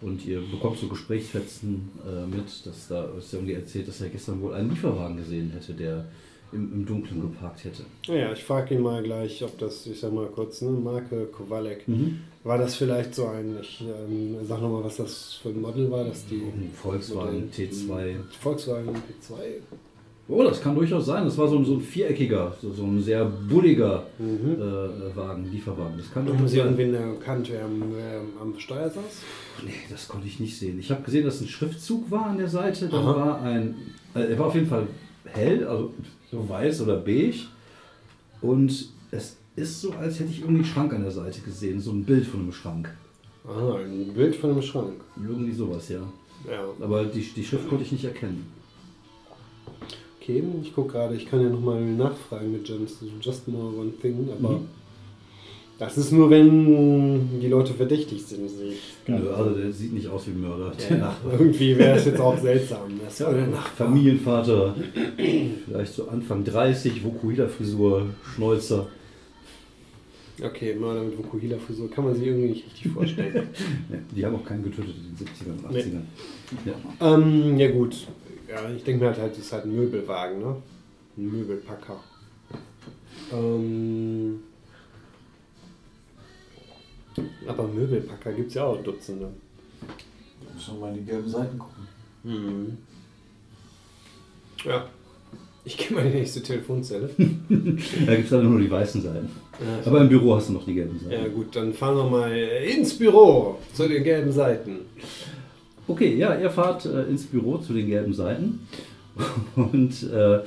Und 0.01 0.25
ihr 0.25 0.41
bekommt 0.41 0.77
so 0.79 0.87
Gesprächsfetzen 0.87 1.89
äh, 2.05 2.25
mit, 2.25 2.65
dass 2.65 2.87
da 2.87 3.05
ist 3.17 3.31
ja 3.31 3.39
irgendwie 3.39 3.53
erzählt, 3.53 3.87
dass 3.87 4.01
er 4.01 4.09
gestern 4.09 4.41
wohl 4.41 4.53
einen 4.53 4.69
Lieferwagen 4.69 5.17
gesehen 5.17 5.51
hätte, 5.51 5.73
der 5.73 6.05
im, 6.53 6.71
im 6.73 6.85
Dunkeln 6.85 7.21
geparkt 7.21 7.63
hätte. 7.65 7.83
Naja, 8.07 8.31
ich 8.33 8.43
frage 8.43 8.75
ihn 8.75 8.81
mal 8.81 9.01
gleich, 9.03 9.43
ob 9.43 9.57
das, 9.57 9.85
ich 9.87 9.99
sag 9.99 10.11
mal 10.13 10.27
kurz, 10.27 10.61
ne, 10.61 10.71
Marke 10.71 11.25
Kowalek, 11.25 11.87
Mhm. 11.87 12.19
war 12.43 12.57
das 12.57 12.75
vielleicht 12.75 13.15
so 13.15 13.27
ein, 13.27 13.57
ich 13.61 13.81
ähm, 13.81 14.35
sag 14.47 14.61
nochmal, 14.61 14.83
was 14.83 14.97
das 14.97 15.39
für 15.41 15.49
ein 15.49 15.61
Model 15.61 15.89
war, 15.91 16.03
dass 16.03 16.25
die 16.27 16.35
Ein 16.41 16.71
Volkswagen 16.73 17.49
Modell- 17.49 17.67
T2. 17.69 18.15
Volkswagen 18.39 18.89
P2. 18.89 19.33
Oh, 20.29 20.41
das 20.41 20.61
kann 20.61 20.73
durchaus 20.73 21.05
sein. 21.05 21.25
Das 21.25 21.37
war 21.37 21.49
so 21.49 21.57
ein, 21.57 21.65
so 21.65 21.73
ein 21.73 21.81
viereckiger, 21.81 22.55
so, 22.61 22.71
so 22.71 22.83
ein 22.85 23.01
sehr 23.01 23.25
bulliger 23.25 24.05
Mhm. 24.17 24.53
äh, 24.55 25.15
Wagen, 25.17 25.51
Lieferwagen. 25.51 25.97
Das 25.97 26.09
kann 26.13 26.25
durchaus 26.25 26.51
sein. 26.51 26.59
irgendwen 26.61 26.93
erkannt, 26.93 27.49
wer 27.51 27.65
am, 27.65 27.83
wer 27.93 28.21
am 28.41 28.57
Steuer 28.57 28.89
saß? 28.89 29.03
Nee, 29.65 29.73
das 29.89 30.07
konnte 30.07 30.25
ich 30.27 30.39
nicht 30.39 30.57
sehen. 30.57 30.79
Ich 30.79 30.89
habe 30.91 31.01
gesehen, 31.03 31.25
dass 31.25 31.41
ein 31.41 31.47
Schriftzug 31.49 32.09
war 32.09 32.27
an 32.27 32.37
der 32.37 32.47
Seite. 32.47 32.89
Aha. 32.93 33.05
war 33.15 33.41
ein. 33.41 33.75
Äh, 34.15 34.31
er 34.31 34.39
war 34.39 34.47
auf 34.47 34.55
jeden 34.55 34.67
Fall 34.67 34.87
hell, 35.25 35.67
also 35.67 35.91
so 36.33 36.49
weiß 36.49 36.81
oder 36.81 36.97
beige. 36.97 37.45
Und 38.41 38.89
es 39.11 39.37
ist 39.55 39.81
so, 39.81 39.91
als 39.93 40.19
hätte 40.19 40.31
ich 40.31 40.39
irgendwie 40.41 40.63
einen 40.63 40.65
Schrank 40.73 40.93
an 40.93 41.03
der 41.03 41.11
Seite 41.11 41.41
gesehen. 41.41 41.79
So 41.79 41.91
ein 41.91 42.03
Bild 42.03 42.25
von 42.25 42.41
einem 42.41 42.51
Schrank. 42.51 42.89
Ah, 43.47 43.75
ein 43.77 44.13
Bild 44.13 44.35
von 44.35 44.51
einem 44.51 44.61
Schrank. 44.61 44.99
Irgendwie 45.15 45.51
sowas, 45.51 45.89
ja. 45.89 46.01
Ja. 46.49 46.63
Aber 46.81 47.05
die, 47.05 47.21
die 47.21 47.43
Schrift 47.43 47.69
konnte 47.69 47.83
ich 47.83 47.91
nicht 47.91 48.03
erkennen. 48.05 48.47
Okay, 50.19 50.43
ich 50.61 50.73
gucke 50.73 50.93
gerade, 50.93 51.15
ich 51.15 51.25
kann 51.25 51.41
ja 51.41 51.49
nochmal 51.49 51.81
nachfragen 51.81 52.51
mit 52.51 52.67
Just, 52.67 53.03
just 53.21 53.47
More 53.47 53.75
One 53.77 53.91
Thing, 54.01 54.27
aber 54.31 54.59
Mhm. 54.59 54.67
Das 55.79 55.97
ist 55.97 56.11
nur, 56.11 56.29
wenn 56.29 57.39
die 57.39 57.47
Leute 57.47 57.73
verdächtig 57.73 58.23
sind. 58.25 58.49
Nö, 59.07 59.29
also 59.33 59.51
der 59.55 59.71
sieht 59.71 59.93
nicht 59.93 60.07
aus 60.07 60.27
wie 60.27 60.31
ein 60.31 60.41
Mörder. 60.41 60.71
Der 60.89 60.97
Ja, 60.97 61.15
irgendwie 61.31 61.77
wäre 61.77 61.97
es 61.97 62.05
jetzt 62.05 62.19
auch 62.19 62.37
seltsam. 62.37 62.91
Das 63.05 63.19
Ja, 63.19 63.31
der 63.33 63.47
Nachbar. 63.47 63.87
Familienvater, 63.87 64.75
vielleicht 65.65 65.93
so 65.93 66.07
Anfang 66.07 66.43
30, 66.43 67.03
Vokuhila-Frisur, 67.03 68.07
Schnäuzer. 68.35 68.87
Okay, 70.41 70.73
Mörder 70.75 71.03
mit 71.03 71.17
Vokuhila-Frisur 71.17 71.91
kann 71.91 72.05
man 72.05 72.15
sich 72.15 72.25
irgendwie 72.27 72.49
nicht 72.49 72.65
richtig 72.65 72.91
vorstellen. 72.91 73.47
Die 74.15 74.25
haben 74.25 74.35
auch 74.35 74.45
keinen 74.45 74.63
getötet 74.63 74.95
in 74.95 75.15
den 75.15 75.27
70ern 75.27 75.65
und 75.67 75.71
Nee. 75.71 75.81
80ern. 75.81 76.69
Ja. 76.99 77.13
ähm, 77.15 77.57
ja 77.57 77.71
gut. 77.71 78.07
Ja, 78.49 78.69
ich 78.75 78.83
denke 78.83 79.01
mir 79.03 79.09
halt, 79.09 79.19
halt, 79.19 79.31
das 79.33 79.39
ist 79.45 79.53
halt 79.53 79.65
ein 79.65 79.75
Möbelwagen, 79.75 80.39
ne? 80.39 80.55
Ein 81.17 81.31
Möbelpacker. 81.31 81.99
Ähm, 83.31 84.39
aber 87.47 87.67
Möbelpacker 87.67 88.31
gibt 88.33 88.49
es 88.49 88.53
ja 88.55 88.65
auch 88.65 88.81
Dutzende. 88.83 89.29
Müssen 90.53 90.73
wir 90.75 90.79
mal 90.79 90.89
in 90.95 91.05
die 91.05 91.11
gelben 91.11 91.29
Seiten 91.29 91.57
gucken. 91.59 91.87
Mhm. 92.23 92.77
Ja. 94.65 94.85
Ich 95.65 95.77
gehe 95.77 95.95
mal 95.95 96.05
in 96.05 96.11
die 96.11 96.17
nächste 96.19 96.43
Telefonzelle. 96.43 97.09
Da 97.17 98.15
gibt 98.15 98.25
es 98.25 98.29
dann 98.29 98.49
nur 98.49 98.59
die 98.59 98.69
weißen 98.69 99.01
Seiten. 99.01 99.29
Ja, 99.59 99.85
Aber 99.89 100.01
im 100.01 100.09
Büro 100.09 100.35
hast 100.35 100.49
du 100.49 100.53
noch 100.53 100.65
die 100.65 100.73
gelben 100.73 100.99
Seiten. 100.99 101.11
ja 101.11 101.27
gut, 101.29 101.55
dann 101.55 101.73
fahren 101.73 101.95
wir 101.97 102.03
mal 102.09 102.31
ins 102.35 102.97
Büro 102.97 103.57
zu 103.73 103.87
den 103.87 104.03
gelben 104.03 104.31
Seiten. 104.31 104.79
Okay, 105.87 106.15
ja, 106.15 106.37
ihr 106.37 106.49
fahrt 106.49 106.85
äh, 106.85 107.03
ins 107.03 107.25
Büro 107.25 107.57
zu 107.57 107.73
den 107.73 107.87
gelben 107.87 108.13
Seiten. 108.13 108.67
Und 109.55 110.03
äh, 110.11 110.39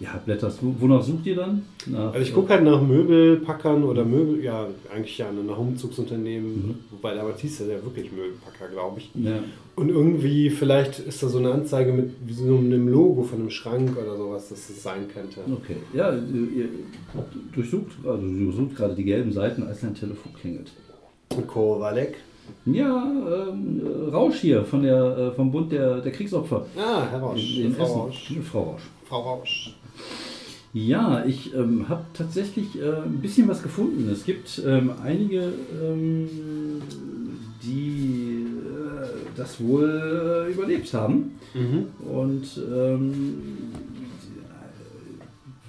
ja, 0.00 0.20
blätterst. 0.24 0.58
Wo- 0.62 0.74
Wonach 0.78 1.02
sucht 1.02 1.24
ihr 1.26 1.36
dann? 1.36 1.62
Nach, 1.86 2.12
Also 2.12 2.20
ich 2.20 2.34
gucke 2.34 2.50
halt 2.50 2.64
nach 2.64 2.82
Möbelpackern 2.82 3.82
oder 3.84 4.04
Möbel, 4.04 4.42
ja, 4.44 4.66
eigentlich 4.94 5.16
ja 5.16 5.30
nach 5.32 5.56
Umzugsunternehmen, 5.58 6.80
wobei 6.90 7.14
damals 7.14 7.40
hieß 7.40 7.62
er 7.62 7.66
ja 7.68 7.82
wirklich 7.82 8.12
Möbelpacker, 8.12 8.68
glaube 8.72 9.00
ich. 9.00 9.10
Ja. 9.14 9.38
Und 9.76 9.88
irgendwie, 9.88 10.50
vielleicht 10.50 10.98
ist 10.98 11.22
da 11.22 11.28
so 11.28 11.38
eine 11.38 11.52
Anzeige 11.52 11.92
mit 11.92 12.10
wie 12.26 12.32
so 12.34 12.56
einem 12.58 12.88
Logo 12.88 13.22
von 13.22 13.40
einem 13.40 13.50
Schrank 13.50 13.96
oder 13.96 14.16
sowas, 14.16 14.50
dass 14.50 14.68
es 14.68 14.82
sein 14.82 15.08
könnte. 15.12 15.40
Okay, 15.50 15.76
ja, 15.94 16.12
ihr 16.12 16.68
durchsucht, 17.54 17.92
also 18.04 18.22
du 18.26 18.52
sucht 18.52 18.76
gerade 18.76 18.94
die 18.94 19.04
gelben 19.04 19.32
Seiten, 19.32 19.62
als 19.62 19.80
dein 19.80 19.94
Telefon 19.94 20.32
klingelt. 20.34 20.72
Kowalek. 21.46 22.16
Ja, 22.66 23.12
ähm, 23.50 23.80
äh, 23.84 24.10
Rausch 24.10 24.40
hier 24.40 24.64
von 24.64 24.82
der, 24.82 25.16
äh, 25.16 25.30
vom 25.32 25.50
Bund 25.50 25.72
der, 25.72 26.00
der 26.00 26.12
Kriegsopfer. 26.12 26.66
Ah, 26.76 27.06
Herr 27.10 27.20
Rausch. 27.20 27.58
In, 27.58 27.66
in 27.66 27.74
Frau 27.74 27.84
Essen. 27.84 27.96
Rausch. 28.00 28.32
Frau 28.50 28.62
Rausch. 28.62 28.82
Frau 29.04 29.20
Rausch. 29.20 29.74
Ja, 30.72 31.24
ich 31.26 31.52
ähm, 31.54 31.88
habe 31.88 32.04
tatsächlich 32.14 32.80
äh, 32.80 33.02
ein 33.04 33.20
bisschen 33.20 33.48
was 33.48 33.62
gefunden. 33.62 34.08
Es 34.10 34.24
gibt 34.24 34.62
ähm, 34.64 34.92
einige, 35.02 35.52
ähm, 35.82 36.28
die 37.64 38.46
äh, 38.46 39.06
das 39.36 39.60
wohl 39.60 40.46
äh, 40.48 40.52
überlebt 40.52 40.92
haben. 40.94 41.32
Mhm. 41.54 41.86
Und 42.08 42.62
ähm, 42.72 43.34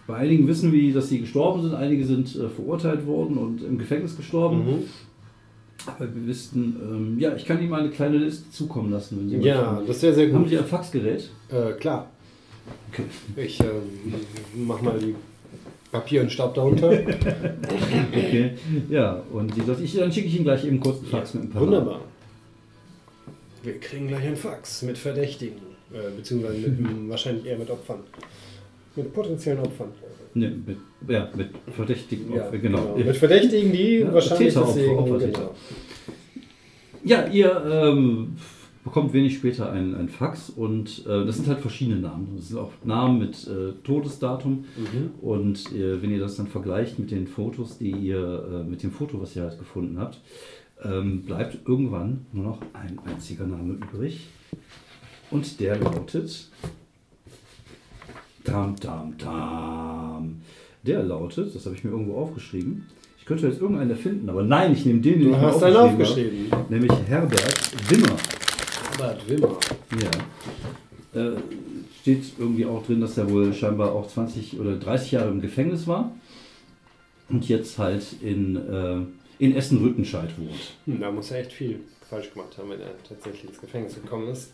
bei 0.06 0.18
einigen 0.18 0.48
wissen 0.48 0.72
wir, 0.72 0.94
dass 0.94 1.10
sie 1.10 1.22
gestorben 1.22 1.64
sind, 1.64 1.74
einige 1.74 2.06
sind 2.06 2.36
äh, 2.36 2.50
verurteilt 2.50 3.08
worden 3.08 3.38
und 3.38 3.64
im 3.64 3.80
Gefängnis 3.80 4.16
gestorben. 4.16 4.66
Mhm. 4.66 4.84
Aber 5.88 6.14
wir 6.14 6.28
wüssten, 6.28 6.76
ähm, 6.82 7.20
ja, 7.20 7.36
ich 7.36 7.46
kann 7.46 7.60
Ihnen 7.60 7.70
mal 7.70 7.82
eine 7.82 7.90
kleine 7.90 8.18
Liste 8.18 8.50
zukommen 8.52 8.92
lassen, 8.92 9.18
wenn 9.20 9.30
Sie 9.30 9.48
Ja, 9.48 9.72
möchten. 9.74 9.88
das 9.88 10.02
wäre 10.04 10.14
sehr 10.14 10.32
Haben 10.34 10.40
gut. 10.44 10.50
Sie 10.50 10.58
ein 10.58 10.66
Faxgerät? 10.66 11.30
Äh, 11.50 11.72
klar. 11.74 12.10
Okay. 12.92 13.04
Ich 13.36 13.60
ähm, 13.60 13.68
mach 14.68 14.82
mal 14.82 14.98
die 15.00 15.16
Papier 15.92 16.22
und 16.22 16.32
Staub 16.32 16.54
darunter. 16.54 16.90
okay. 18.12 18.52
Ja, 18.90 19.22
und 19.32 19.54
die 19.56 19.84
ich, 19.84 19.96
dann 19.96 20.12
schicke 20.12 20.28
ich 20.28 20.36
Ihnen 20.36 20.44
gleich 20.46 20.66
eben 20.66 20.80
kurz 20.80 21.00
einen 21.00 21.08
Fax 21.08 21.34
mit 21.34 21.44
ein 21.44 21.50
paar 21.50 21.62
Wunderbar. 21.64 22.02
Wir 23.64 23.80
kriegen 23.80 24.08
gleich 24.08 24.26
ein 24.26 24.36
Fax 24.38 24.84
mit 24.84 24.98
Verdächtigen. 24.98 25.58
Äh, 25.94 26.16
beziehungsweise 26.16 26.58
mit, 26.70 26.80
wahrscheinlich 27.10 27.46
eher 27.46 27.58
mit 27.58 27.70
Opfern. 27.70 28.00
Mit 28.96 29.14
potenziellen 29.14 29.60
Opfern. 29.60 29.90
Ne, 30.34 30.50
mit, 30.66 30.78
ja, 31.08 31.30
mit 31.36 31.50
verdächtigen 31.76 32.34
Ja, 32.34 32.46
Opfern, 32.46 32.62
genau. 32.62 32.96
Mit 32.98 33.18
Verdächtigen, 33.18 33.72
die 33.72 34.00
Ja, 34.00 34.14
wahrscheinlich 34.14 34.50
Täter, 34.50 34.62
Opfer, 34.62 34.74
deswegen. 34.76 34.98
Opfertäter. 34.98 35.40
Genau. 35.40 35.52
Ja, 37.04 37.28
ihr 37.28 37.66
ähm, 37.66 38.36
bekommt 38.84 39.14
wenig 39.14 39.36
später 39.36 39.72
ein, 39.72 39.96
ein 39.96 40.08
Fax 40.10 40.50
und 40.52 41.04
äh, 41.08 41.26
das 41.26 41.38
sind 41.38 41.48
halt 41.48 41.60
verschiedene 41.60 42.00
Namen. 42.00 42.34
Das 42.36 42.50
sind 42.50 42.58
auch 42.60 42.72
Namen 42.84 43.20
mit 43.20 43.48
äh, 43.48 43.74
Todesdatum 43.84 44.66
Mhm. 44.78 45.12
und 45.22 45.72
äh, 45.76 46.02
wenn 46.02 46.12
ihr 46.12 46.20
das 46.20 46.36
dann 46.36 46.48
vergleicht 46.48 47.00
mit 47.00 47.10
den 47.12 47.28
Fotos, 47.28 47.78
die 47.80 47.92
ihr, 47.92 48.64
äh, 48.66 48.70
mit 48.70 48.84
dem 48.84 48.92
Foto, 48.92 49.20
was 49.22 49.36
ihr 49.36 49.44
halt 49.44 49.58
gefunden 49.58 49.98
habt, 50.00 50.20
ähm, 50.84 51.24
bleibt 51.24 51.58
irgendwann 51.68 52.26
nur 52.34 52.44
noch 52.46 52.62
ein 52.74 53.00
einziger 53.06 53.46
Name 53.48 53.74
übrig 53.74 54.28
und 55.32 55.60
der 55.60 55.78
lautet 55.80 56.48
Tam 58.44 58.76
Tam 58.76 59.18
Tam. 59.18 60.42
Der 60.84 61.04
lautet, 61.04 61.54
das 61.56 61.66
habe 61.66 61.76
ich 61.76 61.84
mir 61.84 61.92
irgendwo 61.92 62.16
aufgeschrieben. 62.18 62.88
Ich 63.20 63.26
könnte 63.26 63.48
jetzt 63.48 63.62
irgendeinen 63.62 63.92
erfinden, 63.92 64.30
aber 64.30 64.42
nein, 64.44 64.74
ich 64.74 64.86
nehme 64.86 65.00
den, 65.00 65.20
den 65.20 65.30
Du 65.30 65.36
ich 65.36 65.38
mir 65.38 65.42
hast 65.42 65.64
einen 65.64 65.76
aufgeschrieben 65.76 66.48
habe, 66.52 66.74
nämlich 66.74 66.92
Herbert 67.08 67.90
Wimmer. 67.90 68.16
Herbert 68.98 69.30
Wimmer. 69.30 69.58
Ja. 70.02 71.22
Äh, 71.22 71.38
steht 72.02 72.24
irgendwie 72.40 72.66
auch 72.66 72.84
drin, 72.86 73.00
dass 73.00 73.18
er 73.18 73.30
wohl 73.30 73.54
scheinbar 73.54 73.94
auch 73.94 74.08
20 74.08 74.60
oder 74.60 74.76
30 74.76 75.12
Jahre 75.12 75.30
im 75.30 75.40
Gefängnis 75.40 75.86
war 75.86 76.12
und 77.30 77.48
jetzt 77.48 77.78
halt 77.78 78.04
in, 78.22 78.56
äh, 78.56 78.98
in 79.38 79.56
Essen-Rüttenscheid 79.56 80.30
wohnt. 80.40 80.74
Hm, 80.86 81.00
Da 81.00 81.12
muss 81.12 81.30
er 81.30 81.42
echt 81.42 81.54
viel 81.54 81.82
falsch 82.10 82.34
gemacht 82.34 82.58
haben, 82.58 82.72
wenn 82.72 82.82
er 82.82 82.92
tatsächlich 83.08 83.46
ins 83.52 83.62
Gefängnis 83.62 83.96
gekommen 83.96 84.30
ist. 84.30 84.52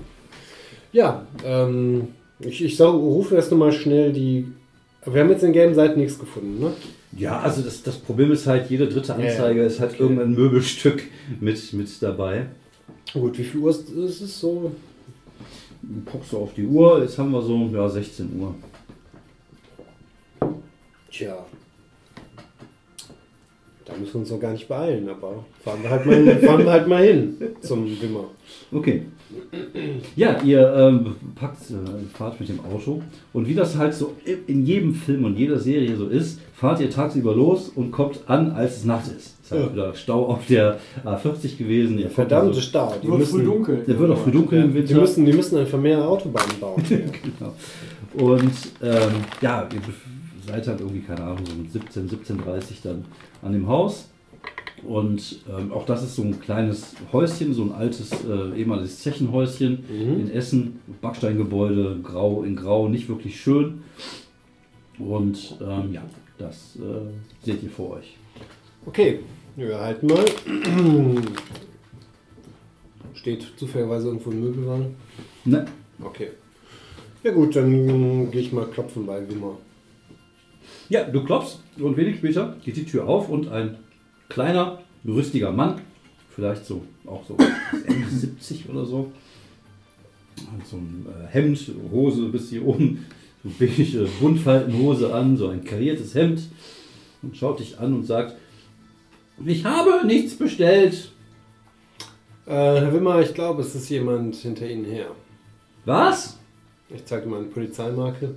ja, 0.92 1.26
ähm, 1.44 2.08
ich, 2.40 2.64
ich 2.64 2.76
sag, 2.76 2.92
rufe 2.94 3.36
erst 3.36 3.50
nochmal 3.50 3.72
schnell 3.72 4.12
die. 4.12 4.46
Wir 5.06 5.20
haben 5.20 5.30
jetzt 5.30 5.44
in 5.44 5.52
gelben 5.52 5.74
Seiten 5.74 6.00
nichts 6.00 6.18
gefunden, 6.18 6.60
ne? 6.60 6.72
Ja, 7.16 7.40
also 7.40 7.62
das, 7.62 7.82
das 7.82 7.96
Problem 7.98 8.32
ist 8.32 8.46
halt, 8.46 8.70
jede 8.70 8.88
dritte 8.88 9.08
Ja, 9.08 9.14
Anzeige 9.16 9.62
ist 9.62 9.80
halt 9.80 9.92
okay. 9.92 10.02
irgendein 10.02 10.32
Möbelstück 10.32 11.02
mit, 11.40 11.72
mit 11.72 12.02
dabei. 12.02 12.46
Gut, 13.12 13.38
wie 13.38 13.44
viel 13.44 13.60
Uhr 13.60 13.70
ist 13.70 13.88
ist 13.90 14.20
es 14.22 14.40
so? 14.40 14.72
Guckst 16.10 16.32
du 16.32 16.38
auf 16.38 16.54
die 16.54 16.66
Uhr, 16.66 17.02
jetzt 17.02 17.18
haben 17.18 17.30
wir 17.30 17.42
so 17.42 17.68
ja, 17.72 17.88
16 17.88 18.40
Uhr. 18.40 18.54
Tja. 21.10 21.36
Da 23.84 23.92
müssen 23.96 24.14
wir 24.14 24.20
uns 24.20 24.30
doch 24.30 24.40
gar 24.40 24.52
nicht 24.52 24.66
beeilen, 24.66 25.08
aber 25.08 25.44
fahren 25.62 25.82
wir 25.82 25.90
halt 25.90 26.06
mal, 26.06 26.38
fahren 26.38 26.64
wir 26.64 26.72
halt 26.72 26.88
mal 26.88 27.04
hin 27.04 27.36
zum 27.60 27.84
Wimmer. 28.00 28.24
Okay. 28.72 29.02
Ja, 30.16 30.40
ihr 30.42 30.72
ähm, 30.76 31.16
packt, 31.34 31.70
äh, 31.70 31.74
fahrt 32.16 32.38
mit 32.40 32.48
dem 32.48 32.60
Auto 32.60 33.02
und 33.32 33.48
wie 33.48 33.54
das 33.54 33.76
halt 33.76 33.94
so 33.94 34.14
in 34.46 34.64
jedem 34.64 34.94
Film 34.94 35.24
und 35.24 35.36
jeder 35.36 35.58
Serie 35.58 35.96
so 35.96 36.06
ist, 36.06 36.40
fahrt 36.54 36.80
ihr 36.80 36.90
tagsüber 36.90 37.34
los 37.34 37.68
und 37.74 37.90
kommt 37.90 38.20
an, 38.26 38.52
als 38.52 38.78
es 38.78 38.84
Nacht 38.84 39.06
ist. 39.08 39.34
Es 39.42 39.46
ist 39.46 39.50
halt 39.52 39.62
Ja. 39.66 39.72
wieder 39.72 39.94
Stau 39.94 40.26
auf 40.26 40.46
der 40.46 40.78
A40 41.04 41.56
gewesen. 41.58 41.96
Ihr 41.98 42.04
kommt 42.04 42.14
Verdammte 42.14 42.48
also- 42.48 42.60
Stau. 42.60 42.94
Die 43.02 43.08
Wird 43.08 43.18
müssen, 43.18 43.38
früh 43.40 43.44
dunkel. 43.44 43.84
Der 43.86 43.98
wird 43.98 44.10
auch 44.12 44.18
früh 44.18 44.30
dunkel 44.30 44.62
im 44.62 44.68
Die 44.72 44.78
Winter. 44.78 45.00
müssen, 45.00 45.24
die 45.26 45.32
müssen 45.32 45.58
einfach 45.58 45.78
mehr 45.80 46.06
Autobahnen 46.08 46.60
bauen. 46.60 46.82
genau. 46.88 47.54
Und 48.32 48.52
ähm, 48.82 49.12
ja, 49.40 49.68
ihr 49.72 49.80
seid 50.46 50.66
halt 50.68 50.80
irgendwie, 50.80 51.00
keine 51.00 51.22
Ahnung, 51.22 51.38
so 51.44 51.52
um 51.52 51.68
17, 51.68 52.08
17.30 52.08 52.62
dann 52.84 53.04
an 53.42 53.52
dem 53.52 53.66
Haus. 53.66 54.08
Und 54.86 55.40
ähm, 55.48 55.72
auch 55.72 55.86
das 55.86 56.02
ist 56.02 56.16
so 56.16 56.22
ein 56.22 56.40
kleines 56.40 56.94
Häuschen, 57.12 57.54
so 57.54 57.62
ein 57.62 57.72
altes 57.72 58.12
äh, 58.24 58.58
ehemaliges 58.58 59.00
Zechenhäuschen 59.00 59.84
in 59.88 60.30
Essen. 60.30 60.80
Backsteingebäude, 61.00 62.00
grau 62.02 62.42
in 62.42 62.56
grau, 62.56 62.88
nicht 62.88 63.08
wirklich 63.08 63.40
schön. 63.40 63.82
Und 64.98 65.58
ähm, 65.60 65.92
ja, 65.92 66.02
das 66.38 66.76
äh, 66.76 67.44
seht 67.44 67.62
ihr 67.62 67.70
vor 67.70 67.96
euch. 67.96 68.16
Okay, 68.86 69.20
wir 69.56 69.78
halten 69.78 70.06
mal. 70.06 70.24
Steht 73.14 73.46
zufälligerweise 73.56 74.08
irgendwo 74.08 74.30
ein 74.30 74.40
Möbelwagen. 74.40 74.96
Ne, 75.44 75.66
Okay. 76.02 76.30
Ja 77.22 77.32
gut, 77.32 77.56
dann 77.56 78.30
gehe 78.30 78.40
ich 78.40 78.52
mal 78.52 78.66
klopfen 78.66 79.06
bei 79.06 79.26
Wimmer. 79.28 79.58
Ja, 80.88 81.04
du 81.04 81.24
klopfst 81.24 81.60
und 81.78 81.96
wenig 81.96 82.16
später 82.16 82.56
geht 82.64 82.76
die 82.76 82.84
Tür 82.84 83.08
auf 83.08 83.28
und 83.28 83.48
ein 83.48 83.78
kleiner, 84.34 84.80
rüstiger 85.06 85.52
Mann, 85.52 85.80
vielleicht 86.34 86.66
so 86.66 86.82
auch 87.06 87.24
so 87.26 87.36
Ende 87.86 88.08
70 88.10 88.68
oder 88.68 88.84
so, 88.84 89.12
hat 90.36 90.66
so 90.66 90.76
ein 90.76 91.06
äh, 91.08 91.26
Hemd, 91.28 91.70
Hose 91.92 92.22
bis 92.28 92.50
hier 92.50 92.66
oben, 92.66 93.06
so 93.44 93.50
beige 93.58 94.08
Buntfaltenhose 94.20 95.14
an, 95.14 95.36
so 95.36 95.48
ein 95.48 95.64
kariertes 95.64 96.14
Hemd 96.16 96.42
und 97.22 97.36
schaut 97.36 97.60
dich 97.60 97.78
an 97.78 97.94
und 97.94 98.04
sagt, 98.04 98.34
ich 99.46 99.64
habe 99.64 100.04
nichts 100.06 100.34
bestellt. 100.36 101.10
Äh, 102.46 102.50
Herr 102.52 102.92
Wimmer, 102.92 103.20
ich 103.20 103.34
glaube, 103.34 103.62
es 103.62 103.74
ist 103.74 103.88
jemand 103.88 104.34
hinter 104.36 104.68
Ihnen 104.68 104.84
her. 104.84 105.06
Was? 105.84 106.38
Ich 106.88 107.04
zeige 107.04 107.28
mal 107.28 107.38
eine 107.38 107.46
Polizeimarke. 107.46 108.34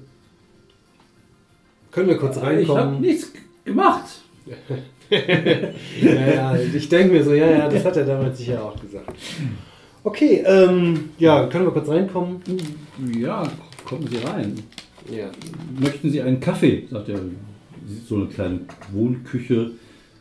Können 1.91 2.09
wir 2.09 2.17
kurz 2.17 2.37
Ich 2.37 2.43
habe 2.43 2.55
reinkommen? 2.55 3.01
nichts 3.01 3.31
gemacht. 3.65 4.05
ja, 5.09 6.27
ja, 6.35 6.55
ich 6.55 6.89
denke 6.89 7.13
mir 7.13 7.23
so, 7.23 7.33
ja, 7.33 7.49
ja, 7.49 7.69
das 7.69 7.83
hat 7.85 7.97
er 7.97 8.05
damals 8.05 8.37
sicher 8.37 8.63
auch 8.63 8.79
gesagt. 8.79 9.11
Okay, 10.03 10.43
ähm, 10.45 11.09
ja, 11.17 11.47
können 11.47 11.65
wir 11.65 11.71
kurz 11.71 11.89
reinkommen? 11.89 12.41
Ja, 13.17 13.43
kommen 13.85 14.07
Sie 14.07 14.17
rein. 14.17 14.55
Ja. 15.11 15.25
Möchten 15.79 16.09
Sie 16.09 16.21
einen 16.21 16.39
Kaffee? 16.39 16.83
sagt 16.89 17.09
er. 17.09 17.19
So 18.05 18.15
eine 18.15 18.25
kleine 18.25 18.59
Wohnküche, 18.91 19.71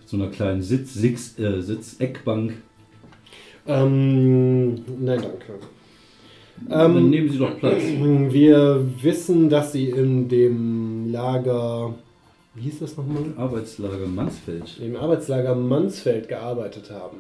so 0.05 0.17
einer 0.17 0.29
kleinen 0.29 0.63
Sitz, 0.63 0.95
Sitz, 0.95 1.37
äh, 1.39 1.61
Sitz-Eckbank. 1.61 2.53
Ähm, 3.67 4.75
nein, 5.01 5.21
danke. 5.21 5.59
Dann 6.69 6.97
Ähm, 6.97 7.11
nehmen 7.11 7.29
Sie 7.29 7.39
doch 7.39 7.59
Platz. 7.59 7.83
wir 7.83 8.87
wissen, 9.03 9.51
dass 9.51 9.73
Sie 9.73 9.91
in 9.91 10.29
dem 10.29 11.11
Lager, 11.13 11.95
wie 12.57 12.63
hieß 12.63 12.81
das 12.81 12.97
nochmal? 12.97 13.23
Arbeitslager 13.37 14.07
Mansfeld. 14.07 14.79
Im 14.81 14.97
Arbeitslager 14.97 15.55
Mansfeld 15.55 16.29
gearbeitet 16.29 16.91
haben. 16.91 17.19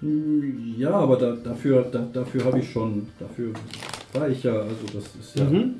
Hm, 0.00 0.74
Ja, 0.78 0.90
aber 0.90 1.16
da, 1.16 1.32
dafür, 1.36 1.82
da, 1.90 2.00
dafür 2.12 2.44
habe 2.44 2.58
ich 2.58 2.70
schon, 2.70 3.08
dafür 3.18 3.52
war 4.12 4.28
ich 4.28 4.42
ja, 4.42 4.52
also 4.60 4.74
das 4.92 5.04
ist 5.14 5.38
ja. 5.38 5.44
Mhm. 5.44 5.74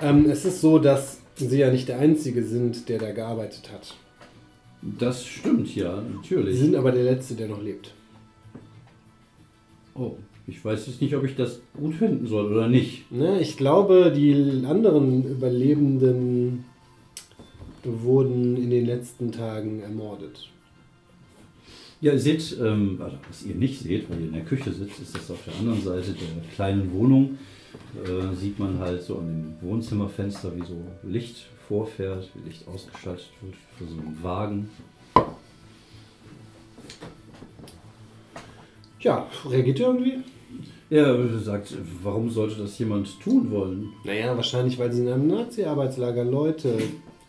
Ähm, 0.00 0.24
es 0.28 0.44
ist 0.44 0.60
so, 0.60 0.78
dass 0.78 1.18
Sie 1.34 1.58
ja 1.58 1.70
nicht 1.70 1.88
der 1.88 1.98
Einzige 1.98 2.42
sind, 2.44 2.88
der 2.88 2.98
da 2.98 3.12
gearbeitet 3.12 3.70
hat. 3.72 3.94
Das 4.98 5.24
stimmt, 5.24 5.74
ja, 5.76 6.02
Sie 6.02 6.14
natürlich. 6.16 6.58
sind 6.58 6.74
aber 6.76 6.92
der 6.92 7.04
Letzte, 7.04 7.34
der 7.34 7.48
noch 7.48 7.62
lebt. 7.62 7.94
Oh, 9.94 10.16
ich 10.46 10.64
weiß 10.64 10.86
jetzt 10.86 11.00
nicht, 11.00 11.14
ob 11.14 11.24
ich 11.24 11.36
das 11.36 11.60
gut 11.76 11.94
finden 11.94 12.26
soll 12.26 12.52
oder 12.52 12.68
nicht. 12.68 13.10
Ne, 13.12 13.40
ich 13.40 13.56
glaube, 13.56 14.12
die 14.14 14.64
anderen 14.66 15.24
Überlebenden 15.24 16.64
wurden 17.84 18.56
in 18.56 18.70
den 18.70 18.86
letzten 18.86 19.32
Tagen 19.32 19.80
ermordet. 19.80 20.48
Ja, 22.00 22.12
ihr 22.12 22.18
seht, 22.18 22.56
ähm, 22.60 23.00
also 23.00 23.16
was 23.28 23.44
ihr 23.44 23.54
nicht 23.54 23.80
seht, 23.80 24.10
weil 24.10 24.20
ihr 24.20 24.26
in 24.26 24.32
der 24.32 24.44
Küche 24.44 24.72
sitzt, 24.72 25.00
ist 25.00 25.14
das 25.14 25.30
auf 25.30 25.44
der 25.44 25.54
anderen 25.54 25.80
Seite 25.80 26.12
der 26.12 26.54
kleinen 26.54 26.92
Wohnung. 26.92 27.38
Äh, 28.04 28.34
sieht 28.34 28.58
man 28.58 28.78
halt 28.80 29.02
so 29.02 29.18
an 29.18 29.26
dem 29.60 29.68
Wohnzimmerfenster, 29.68 30.54
wie 30.56 30.66
so 30.66 30.76
Licht 31.04 31.46
vorfährt, 31.68 32.28
wie 32.34 32.48
Licht 32.48 32.66
ausgeschaltet 32.66 33.30
wird 33.40 33.54
für 33.78 33.84
so 33.84 34.00
einen 34.00 34.18
Wagen. 34.22 34.68
Tja, 39.00 39.26
reagiert 39.48 39.78
ihr 39.80 39.86
irgendwie? 39.86 40.18
Er 40.90 41.38
sagt, 41.38 41.74
warum 42.02 42.30
sollte 42.30 42.56
das 42.56 42.78
jemand 42.78 43.18
tun 43.20 43.50
wollen? 43.50 43.88
Naja, 44.04 44.36
wahrscheinlich, 44.36 44.78
weil 44.78 44.92
sie 44.92 45.02
in 45.02 45.08
einem 45.08 45.26
Nazi-Arbeitslager 45.26 46.24
Leute 46.24 46.76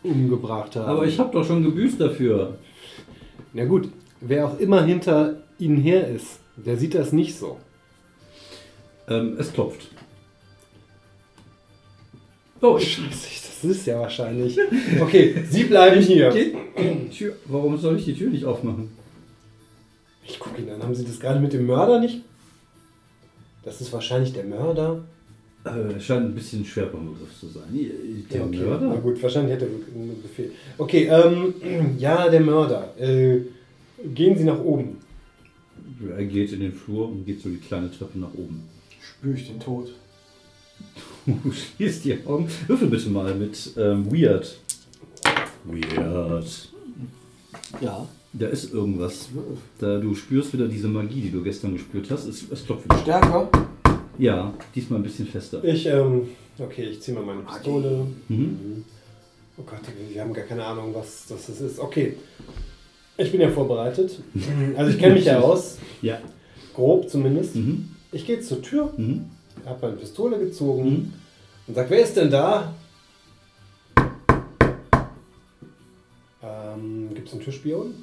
umgebracht 0.04 0.76
haben. 0.76 0.88
Aber 0.88 1.06
ich 1.06 1.18
habe 1.18 1.32
doch 1.32 1.46
schon 1.46 1.62
gebüßt 1.62 2.00
dafür. 2.00 2.58
Na 3.52 3.64
gut, 3.64 3.88
wer 4.20 4.46
auch 4.46 4.58
immer 4.58 4.84
hinter 4.84 5.42
ihnen 5.58 5.78
her 5.78 6.08
ist, 6.08 6.40
der 6.56 6.76
sieht 6.76 6.94
das 6.94 7.12
nicht 7.12 7.36
so. 7.36 7.58
Ähm, 9.08 9.36
es 9.38 9.52
klopft. 9.52 9.88
Oh, 12.60 12.78
ich 12.78 12.98
Das 13.64 13.64
ist 13.64 13.86
ja 13.86 14.00
wahrscheinlich. 14.00 14.58
Okay, 15.00 15.44
sie 15.50 15.64
bleiben 15.64 16.00
hier. 16.00 16.30
Geht, 16.30 16.54
geht 16.76 17.04
die 17.04 17.16
Tür. 17.16 17.36
Warum 17.46 17.76
soll 17.76 17.96
ich 17.96 18.04
die 18.04 18.14
Tür 18.14 18.30
nicht 18.30 18.44
aufmachen? 18.44 18.90
Ich 20.26 20.38
gucke 20.38 20.62
ihn 20.62 20.70
an. 20.70 20.82
Haben 20.82 20.94
Sie 20.94 21.04
das 21.04 21.20
gerade 21.20 21.40
mit 21.40 21.52
dem 21.52 21.66
Mörder 21.66 22.00
nicht? 22.00 22.22
Das 23.62 23.80
ist 23.80 23.92
wahrscheinlich 23.92 24.32
der 24.32 24.44
Mörder. 24.44 25.04
Äh, 25.64 25.98
scheint 25.98 26.26
ein 26.26 26.34
bisschen 26.34 26.62
schwer 26.64 26.86
beim 26.86 27.06
Begriff 27.06 27.38
zu 27.40 27.48
sein. 27.48 27.64
Der 27.72 28.38
Ja, 28.38 28.44
okay. 28.44 28.58
Na 28.60 28.78
Mörder? 28.78 28.96
gut, 28.98 29.22
wahrscheinlich 29.22 29.54
hat 29.54 29.62
er 29.62 29.68
einen 29.68 30.20
Befehl. 30.22 30.52
Okay, 30.76 31.06
ähm, 31.10 31.54
ja, 31.98 32.28
der 32.28 32.40
Mörder. 32.40 32.92
Äh, 33.00 33.40
gehen 34.14 34.36
Sie 34.36 34.44
nach 34.44 34.58
oben. 34.60 34.98
Er 36.16 36.24
geht 36.26 36.52
in 36.52 36.60
den 36.60 36.72
Flur 36.72 37.08
und 37.08 37.24
geht 37.24 37.40
so 37.40 37.48
die 37.48 37.56
kleine 37.56 37.90
Treppe 37.90 38.18
nach 38.18 38.34
oben. 38.34 38.62
Spüre 39.00 39.34
ich 39.34 39.46
den 39.46 39.60
Tod. 39.60 39.92
Du 41.26 41.50
schließt 41.50 42.04
die 42.04 42.18
Augen. 42.26 42.46
Würfel 42.66 42.88
bitte 42.88 43.08
mal 43.08 43.34
mit 43.34 43.70
ähm, 43.78 44.12
Weird. 44.12 44.58
Weird. 45.64 46.68
Ja. 47.80 48.06
Da 48.34 48.46
ist 48.48 48.74
irgendwas. 48.74 49.28
Da 49.78 49.98
du 49.98 50.14
spürst 50.14 50.52
wieder 50.52 50.68
diese 50.68 50.88
Magie, 50.88 51.22
die 51.22 51.30
du 51.30 51.42
gestern 51.42 51.72
gespürt 51.72 52.10
hast. 52.10 52.26
Es, 52.26 52.44
es 52.50 52.66
klopft 52.66 52.84
wieder. 52.84 52.98
Stärker. 52.98 53.48
Ja, 54.18 54.54
diesmal 54.74 55.00
ein 55.00 55.02
bisschen 55.02 55.26
fester. 55.26 55.62
Ich, 55.64 55.86
ähm, 55.86 56.28
okay, 56.58 56.84
ich 56.84 57.02
ziehe 57.02 57.16
mal 57.16 57.24
meine 57.24 57.42
Pistole. 57.42 58.06
Mhm. 58.28 58.84
Oh 59.56 59.62
Gott, 59.62 59.80
wir 60.12 60.20
haben 60.20 60.32
gar 60.32 60.44
keine 60.44 60.64
Ahnung, 60.64 60.94
was, 60.94 61.26
das 61.28 61.48
ist. 61.48 61.78
Okay. 61.78 62.16
Ich 63.16 63.30
bin 63.30 63.40
ja 63.40 63.50
vorbereitet. 63.50 64.18
Also 64.76 64.90
ich 64.92 64.98
kenne 64.98 65.14
mich 65.14 65.24
ja 65.24 65.38
aus. 65.40 65.78
Ja. 66.02 66.18
Grob 66.74 67.08
zumindest. 67.08 67.54
Mhm. 67.56 67.90
Ich 68.12 68.26
gehe 68.26 68.40
zur 68.40 68.62
Tür, 68.62 68.92
Mhm. 68.96 69.26
habe 69.64 69.86
meine 69.86 69.96
Pistole 69.96 70.38
gezogen 70.38 70.84
Mhm. 70.84 71.12
und 71.68 71.74
sag, 71.74 71.88
wer 71.90 72.00
ist 72.02 72.16
denn 72.16 72.30
da? 72.30 72.74
Ähm, 76.42 77.10
Gibt 77.14 77.28
es 77.28 77.34
einen 77.34 77.42
Türspion? 77.42 77.94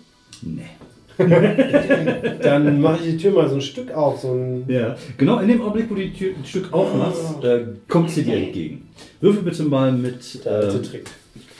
Nee. 0.41 0.69
Dann 2.41 2.81
mache 2.81 2.99
ich 3.03 3.11
die 3.11 3.17
Tür 3.17 3.31
mal 3.31 3.47
so 3.49 3.55
ein 3.55 3.61
Stück 3.61 3.91
auf, 3.93 4.21
so 4.21 4.33
ein. 4.33 4.65
Ja, 4.67 4.95
genau 5.17 5.39
in 5.39 5.47
dem 5.47 5.61
Augenblick, 5.61 5.89
wo 5.89 5.95
du 5.95 6.01
die 6.01 6.13
Tür 6.13 6.33
ein 6.37 6.45
Stück 6.45 6.71
aufmachst, 6.73 7.43
äh, 7.43 7.65
kommt 7.87 8.09
sie 8.09 8.23
dir 8.23 8.35
entgegen. 8.37 8.89
Würfel 9.19 9.43
bitte 9.43 9.63
mal 9.63 9.91
mit. 9.91 10.45
Äh, 10.45 10.67
Trick. 10.81 11.09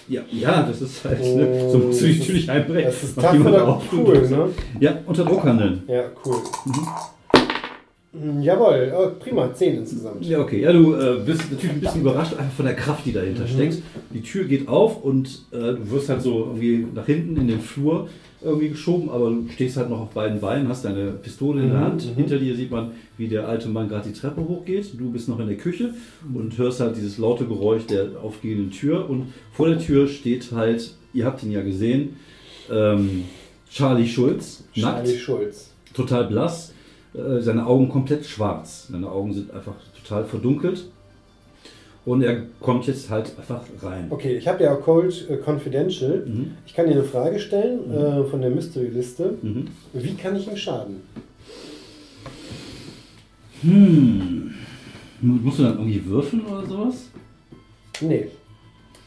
ja, 0.07 0.22
ja, 0.32 0.64
das 0.64 0.82
ist 0.82 1.03
halt. 1.06 1.19
Ne, 1.22 1.69
so 1.72 1.78
musst 1.80 2.02
du 2.02 2.06
Oh, 2.07 2.23
Tür 2.26 2.36
nicht 2.36 2.49
einbrechen. 2.49 2.86
Das 2.86 3.03
ist 3.03 3.18
Macht 3.18 3.26
tough 3.28 3.34
jemand 3.34 3.56
oder 3.56 3.68
auf. 3.68 3.84
cool, 3.94 4.30
ne? 4.30 4.49
Ja, 4.80 4.98
unter 5.06 5.26
Druck 5.26 5.44
handeln. 5.44 5.84
Ja, 5.88 6.03
cool. 6.26 6.36
Mhm. 6.65 6.88
Jawohl, 8.41 8.91
oh, 8.93 9.11
prima, 9.19 9.53
10 9.53 9.75
insgesamt. 9.77 10.25
Ja, 10.25 10.39
okay. 10.39 10.59
Ja, 10.61 10.73
du 10.73 10.93
äh, 10.95 11.21
bist 11.25 11.49
natürlich 11.49 11.69
ein 11.75 11.79
bisschen 11.79 12.01
überrascht 12.01 12.33
einfach 12.33 12.51
von 12.53 12.65
der 12.65 12.75
Kraft, 12.75 13.05
die 13.05 13.13
dahinter 13.13 13.47
steckt. 13.47 13.81
Die 14.13 14.21
Tür 14.21 14.43
geht 14.43 14.67
auf 14.67 15.01
und 15.01 15.43
äh, 15.51 15.57
du 15.75 15.91
wirst 15.91 16.09
halt 16.09 16.21
so 16.21 16.39
irgendwie 16.47 16.85
nach 16.93 17.05
hinten 17.05 17.38
in 17.38 17.47
den 17.47 17.61
Flur 17.61 18.09
irgendwie 18.43 18.67
geschoben, 18.69 19.09
aber 19.09 19.29
du 19.29 19.45
stehst 19.53 19.77
halt 19.77 19.89
noch 19.89 20.01
auf 20.01 20.09
beiden 20.09 20.41
Beinen, 20.41 20.67
hast 20.67 20.83
deine 20.83 21.11
Pistole 21.11 21.61
in 21.61 21.69
der 21.69 21.77
Mhm, 21.77 21.83
Hand. 21.85 22.05
mhm. 22.11 22.15
Hinter 22.15 22.38
dir 22.38 22.55
sieht 22.55 22.69
man, 22.71 22.91
wie 23.17 23.27
der 23.29 23.47
alte 23.47 23.69
Mann 23.69 23.88
gerade 23.88 24.09
die 24.09 24.19
Treppe 24.19 24.41
hochgeht. 24.45 24.89
Du 24.99 25.09
bist 25.11 25.29
noch 25.29 25.39
in 25.39 25.47
der 25.47 25.57
Küche 25.57 25.93
und 26.33 26.57
hörst 26.57 26.81
halt 26.81 26.97
dieses 26.97 27.17
laute 27.17 27.45
Geräusch 27.45 27.85
der 27.85 28.07
aufgehenden 28.21 28.71
Tür. 28.71 29.09
Und 29.09 29.27
vor 29.53 29.69
der 29.69 29.79
Tür 29.79 30.07
steht 30.07 30.51
halt, 30.51 30.95
ihr 31.13 31.25
habt 31.25 31.43
ihn 31.43 31.51
ja 31.51 31.61
gesehen, 31.61 32.15
ähm, 32.69 33.23
Charlie 33.71 34.07
Schulz, 34.07 34.65
nackt 34.75 35.05
Charlie 35.05 35.17
Schulz. 35.17 35.69
total 35.93 36.25
blass, 36.25 36.70
äh, 37.13 37.39
seine 37.41 37.65
Augen 37.65 37.89
komplett 37.89 38.25
schwarz. 38.25 38.88
Seine 38.91 39.09
Augen 39.09 39.33
sind 39.33 39.51
einfach 39.51 39.75
total 40.01 40.25
verdunkelt. 40.25 40.85
Und 42.03 42.23
er 42.23 42.43
kommt 42.59 42.88
jetzt 42.88 43.11
halt 43.11 43.31
einfach 43.38 43.61
rein. 43.83 44.07
Okay, 44.09 44.35
ich 44.35 44.47
habe 44.47 44.63
ja 44.63 44.73
Cold 44.75 45.29
äh, 45.29 45.38
Confidential. 45.38 46.25
Mhm. 46.25 46.51
Ich 46.65 46.73
kann 46.73 46.88
dir 46.88 46.93
eine 46.93 47.03
Frage 47.03 47.39
stellen 47.39 47.91
äh, 47.93 48.23
von 48.23 48.41
der 48.41 48.49
Mystery-Liste. 48.49 49.35
Mhm. 49.41 49.67
Wie 49.93 50.13
kann 50.15 50.35
ich 50.35 50.47
ihm 50.47 50.57
schaden? 50.57 51.01
Hm. 53.61 54.53
Musst 55.21 55.59
du 55.59 55.63
dann 55.63 55.73
irgendwie 55.77 56.03
würfeln 56.05 56.43
oder 56.45 56.65
sowas? 56.65 57.09
Nee. 58.01 58.27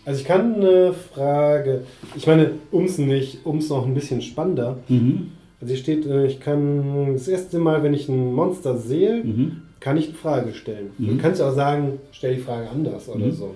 Also 0.04 0.20
ich 0.20 0.26
kann 0.26 0.54
eine 0.54 0.92
Frage, 0.92 1.82
ich 2.14 2.26
meine, 2.26 2.52
um 2.70 2.84
es 2.84 2.98
nicht, 2.98 3.38
um 3.44 3.58
es 3.58 3.68
noch 3.68 3.86
ein 3.86 3.94
bisschen 3.94 4.20
spannender, 4.22 4.76
Mhm. 4.88 5.32
Also 5.64 5.72
hier 5.74 5.82
steht, 5.82 6.04
äh, 6.06 6.26
ich 6.26 6.40
kann 6.40 7.14
das 7.14 7.26
erste 7.26 7.58
Mal, 7.58 7.82
wenn 7.82 7.94
ich 7.94 8.06
ein 8.10 8.34
Monster 8.34 8.76
sehe, 8.76 9.24
Mhm. 9.24 9.62
kann 9.80 9.96
ich 9.96 10.08
eine 10.08 10.14
Frage 10.14 10.52
stellen. 10.52 10.90
Mhm. 10.98 11.06
Du 11.06 11.16
kannst 11.18 11.40
ja 11.40 11.48
auch 11.48 11.54
sagen, 11.54 11.98
stell 12.12 12.34
die 12.36 12.42
Frage 12.42 12.68
anders 12.68 13.08
oder 13.08 13.24
Mhm. 13.24 13.32
so. 13.32 13.54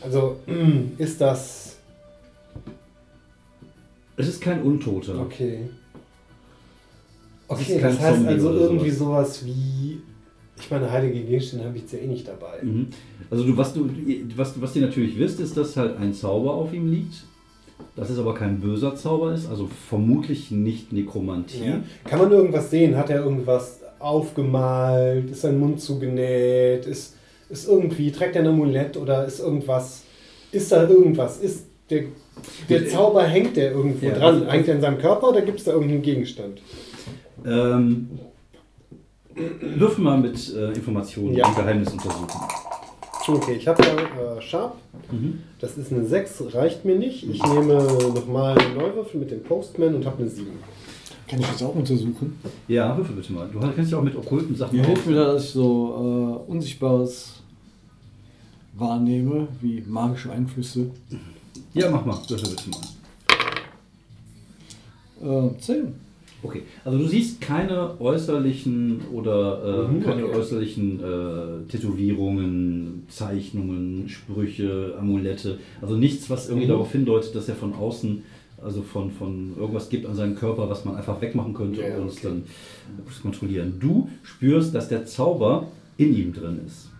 Also 0.00 0.36
ist 0.98 1.20
das 1.20 1.76
Es 4.16 4.28
ist 4.28 4.40
kein 4.40 4.62
Untoter. 4.62 5.20
okay? 5.20 5.68
Okay, 7.48 7.78
das 7.82 8.00
heißt 8.00 8.14
Zombie 8.16 8.32
also 8.32 8.50
irgendwie 8.54 8.90
sowas. 8.90 9.40
sowas 9.40 9.44
wie, 9.46 10.00
ich 10.58 10.70
meine, 10.70 10.90
heilige 10.90 11.20
Gegenstände 11.20 11.66
habe 11.66 11.76
ich 11.76 11.92
ja 11.92 11.98
eh 11.98 12.06
nicht 12.06 12.26
dabei. 12.26 12.62
Mhm. 12.62 12.86
Also 13.30 13.44
du, 13.44 13.54
was 13.58 13.74
du, 13.74 13.90
was, 14.36 14.58
was 14.58 14.74
ihr 14.74 14.82
natürlich 14.86 15.18
wisst, 15.18 15.38
ist, 15.40 15.54
dass 15.54 15.76
halt 15.76 15.98
ein 15.98 16.14
Zauber 16.14 16.54
auf 16.54 16.72
ihm 16.72 16.90
liegt. 16.90 17.24
Dass 17.94 18.10
es 18.10 18.18
aber 18.18 18.34
kein 18.34 18.60
böser 18.60 18.94
Zauber 18.94 19.32
ist, 19.34 19.48
also 19.48 19.68
vermutlich 19.88 20.50
nicht 20.50 20.92
Nekromantie. 20.92 21.64
Ja. 21.64 21.80
Kann 22.04 22.18
man 22.18 22.30
irgendwas 22.30 22.70
sehen? 22.70 22.96
Hat 22.96 23.08
er 23.10 23.24
irgendwas 23.24 23.80
aufgemalt? 23.98 25.30
Ist 25.30 25.42
sein 25.42 25.58
Mund 25.58 25.80
zugenäht? 25.80 26.86
Ist, 26.86 27.16
ist 27.48 27.68
irgendwie, 27.68 28.10
trägt 28.12 28.36
er 28.36 28.42
ein 28.42 28.48
Amulett 28.48 28.96
oder 28.96 29.24
ist 29.24 29.40
irgendwas, 29.40 30.02
ist 30.52 30.70
da 30.72 30.86
irgendwas? 30.88 31.38
Ist 31.38 31.66
der, 31.88 32.04
der 32.68 32.86
Zauber, 32.88 33.22
hängt 33.24 33.56
der 33.56 33.72
irgendwo 33.72 34.06
Ja, 34.06 34.14
dran? 34.14 34.34
also- 34.34 34.46
hängt 34.50 34.68
er 34.68 34.74
in 34.74 34.80
seinem 34.80 34.98
Körper 34.98 35.28
oder 35.30 35.40
gibt 35.42 35.58
es 35.58 35.64
da 35.64 35.72
irgendeinen 35.72 36.02
Gegenstand? 36.02 36.60
Ähm, 37.46 38.08
würfel 39.60 40.02
mal 40.04 40.18
mit 40.18 40.54
äh, 40.54 40.72
Informationen 40.72 41.34
Ja. 41.34 41.46
ein 41.46 41.54
Geheimnis 41.54 41.92
untersuchen. 41.92 42.26
Okay, 43.28 43.54
ich 43.54 43.66
habe 43.66 43.82
da 43.82 44.36
äh, 44.36 44.40
Sharp. 44.40 44.76
Mhm. 45.10 45.40
Das 45.58 45.76
ist 45.76 45.92
eine 45.92 46.04
6, 46.06 46.54
reicht 46.54 46.84
mir 46.84 46.96
nicht. 46.96 47.28
Ich 47.28 47.42
nehme 47.42 47.74
nochmal 48.14 48.56
einen 48.58 48.76
Neuwürfel 48.76 49.20
mit 49.20 49.30
dem 49.30 49.42
Postman 49.42 49.96
und 49.96 50.06
habe 50.06 50.22
eine 50.22 50.30
7. 50.30 50.46
Kann 51.28 51.40
ich 51.40 51.46
das 51.46 51.62
auch 51.62 51.74
untersuchen? 51.74 52.38
Ja, 52.68 52.96
würfel 52.96 53.16
bitte 53.16 53.32
mal. 53.32 53.48
Du 53.48 53.58
kannst 53.58 53.90
ja 53.90 53.98
auch 53.98 54.02
mit 54.02 54.14
okkulten 54.14 54.54
Sachen 54.54 54.76
Mir 54.76 54.86
hilft 54.86 55.08
da, 55.08 55.32
dass 55.32 55.44
ich 55.44 55.50
so 55.50 56.44
äh, 56.46 56.50
Unsichtbares 56.50 57.42
wahrnehme, 58.74 59.48
wie 59.60 59.82
magische 59.86 60.30
Einflüsse. 60.30 60.90
Ja, 61.74 61.90
mach 61.90 62.04
mal. 62.04 62.18
Würfel 62.28 62.50
bitte 62.50 62.70
mal. 65.24 65.48
Äh, 65.48 65.58
10. 65.58 66.05
Okay, 66.46 66.62
also 66.84 66.98
du 66.98 67.06
siehst 67.06 67.40
keine 67.40 68.00
äußerlichen 68.00 69.00
oder 69.12 69.86
äh, 69.88 69.92
Mhm, 69.92 70.02
keine 70.04 70.24
okay. 70.26 70.36
äußerlichen 70.38 71.00
äh, 71.00 71.70
Tätowierungen, 71.70 73.02
Zeichnungen, 73.08 74.08
Sprüche, 74.08 74.94
Amulette. 74.98 75.58
Also 75.82 75.96
nichts, 75.96 76.30
was 76.30 76.48
irgendwie 76.48 76.66
Mhm. 76.66 76.70
darauf 76.70 76.92
hindeutet, 76.92 77.34
dass 77.34 77.48
er 77.48 77.56
von 77.56 77.74
außen, 77.74 78.22
also 78.62 78.82
von, 78.82 79.10
von 79.10 79.54
irgendwas 79.58 79.88
gibt 79.88 80.06
an 80.06 80.14
seinem 80.14 80.36
Körper, 80.36 80.68
was 80.70 80.84
man 80.84 80.94
einfach 80.96 81.20
wegmachen 81.20 81.52
könnte 81.52 81.80
Ja, 81.82 81.96
und 81.98 82.06
es 82.08 82.18
okay. 82.18 82.28
dann 82.28 82.42
kontrollieren. 83.22 83.74
Du 83.80 84.08
spürst, 84.22 84.74
dass 84.74 84.88
der 84.88 85.04
Zauber 85.06 85.66
in 85.98 86.14
ihm 86.16 86.32
drin 86.32 86.60
ist. 86.66 86.90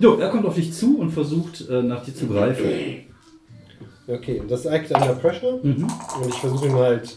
Jo, 0.00 0.14
er 0.16 0.30
kommt 0.30 0.46
auf 0.46 0.54
dich 0.54 0.72
zu 0.72 0.98
und 0.98 1.10
versucht 1.10 1.68
äh, 1.68 1.82
nach 1.82 2.04
dir 2.04 2.14
zu 2.14 2.26
greifen. 2.26 2.64
Okay, 4.06 4.40
und 4.40 4.50
das 4.50 4.66
Act 4.66 4.90
Under 4.90 5.14
Pressure. 5.14 5.58
Mhm. 5.62 5.84
Und 5.84 6.28
ich 6.28 6.34
versuche 6.34 6.66
ihm 6.66 6.74
halt 6.74 7.16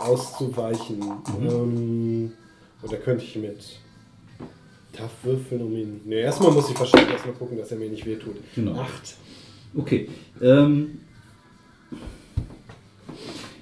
auszuweichen. 0.00 1.00
Ähm, 1.40 2.32
oder 2.82 2.96
könnte 2.96 3.24
ich 3.24 3.36
mit 3.36 3.78
Tough 4.92 5.10
würfeln, 5.22 5.62
um 5.62 5.76
ihn. 5.76 6.00
Ne, 6.04 6.16
erstmal 6.16 6.50
muss 6.50 6.70
ich 6.70 6.78
wahrscheinlich 6.78 7.12
erstmal 7.12 7.34
gucken, 7.34 7.56
dass 7.58 7.70
er 7.70 7.78
mir 7.78 7.88
nicht 7.88 8.04
wehtut. 8.06 8.36
Genau. 8.54 8.80
Acht. 8.80 9.16
Okay. 9.76 10.08
Ähm, 10.42 11.00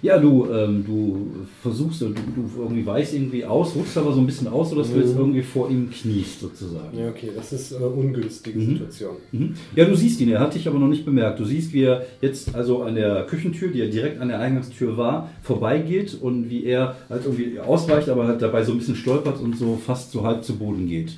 ja, 0.01 0.19
du, 0.19 0.47
ähm, 0.53 0.85
du 0.87 1.29
versuchst, 1.61 2.01
du, 2.03 2.11
du 2.11 2.51
irgendwie 2.59 2.87
weichst 2.87 3.15
irgendwie 3.15 3.45
aus, 3.45 3.75
rutschst 3.75 3.99
aber 3.99 4.13
so 4.13 4.21
ein 4.21 4.27
bisschen 4.27 4.47
aus, 4.47 4.71
sodass 4.71 4.93
du 4.93 4.99
jetzt 4.99 5.15
Mhm. 5.15 5.19
irgendwie 5.21 5.43
vor 5.43 5.69
ihm 5.71 5.91
kniest, 5.91 6.41
sozusagen. 6.41 6.97
Ja, 6.97 7.09
okay, 7.09 7.31
das 7.35 7.53
ist 7.53 7.75
eine 7.75 7.87
ungünstige 7.89 8.59
Mhm. 8.59 8.67
Situation. 8.75 9.17
Mhm. 9.33 9.55
Ja, 9.75 9.85
du 9.87 9.97
siehst 9.97 10.21
ihn, 10.21 10.29
er 10.31 10.41
hat 10.41 10.55
dich 10.55 10.69
aber 10.69 10.79
noch 10.79 10.87
nicht 10.89 11.05
bemerkt. 11.05 11.41
Du 11.41 11.45
siehst, 11.45 11.73
wie 11.73 11.83
er 11.83 12.07
jetzt 12.21 12.55
also 12.55 12.83
an 12.83 12.95
der 12.95 13.25
Küchentür, 13.27 13.69
die 13.73 13.79
ja 13.81 13.87
direkt 13.87 14.21
an 14.21 14.29
der 14.29 14.39
Eingangstür 14.39 14.97
war, 14.97 15.31
vorbeigeht 15.43 16.17
und 16.21 16.49
wie 16.49 16.65
er 16.65 16.97
halt 17.09 17.25
irgendwie 17.25 17.59
ausweicht, 17.59 18.09
aber 18.09 18.27
halt 18.29 18.41
dabei 18.41 18.63
so 18.63 18.73
ein 18.73 18.79
bisschen 18.79 18.95
stolpert 18.97 19.41
und 19.41 19.57
so 19.59 19.77
fast 19.77 20.13
so 20.13 20.23
halb 20.23 20.45
zu 20.45 20.57
Boden 20.57 20.87
geht. 20.89 21.17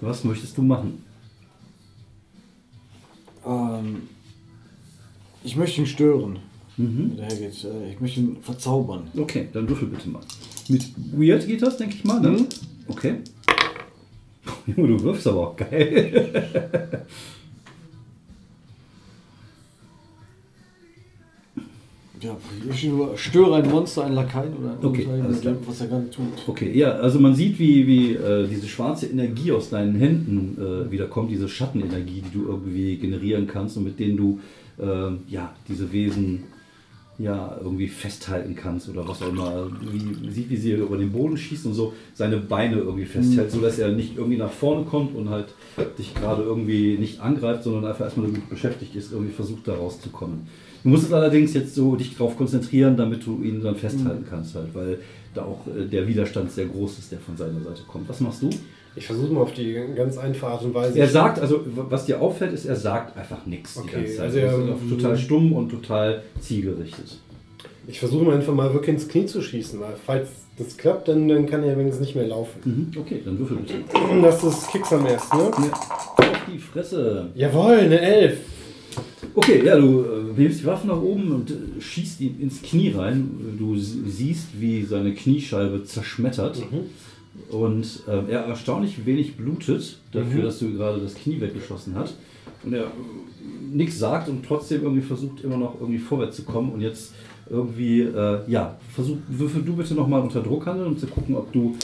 Was 0.00 0.24
möchtest 0.24 0.58
du 0.58 0.62
machen? 0.62 1.02
Ähm, 3.46 4.02
ich 5.44 5.56
möchte 5.56 5.80
ihn 5.80 5.86
stören. 5.86 6.38
Mhm. 6.76 7.12
Daher 7.16 7.36
geht, 7.36 7.64
äh, 7.64 7.92
ich 7.92 8.00
möchte 8.00 8.20
ihn 8.20 8.36
verzaubern. 8.42 9.04
Okay, 9.16 9.48
dann 9.52 9.68
würfel 9.68 9.88
bitte 9.88 10.08
mal. 10.08 10.22
Mit 10.68 10.84
Weird 11.12 11.46
geht 11.46 11.62
das, 11.62 11.76
denke 11.76 11.94
ich 11.94 12.04
mal, 12.04 12.20
ne? 12.20 12.30
Mhm. 12.30 12.46
Okay. 12.88 13.16
Junge, 14.66 14.88
du 14.88 15.02
wirfst 15.04 15.26
aber 15.26 15.48
auch 15.48 15.56
geil. 15.56 17.06
Ja, 22.20 22.34
ich 22.70 22.90
störe 23.20 23.56
ein 23.56 23.70
Monster, 23.70 24.06
ein 24.06 24.14
Lakaien 24.14 24.56
oder 24.56 24.70
ein 24.70 24.78
Okay, 24.82 25.04
Unteil 25.04 25.56
was 25.66 25.80
er 25.82 25.88
gerade 25.88 26.08
tut. 26.08 26.24
Okay, 26.46 26.72
ja, 26.72 26.92
also 26.92 27.20
man 27.20 27.34
sieht, 27.34 27.58
wie, 27.58 27.86
wie 27.86 28.14
äh, 28.14 28.48
diese 28.48 28.66
schwarze 28.66 29.08
Energie 29.08 29.52
aus 29.52 29.68
deinen 29.68 29.94
Händen 29.96 30.56
äh, 30.58 30.90
wiederkommt, 30.90 31.30
diese 31.30 31.50
Schattenenergie, 31.50 32.22
die 32.22 32.32
du 32.32 32.46
irgendwie 32.46 32.96
generieren 32.96 33.46
kannst 33.46 33.76
und 33.76 33.84
mit 33.84 33.98
denen 34.00 34.16
du 34.16 34.40
äh, 34.78 35.32
ja, 35.32 35.54
diese 35.68 35.92
Wesen 35.92 36.44
ja, 37.18 37.56
irgendwie 37.62 37.86
festhalten 37.86 38.56
kannst 38.56 38.88
oder 38.88 39.06
was 39.06 39.22
auch 39.22 39.28
immer. 39.28 39.68
Wie, 39.92 40.30
sieht, 40.30 40.50
wie 40.50 40.56
sie 40.56 40.72
über 40.72 40.96
den 40.96 41.12
Boden 41.12 41.36
schießt 41.36 41.66
und 41.66 41.74
so 41.74 41.92
seine 42.12 42.38
Beine 42.38 42.78
irgendwie 42.78 43.04
festhält, 43.04 43.52
so 43.52 43.60
dass 43.60 43.78
er 43.78 43.92
nicht 43.92 44.16
irgendwie 44.16 44.36
nach 44.36 44.50
vorne 44.50 44.84
kommt 44.84 45.14
und 45.14 45.30
halt 45.30 45.46
dich 45.96 46.12
gerade 46.14 46.42
irgendwie 46.42 46.98
nicht 46.98 47.20
angreift, 47.20 47.62
sondern 47.62 47.86
einfach 47.86 48.06
erstmal 48.06 48.26
damit 48.26 48.48
beschäftigt 48.48 48.96
ist, 48.96 49.12
irgendwie 49.12 49.32
versucht 49.32 49.68
da 49.68 49.74
rauszukommen. 49.74 50.48
Du 50.82 50.88
musst 50.88 51.04
es 51.04 51.12
allerdings 51.12 51.54
jetzt 51.54 51.74
so 51.74 51.94
dich 51.94 52.16
darauf 52.16 52.36
konzentrieren, 52.36 52.96
damit 52.96 53.24
du 53.24 53.42
ihn 53.42 53.62
dann 53.62 53.76
festhalten 53.76 54.26
kannst 54.28 54.54
halt, 54.56 54.74
weil 54.74 54.98
da 55.34 55.44
auch 55.44 55.66
äh, 55.68 55.86
der 55.86 56.08
Widerstand 56.08 56.50
sehr 56.50 56.66
groß 56.66 56.98
ist, 56.98 57.12
der 57.12 57.20
von 57.20 57.36
seiner 57.36 57.60
Seite 57.60 57.82
kommt. 57.86 58.08
Was 58.08 58.20
machst 58.20 58.42
du? 58.42 58.50
Ich 58.96 59.06
versuche 59.06 59.32
mal 59.32 59.40
auf 59.40 59.52
die 59.52 59.76
ganz 59.96 60.16
einfache 60.18 60.52
Art 60.52 60.62
und 60.62 60.74
Weise. 60.74 60.98
Er 60.98 61.08
sagt, 61.08 61.40
also 61.40 61.60
was 61.66 62.06
dir 62.06 62.20
auffällt, 62.20 62.52
ist, 62.52 62.64
er 62.64 62.76
sagt 62.76 63.16
einfach 63.16 63.44
nichts 63.44 63.76
Okay, 63.76 63.88
die 63.90 63.96
ganze 63.96 64.16
Zeit. 64.16 64.24
also 64.26 64.38
er 64.38 64.46
ist 64.52 64.70
auf 64.70 64.80
total 64.88 65.18
stumm 65.18 65.52
und 65.52 65.68
total 65.70 66.22
zielgerichtet. 66.40 67.18
Ich 67.86 67.98
versuche 67.98 68.24
mal 68.24 68.36
einfach 68.36 68.54
mal 68.54 68.72
wirklich 68.72 68.94
ins 68.94 69.08
Knie 69.08 69.26
zu 69.26 69.42
schießen, 69.42 69.78
weil 69.80 69.94
falls 70.06 70.28
das 70.56 70.76
klappt, 70.76 71.08
dann, 71.08 71.26
dann 71.28 71.46
kann 71.46 71.64
er 71.64 71.76
wenigstens 71.76 72.06
nicht 72.06 72.14
mehr 72.14 72.28
laufen. 72.28 72.60
Mhm, 72.64 73.00
okay, 73.00 73.20
dann 73.24 73.38
würfel 73.38 73.56
bitte. 73.58 73.74
Das 74.22 74.42
ist 74.44 74.68
Kicks 74.70 74.92
am 74.92 75.04
ersten, 75.04 75.36
ne? 75.36 75.50
Ja. 75.52 75.72
Auf 76.16 76.40
die 76.52 76.58
Fresse. 76.58 77.30
Jawohl, 77.34 77.74
eine 77.78 78.00
Elf. 78.00 78.38
Okay, 79.34 79.64
ja, 79.66 79.76
du 79.76 80.04
äh, 80.04 80.40
hebst 80.40 80.60
die 80.60 80.66
Waffe 80.66 80.86
nach 80.86 81.00
oben 81.02 81.32
und 81.32 81.50
äh, 81.50 81.80
schießt 81.80 82.20
ihn 82.20 82.40
ins 82.40 82.62
Knie 82.62 82.90
rein. 82.92 83.56
Du 83.58 83.76
siehst, 83.76 84.48
wie 84.60 84.84
seine 84.84 85.12
Kniescheibe 85.12 85.82
zerschmettert. 85.84 86.62
Und 87.54 88.00
ähm, 88.08 88.24
er 88.28 88.40
erstaunlich 88.46 89.06
wenig 89.06 89.36
blutet, 89.36 89.98
dafür, 90.12 90.40
Mhm. 90.40 90.44
dass 90.44 90.58
du 90.58 90.72
gerade 90.72 91.00
das 91.00 91.14
Knie 91.14 91.40
weggeschossen 91.40 91.94
hast. 91.94 92.14
Und 92.64 92.72
er 92.74 92.86
nichts 93.72 93.98
sagt 93.98 94.28
und 94.28 94.44
trotzdem 94.44 94.82
irgendwie 94.82 95.02
versucht, 95.02 95.42
immer 95.42 95.56
noch 95.56 95.74
irgendwie 95.80 95.98
vorwärts 95.98 96.36
zu 96.36 96.42
kommen. 96.44 96.72
Und 96.72 96.80
jetzt 96.80 97.12
irgendwie, 97.48 98.00
äh, 98.00 98.38
ja, 98.48 98.76
versuch, 98.94 99.16
würfel 99.28 99.62
du 99.62 99.76
bitte 99.76 99.94
nochmal 99.94 100.20
unter 100.22 100.40
Druck 100.42 100.66
handeln, 100.66 100.88
um 100.88 100.98
zu 100.98 101.06
gucken, 101.06 101.36
ob 101.36 101.52
du. 101.52 101.76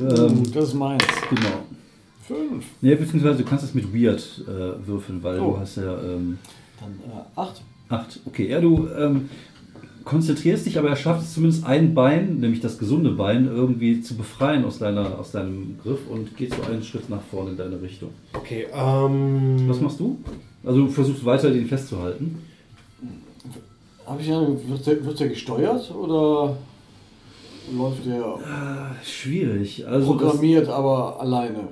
Ähm, 0.00 0.42
das 0.52 0.68
ist 0.68 0.74
meins. 0.74 1.04
genau. 1.28 1.64
Fünf. 2.26 2.64
Nee, 2.80 2.94
beziehungsweise 2.94 3.38
du 3.38 3.44
kannst 3.44 3.64
es 3.64 3.74
mit 3.74 3.92
Weird 3.92 4.42
äh, 4.48 4.86
würfeln, 4.86 5.22
weil 5.22 5.38
Oh. 5.40 5.52
du 5.52 5.58
hast 5.58 5.76
ja. 5.76 6.00
Ähm, 6.02 6.38
Dann 6.80 6.90
äh, 7.10 7.22
acht. 7.36 7.62
Acht. 7.88 8.20
Okay, 8.24 8.48
ja, 8.48 8.60
du 8.60 8.88
ähm, 8.96 9.28
konzentrierst 10.04 10.66
dich, 10.66 10.78
aber 10.78 10.88
er 10.88 10.96
schafft 10.96 11.22
es 11.22 11.34
zumindest 11.34 11.64
ein 11.66 11.94
Bein, 11.94 12.38
nämlich 12.38 12.60
das 12.60 12.78
gesunde 12.78 13.10
Bein, 13.10 13.46
irgendwie 13.46 14.00
zu 14.00 14.16
befreien 14.16 14.64
aus, 14.64 14.78
deiner, 14.78 15.18
aus 15.18 15.32
deinem 15.32 15.78
Griff 15.82 16.00
und 16.08 16.36
geht 16.36 16.54
so 16.54 16.62
einen 16.62 16.82
Schritt 16.82 17.08
nach 17.08 17.22
vorne 17.30 17.50
in 17.50 17.56
deine 17.56 17.80
Richtung. 17.80 18.10
Okay, 18.32 18.66
ähm. 18.74 19.68
Was 19.68 19.80
machst 19.80 20.00
du? 20.00 20.18
Also 20.64 20.86
du 20.86 20.88
versuchst 20.88 21.24
weiter 21.24 21.50
den 21.50 21.66
festzuhalten. 21.66 22.42
Hab 24.06 24.20
ich 24.20 24.28
ja, 24.28 24.40
wird, 24.40 24.86
der, 24.86 25.04
wird 25.04 25.20
der 25.20 25.28
gesteuert 25.28 25.90
oder 25.94 26.56
läuft 27.76 28.04
der 28.06 28.18
Äh, 28.20 29.04
schwierig. 29.04 29.86
Also 29.86 30.12
das, 30.12 30.18
programmiert, 30.22 30.68
aber 30.68 31.20
alleine? 31.20 31.68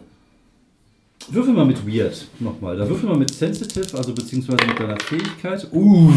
Würfel 1.33 1.53
mal 1.55 1.65
mit 1.65 1.87
Weird 1.87 2.27
nochmal. 2.39 2.77
Da 2.77 2.89
würfel 2.89 3.09
mal 3.09 3.19
mit 3.19 3.33
Sensitive, 3.33 3.97
also 3.97 4.13
beziehungsweise 4.15 4.67
mit 4.67 4.79
deiner 4.79 4.99
Fähigkeit. 4.99 5.67
Uh, 5.73 6.11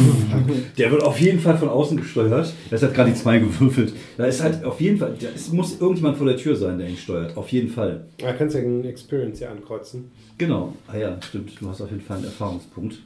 der 0.78 0.92
wird 0.92 1.04
auf 1.04 1.20
jeden 1.20 1.40
Fall 1.40 1.58
von 1.58 1.70
außen 1.70 1.98
gesteuert. 1.98 2.54
Das 2.70 2.82
hat 2.84 2.94
gerade 2.94 3.12
die 3.12 3.18
zwei 3.18 3.40
gewürfelt. 3.40 3.94
Da 4.18 4.26
ist 4.26 4.42
halt 4.42 4.64
auf 4.64 4.80
jeden 4.82 4.98
Fall, 4.98 5.16
da 5.20 5.30
ist, 5.30 5.54
muss 5.54 5.80
irgendjemand 5.80 6.18
vor 6.18 6.28
der 6.28 6.38
Tür 6.38 6.56
sein, 6.56 6.78
der 6.78 6.90
ihn 6.90 6.98
steuert. 6.98 7.38
Auf 7.38 7.50
jeden 7.50 7.70
Fall. 7.70 8.06
Da 8.18 8.34
kannst 8.34 8.56
du 8.56 8.60
ja 8.60 8.66
einen 8.66 8.86
Experience 8.86 9.40
hier 9.40 9.52
ankreuzen. 9.52 10.12
Genau. 10.38 10.74
Ah 10.88 10.98
ja, 10.98 11.18
stimmt. 11.22 11.60
Du 11.60 11.70
hast 11.70 11.82
auf 11.82 11.90
jeden 11.92 12.04
Fall 12.04 12.18
einen 12.18 12.26
Erfahrungspunkt. 12.26 12.98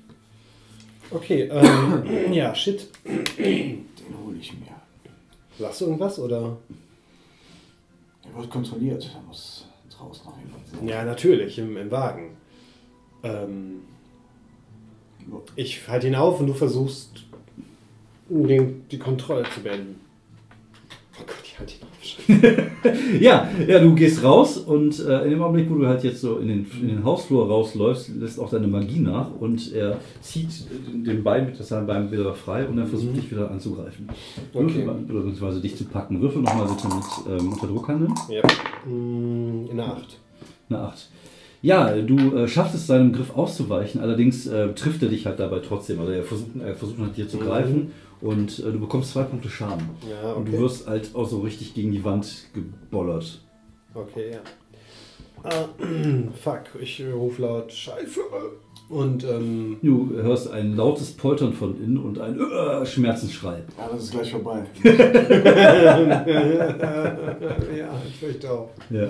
Okay, 1.10 1.50
ähm, 1.52 2.34
ja, 2.34 2.54
shit. 2.54 2.88
Den 3.38 3.86
hole 4.26 4.38
ich 4.40 4.54
mir. 4.54 4.76
Sagst 5.58 5.82
du 5.82 5.86
irgendwas 5.86 6.20
oder? 6.20 6.58
Er 8.24 8.38
wird 8.38 8.50
kontrolliert. 8.50 9.10
Da 9.14 9.22
muss 9.28 9.66
draußen 9.90 10.26
noch 10.26 10.38
jemand 10.38 10.54
sein. 10.56 10.57
Ja, 10.86 11.04
natürlich, 11.04 11.58
im, 11.60 11.78
im 11.78 11.92
Wagen. 11.92 12.38
Ähm, 13.24 13.82
ich 15.56 15.88
halte 15.88 16.08
ihn 16.08 16.16
auf 16.16 16.40
und 16.40 16.48
du 16.48 16.54
versuchst, 16.54 17.26
den, 18.30 18.88
die 18.90 19.00
Kontrolle 19.00 19.46
zu 19.54 19.62
beenden. 19.62 20.00
Oh 21.20 21.24
Gott, 21.26 21.38
ich 21.44 21.60
halte 21.60 21.74
ihn 21.74 21.82
auf. 21.84 21.88
Ja, 23.20 23.50
ja, 23.68 23.80
du 23.80 23.96
gehst 23.96 24.24
raus 24.24 24.58
und 24.58 25.00
äh, 25.00 25.24
in 25.24 25.32
dem 25.32 25.42
Augenblick, 25.42 25.70
wo 25.70 25.76
du 25.76 25.88
halt 25.88 26.04
jetzt 26.04 26.22
so 26.22 26.38
in 26.38 26.48
den, 26.48 26.68
in 26.82 26.88
den 26.88 27.04
Hausflur 27.04 27.48
rausläufst, 27.48 28.10
lässt 28.16 28.40
auch 28.40 28.50
deine 28.50 28.68
Magie 28.68 29.00
nach 29.00 29.30
und 29.40 29.74
er 29.74 30.00
zieht 30.22 30.50
den 30.94 31.24
Bein 31.24 31.48
mit 31.48 31.58
seinem 31.58 31.88
Bein 31.88 32.12
wieder 32.12 32.34
frei 32.34 32.66
und 32.66 32.78
er 32.78 32.86
versucht 32.86 33.16
dich 33.18 33.32
wieder 33.32 33.50
anzugreifen. 33.50 34.08
Okay. 34.54 34.84
Oder 34.88 34.94
beziehungsweise 35.22 35.62
dich 35.62 35.76
zu 35.76 35.86
packen. 35.86 36.22
Würfel 36.22 36.42
nochmal 36.42 36.68
bitte 36.68 36.88
mit 36.88 37.40
ähm, 37.42 37.54
unter 37.54 37.68
Druck 37.68 37.88
handeln. 37.88 38.14
Ja. 38.30 38.42
Mm, 38.86 39.68
In 39.70 39.78
der 39.78 39.88
8. 39.88 40.20
Eine 40.70 40.80
8. 40.80 41.10
Ja, 41.62 41.92
du 41.96 42.36
äh, 42.38 42.48
schaffst 42.48 42.76
es 42.76 42.86
seinem 42.88 43.12
Griff 43.14 43.36
auszuweichen, 43.36 44.00
allerdings 44.02 44.46
äh, 44.48 44.74
trifft 44.74 45.02
er 45.02 45.10
dich 45.10 45.26
halt 45.26 45.40
dabei 45.40 45.60
trotzdem. 45.60 46.00
Also 46.00 46.12
er 46.12 46.24
versucht, 46.24 46.50
er 46.64 46.76
versucht 46.76 47.00
halt 47.00 47.18
dir 47.18 47.28
zu 47.28 47.38
Mhm. 47.38 47.42
greifen 47.42 47.92
und 48.22 48.60
äh, 48.60 48.72
du 48.72 48.80
bekommst 48.80 49.12
zwei 49.12 49.24
Punkte 49.24 49.50
Schaden. 49.50 49.90
Ja, 50.10 50.34
Und 50.34 50.46
du 50.48 50.52
okay. 50.54 50.62
wirst 50.62 50.88
halt 50.88 51.10
auch 51.16 51.28
so 51.28 51.40
richtig 51.40 51.74
gegen 51.74 51.92
die 51.92 52.04
Wand 52.04 52.28
gebollert. 52.54 53.42
Okay, 53.94 54.32
ja. 54.34 54.40
Ah, 55.44 55.66
fuck, 56.44 56.62
ich 56.80 57.00
äh, 57.00 57.12
ruf 57.12 57.40
laut 57.40 57.72
Scheiße. 57.72 58.20
Und 58.90 59.24
ähm, 59.26 59.78
Du 59.82 60.12
hörst 60.14 60.50
ein 60.50 60.76
lautes 60.76 61.12
Poltern 61.12 61.52
von 61.54 61.76
innen 61.84 61.98
und 61.98 62.20
ein 62.20 62.40
äh, 62.40 62.86
Schmerzensschrei. 62.86 63.64
Ja, 63.78 63.90
das 63.92 64.04
ist 64.04 64.12
gleich 64.12 64.32
vorbei. 64.32 64.64
ja, 67.78 67.90
ich 68.08 68.16
fürchte 68.20 68.50
auch. 68.52 68.70
Ja. 68.90 69.08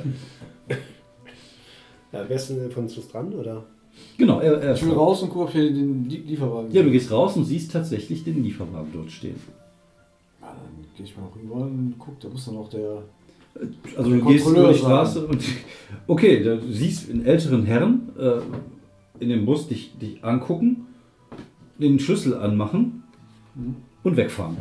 Ja, 2.11 2.23
wer 2.27 2.35
ist 2.35 2.49
denn 2.49 2.71
von 2.71 2.83
uns 2.83 3.07
dran, 3.09 3.33
oder? 3.33 3.65
Genau, 4.17 4.39
er, 4.39 4.61
er 4.61 4.75
Ich 4.75 4.85
will 4.85 4.93
raus 4.93 5.23
und 5.23 5.29
gucke, 5.29 5.45
ob 5.45 5.51
hier 5.51 5.71
den 5.73 6.05
Lie- 6.09 6.21
Lieferwagen 6.25 6.71
Ja, 6.71 6.83
du 6.83 6.91
gehst 6.91 7.11
raus 7.11 7.35
und 7.35 7.45
siehst 7.45 7.71
tatsächlich 7.71 8.23
den 8.23 8.43
Lieferwagen 8.43 8.89
dort 8.93 9.11
stehen. 9.11 9.35
Ja, 10.41 10.47
dann 10.55 10.85
gehe 10.95 11.05
ich 11.05 11.17
mal 11.17 11.27
rüber 11.35 11.55
und 11.65 11.95
guck, 11.97 12.19
da 12.19 12.29
muss 12.29 12.45
dann 12.45 12.57
auch 12.57 12.69
der. 12.69 13.03
Also 13.97 14.11
du 14.11 14.21
gehst 14.25 14.47
über 14.47 14.67
die 14.67 14.73
sein. 14.73 14.75
Straße 14.91 15.25
und 15.27 15.43
okay, 16.07 16.43
da- 16.43 16.55
du 16.57 16.71
siehst 16.71 17.09
einen 17.09 17.25
älteren 17.25 17.65
Herrn 17.65 18.09
äh, 18.17 18.39
in 19.23 19.29
dem 19.29 19.45
Bus 19.45 19.67
dich, 19.67 19.97
dich 19.97 20.23
angucken, 20.23 20.85
den 21.79 21.99
Schlüssel 21.99 22.35
anmachen 22.37 23.03
und 24.03 24.15
wegfahren. 24.15 24.57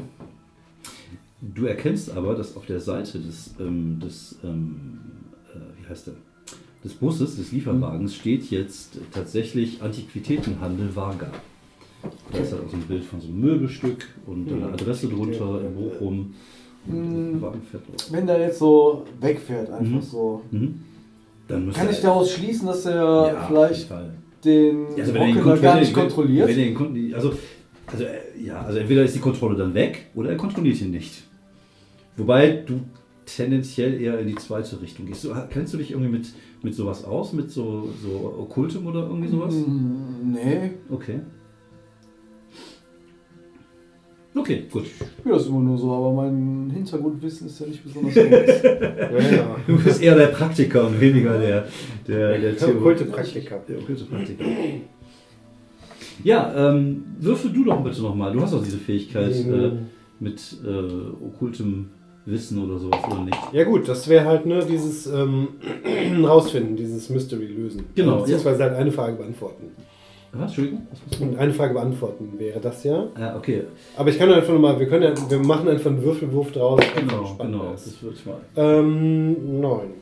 Du 1.43 1.66
erkennst 1.66 2.10
aber, 2.16 2.35
dass 2.35 2.56
auf 2.56 2.64
der 2.66 2.81
Seite 2.81 3.20
des, 3.20 3.55
ähm, 3.60 4.01
des 4.01 4.39
ähm, 4.43 4.98
äh, 5.55 5.59
wie 5.82 5.89
heißt 5.89 6.06
der, 6.09 6.14
des 6.87 6.95
Busses, 6.95 7.37
des 7.37 7.51
Lieferwagens 7.51 8.15
steht 8.15 8.49
jetzt 8.51 8.99
tatsächlich 9.13 9.83
Antiquitätenhandel 9.83 10.95
Varga. 10.95 11.33
Da 12.33 12.39
ist 12.39 12.53
halt 12.53 12.65
auch 12.65 12.71
so 12.71 12.77
ein 12.77 12.83
Bild 12.83 13.05
von 13.05 13.21
so 13.21 13.27
einem 13.27 13.41
Möbelstück 13.41 14.07
und 14.27 14.51
eine 14.53 14.67
Adresse 14.67 15.09
drunter 15.09 15.63
in 15.63 15.75
Bochum. 15.75 16.35
Und 16.87 17.43
Wagen 17.43 17.61
fährt 17.69 17.83
los. 17.91 18.13
Wenn 18.13 18.29
der 18.29 18.39
jetzt 18.41 18.61
so 18.61 19.05
wegfährt, 19.21 19.69
einfach 19.71 19.85
Mhm. 19.97 20.01
so. 20.01 20.43
Mhm. 20.53 20.81
Dann 21.49 21.67
müsste 21.67 21.81
Kann 21.81 21.91
ich 21.91 22.01
daraus 22.01 22.31
schließen, 22.31 22.69
dass 22.69 22.87
er 22.87 22.95
Ja, 22.95 23.23
auf 23.25 23.27
jeden 23.33 23.47
vielleicht 23.49 23.89
Fall. 23.89 24.15
den 24.45 24.87
Also 24.97 25.13
wenn 25.15 25.23
er 25.23 25.27
Rockeler 25.27 25.33
kontrolliert, 25.43 25.63
gar 25.63 25.81
nicht 25.81 25.95
kontrolliert? 25.95 26.49
Wenn 26.49 26.59
er 26.61 26.75
kon- 26.75 27.13
also, 27.15 27.33
also, 27.89 28.05
äh, 28.05 28.45
ja, 28.45 28.61
also 28.61 28.79
entweder 28.79 29.03
ist 29.03 29.17
die 29.17 29.21
Kontrolle 29.21 29.57
dann 29.57 29.75
weg 29.75 30.07
oder 30.15 30.31
er 30.31 30.37
kontrolliert 30.37 30.81
ihn 30.81 30.93
nicht. 30.93 31.25
Wobei 32.17 32.63
du 32.65 32.81
tendenziell 33.27 34.01
eher 34.01 34.19
in 34.20 34.28
die 34.28 34.35
zweite 34.36 34.81
Richtung 34.81 35.05
gehst. 35.07 35.24
Du, 35.24 35.35
kennst 35.51 35.74
du 35.74 35.78
dich 35.78 35.90
irgendwie 35.90 36.11
mit, 36.11 36.32
mit 36.62 36.74
sowas 36.74 37.05
aus? 37.05 37.32
Mit 37.32 37.51
so, 37.51 37.90
so 38.03 38.35
Okkultem 38.39 38.86
oder 38.86 39.03
irgendwie 39.07 39.28
sowas? 39.28 39.53
Mm, 39.55 40.32
Nee, 40.32 40.70
Okay. 40.90 41.20
Okay, 44.39 44.65
gut. 44.70 44.85
ich 44.85 44.93
spüre 45.19 45.36
das 45.39 45.47
immer 45.47 45.61
nur 45.61 45.78
so, 45.78 45.90
aber 45.93 46.12
mein 46.12 46.70
Hintergrundwissen 46.70 47.47
ist 47.47 47.59
ja 47.59 47.66
nicht 47.69 47.82
besonders 47.82 48.12
groß. 48.15 48.24
Ja, 48.62 49.36
ja. 49.36 49.57
Du 49.66 49.82
bist 49.82 50.03
eher 50.03 50.15
der 50.15 50.27
Praktiker 50.27 50.86
und 50.86 51.01
weniger 51.01 51.39
der, 51.39 51.66
der, 52.07 52.39
der 52.39 52.55
Theorie- 52.57 52.77
Okkulte 52.77 53.05
Praktiker. 53.07 53.62
Der 53.66 53.78
okkulte 53.78 54.05
Praktiker. 54.05 54.44
Ja, 56.23 56.70
ähm, 56.74 57.05
würfel 57.19 57.51
du 57.51 57.65
doch 57.65 57.82
bitte 57.82 58.03
nochmal. 58.03 58.32
Du 58.35 58.43
hast 58.43 58.53
doch 58.53 58.62
diese 58.62 58.77
Fähigkeit 58.77 59.32
äh, 59.35 59.73
mit 60.20 60.59
äh, 60.66 61.24
okkultem 61.24 61.89
Wissen 62.27 62.62
oder 62.62 62.78
sowas, 62.78 63.01
oder 63.07 63.23
nicht? 63.23 63.39
Ja 63.53 63.65
gut, 63.65 63.89
das 63.89 64.09
wäre 64.09 64.24
halt 64.24 64.47
ne, 64.47 64.65
dieses 64.69 65.07
ähm, 65.07 65.48
rausfinden, 66.24 66.77
dieses 66.77 67.09
Mystery 67.09 67.47
lösen. 67.47 67.85
Genau, 67.94 68.19
Beziehungsweise 68.19 68.65
halt 68.65 68.74
eine 68.74 68.93
Frage 68.93 69.16
beantworten. 69.16 69.70
Was? 70.32 70.47
Entschuldigung? 70.48 70.86
Was 71.09 71.39
eine 71.39 71.55
Frage 71.55 71.74
beantworten 71.74 72.32
wäre 72.36 72.61
das 72.61 72.85
ja. 72.85 73.07
Ah, 73.15 73.36
okay. 73.36 73.62
Aber 73.97 74.11
ich 74.11 74.19
kann 74.19 74.31
einfach 74.32 74.53
nochmal, 74.53 74.78
wir 74.78 74.89
können 74.89 75.05
ja, 75.05 75.31
wir 75.31 75.39
machen 75.39 75.69
einfach 75.69 75.90
einen 75.90 76.03
Würfelwurf 76.03 76.53
draus. 76.53 76.81
Genau, 76.97 77.36
genau. 77.39 77.73
ist. 77.73 77.86
Das 77.86 78.03
würde 78.03 78.16
ich 78.19 78.27
mal. 78.27 78.40
Ähm, 78.57 79.61
neun. 79.61 79.94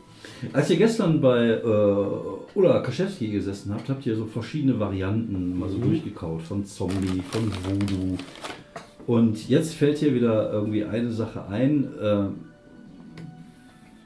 Als 0.52 0.70
ihr 0.70 0.76
gestern 0.76 1.20
bei 1.20 1.48
äh, 1.48 2.58
Ulla 2.58 2.80
Kaschewski 2.80 3.28
gesessen 3.28 3.72
habt, 3.72 3.88
habt 3.88 4.06
ihr 4.06 4.16
so 4.16 4.24
verschiedene 4.24 4.80
Varianten 4.80 5.58
mal 5.58 5.68
so 5.68 5.78
durchgekaut. 5.78 6.42
Von 6.42 6.64
Zombie, 6.64 7.22
von 7.30 7.52
Voodoo. 7.64 8.16
Und 9.06 9.48
jetzt 9.48 9.74
fällt 9.74 9.98
hier 9.98 10.14
wieder 10.14 10.50
irgendwie 10.52 10.84
eine 10.84 11.12
Sache 11.12 11.46
ein, 11.46 11.88
äh, 12.00 12.26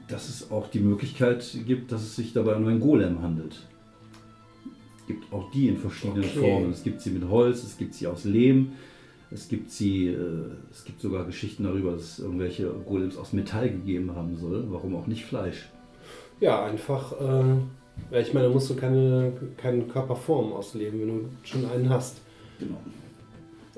dass 0.09 0.27
es 0.27 0.51
auch 0.51 0.67
die 0.67 0.79
Möglichkeit 0.79 1.45
gibt, 1.65 1.91
dass 1.91 2.01
es 2.01 2.15
sich 2.15 2.33
dabei 2.33 2.55
um 2.55 2.67
einen 2.67 2.79
Golem 2.79 3.21
handelt. 3.21 3.55
Es 4.99 5.07
gibt 5.07 5.31
auch 5.31 5.49
die 5.51 5.69
in 5.69 5.77
verschiedenen 5.77 6.23
Okay. 6.25 6.39
Formen. 6.39 6.71
Es 6.71 6.83
gibt 6.83 7.01
sie 7.01 7.11
mit 7.11 7.27
Holz, 7.29 7.63
es 7.63 7.77
gibt 7.77 7.93
sie 7.93 8.07
aus 8.07 8.25
Lehm, 8.25 8.73
es 9.31 9.47
gibt 9.47 9.71
sie, 9.71 10.07
äh, 10.07 10.17
es 10.71 10.83
gibt 10.83 10.99
sogar 10.99 11.25
Geschichten 11.25 11.63
darüber, 11.63 11.93
dass 11.93 12.01
es 12.01 12.19
irgendwelche 12.19 12.69
Golems 12.85 13.17
aus 13.17 13.31
Metall 13.31 13.69
gegeben 13.69 14.15
haben 14.15 14.35
soll. 14.37 14.65
Warum 14.69 14.95
auch 14.95 15.07
nicht 15.07 15.25
Fleisch? 15.25 15.69
Ja, 16.39 16.65
einfach, 16.65 17.13
äh, 18.11 18.21
ich 18.21 18.33
meine, 18.33 18.49
musst 18.49 18.69
du 18.69 18.75
keine, 18.75 19.33
keine 19.57 19.83
Körperform 19.83 20.51
ausleben, 20.53 20.99
wenn 21.01 21.07
du 21.07 21.29
schon 21.43 21.65
einen 21.69 21.89
hast. 21.89 22.17
Genau. 22.59 22.77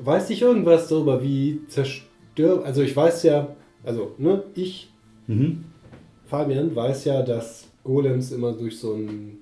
Weiß 0.04 0.30
ich 0.30 0.42
irgendwas 0.42 0.88
darüber, 0.88 1.22
wie 1.22 1.62
zerstört, 1.68 2.66
also 2.66 2.82
ich 2.82 2.96
weiß 2.96 3.24
ja, 3.24 3.48
also, 3.84 4.12
ne, 4.18 4.44
ich, 4.56 4.90
Mhm. 5.28 5.64
Fabian, 6.26 6.76
weiß 6.76 7.06
ja, 7.06 7.22
dass 7.22 7.68
Golems 7.84 8.32
immer 8.32 8.52
durch 8.54 8.80
so 8.80 8.94
einen, 8.94 9.40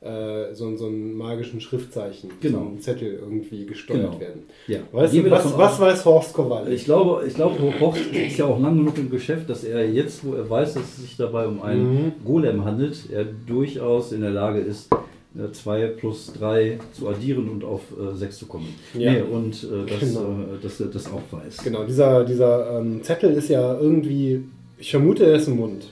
äh, 0.00 0.54
so, 0.54 0.74
so 0.76 0.86
einen 0.86 1.14
magischen 1.14 1.60
Schriftzeichen, 1.60 2.30
Genau. 2.40 2.58
so 2.60 2.64
einen 2.66 2.80
Zettel 2.80 3.18
irgendwie 3.20 3.66
gesteuert 3.66 4.12
Genau. 4.12 4.20
werden. 4.20 4.42
Ja. 4.66 4.78
Weißt 4.92 5.12
Gehen 5.12 5.24
du, 5.24 5.30
was, 5.30 5.56
was 5.58 5.78
weiß 5.78 6.04
Horst 6.06 6.32
Kowal? 6.32 6.72
Ich 6.72 6.84
glaube, 6.84 7.24
ich 7.26 7.34
glaube, 7.34 7.56
Horst 7.80 8.00
ist 8.12 8.38
ja 8.38 8.46
auch 8.46 8.58
lang 8.60 8.78
genug 8.78 8.96
im 8.96 9.10
Geschäft, 9.10 9.50
dass 9.50 9.62
er 9.64 9.88
jetzt, 9.90 10.24
wo 10.24 10.34
er 10.34 10.48
weiß, 10.48 10.74
dass 10.74 10.84
es 10.84 10.96
sich 11.02 11.16
dabei 11.16 11.46
um 11.46 11.60
einen 11.62 12.04
Mhm. 12.06 12.12
Golem 12.24 12.64
handelt, 12.64 12.96
er 13.12 13.24
durchaus 13.24 14.12
in 14.12 14.22
der 14.22 14.30
Lage 14.30 14.60
ist, 14.60 14.88
2 15.52 15.86
plus 15.96 16.32
3 16.32 16.78
zu 16.92 17.08
addieren 17.08 17.48
und 17.48 17.62
auf 17.64 17.82
6 18.14 18.38
zu 18.38 18.46
kommen. 18.46 18.74
Ja. 18.94 19.12
Nee, 19.12 19.20
und 19.22 19.62
äh, 19.64 19.86
das, 19.88 20.00
Genau. 20.00 20.20
äh, 20.40 20.62
dass 20.62 20.80
er 20.80 20.86
das 20.88 21.06
auch 21.10 21.22
weiß. 21.30 21.58
Genau, 21.64 21.84
dieser, 21.84 22.24
dieser 22.24 22.78
ähm, 22.80 23.02
Zettel 23.02 23.32
ist 23.32 23.48
ja 23.48 23.78
irgendwie, 23.78 24.42
ich 24.78 24.90
vermute, 24.90 25.24
er 25.26 25.36
ist 25.36 25.46
im 25.48 25.56
Mund. 25.56 25.86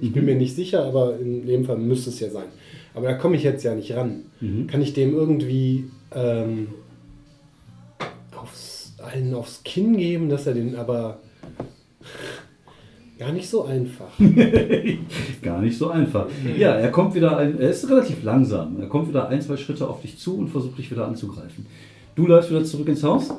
Ich 0.00 0.12
bin 0.12 0.22
Mhm. 0.22 0.26
mir 0.30 0.34
nicht 0.36 0.54
sicher, 0.54 0.84
aber 0.84 1.18
in 1.18 1.46
dem 1.46 1.64
Fall 1.64 1.76
müsste 1.78 2.10
es 2.10 2.20
ja 2.20 2.30
sein. 2.30 2.46
Aber 2.94 3.08
da 3.08 3.14
komme 3.14 3.36
ich 3.36 3.42
jetzt 3.42 3.64
ja 3.64 3.74
nicht 3.74 3.92
ran. 3.94 4.26
Mhm. 4.40 4.68
Kann 4.68 4.80
ich 4.82 4.92
dem 4.92 5.12
irgendwie 5.14 5.84
ähm, 6.14 6.68
aufs, 8.36 8.92
einen 9.02 9.34
aufs 9.34 9.62
Kinn 9.64 9.96
geben, 9.96 10.28
dass 10.28 10.46
er 10.46 10.54
den 10.54 10.76
aber 10.76 11.18
gar 13.18 13.32
nicht 13.32 13.48
so 13.48 13.64
einfach. 13.64 14.10
Gar 15.42 15.60
nicht 15.60 15.78
so 15.78 15.90
einfach. 15.90 16.26
Ja, 16.56 16.72
er 16.72 16.90
kommt 16.90 17.14
wieder, 17.14 17.36
ein, 17.36 17.58
er 17.58 17.70
ist 17.70 17.88
relativ 17.88 18.22
langsam. 18.22 18.80
Er 18.80 18.88
kommt 18.88 19.08
wieder 19.08 19.28
ein, 19.28 19.40
zwei 19.40 19.56
Schritte 19.56 19.88
auf 19.88 20.00
dich 20.02 20.18
zu 20.18 20.36
und 20.36 20.48
versucht 20.48 20.78
dich 20.78 20.90
wieder 20.90 21.06
anzugreifen. 21.06 21.66
Du 22.14 22.26
läufst 22.26 22.50
wieder 22.50 22.64
zurück 22.64 22.88
ins 22.88 23.02
Haus? 23.02 23.30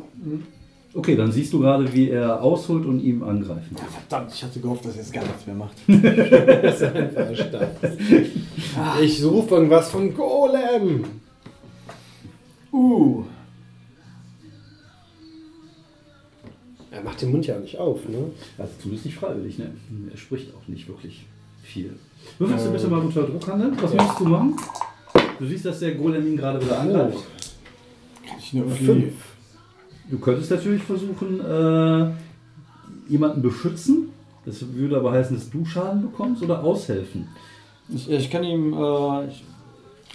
Okay, 0.93 1.15
dann 1.15 1.31
siehst 1.31 1.51
du 1.51 1.59
gerade, 1.59 1.91
wie 1.93 2.09
er 2.09 2.41
ausholt 2.41 2.85
und 2.85 3.01
ihm 3.01 3.21
angreifen. 3.23 3.75
Ja, 3.77 3.83
verdammt, 3.83 4.33
ich 4.33 4.43
hatte 4.43 4.59
gehofft, 4.59 4.85
dass 4.85 4.93
er 4.93 5.01
jetzt 5.01 5.13
gar 5.13 5.23
nichts 5.23 5.45
mehr 5.45 5.55
macht. 5.55 5.75
Das 6.61 6.81
ist 6.81 6.83
einfach 6.83 7.35
stark. 7.35 7.71
Ich 9.01 9.23
rufe 9.23 9.55
irgendwas 9.55 9.89
von 9.89 10.13
Golem. 10.13 11.03
Uh, 12.71 13.23
Er 16.95 17.03
macht 17.03 17.21
den 17.21 17.31
Mund 17.31 17.45
ja 17.45 17.59
nicht 17.59 17.77
auf, 17.77 18.07
ne? 18.07 18.31
Also 18.57 18.71
tut 18.81 18.93
es 18.93 19.03
nicht 19.03 19.17
freiwillig, 19.17 19.57
ne? 19.59 19.69
Er 20.09 20.17
spricht 20.17 20.53
auch 20.55 20.65
nicht 20.69 20.87
wirklich 20.87 21.25
viel. 21.61 21.93
Würfelst 22.39 22.67
du 22.67 22.71
bitte 22.71 22.87
mal 22.87 22.99
unter 23.01 23.23
Druck 23.23 23.45
handeln? 23.49 23.75
Was 23.81 23.93
Ja. 23.93 24.01
musst 24.01 24.19
du 24.21 24.25
machen? 24.25 24.55
Du 25.37 25.45
siehst, 25.45 25.65
dass 25.65 25.79
der 25.79 25.95
Golem 25.95 26.25
ihn 26.25 26.37
gerade 26.37 26.63
wieder 26.63 26.79
angreift. 26.79 27.17
kann 28.25 28.37
ich 28.39 28.53
nur 28.53 28.65
irgendwie 28.65 28.85
Fünf. 28.85 29.13
Du 30.09 30.19
könntest 30.19 30.51
natürlich 30.51 30.83
versuchen, 30.83 31.41
äh, 31.41 32.11
jemanden 33.11 33.41
beschützen. 33.41 34.09
Das 34.45 34.65
würde 34.73 34.95
aber 34.97 35.11
heißen, 35.11 35.35
dass 35.35 35.49
du 35.49 35.65
Schaden 35.65 36.01
bekommst 36.03 36.43
oder 36.43 36.63
aushelfen. 36.63 37.27
Ich, 37.89 38.09
ich 38.09 38.29
kann 38.29 38.43
ihm 38.45 38.71
äh, 38.73 39.27
ich, 39.27 39.43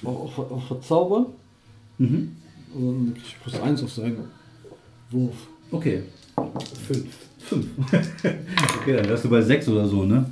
auch, 0.02 0.38
auch, 0.38 0.50
auch 0.50 0.66
verzaubern. 0.66 1.26
Mhm. 1.98 2.36
Und 2.74 3.16
ich 3.22 3.36
plus 3.42 3.60
1 3.60 3.82
auf 3.82 3.92
seinen 3.92 4.24
Wurf. 5.10 5.34
Okay. 5.70 6.04
Fünf. 6.86 7.06
Fünf. 7.38 7.66
okay, 8.80 8.96
dann 8.96 9.08
wärst 9.08 9.24
du 9.24 9.30
bei 9.30 9.40
sechs 9.42 9.68
oder 9.68 9.86
so, 9.86 10.04
ne? 10.04 10.24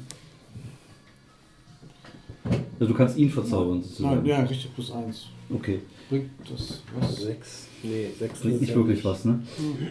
Also 2.81 2.93
du 2.93 2.95
kannst 2.95 3.17
ihn 3.19 3.31
verzaubern 3.31 3.83
sozusagen. 3.83 4.17
Nein, 4.17 4.27
ja, 4.27 4.41
richtig, 4.43 4.73
plus 4.75 4.93
1. 4.93 5.27
Okay. 5.53 5.81
Bringt 6.09 6.31
das 6.49 6.81
was? 6.99 7.17
Sechs. 7.17 7.67
Nee, 7.83 8.07
sechs 8.19 8.41
Bringt 8.41 8.55
ist 8.55 8.61
nicht 8.63 8.71
ja 8.71 8.77
wirklich 8.77 9.05
was, 9.05 9.25
ne? 9.25 9.41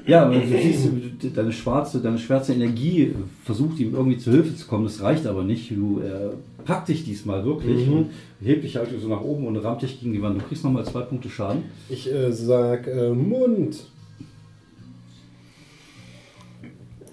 Ja, 0.07 0.25
aber 0.25 0.39
du 0.39 0.47
siehst, 0.47 0.89
deine 1.35 1.51
schwarze, 1.51 2.01
deine 2.01 2.17
schwarze 2.17 2.53
Energie 2.53 3.13
versucht 3.43 3.79
ihm 3.79 3.93
irgendwie 3.93 4.17
zu 4.17 4.31
Hilfe 4.31 4.55
zu 4.55 4.67
kommen, 4.67 4.85
das 4.85 5.01
reicht 5.01 5.25
aber 5.27 5.43
nicht. 5.43 5.69
Du 5.71 5.99
er 5.99 6.33
packt 6.65 6.89
dich 6.89 7.03
diesmal 7.05 7.45
wirklich 7.45 7.87
Mhm. 7.87 7.93
und 7.93 8.09
hebt 8.41 8.63
dich 8.63 8.75
halt 8.75 8.89
so 8.99 9.07
nach 9.07 9.21
oben 9.21 9.45
und 9.47 9.57
rammt 9.57 9.81
dich 9.83 9.99
gegen 9.99 10.13
die 10.13 10.21
Wand. 10.21 10.41
Du 10.41 10.45
kriegst 10.45 10.63
nochmal 10.63 10.85
zwei 10.85 11.01
Punkte 11.01 11.29
Schaden. 11.29 11.63
Ich 11.89 12.11
äh, 12.11 12.31
sag 12.31 12.87
äh, 12.87 13.11
Mund. 13.11 13.77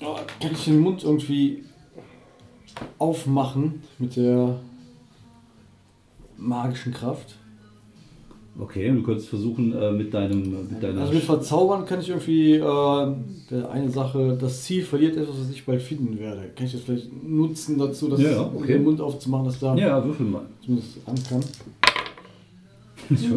Oh, 0.02 0.16
kann 0.40 0.52
ich 0.52 0.64
den 0.64 0.80
Mund 0.80 1.04
irgendwie 1.04 1.64
aufmachen 2.98 3.82
mit 3.98 4.16
der 4.16 4.56
magischen 6.36 6.92
Kraft? 6.92 7.36
Okay, 8.56 8.88
du 8.88 9.02
könntest 9.02 9.28
versuchen 9.30 9.72
äh, 9.74 9.90
mit 9.90 10.14
deinem 10.14 10.68
mit 10.70 10.80
deiner 10.80 11.00
Also 11.00 11.12
mit 11.12 11.24
Verzaubern 11.24 11.84
kann 11.86 12.00
ich 12.00 12.08
irgendwie 12.10 12.52
äh, 12.54 13.64
eine 13.68 13.90
Sache, 13.90 14.38
das 14.40 14.62
Ziel 14.62 14.84
verliert 14.84 15.16
etwas, 15.16 15.34
was 15.40 15.50
ich 15.50 15.66
bald 15.66 15.82
finden 15.82 16.16
werde. 16.20 16.50
Kann 16.54 16.66
ich 16.66 16.72
das 16.72 16.82
vielleicht 16.82 17.10
nutzen 17.28 17.78
dazu, 17.78 18.08
dass 18.08 18.20
Ja, 18.20 18.42
okay. 18.54 18.74
den 18.74 18.84
Mund 18.84 19.00
aufzumachen, 19.00 19.46
dass 19.46 19.58
da 19.58 19.74
Ja, 19.74 20.04
würfel 20.04 20.26
mal. 20.26 20.42
zumindest 20.64 20.98
an 21.04 21.16
kann? 21.28 21.40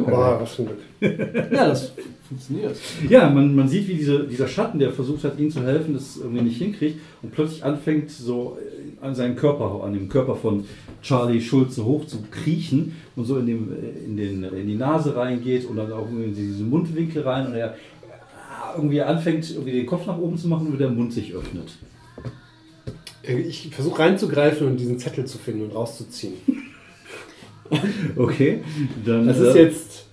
Boah, 0.05 0.39
was 0.41 0.55
für 0.55 0.63
ein 0.63 0.67
Glück. 0.99 1.51
Ja, 1.51 1.67
das 1.67 1.91
funktioniert. 2.27 2.75
Ja, 3.09 3.29
man, 3.29 3.55
man 3.55 3.67
sieht, 3.67 3.87
wie 3.87 3.95
diese, 3.95 4.27
dieser 4.27 4.47
Schatten, 4.47 4.79
der 4.79 4.91
versucht 4.91 5.23
hat, 5.23 5.39
ihnen 5.39 5.51
zu 5.51 5.63
helfen, 5.63 5.93
das 5.93 6.17
irgendwie 6.17 6.41
nicht 6.41 6.57
hinkriegt 6.57 6.99
und 7.21 7.31
plötzlich 7.31 7.63
anfängt, 7.63 8.11
so 8.11 8.57
äh, 8.59 9.05
an 9.05 9.15
seinen 9.15 9.35
Körper, 9.35 9.83
an 9.83 9.93
dem 9.93 10.09
Körper 10.09 10.35
von 10.35 10.65
Charlie 11.01 11.41
Schulze 11.41 11.85
hoch 11.85 12.05
zu 12.05 12.17
kriechen 12.31 12.95
und 13.15 13.25
so 13.25 13.37
in, 13.37 13.45
dem, 13.45 13.71
äh, 13.71 14.05
in, 14.05 14.17
den, 14.17 14.43
in 14.43 14.67
die 14.67 14.75
Nase 14.75 15.15
reingeht 15.15 15.65
und 15.65 15.77
dann 15.77 15.91
auch 15.91 16.09
in 16.09 16.33
diese 16.33 16.63
Mundwinkel 16.63 17.23
rein 17.23 17.47
und 17.47 17.53
er 17.53 17.69
äh, 17.69 17.73
irgendwie 18.75 19.01
anfängt, 19.01 19.51
irgendwie 19.51 19.73
den 19.73 19.85
Kopf 19.85 20.05
nach 20.05 20.17
oben 20.17 20.37
zu 20.37 20.47
machen 20.47 20.67
und 20.67 20.73
wieder 20.73 20.87
der 20.87 20.95
Mund 20.95 21.13
sich 21.13 21.33
öffnet. 21.33 21.71
Ich 23.23 23.69
versuche 23.71 23.99
reinzugreifen 23.99 24.67
und 24.67 24.77
diesen 24.77 24.99
Zettel 24.99 25.25
zu 25.25 25.37
finden 25.37 25.63
und 25.63 25.75
rauszuziehen. 25.75 26.33
Okay, 28.15 28.63
dann, 29.05 29.27
Das 29.27 29.39
ist 29.39 29.55
äh, 29.55 29.63
jetzt 29.63 30.05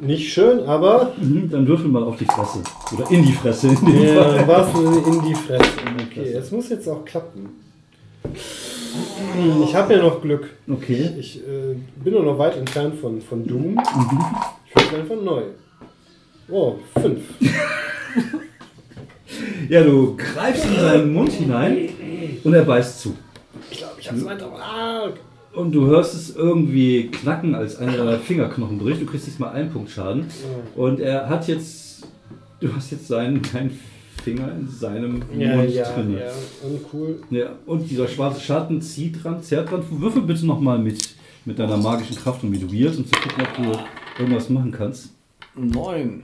nicht 0.00 0.32
schön, 0.32 0.60
aber 0.60 1.12
mhm, 1.20 1.48
dann 1.50 1.66
würfel 1.66 1.88
mal 1.88 2.02
auf 2.02 2.16
die 2.16 2.24
Fresse. 2.24 2.62
Oder 2.92 3.10
in 3.10 3.24
die 3.24 3.32
Fresse. 3.32 3.68
In 3.68 3.76
dem 3.76 4.02
ja, 4.02 4.22
Fall. 4.44 4.66
Sinne 4.74 4.98
in 5.06 5.22
die 5.22 5.34
Fresse. 5.34 5.64
Okay, 6.10 6.32
es 6.32 6.50
muss 6.50 6.68
jetzt 6.68 6.86
auch 6.88 7.04
klappen. 7.04 7.48
Ich 9.64 9.74
habe 9.74 9.94
ja 9.94 10.02
noch 10.02 10.20
Glück. 10.20 10.50
Okay. 10.68 11.10
Ich 11.18 11.38
äh, 11.38 11.74
bin 12.02 12.12
nur 12.12 12.22
noch 12.22 12.38
weit 12.38 12.56
entfernt 12.56 12.96
von, 13.00 13.20
von 13.22 13.46
Doom. 13.46 13.80
Ich 14.66 14.74
würde 14.74 15.02
einfach 15.02 15.22
neu. 15.22 15.42
Oh, 16.50 16.76
fünf. 17.00 17.22
Ja, 19.68 19.82
du 19.82 20.16
greifst 20.16 20.66
in 20.66 20.76
seinen 20.76 21.12
Mund 21.14 21.32
hinein 21.32 21.88
und 22.44 22.52
er 22.52 22.62
beißt 22.62 23.00
zu. 23.00 23.16
Ich 23.70 23.78
glaube, 23.78 23.94
ich 23.98 24.08
habe 24.08 24.18
es 24.18 24.24
weiter. 24.24 24.52
Ah, 24.52 25.08
Und 25.54 25.72
du 25.72 25.86
hörst 25.86 26.14
es 26.14 26.34
irgendwie 26.34 27.08
knacken, 27.08 27.54
als 27.54 27.76
einer 27.76 27.96
deiner 27.96 28.18
Fingerknochen 28.18 28.78
bricht. 28.78 29.02
Du 29.02 29.06
kriegst 29.06 29.26
diesmal 29.26 29.52
einen 29.52 29.70
Punkt 29.70 29.90
Schaden. 29.90 30.26
Und 30.74 31.00
er 31.00 31.28
hat 31.28 31.46
jetzt. 31.48 32.06
Du 32.60 32.74
hast 32.74 32.90
jetzt 32.92 33.08
seinen 33.08 33.42
kleinen 33.42 33.78
Finger 34.22 34.52
in 34.54 34.68
seinem 34.68 35.22
ja, 35.36 35.56
Mund 35.56 35.70
ja, 35.70 35.92
drin. 35.92 36.16
ja. 36.16 36.68
Uncool. 36.68 37.20
Ja, 37.30 37.50
und 37.66 37.90
dieser 37.90 38.06
schwarze 38.06 38.40
Schatten 38.40 38.80
zieht 38.80 39.22
dran, 39.22 39.42
zerrt 39.42 39.70
dran. 39.70 39.82
Würfel 39.90 40.22
bitte 40.22 40.46
nochmal 40.46 40.78
mit, 40.78 41.16
mit 41.44 41.58
deiner 41.58 41.76
magischen 41.76 42.16
Kraft 42.16 42.42
und 42.44 42.52
wie 42.52 42.58
du 42.58 42.70
wirst, 42.70 42.98
um 42.98 43.06
zu 43.06 43.12
gucken, 43.12 43.44
ob 43.44 43.56
du 43.56 44.22
irgendwas 44.22 44.48
machen 44.48 44.70
kannst. 44.70 45.10
Neun. 45.56 46.22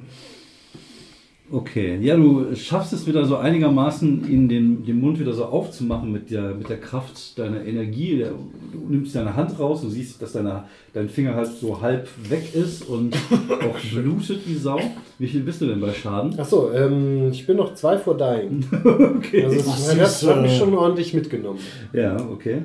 Okay, 1.50 1.98
ja, 2.02 2.14
du 2.14 2.54
schaffst 2.54 2.92
es 2.92 3.06
wieder 3.06 3.24
so 3.24 3.36
einigermaßen, 3.36 4.30
ihn 4.30 4.50
den, 4.50 4.84
den 4.84 5.00
Mund 5.00 5.18
wieder 5.18 5.32
so 5.32 5.46
aufzumachen 5.46 6.12
mit 6.12 6.30
der, 6.30 6.54
mit 6.54 6.68
der 6.68 6.78
Kraft 6.78 7.38
deiner 7.38 7.64
Energie. 7.64 8.22
Du 8.70 8.86
nimmst 8.86 9.14
deine 9.14 9.34
Hand 9.34 9.58
raus, 9.58 9.80
du 9.80 9.88
siehst, 9.88 10.20
dass 10.20 10.32
deine, 10.32 10.64
dein 10.92 11.08
Finger 11.08 11.34
halt 11.34 11.46
so 11.46 11.80
halb 11.80 12.06
weg 12.28 12.54
ist 12.54 12.86
und 12.86 13.16
auch 13.48 13.78
blutet 13.90 14.46
wie 14.46 14.56
Sau. 14.56 14.78
Wie 15.18 15.26
viel 15.26 15.40
bist 15.40 15.62
du 15.62 15.66
denn 15.66 15.80
bei 15.80 15.94
Schaden? 15.94 16.38
Achso, 16.38 16.70
ähm, 16.72 17.30
ich 17.32 17.46
bin 17.46 17.56
noch 17.56 17.72
zwei 17.74 17.96
vor 17.96 18.16
Dying. 18.16 18.64
Okay. 19.18 19.44
Also 19.44 19.56
das, 19.56 19.96
das 19.96 20.22
ist, 20.22 20.28
hat 20.28 20.42
mich 20.42 20.52
äh, 20.52 20.58
schon 20.58 20.74
ordentlich 20.74 21.14
mitgenommen. 21.14 21.58
Ja, 21.92 22.16
okay. 22.30 22.62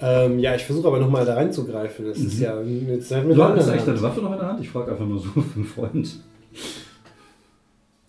Ähm, 0.00 0.38
ja, 0.38 0.54
ich 0.54 0.64
versuche 0.64 0.88
aber 0.88 1.00
nochmal 1.00 1.24
da 1.24 1.34
reinzugreifen. 1.34 2.06
Das 2.06 2.18
ist 2.18 2.38
ja 2.38 2.60
jetzt 2.60 3.10
halt 3.10 3.26
mit 3.26 3.36
Du 3.36 3.42
hast 3.42 3.68
eigentlich 3.68 3.84
deine. 3.84 4.02
Waffe 4.02 4.20
noch 4.20 4.32
in 4.32 4.38
der 4.38 4.48
Hand? 4.48 4.60
Ich 4.60 4.68
frage 4.68 4.92
einfach 4.92 5.06
nur 5.06 5.18
so 5.18 5.28
für 5.40 5.56
einen 5.56 5.64
Freund. 5.64 6.20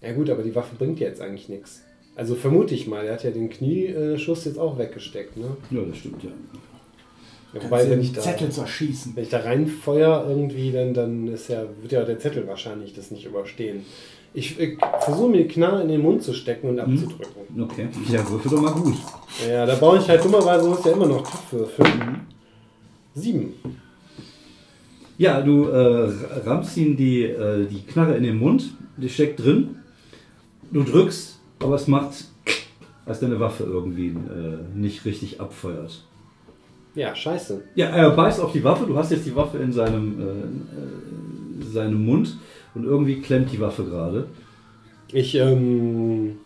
Ja 0.01 0.13
gut, 0.13 0.29
aber 0.29 0.43
die 0.43 0.55
Waffe 0.55 0.75
bringt 0.75 0.99
jetzt 0.99 1.21
eigentlich 1.21 1.49
nichts. 1.49 1.83
Also 2.15 2.35
vermute 2.35 2.73
ich 2.73 2.87
mal, 2.87 3.05
er 3.05 3.13
hat 3.13 3.23
ja 3.23 3.31
den 3.31 3.49
Knieschuss 3.49 4.45
jetzt 4.45 4.57
auch 4.57 4.77
weggesteckt, 4.77 5.37
ne? 5.37 5.55
Ja, 5.69 5.81
das 5.81 5.97
stimmt, 5.97 6.23
ja. 6.23 6.31
Ja, 7.53 7.63
wobei, 7.63 7.89
wenn 7.89 8.01
ich, 8.01 8.11
da, 8.11 8.21
Zettel 8.21 8.49
zerschießen. 8.49 9.15
wenn 9.15 9.23
ich 9.23 9.29
da 9.29 9.39
reinfeuer 9.39 10.25
irgendwie, 10.27 10.71
dann, 10.71 10.93
dann 10.93 11.27
ist 11.27 11.47
ja, 11.49 11.63
wird 11.81 11.91
ja 11.91 12.03
der 12.03 12.19
Zettel 12.19 12.47
wahrscheinlich 12.47 12.93
das 12.93 13.11
nicht 13.11 13.25
überstehen. 13.25 13.85
Ich, 14.33 14.59
ich 14.59 14.77
versuche 15.01 15.29
mir 15.29 15.43
die 15.43 15.47
Knarre 15.47 15.81
in 15.81 15.87
den 15.87 16.01
Mund 16.01 16.21
zu 16.21 16.33
stecken 16.33 16.69
und 16.69 16.79
abzudrücken. 16.79 17.61
Okay. 17.61 17.87
Ja, 18.09 18.29
würfel 18.29 18.51
doch 18.51 18.61
mal 18.61 18.73
gut. 18.73 18.95
Ja, 19.47 19.65
da 19.65 19.75
baue 19.75 19.99
ich 19.99 20.07
halt 20.07 20.23
dummerweise, 20.23 20.67
muss 20.67 20.83
ja 20.85 20.91
immer 20.91 21.07
noch 21.07 21.23
Tough 21.23 21.53
würfeln. 21.53 22.27
Sieben. 23.15 23.53
Ja, 25.17 25.41
du 25.41 25.65
äh, 25.65 26.11
rammst 26.45 26.77
ihm 26.77 26.95
die, 26.95 27.23
äh, 27.23 27.65
die 27.65 27.81
Knarre 27.81 28.15
in 28.15 28.23
den 28.23 28.37
Mund, 28.37 28.71
die 28.97 29.09
steckt 29.09 29.43
drin. 29.43 29.77
Du 30.71 30.83
drückst, 30.83 31.39
aber 31.59 31.75
es 31.75 31.87
macht, 31.87 32.25
als 33.05 33.19
deine 33.19 33.39
Waffe 33.39 33.63
irgendwie 33.63 34.07
äh, 34.09 34.57
nicht 34.75 35.05
richtig 35.05 35.41
abfeuert. 35.41 36.03
Ja, 36.93 37.15
scheiße. 37.15 37.63
Ja, 37.75 37.87
er 37.87 38.11
beißt 38.11 38.41
auf 38.41 38.51
die 38.51 38.63
Waffe, 38.63 38.85
du 38.85 38.97
hast 38.97 39.11
jetzt 39.11 39.25
die 39.25 39.35
Waffe 39.35 39.57
in 39.59 39.71
seinem, 39.71 40.19
äh, 40.19 40.23
äh, 40.23 41.65
seinem 41.71 42.03
Mund 42.05 42.37
und 42.75 42.85
irgendwie 42.85 43.21
klemmt 43.21 43.51
die 43.51 43.59
Waffe 43.59 43.85
gerade. 43.85 44.27
Ich 45.11 45.35
ähm, 45.35 46.37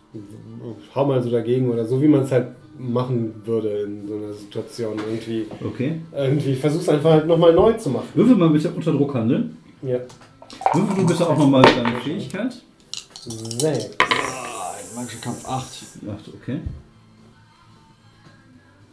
hau 0.94 1.06
mal 1.06 1.22
so 1.22 1.30
dagegen 1.30 1.70
oder 1.70 1.84
so, 1.84 2.00
wie 2.00 2.08
man 2.08 2.22
es 2.22 2.32
halt 2.32 2.48
machen 2.82 3.34
würde 3.44 3.82
in 3.82 4.06
so 4.06 4.14
einer 4.16 4.32
Situation. 4.32 4.98
Irgendwie, 4.98 5.46
Okay. 5.64 6.00
irgendwie 6.14 6.54
versuch's 6.54 6.88
einfach 6.88 7.10
halt 7.12 7.26
nochmal 7.26 7.52
neu 7.52 7.72
zu 7.74 7.90
machen. 7.90 8.08
Würfel 8.14 8.36
mal 8.36 8.50
bitte 8.50 8.70
unter 8.70 8.92
Druck 8.92 9.14
handeln. 9.14 9.56
Ja. 9.82 9.98
Würfel 10.74 10.96
du 10.96 11.06
bitte 11.06 11.28
auch 11.28 11.38
nochmal 11.38 11.62
deine 11.62 12.00
Fähigkeit. 12.00 12.54
Sechs. 13.24 13.96
Magischer 14.94 15.20
Kampf 15.22 15.48
8. 15.48 15.64
Ach, 16.08 16.28
okay. 16.34 16.60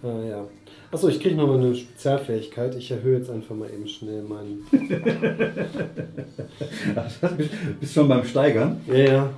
Ah, 0.01 0.23
ja. 0.29 0.45
Achso, 0.91 1.09
ich 1.09 1.19
kriege 1.19 1.35
nochmal 1.35 1.59
eine 1.59 1.75
Spezialfähigkeit. 1.75 2.73
Ich 2.75 2.89
erhöhe 2.89 3.17
jetzt 3.17 3.29
einfach 3.29 3.55
mal 3.55 3.69
eben 3.69 3.87
schnell 3.87 4.23
meinen. 4.23 4.65
Bist 7.79 7.93
schon 7.93 8.07
beim 8.07 8.23
Steigern. 8.23 8.81
Ja, 8.87 8.95
ja. 8.95 9.29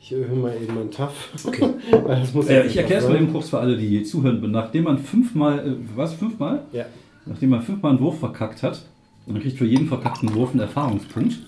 Ich 0.00 0.12
erhöhe 0.12 0.36
mal 0.36 0.54
eben 0.56 0.74
meinen 0.74 0.90
Tough. 0.90 1.30
Okay. 1.46 1.68
Weil 1.90 2.20
das 2.20 2.32
muss 2.32 2.48
Äh, 2.48 2.66
ich 2.66 2.76
erkläre 2.76 3.02
es 3.02 3.08
mal 3.08 3.16
eben 3.16 3.32
kurz 3.32 3.50
für 3.50 3.58
alle, 3.58 3.76
die 3.76 4.02
zuhören. 4.04 4.50
Nachdem 4.50 4.84
man 4.84 4.98
fünfmal, 4.98 5.58
äh, 5.58 5.72
was, 5.96 6.14
fünfmal? 6.14 6.62
Ja. 6.72 6.86
Nachdem 7.26 7.50
man 7.50 7.62
fünfmal 7.62 7.92
einen 7.92 8.00
Wurf 8.00 8.20
verkackt 8.20 8.62
hat, 8.62 8.82
man 9.26 9.42
kriegt 9.42 9.58
für 9.58 9.66
jeden 9.66 9.86
verkackten 9.88 10.34
Wurf 10.34 10.50
einen 10.52 10.60
Erfahrungspunkt. 10.60 11.38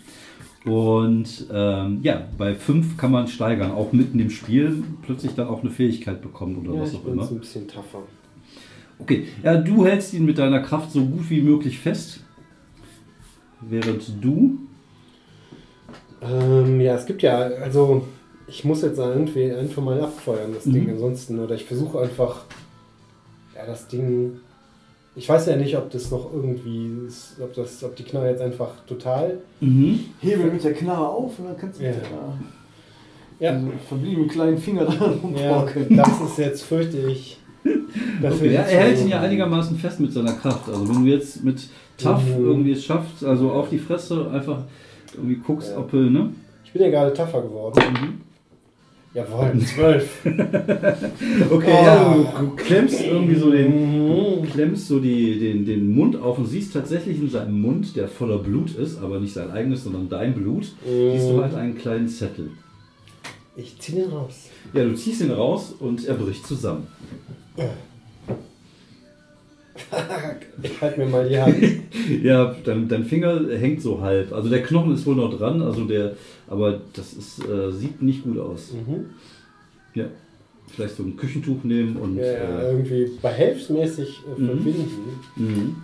Und 0.66 1.46
ähm, 1.50 2.00
ja, 2.02 2.22
bei 2.36 2.54
fünf 2.54 2.98
kann 2.98 3.12
man 3.12 3.28
steigern, 3.28 3.70
auch 3.70 3.92
mitten 3.92 4.18
im 4.20 4.28
Spiel 4.28 4.82
plötzlich 5.02 5.32
dann 5.34 5.48
auch 5.48 5.62
eine 5.62 5.70
Fähigkeit 5.70 6.20
bekommen 6.20 6.56
oder 6.58 6.74
Ja, 6.74 6.82
was 6.82 6.92
ich 6.92 6.98
auch 6.98 7.06
immer. 7.06 7.24
so 7.24 7.34
ein 7.36 7.40
bisschen 7.40 7.66
tougher. 7.66 8.02
Okay, 8.98 9.28
ja, 9.42 9.56
du 9.56 9.86
hältst 9.86 10.12
ihn 10.12 10.26
mit 10.26 10.36
deiner 10.36 10.60
Kraft 10.60 10.92
so 10.92 11.02
gut 11.02 11.30
wie 11.30 11.40
möglich 11.40 11.78
fest, 11.78 12.20
während 13.62 14.02
du 14.22 14.58
Ähm, 16.20 16.78
ja, 16.82 16.96
es 16.96 17.06
gibt 17.06 17.22
ja, 17.22 17.38
also 17.38 18.04
ich 18.50 18.64
muss 18.64 18.82
jetzt 18.82 18.98
irgendwie 18.98 19.50
einfach 19.52 19.82
mal 19.82 20.00
abfeuern, 20.00 20.52
das 20.54 20.66
Mhm. 20.66 20.72
Ding 20.72 20.90
ansonsten. 20.90 21.38
Oder 21.38 21.54
ich 21.54 21.64
versuche 21.64 22.00
einfach, 22.00 22.42
ja, 23.54 23.64
das 23.66 23.88
Ding 23.88 24.40
Ich 25.16 25.28
weiß 25.28 25.46
ja 25.46 25.56
nicht, 25.56 25.76
ob 25.76 25.90
das 25.90 26.10
noch 26.12 26.32
irgendwie, 26.32 26.88
ist, 27.06 27.36
ob, 27.42 27.52
das, 27.54 27.82
ob 27.82 27.96
die 27.96 28.04
Knarre 28.04 28.30
jetzt 28.30 28.40
einfach 28.40 28.68
total. 28.86 29.38
Mhm. 29.60 30.00
Hebel 30.20 30.52
mit 30.52 30.62
der 30.62 30.72
Knarre 30.72 31.08
auf 31.08 31.36
und 31.38 31.46
dann 31.46 31.56
kannst 31.58 31.80
du 31.80 31.84
Ja. 31.84 31.90
mit 31.90 31.98
der 32.00 32.08
Ja, 33.40 33.50
also 33.56 33.66
verbliebenen 33.88 34.28
kleinen 34.28 34.56
Finger 34.58 34.84
da 34.84 35.14
ja 35.36 35.66
das 35.90 36.20
ist 36.20 36.38
jetzt, 36.38 36.62
fürchte 36.62 36.98
ich. 36.98 37.38
Okay, 38.22 38.54
er 38.54 38.62
hält 38.64 39.00
ihn 39.00 39.08
ja 39.08 39.20
einigermaßen 39.20 39.76
fest 39.76 39.98
mit 39.98 40.12
seiner 40.12 40.32
Kraft. 40.34 40.68
Also 40.68 40.88
wenn 40.88 41.04
du 41.04 41.10
jetzt 41.10 41.42
mit 41.42 41.68
Tough 41.98 42.24
Mhm. 42.24 42.44
irgendwie 42.46 42.72
es 42.72 42.84
schaffst, 42.84 43.24
also 43.24 43.50
auf 43.50 43.68
die 43.68 43.78
Fresse 43.78 44.30
einfach 44.30 44.62
irgendwie 45.14 45.36
guckst, 45.36 45.70
Ja. 45.72 45.78
ob 45.78 45.92
ne? 45.92 46.32
Ich 46.64 46.72
bin 46.72 46.82
ja 46.82 46.88
gerade 46.90 47.12
tougher 47.12 47.42
geworden. 47.42 47.80
Mhm. 48.00 48.20
Jawohl, 49.12 49.58
zwölf. 49.60 50.18
Okay, 50.24 51.72
Oh. 51.72 51.84
ja, 51.84 52.14
du, 52.14 52.46
du 52.46 52.50
klemmst 52.56 53.00
irgendwie 53.04 53.34
so 53.34 53.50
den, 53.50 54.38
Mhm. 54.40 54.42
klemmst 54.48 54.86
so 54.86 55.00
die, 55.00 55.38
den, 55.38 55.64
den 55.66 55.90
Mund 55.90 56.14
auf 56.20 56.38
und 56.38 56.46
siehst 56.46 56.72
tatsächlich 56.72 57.18
in 57.20 57.28
seinem 57.28 57.60
Mund, 57.60 57.96
der 57.96 58.06
voller 58.06 58.38
Blut 58.38 58.76
ist, 58.76 59.02
aber 59.02 59.18
nicht 59.18 59.32
sein 59.32 59.50
eigenes, 59.50 59.82
sondern 59.84 60.08
dein 60.08 60.32
Blut, 60.34 60.72
siehst 60.86 61.28
du 61.30 61.42
halt 61.42 61.54
einen 61.54 61.76
kleinen 61.76 62.08
Zettel. 62.08 62.50
Ich 63.56 63.76
zieh 63.80 63.92
den 63.96 64.10
raus. 64.10 64.48
Ja, 64.72 64.84
du 64.84 64.94
ziehst 64.94 65.20
ihn 65.22 65.32
raus 65.32 65.74
und 65.80 66.06
er 66.06 66.14
bricht 66.14 66.46
zusammen. 66.46 66.86
Ich 70.62 70.80
halte 70.80 71.00
mir 71.00 71.06
mal 71.06 71.28
die 71.28 71.38
Hand. 71.38 71.56
Ja, 72.22 72.54
dein, 72.64 72.88
dein 72.88 73.04
Finger 73.04 73.40
hängt 73.58 73.80
so 73.82 74.00
halb. 74.00 74.32
Also 74.32 74.48
der 74.48 74.62
Knochen 74.62 74.92
ist 74.94 75.06
wohl 75.06 75.14
noch 75.16 75.36
dran, 75.36 75.62
also 75.62 75.84
der, 75.84 76.12
aber 76.50 76.80
das 76.92 77.14
ist, 77.14 77.42
äh, 77.48 77.72
sieht 77.72 78.02
nicht 78.02 78.24
gut 78.24 78.38
aus. 78.38 78.72
Mhm. 78.72 79.06
Ja. 79.94 80.04
Vielleicht 80.66 80.96
so 80.96 81.02
ein 81.02 81.16
Küchentuch 81.16 81.64
nehmen 81.64 81.96
und. 81.96 82.16
Ja, 82.16 82.24
ja, 82.24 82.60
Äh, 82.60 82.70
irgendwie 82.72 83.10
behelfsmäßig 83.22 84.20
äh, 84.36 84.40
Mhm. 84.40 84.46
verbinden. 84.46 84.90
mhm. 85.36 85.76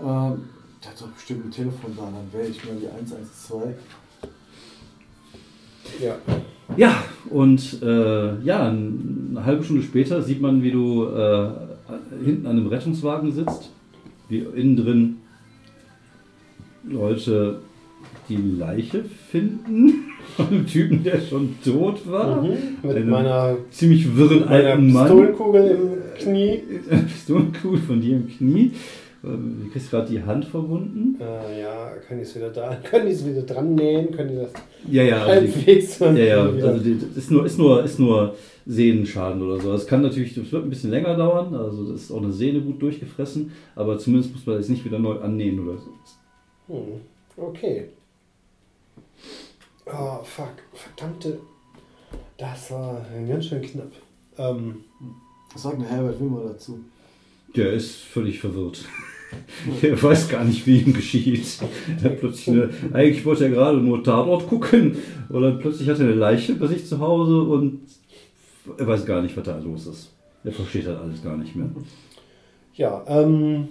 Ähm, 0.00 0.38
der 0.84 0.90
hat 0.92 1.00
doch 1.00 1.08
bestimmt 1.08 1.46
ein 1.46 1.50
Telefon 1.50 1.90
da, 1.96 2.02
dann 2.02 2.32
wähle 2.32 2.50
ich 2.50 2.64
mal 2.64 2.76
die 2.80 2.86
112. 2.86 3.74
Ja. 6.00 6.16
Ja, 6.76 7.02
und 7.30 7.82
äh, 7.82 8.40
ja, 8.44 8.68
eine 8.68 9.44
halbe 9.44 9.64
Stunde 9.64 9.82
später 9.82 10.22
sieht 10.22 10.40
man, 10.40 10.62
wie 10.62 10.70
du 10.70 11.06
äh, 11.06 11.48
hinten 12.24 12.46
an 12.46 12.58
einem 12.58 12.66
Rettungswagen 12.68 13.32
sitzt, 13.32 13.70
wie 14.28 14.38
innen 14.38 14.76
drin 14.76 15.16
Leute 16.84 17.60
die 18.28 18.36
Leiche 18.36 19.04
finden 19.04 20.07
von 20.36 20.46
einem 20.48 20.66
Typen, 20.66 21.02
der 21.02 21.20
schon 21.20 21.54
tot 21.64 22.00
war. 22.10 22.42
Mhm. 22.42 22.50
Mit 22.82 22.96
Eine 22.96 23.04
meiner, 23.06 23.56
Ziemlich 23.70 24.16
wirren 24.16 24.40
meiner 24.46 24.50
alten 24.70 24.92
Mann. 24.92 25.06
Pistolenkugel 25.06 25.70
im 25.70 26.14
Knie. 26.22 26.62
Pistolenkugel 27.08 27.78
von 27.80 28.00
dir 28.00 28.16
im 28.16 28.28
Knie. 28.28 28.72
Ähm, 29.24 29.62
Du 29.64 29.70
kriegst 29.72 29.90
gerade 29.90 30.08
die 30.08 30.22
Hand 30.22 30.44
verbunden. 30.44 31.16
Äh, 31.20 31.60
ja, 31.62 31.90
können 32.06 32.20
die 32.20 32.26
es 32.26 32.36
wieder 32.36 32.50
dran, 32.50 32.76
können 32.84 33.06
die 33.06 33.12
es 33.12 33.26
wieder 33.26 33.42
dran 33.42 33.74
nähen, 33.74 34.12
können 34.12 34.28
die 34.30 34.36
das 34.36 34.52
Ja, 34.88 35.02
ja. 35.02 35.24
Also 35.24 35.46
die, 35.46 35.52
halbwegs 35.52 35.98
ja, 35.98 36.12
ja. 36.12 36.56
wieder- 36.56 36.68
Also 36.68 36.84
die, 36.84 36.98
das 37.00 37.16
ist 37.16 37.30
nur, 37.32 37.44
ist 37.44 37.58
nur, 37.58 37.82
ist 37.84 37.98
nur 37.98 38.34
Sehnenschaden 38.64 39.42
oder 39.42 39.58
so. 39.60 39.72
Es 39.72 39.86
kann 39.88 40.02
natürlich, 40.02 40.34
das 40.34 40.52
wird 40.52 40.62
ein 40.64 40.70
bisschen 40.70 40.90
länger 40.90 41.16
dauern. 41.16 41.52
Also 41.54 41.90
das 41.90 42.02
ist 42.02 42.12
auch 42.12 42.22
eine 42.22 42.32
Sehne 42.32 42.60
gut 42.60 42.80
durchgefressen. 42.80 43.50
Aber 43.74 43.98
zumindest 43.98 44.32
muss 44.34 44.46
man 44.46 44.56
das 44.56 44.68
nicht 44.68 44.84
wieder 44.84 44.98
neu 45.00 45.18
annähen 45.18 45.66
oder 45.66 45.78
so. 45.78 46.72
Hm, 46.74 47.00
okay. 47.36 47.86
Oh, 49.92 50.22
fuck. 50.22 50.54
Verdammte. 50.74 51.40
Das 52.36 52.70
war 52.70 53.04
ganz 53.26 53.46
schön 53.46 53.62
knapp. 53.62 53.92
Ähm, 54.36 54.84
Was 55.52 55.62
sagt 55.62 55.80
der 55.80 55.88
Herbert 55.88 56.20
Wimmer 56.20 56.42
dazu? 56.44 56.80
Der 57.56 57.72
ist 57.72 57.96
völlig 57.96 58.38
verwirrt. 58.38 58.84
Der 59.82 60.00
weiß 60.02 60.28
gar 60.30 60.44
nicht, 60.44 60.66
wie 60.66 60.78
ihm 60.80 60.94
geschieht. 60.94 61.58
Er 62.02 62.10
hat 62.10 62.20
plötzlich 62.20 62.48
eine, 62.48 62.70
eigentlich 62.94 63.24
wollte 63.26 63.44
er 63.44 63.50
gerade 63.50 63.78
nur 63.78 64.02
Tatort 64.02 64.46
gucken 64.48 64.96
und 65.28 65.42
dann 65.42 65.58
plötzlich 65.58 65.86
hat 65.88 65.98
er 65.98 66.06
eine 66.06 66.14
Leiche 66.14 66.54
bei 66.54 66.66
sich 66.66 66.86
zu 66.86 66.98
Hause 66.98 67.42
und 67.42 67.80
er 68.78 68.86
weiß 68.86 69.04
gar 69.04 69.20
nicht, 69.20 69.36
was 69.36 69.44
da 69.44 69.58
los 69.58 69.86
ist. 69.86 70.14
Er 70.44 70.52
versteht 70.52 70.86
halt 70.86 70.98
alles 70.98 71.22
gar 71.22 71.36
nicht 71.36 71.54
mehr. 71.54 71.68
ja, 72.74 73.04
ähm, 73.06 73.68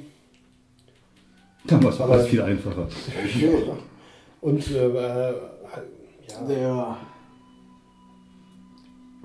Damals 1.66 2.00
war 2.00 2.12
alles 2.12 2.28
viel 2.28 2.42
einfacher. 2.42 2.88
und 4.42 4.72
äh, 4.72 4.88
äh, 4.88 5.34
ja, 6.30 6.46
Der, 6.48 6.98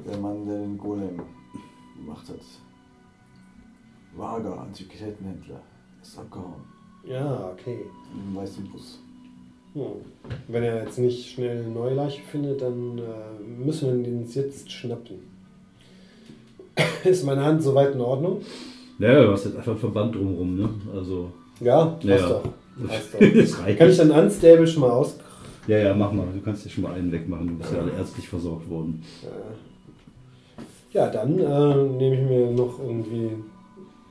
der 0.07 0.19
Mann, 0.19 0.47
der 0.47 0.59
den 0.59 0.79
Golem 0.79 1.21
gemacht 1.97 2.29
hat. 2.29 2.41
Vager, 4.17 4.61
Antiquitätenhändler, 4.61 5.61
ist 6.03 6.19
abgehauen. 6.19 6.63
ja, 7.09 7.51
okay. 7.53 7.79
Einem 8.13 8.37
weißen 8.37 8.65
Bus. 8.71 9.01
Hm. 9.75 9.83
Wenn 10.49 10.63
er 10.65 10.85
jetzt 10.85 10.99
nicht 10.99 11.31
schnell 11.33 11.63
eine 11.63 11.69
neue 11.73 11.95
Leiche 11.95 12.21
findet, 12.23 12.61
dann 12.61 12.99
äh, 12.99 13.43
müssen 13.43 13.89
wir 14.03 14.09
ihn 14.11 14.27
jetzt 14.31 14.71
schnappen. 14.71 15.17
Ist 17.05 17.25
meine 17.25 17.43
Hand 17.43 17.63
soweit 17.63 17.95
in 17.95 18.01
Ordnung? 18.03 18.43
Ja, 18.99 19.23
du 19.23 19.33
hast 19.33 19.47
jetzt 19.47 19.57
einfach 19.57 19.79
Verband 19.79 20.15
drumherum, 20.15 20.57
ne? 20.57 20.69
Also, 20.95 21.31
Ja, 21.61 21.87
passt 21.87 22.05
Ja. 22.05 22.29
doch. 22.29 22.43
Passt 22.87 23.15
doch. 23.15 23.21
das 23.35 23.59
reicht. 23.63 23.79
Kann 23.79 23.89
ich 23.91 23.97
dann 23.97 24.11
Unstable 24.11 24.67
schon 24.67 24.83
mal 24.83 24.91
aus... 24.91 25.17
Ja, 25.67 25.79
ja, 25.79 25.95
mach 25.95 26.13
mal. 26.13 26.27
Du 26.35 26.41
kannst 26.41 26.65
dir 26.65 26.71
schon 26.71 26.85
mal 26.85 26.95
einen 26.95 27.13
wegmachen. 27.13 27.49
Du 27.49 27.55
bist 27.55 27.73
ja 27.73 27.81
alle 27.81 27.93
ärztlich 27.93 28.29
versorgt 28.29 28.69
worden. 28.69 29.03
Äh, 29.23 30.63
Ja, 30.93 31.09
dann 31.09 31.39
äh, 31.39 31.75
nehme 31.99 32.15
ich 32.17 32.29
mir 32.29 32.51
noch 32.51 32.79
irgendwie 32.81 33.31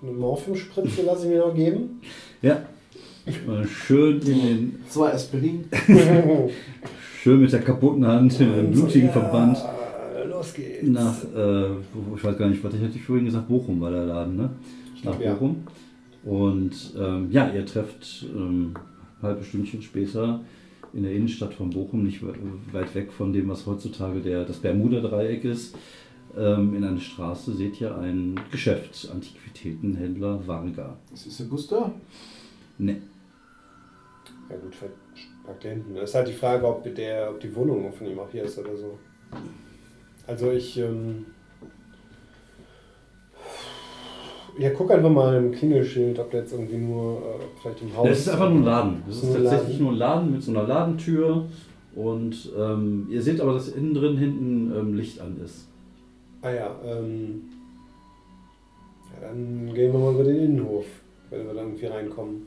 eine 0.01 0.11
Morphiumspritze, 0.13 1.03
lasse 1.03 1.27
ich 1.27 1.33
mir 1.33 1.39
noch 1.45 1.53
geben. 1.53 2.01
Ja. 2.41 2.63
Mal 3.45 3.67
Schön 3.67 4.19
in 4.21 4.41
den 4.41 4.75
Zwei 4.87 5.13
Aspirin. 5.13 5.65
Schön 7.21 7.39
mit 7.41 7.51
der 7.51 7.59
kaputten 7.61 8.05
Hand, 8.07 8.39
in 8.39 8.51
einem 8.51 8.71
blutigen 8.71 9.07
Ja, 9.09 9.13
Verband. 9.13 9.57
Los 10.27 10.53
geht's. 10.55 10.87
Nach, 10.87 11.15
äh, 11.35 11.65
ich 12.15 12.23
weiß 12.23 12.35
gar 12.37 12.49
nicht, 12.49 12.63
was 12.63 12.73
ich 12.73 12.81
hatte 12.81 12.97
vorhin 12.97 13.25
gesagt, 13.25 13.47
Bochum 13.47 13.79
war 13.79 13.91
der 13.91 14.05
Laden, 14.05 14.37
ne? 14.37 14.49
Nach 15.03 15.11
glaub, 15.11 15.21
ja. 15.21 15.33
Bochum. 15.33 15.63
Und 16.23 16.93
ähm, 16.99 17.27
ja, 17.31 17.51
ihr 17.53 17.65
trefft 17.65 18.25
ähm, 18.35 18.73
ein 19.19 19.27
halbes 19.27 19.47
Stündchen 19.47 19.81
später 19.83 20.39
in 20.93 21.03
der 21.03 21.13
Innenstadt 21.13 21.53
von 21.53 21.69
Bochum, 21.69 22.03
nicht 22.03 22.21
we- 22.21 22.33
weit 22.71 22.93
weg 22.95 23.11
von 23.11 23.31
dem, 23.33 23.49
was 23.49 23.65
heutzutage 23.65 24.19
der, 24.21 24.43
das 24.45 24.57
Bermuda-Dreieck 24.57 25.43
ist. 25.45 25.75
Ähm, 26.37 26.75
in 26.75 26.83
einer 26.83 26.99
Straße 26.99 27.53
seht 27.53 27.79
ihr 27.81 27.97
ein 27.97 28.39
Geschäft, 28.51 29.09
Antiquitätenhändler 29.11 30.45
Varga. 30.47 30.97
Ist 31.13 31.27
das 31.27 31.37
der 31.37 31.43
Bus 31.45 31.67
da? 31.67 31.91
Ne, 32.77 33.01
Ja 34.49 34.55
gut, 34.57 34.73
packt 35.45 35.63
hinten. 35.63 35.95
Es 35.97 36.09
ist 36.11 36.15
halt 36.15 36.27
die 36.27 36.33
Frage, 36.33 36.65
ob, 36.67 36.83
der, 36.95 37.29
ob 37.31 37.39
die 37.39 37.53
Wohnung 37.55 37.91
von 37.93 38.07
ihm 38.07 38.19
auch 38.19 38.31
hier 38.31 38.43
ist 38.43 38.57
oder 38.57 38.75
so. 38.75 38.97
Also 40.27 40.51
ich... 40.51 40.77
Ähm, 40.77 41.25
ja, 44.61 44.69
guck 44.69 44.91
einfach 44.91 45.09
mal 45.09 45.35
im 45.37 45.51
Klingelschild, 45.51 46.19
ob 46.19 46.29
der 46.29 46.41
jetzt 46.41 46.53
irgendwie 46.53 46.77
nur 46.77 47.17
äh, 47.17 47.43
vielleicht 47.59 47.81
im 47.81 47.97
Haus... 47.97 48.09
Es 48.09 48.19
ist 48.19 48.29
einfach 48.29 48.49
nur 48.49 48.59
ein 48.59 48.63
Laden. 48.63 49.03
Es 49.09 49.23
ist 49.23 49.33
tatsächlich 49.33 49.79
Laden. 49.79 49.83
nur 49.83 49.91
ein 49.91 49.97
Laden 49.97 50.31
mit 50.31 50.43
so 50.43 50.51
einer 50.51 50.67
Ladentür. 50.67 51.45
Und 51.95 52.51
ähm, 52.57 53.07
ihr 53.09 53.21
seht 53.21 53.41
aber, 53.41 53.53
dass 53.53 53.69
innen 53.69 53.93
drin 53.95 54.17
hinten 54.17 54.71
ähm, 54.77 54.93
Licht 54.93 55.19
an 55.19 55.37
ist. 55.43 55.67
Ah 56.41 56.51
ja, 56.51 56.75
ähm... 56.85 57.41
Ja, 59.13 59.27
dann 59.27 59.73
gehen 59.73 59.91
wir 59.91 59.99
mal 59.99 60.13
über 60.13 60.23
den 60.23 60.37
Innenhof, 60.37 60.85
wenn 61.29 61.47
wir 61.47 61.53
da 61.55 61.61
irgendwie 61.61 61.87
reinkommen. 61.87 62.45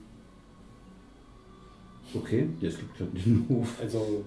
Okay, 2.14 2.48
jetzt 2.60 2.78
gibt 2.78 3.00
es 3.00 3.24
den 3.24 3.44
Hof. 3.48 3.76
Also... 3.82 4.24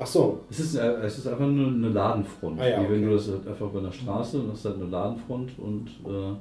Ach 0.00 0.06
so, 0.06 0.40
Es 0.50 0.60
ist, 0.60 0.74
äh, 0.76 0.92
es 1.02 1.18
ist 1.18 1.26
einfach 1.26 1.46
nur 1.46 1.68
eine 1.68 1.88
Ladenfront. 1.88 2.60
Ah 2.60 2.68
ja, 2.68 2.80
Wie 2.80 2.90
wenn 2.90 2.98
okay. 2.98 3.06
du 3.06 3.12
das 3.12 3.28
halt 3.28 3.48
einfach 3.48 3.68
bei 3.68 3.78
einer 3.78 3.92
Straße 3.92 4.40
und 4.40 4.52
hast 4.52 4.64
halt 4.64 4.76
eine 4.76 4.86
Ladenfront 4.86 5.58
und. 5.58 5.88
Äh, 6.04 6.34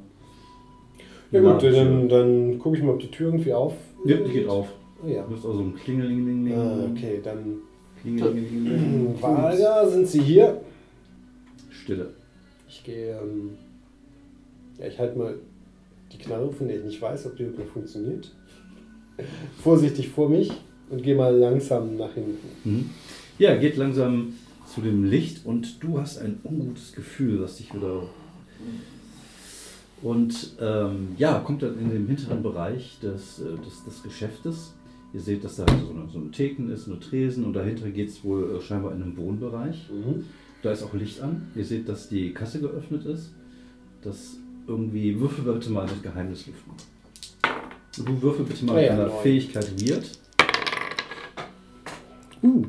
ja 1.32 1.40
gut, 1.40 1.62
Ladentür. 1.62 1.72
dann, 1.72 2.10
dann 2.10 2.60
gucke 2.60 2.78
ich 2.78 2.84
mal, 2.84 2.94
ob 2.94 3.00
die 3.00 3.12
Tür 3.12 3.28
irgendwie 3.28 3.54
auf... 3.54 3.74
Ja, 4.06 4.18
die 4.18 4.32
geht 4.32 4.48
auf. 4.48 4.68
Oh 5.04 5.08
ja. 5.08 5.24
Du 5.24 5.36
hast 5.36 5.46
also 5.46 5.60
ein 5.60 5.76
Klingelingeling. 5.76 6.54
Ah, 6.54 6.88
okay, 6.92 7.20
dann... 7.24 7.58
Klingelingeling. 8.02 9.16
Valga, 9.22 9.88
sind 9.88 10.08
Sie 10.08 10.22
hier? 10.22 10.62
Stille. 11.70 12.10
Ich 12.68 12.84
gehe, 12.84 13.12
ähm, 13.12 13.52
ja, 14.80 14.88
ich 14.88 15.00
halte 15.00 15.18
mal 15.18 15.36
die 16.12 16.18
Knarre, 16.18 16.52
von 16.52 16.68
der 16.68 16.78
ich 16.78 16.84
nicht 16.84 17.02
weiß, 17.02 17.26
ob 17.28 17.38
die 17.38 17.46
wirklich 17.46 17.68
funktioniert, 17.68 18.32
vorsichtig 19.64 20.10
vor 20.10 20.30
mich 20.30 20.52
und 20.90 21.04
gehe 21.04 21.16
mal 21.16 21.36
langsam 21.36 21.98
nach 21.98 22.14
hinten. 22.14 22.38
Mhm. 22.64 22.90
Ja, 23.40 23.56
geht 23.56 23.78
langsam 23.78 24.34
zu 24.66 24.82
dem 24.82 25.04
Licht 25.04 25.46
und 25.46 25.82
du 25.84 26.00
hast 26.00 26.20
ein 26.20 26.40
ungutes 26.44 26.94
Gefühl, 26.94 27.40
das 27.40 27.58
dich 27.58 27.74
wieder. 27.74 28.04
Und 30.02 30.56
ähm, 30.62 31.10
ja, 31.18 31.40
kommt 31.40 31.64
dann 31.64 31.80
in 31.80 31.90
den 31.90 32.08
hinteren 32.08 32.44
Bereich 32.44 33.00
des, 33.02 33.40
äh, 33.40 33.56
des, 33.66 33.84
des 33.86 34.04
Geschäftes. 34.04 34.74
Ihr 35.14 35.22
seht, 35.22 35.44
dass 35.44 35.56
da 35.56 35.66
so 35.68 35.92
eine, 35.92 36.08
so 36.10 36.20
ein 36.20 36.32
Theken 36.32 36.70
ist, 36.70 36.88
eine 36.88 37.00
Tresen 37.00 37.46
und 37.46 37.54
dahinter 37.54 37.90
geht 37.90 38.10
es 38.10 38.24
wohl 38.24 38.58
äh, 38.58 38.62
scheinbar 38.62 38.94
in 38.94 39.02
einen 39.02 39.18
Wohnbereich. 39.18 39.90
Mhm. 39.90 40.26
Da 40.62 40.72
ist 40.72 40.84
auch 40.84 40.94
Licht 40.94 41.22
an. 41.22 41.48
Ihr 41.56 41.66
seht, 41.66 41.90
dass 41.90 42.10
die 42.10 42.34
Kasse 42.34 42.60
geöffnet 42.60 43.06
ist. 43.06 43.32
Das 44.02 44.38
irgendwie, 44.68 45.20
würfel 45.20 45.52
bitte 45.52 45.72
mal 45.72 45.86
mit 45.86 46.04
Geheimnis 46.04 46.46
lüften. 46.46 46.74
Du 48.06 48.22
würfel 48.22 48.46
bitte 48.46 48.66
mal 48.66 48.76
mit 48.76 48.90
deiner 48.90 49.08
neun. 49.08 49.22
Fähigkeit 49.24 49.72
Weird. 49.82 50.12
Uh. 52.44 52.66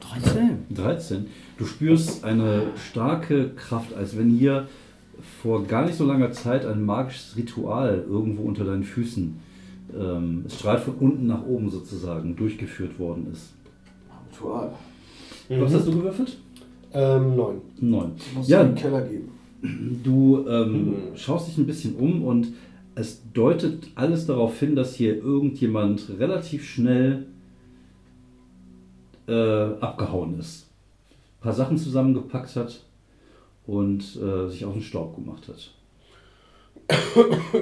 13. 0.00 0.66
13. 0.74 1.26
Du 1.58 1.66
spürst 1.66 2.24
eine 2.24 2.72
starke 2.90 3.50
Kraft, 3.50 3.94
als 3.94 4.16
wenn 4.16 4.30
hier 4.30 4.66
vor 5.42 5.64
gar 5.64 5.84
nicht 5.86 5.96
so 5.96 6.04
langer 6.04 6.30
Zeit 6.32 6.64
ein 6.64 6.84
magisches 6.84 7.36
Ritual 7.36 8.04
irgendwo 8.08 8.42
unter 8.42 8.64
deinen 8.64 8.84
Füßen, 8.84 9.36
ähm, 9.98 10.44
es 10.46 10.54
strahlt 10.58 10.80
von 10.80 10.94
unten 10.94 11.26
nach 11.26 11.44
oben 11.44 11.70
sozusagen, 11.70 12.36
durchgeführt 12.36 12.98
worden 12.98 13.28
ist. 13.32 13.54
Ritual. 14.32 14.72
Was 15.48 15.74
hast 15.74 15.86
du 15.86 15.92
gewürfelt? 15.92 16.38
Ähm, 16.92 17.36
neun. 17.36 17.60
Neun. 17.80 18.12
Muss 18.34 18.48
Ja, 18.48 18.62
in 18.62 18.68
den 18.68 18.74
Keller 18.76 19.02
geben. 19.02 19.28
Du 20.04 20.46
ähm, 20.48 20.72
Mhm. 20.90 20.94
schaust 21.16 21.48
dich 21.48 21.58
ein 21.58 21.66
bisschen 21.66 21.96
um 21.96 22.22
und 22.22 22.52
es 22.94 23.22
deutet 23.32 23.88
alles 23.94 24.26
darauf 24.26 24.58
hin, 24.58 24.76
dass 24.76 24.94
hier 24.94 25.16
irgendjemand 25.16 26.08
relativ 26.18 26.64
schnell 26.68 27.26
äh, 29.26 29.32
abgehauen 29.80 30.38
ist. 30.38 30.66
Ein 31.38 31.42
paar 31.42 31.52
Sachen 31.52 31.76
zusammengepackt 31.76 32.56
hat 32.56 32.84
und 33.68 34.16
äh, 34.16 34.48
sich 34.48 34.64
auf 34.64 34.72
den 34.72 34.82
Staub 34.82 35.14
gemacht 35.14 35.46
hat. 35.46 35.70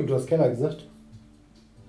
Du 0.07 0.15
hast 0.15 0.28
Keller 0.28 0.49
gesagt? 0.49 0.87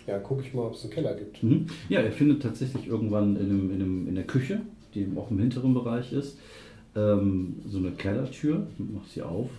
Ja, 0.08 0.18
gucke 0.18 0.42
ich 0.42 0.54
mal, 0.56 0.64
ob 0.64 0.74
es 0.74 0.84
einen 0.84 0.92
Keller 0.92 1.14
gibt. 1.14 1.44
Mhm. 1.44 1.68
Ja, 1.88 2.00
er 2.00 2.12
findet 2.12 2.42
tatsächlich 2.42 2.88
irgendwann 2.88 3.36
in, 3.36 3.46
einem, 3.46 3.70
in, 3.70 3.82
einem, 3.82 4.08
in 4.08 4.16
der 4.16 4.24
Küche, 4.26 4.62
die 4.94 5.02
eben 5.02 5.18
auch 5.20 5.30
im 5.30 5.38
hinteren 5.38 5.76
Bereich 5.76 6.14
ist, 6.14 6.40
ähm, 6.96 7.58
so 7.68 7.78
eine 7.78 7.92
Kellertür, 7.92 8.66
macht 8.80 9.12
sie 9.12 9.22
auf. 9.22 9.50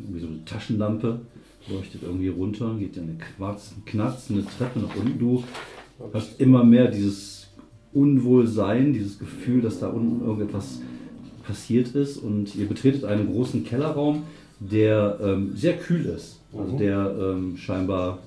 Irgendwie 0.00 0.20
so 0.20 0.26
eine 0.26 0.44
Taschenlampe, 0.44 1.20
leuchtet 1.68 2.02
irgendwie 2.02 2.28
runter, 2.28 2.74
geht 2.76 2.96
in 2.96 3.04
eine 3.04 3.18
Quarz, 3.18 3.74
knarzende 3.86 4.44
Treppe 4.44 4.80
nach 4.80 4.96
unten. 4.96 5.20
Du 5.20 5.44
hast 6.12 6.40
immer 6.40 6.64
mehr 6.64 6.90
dieses 6.90 7.46
Unwohlsein, 7.92 8.92
dieses 8.92 9.20
Gefühl, 9.20 9.62
dass 9.62 9.78
da 9.78 9.88
unten 9.88 10.24
irgendetwas 10.24 10.80
passiert 11.46 11.88
ist 11.94 12.16
und 12.18 12.54
ihr 12.56 12.66
betretet 12.68 13.04
einen 13.04 13.30
großen 13.32 13.64
Kellerraum, 13.64 14.24
der 14.60 15.18
ähm, 15.22 15.52
sehr 15.56 15.76
kühl 15.76 16.06
ist. 16.06 16.40
Also 16.56 16.74
Mhm. 16.74 16.78
der 16.78 17.14
ähm, 17.20 17.56
scheinbar 17.56 18.18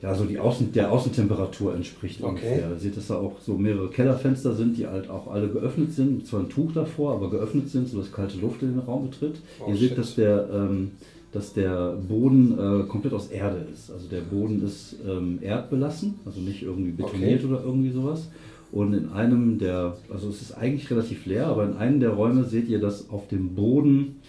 ja, 0.00 0.14
so 0.14 0.24
die 0.24 0.38
Außen, 0.38 0.72
der 0.72 0.92
Außentemperatur 0.92 1.74
entspricht 1.74 2.20
Okay. 2.22 2.28
ungefähr. 2.28 2.70
Ihr 2.70 2.78
seht, 2.78 2.96
dass 2.96 3.08
da 3.08 3.16
auch 3.16 3.32
so 3.44 3.54
mehrere 3.58 3.88
Kellerfenster 3.88 4.54
sind, 4.54 4.76
die 4.78 4.86
halt 4.86 5.10
auch 5.10 5.26
alle 5.28 5.48
geöffnet 5.48 5.92
sind, 5.92 6.24
zwar 6.24 6.40
ein 6.40 6.48
Tuch 6.48 6.70
davor, 6.72 7.14
aber 7.14 7.30
geöffnet 7.30 7.68
sind, 7.68 7.88
sodass 7.88 8.12
kalte 8.12 8.38
Luft 8.38 8.62
in 8.62 8.70
den 8.74 8.78
Raum 8.78 9.10
betritt. 9.10 9.36
Oh, 9.58 9.70
Ihr 9.70 9.76
seht, 9.76 9.88
shit. 9.90 9.98
dass 9.98 10.14
der, 10.14 10.48
ähm, 10.54 10.92
dass 11.32 11.52
der 11.52 11.94
Boden 12.08 12.52
äh, 12.58 12.84
komplett 12.86 13.12
aus 13.12 13.26
Erde 13.26 13.66
ist. 13.72 13.90
Also 13.90 14.06
der 14.08 14.20
Boden 14.20 14.64
ist 14.64 14.94
ähm, 15.04 15.40
erdbelassen, 15.42 16.14
also 16.24 16.40
nicht 16.40 16.62
irgendwie 16.62 16.92
betoniert 16.92 17.42
Okay. 17.44 17.52
oder 17.52 17.64
irgendwie 17.64 17.90
sowas. 17.90 18.28
Und 18.70 18.92
in 18.92 19.12
einem 19.12 19.58
der, 19.58 19.96
also 20.10 20.28
es 20.28 20.42
ist 20.42 20.52
eigentlich 20.52 20.90
relativ 20.90 21.24
leer, 21.26 21.46
aber 21.46 21.64
in 21.64 21.76
einem 21.76 22.00
der 22.00 22.10
Räume 22.10 22.44
seht 22.44 22.68
ihr, 22.68 22.80
dass 22.80 23.08
auf 23.08 23.28
dem 23.28 23.54
Boden 23.54 24.20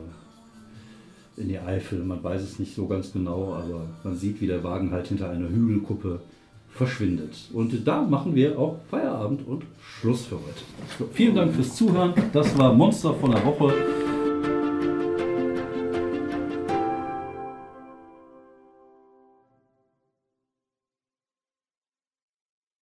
in 1.37 1.49
die 1.49 1.59
Eifel. 1.59 2.05
Man 2.05 2.23
weiß 2.23 2.43
es 2.43 2.59
nicht 2.59 2.75
so 2.75 2.87
ganz 2.87 3.13
genau, 3.13 3.55
aber 3.55 3.87
man 4.05 4.17
sieht, 4.17 4.41
wie 4.41 4.47
der 4.47 4.63
Wagen 4.63 4.91
halt 4.91 5.09
hinter 5.09 5.31
einer 5.31 5.49
Hügelkuppe 5.49 6.21
verschwindet. 6.75 7.37
Und 7.53 7.87
da 7.87 8.03
machen 8.03 8.35
wir 8.35 8.59
auch 8.59 8.77
Feierabend 8.91 9.47
und 9.47 9.65
Schluss 9.83 10.27
für 10.27 10.37
heute. 10.37 11.11
Vielen 11.13 11.35
Dank 11.35 11.55
fürs 11.55 11.75
Zuhören. 11.75 12.15
Das 12.33 12.57
war 12.59 12.73
Monster 12.73 13.15
von 13.15 13.33
der 13.33 13.45
Woche. 13.45 13.75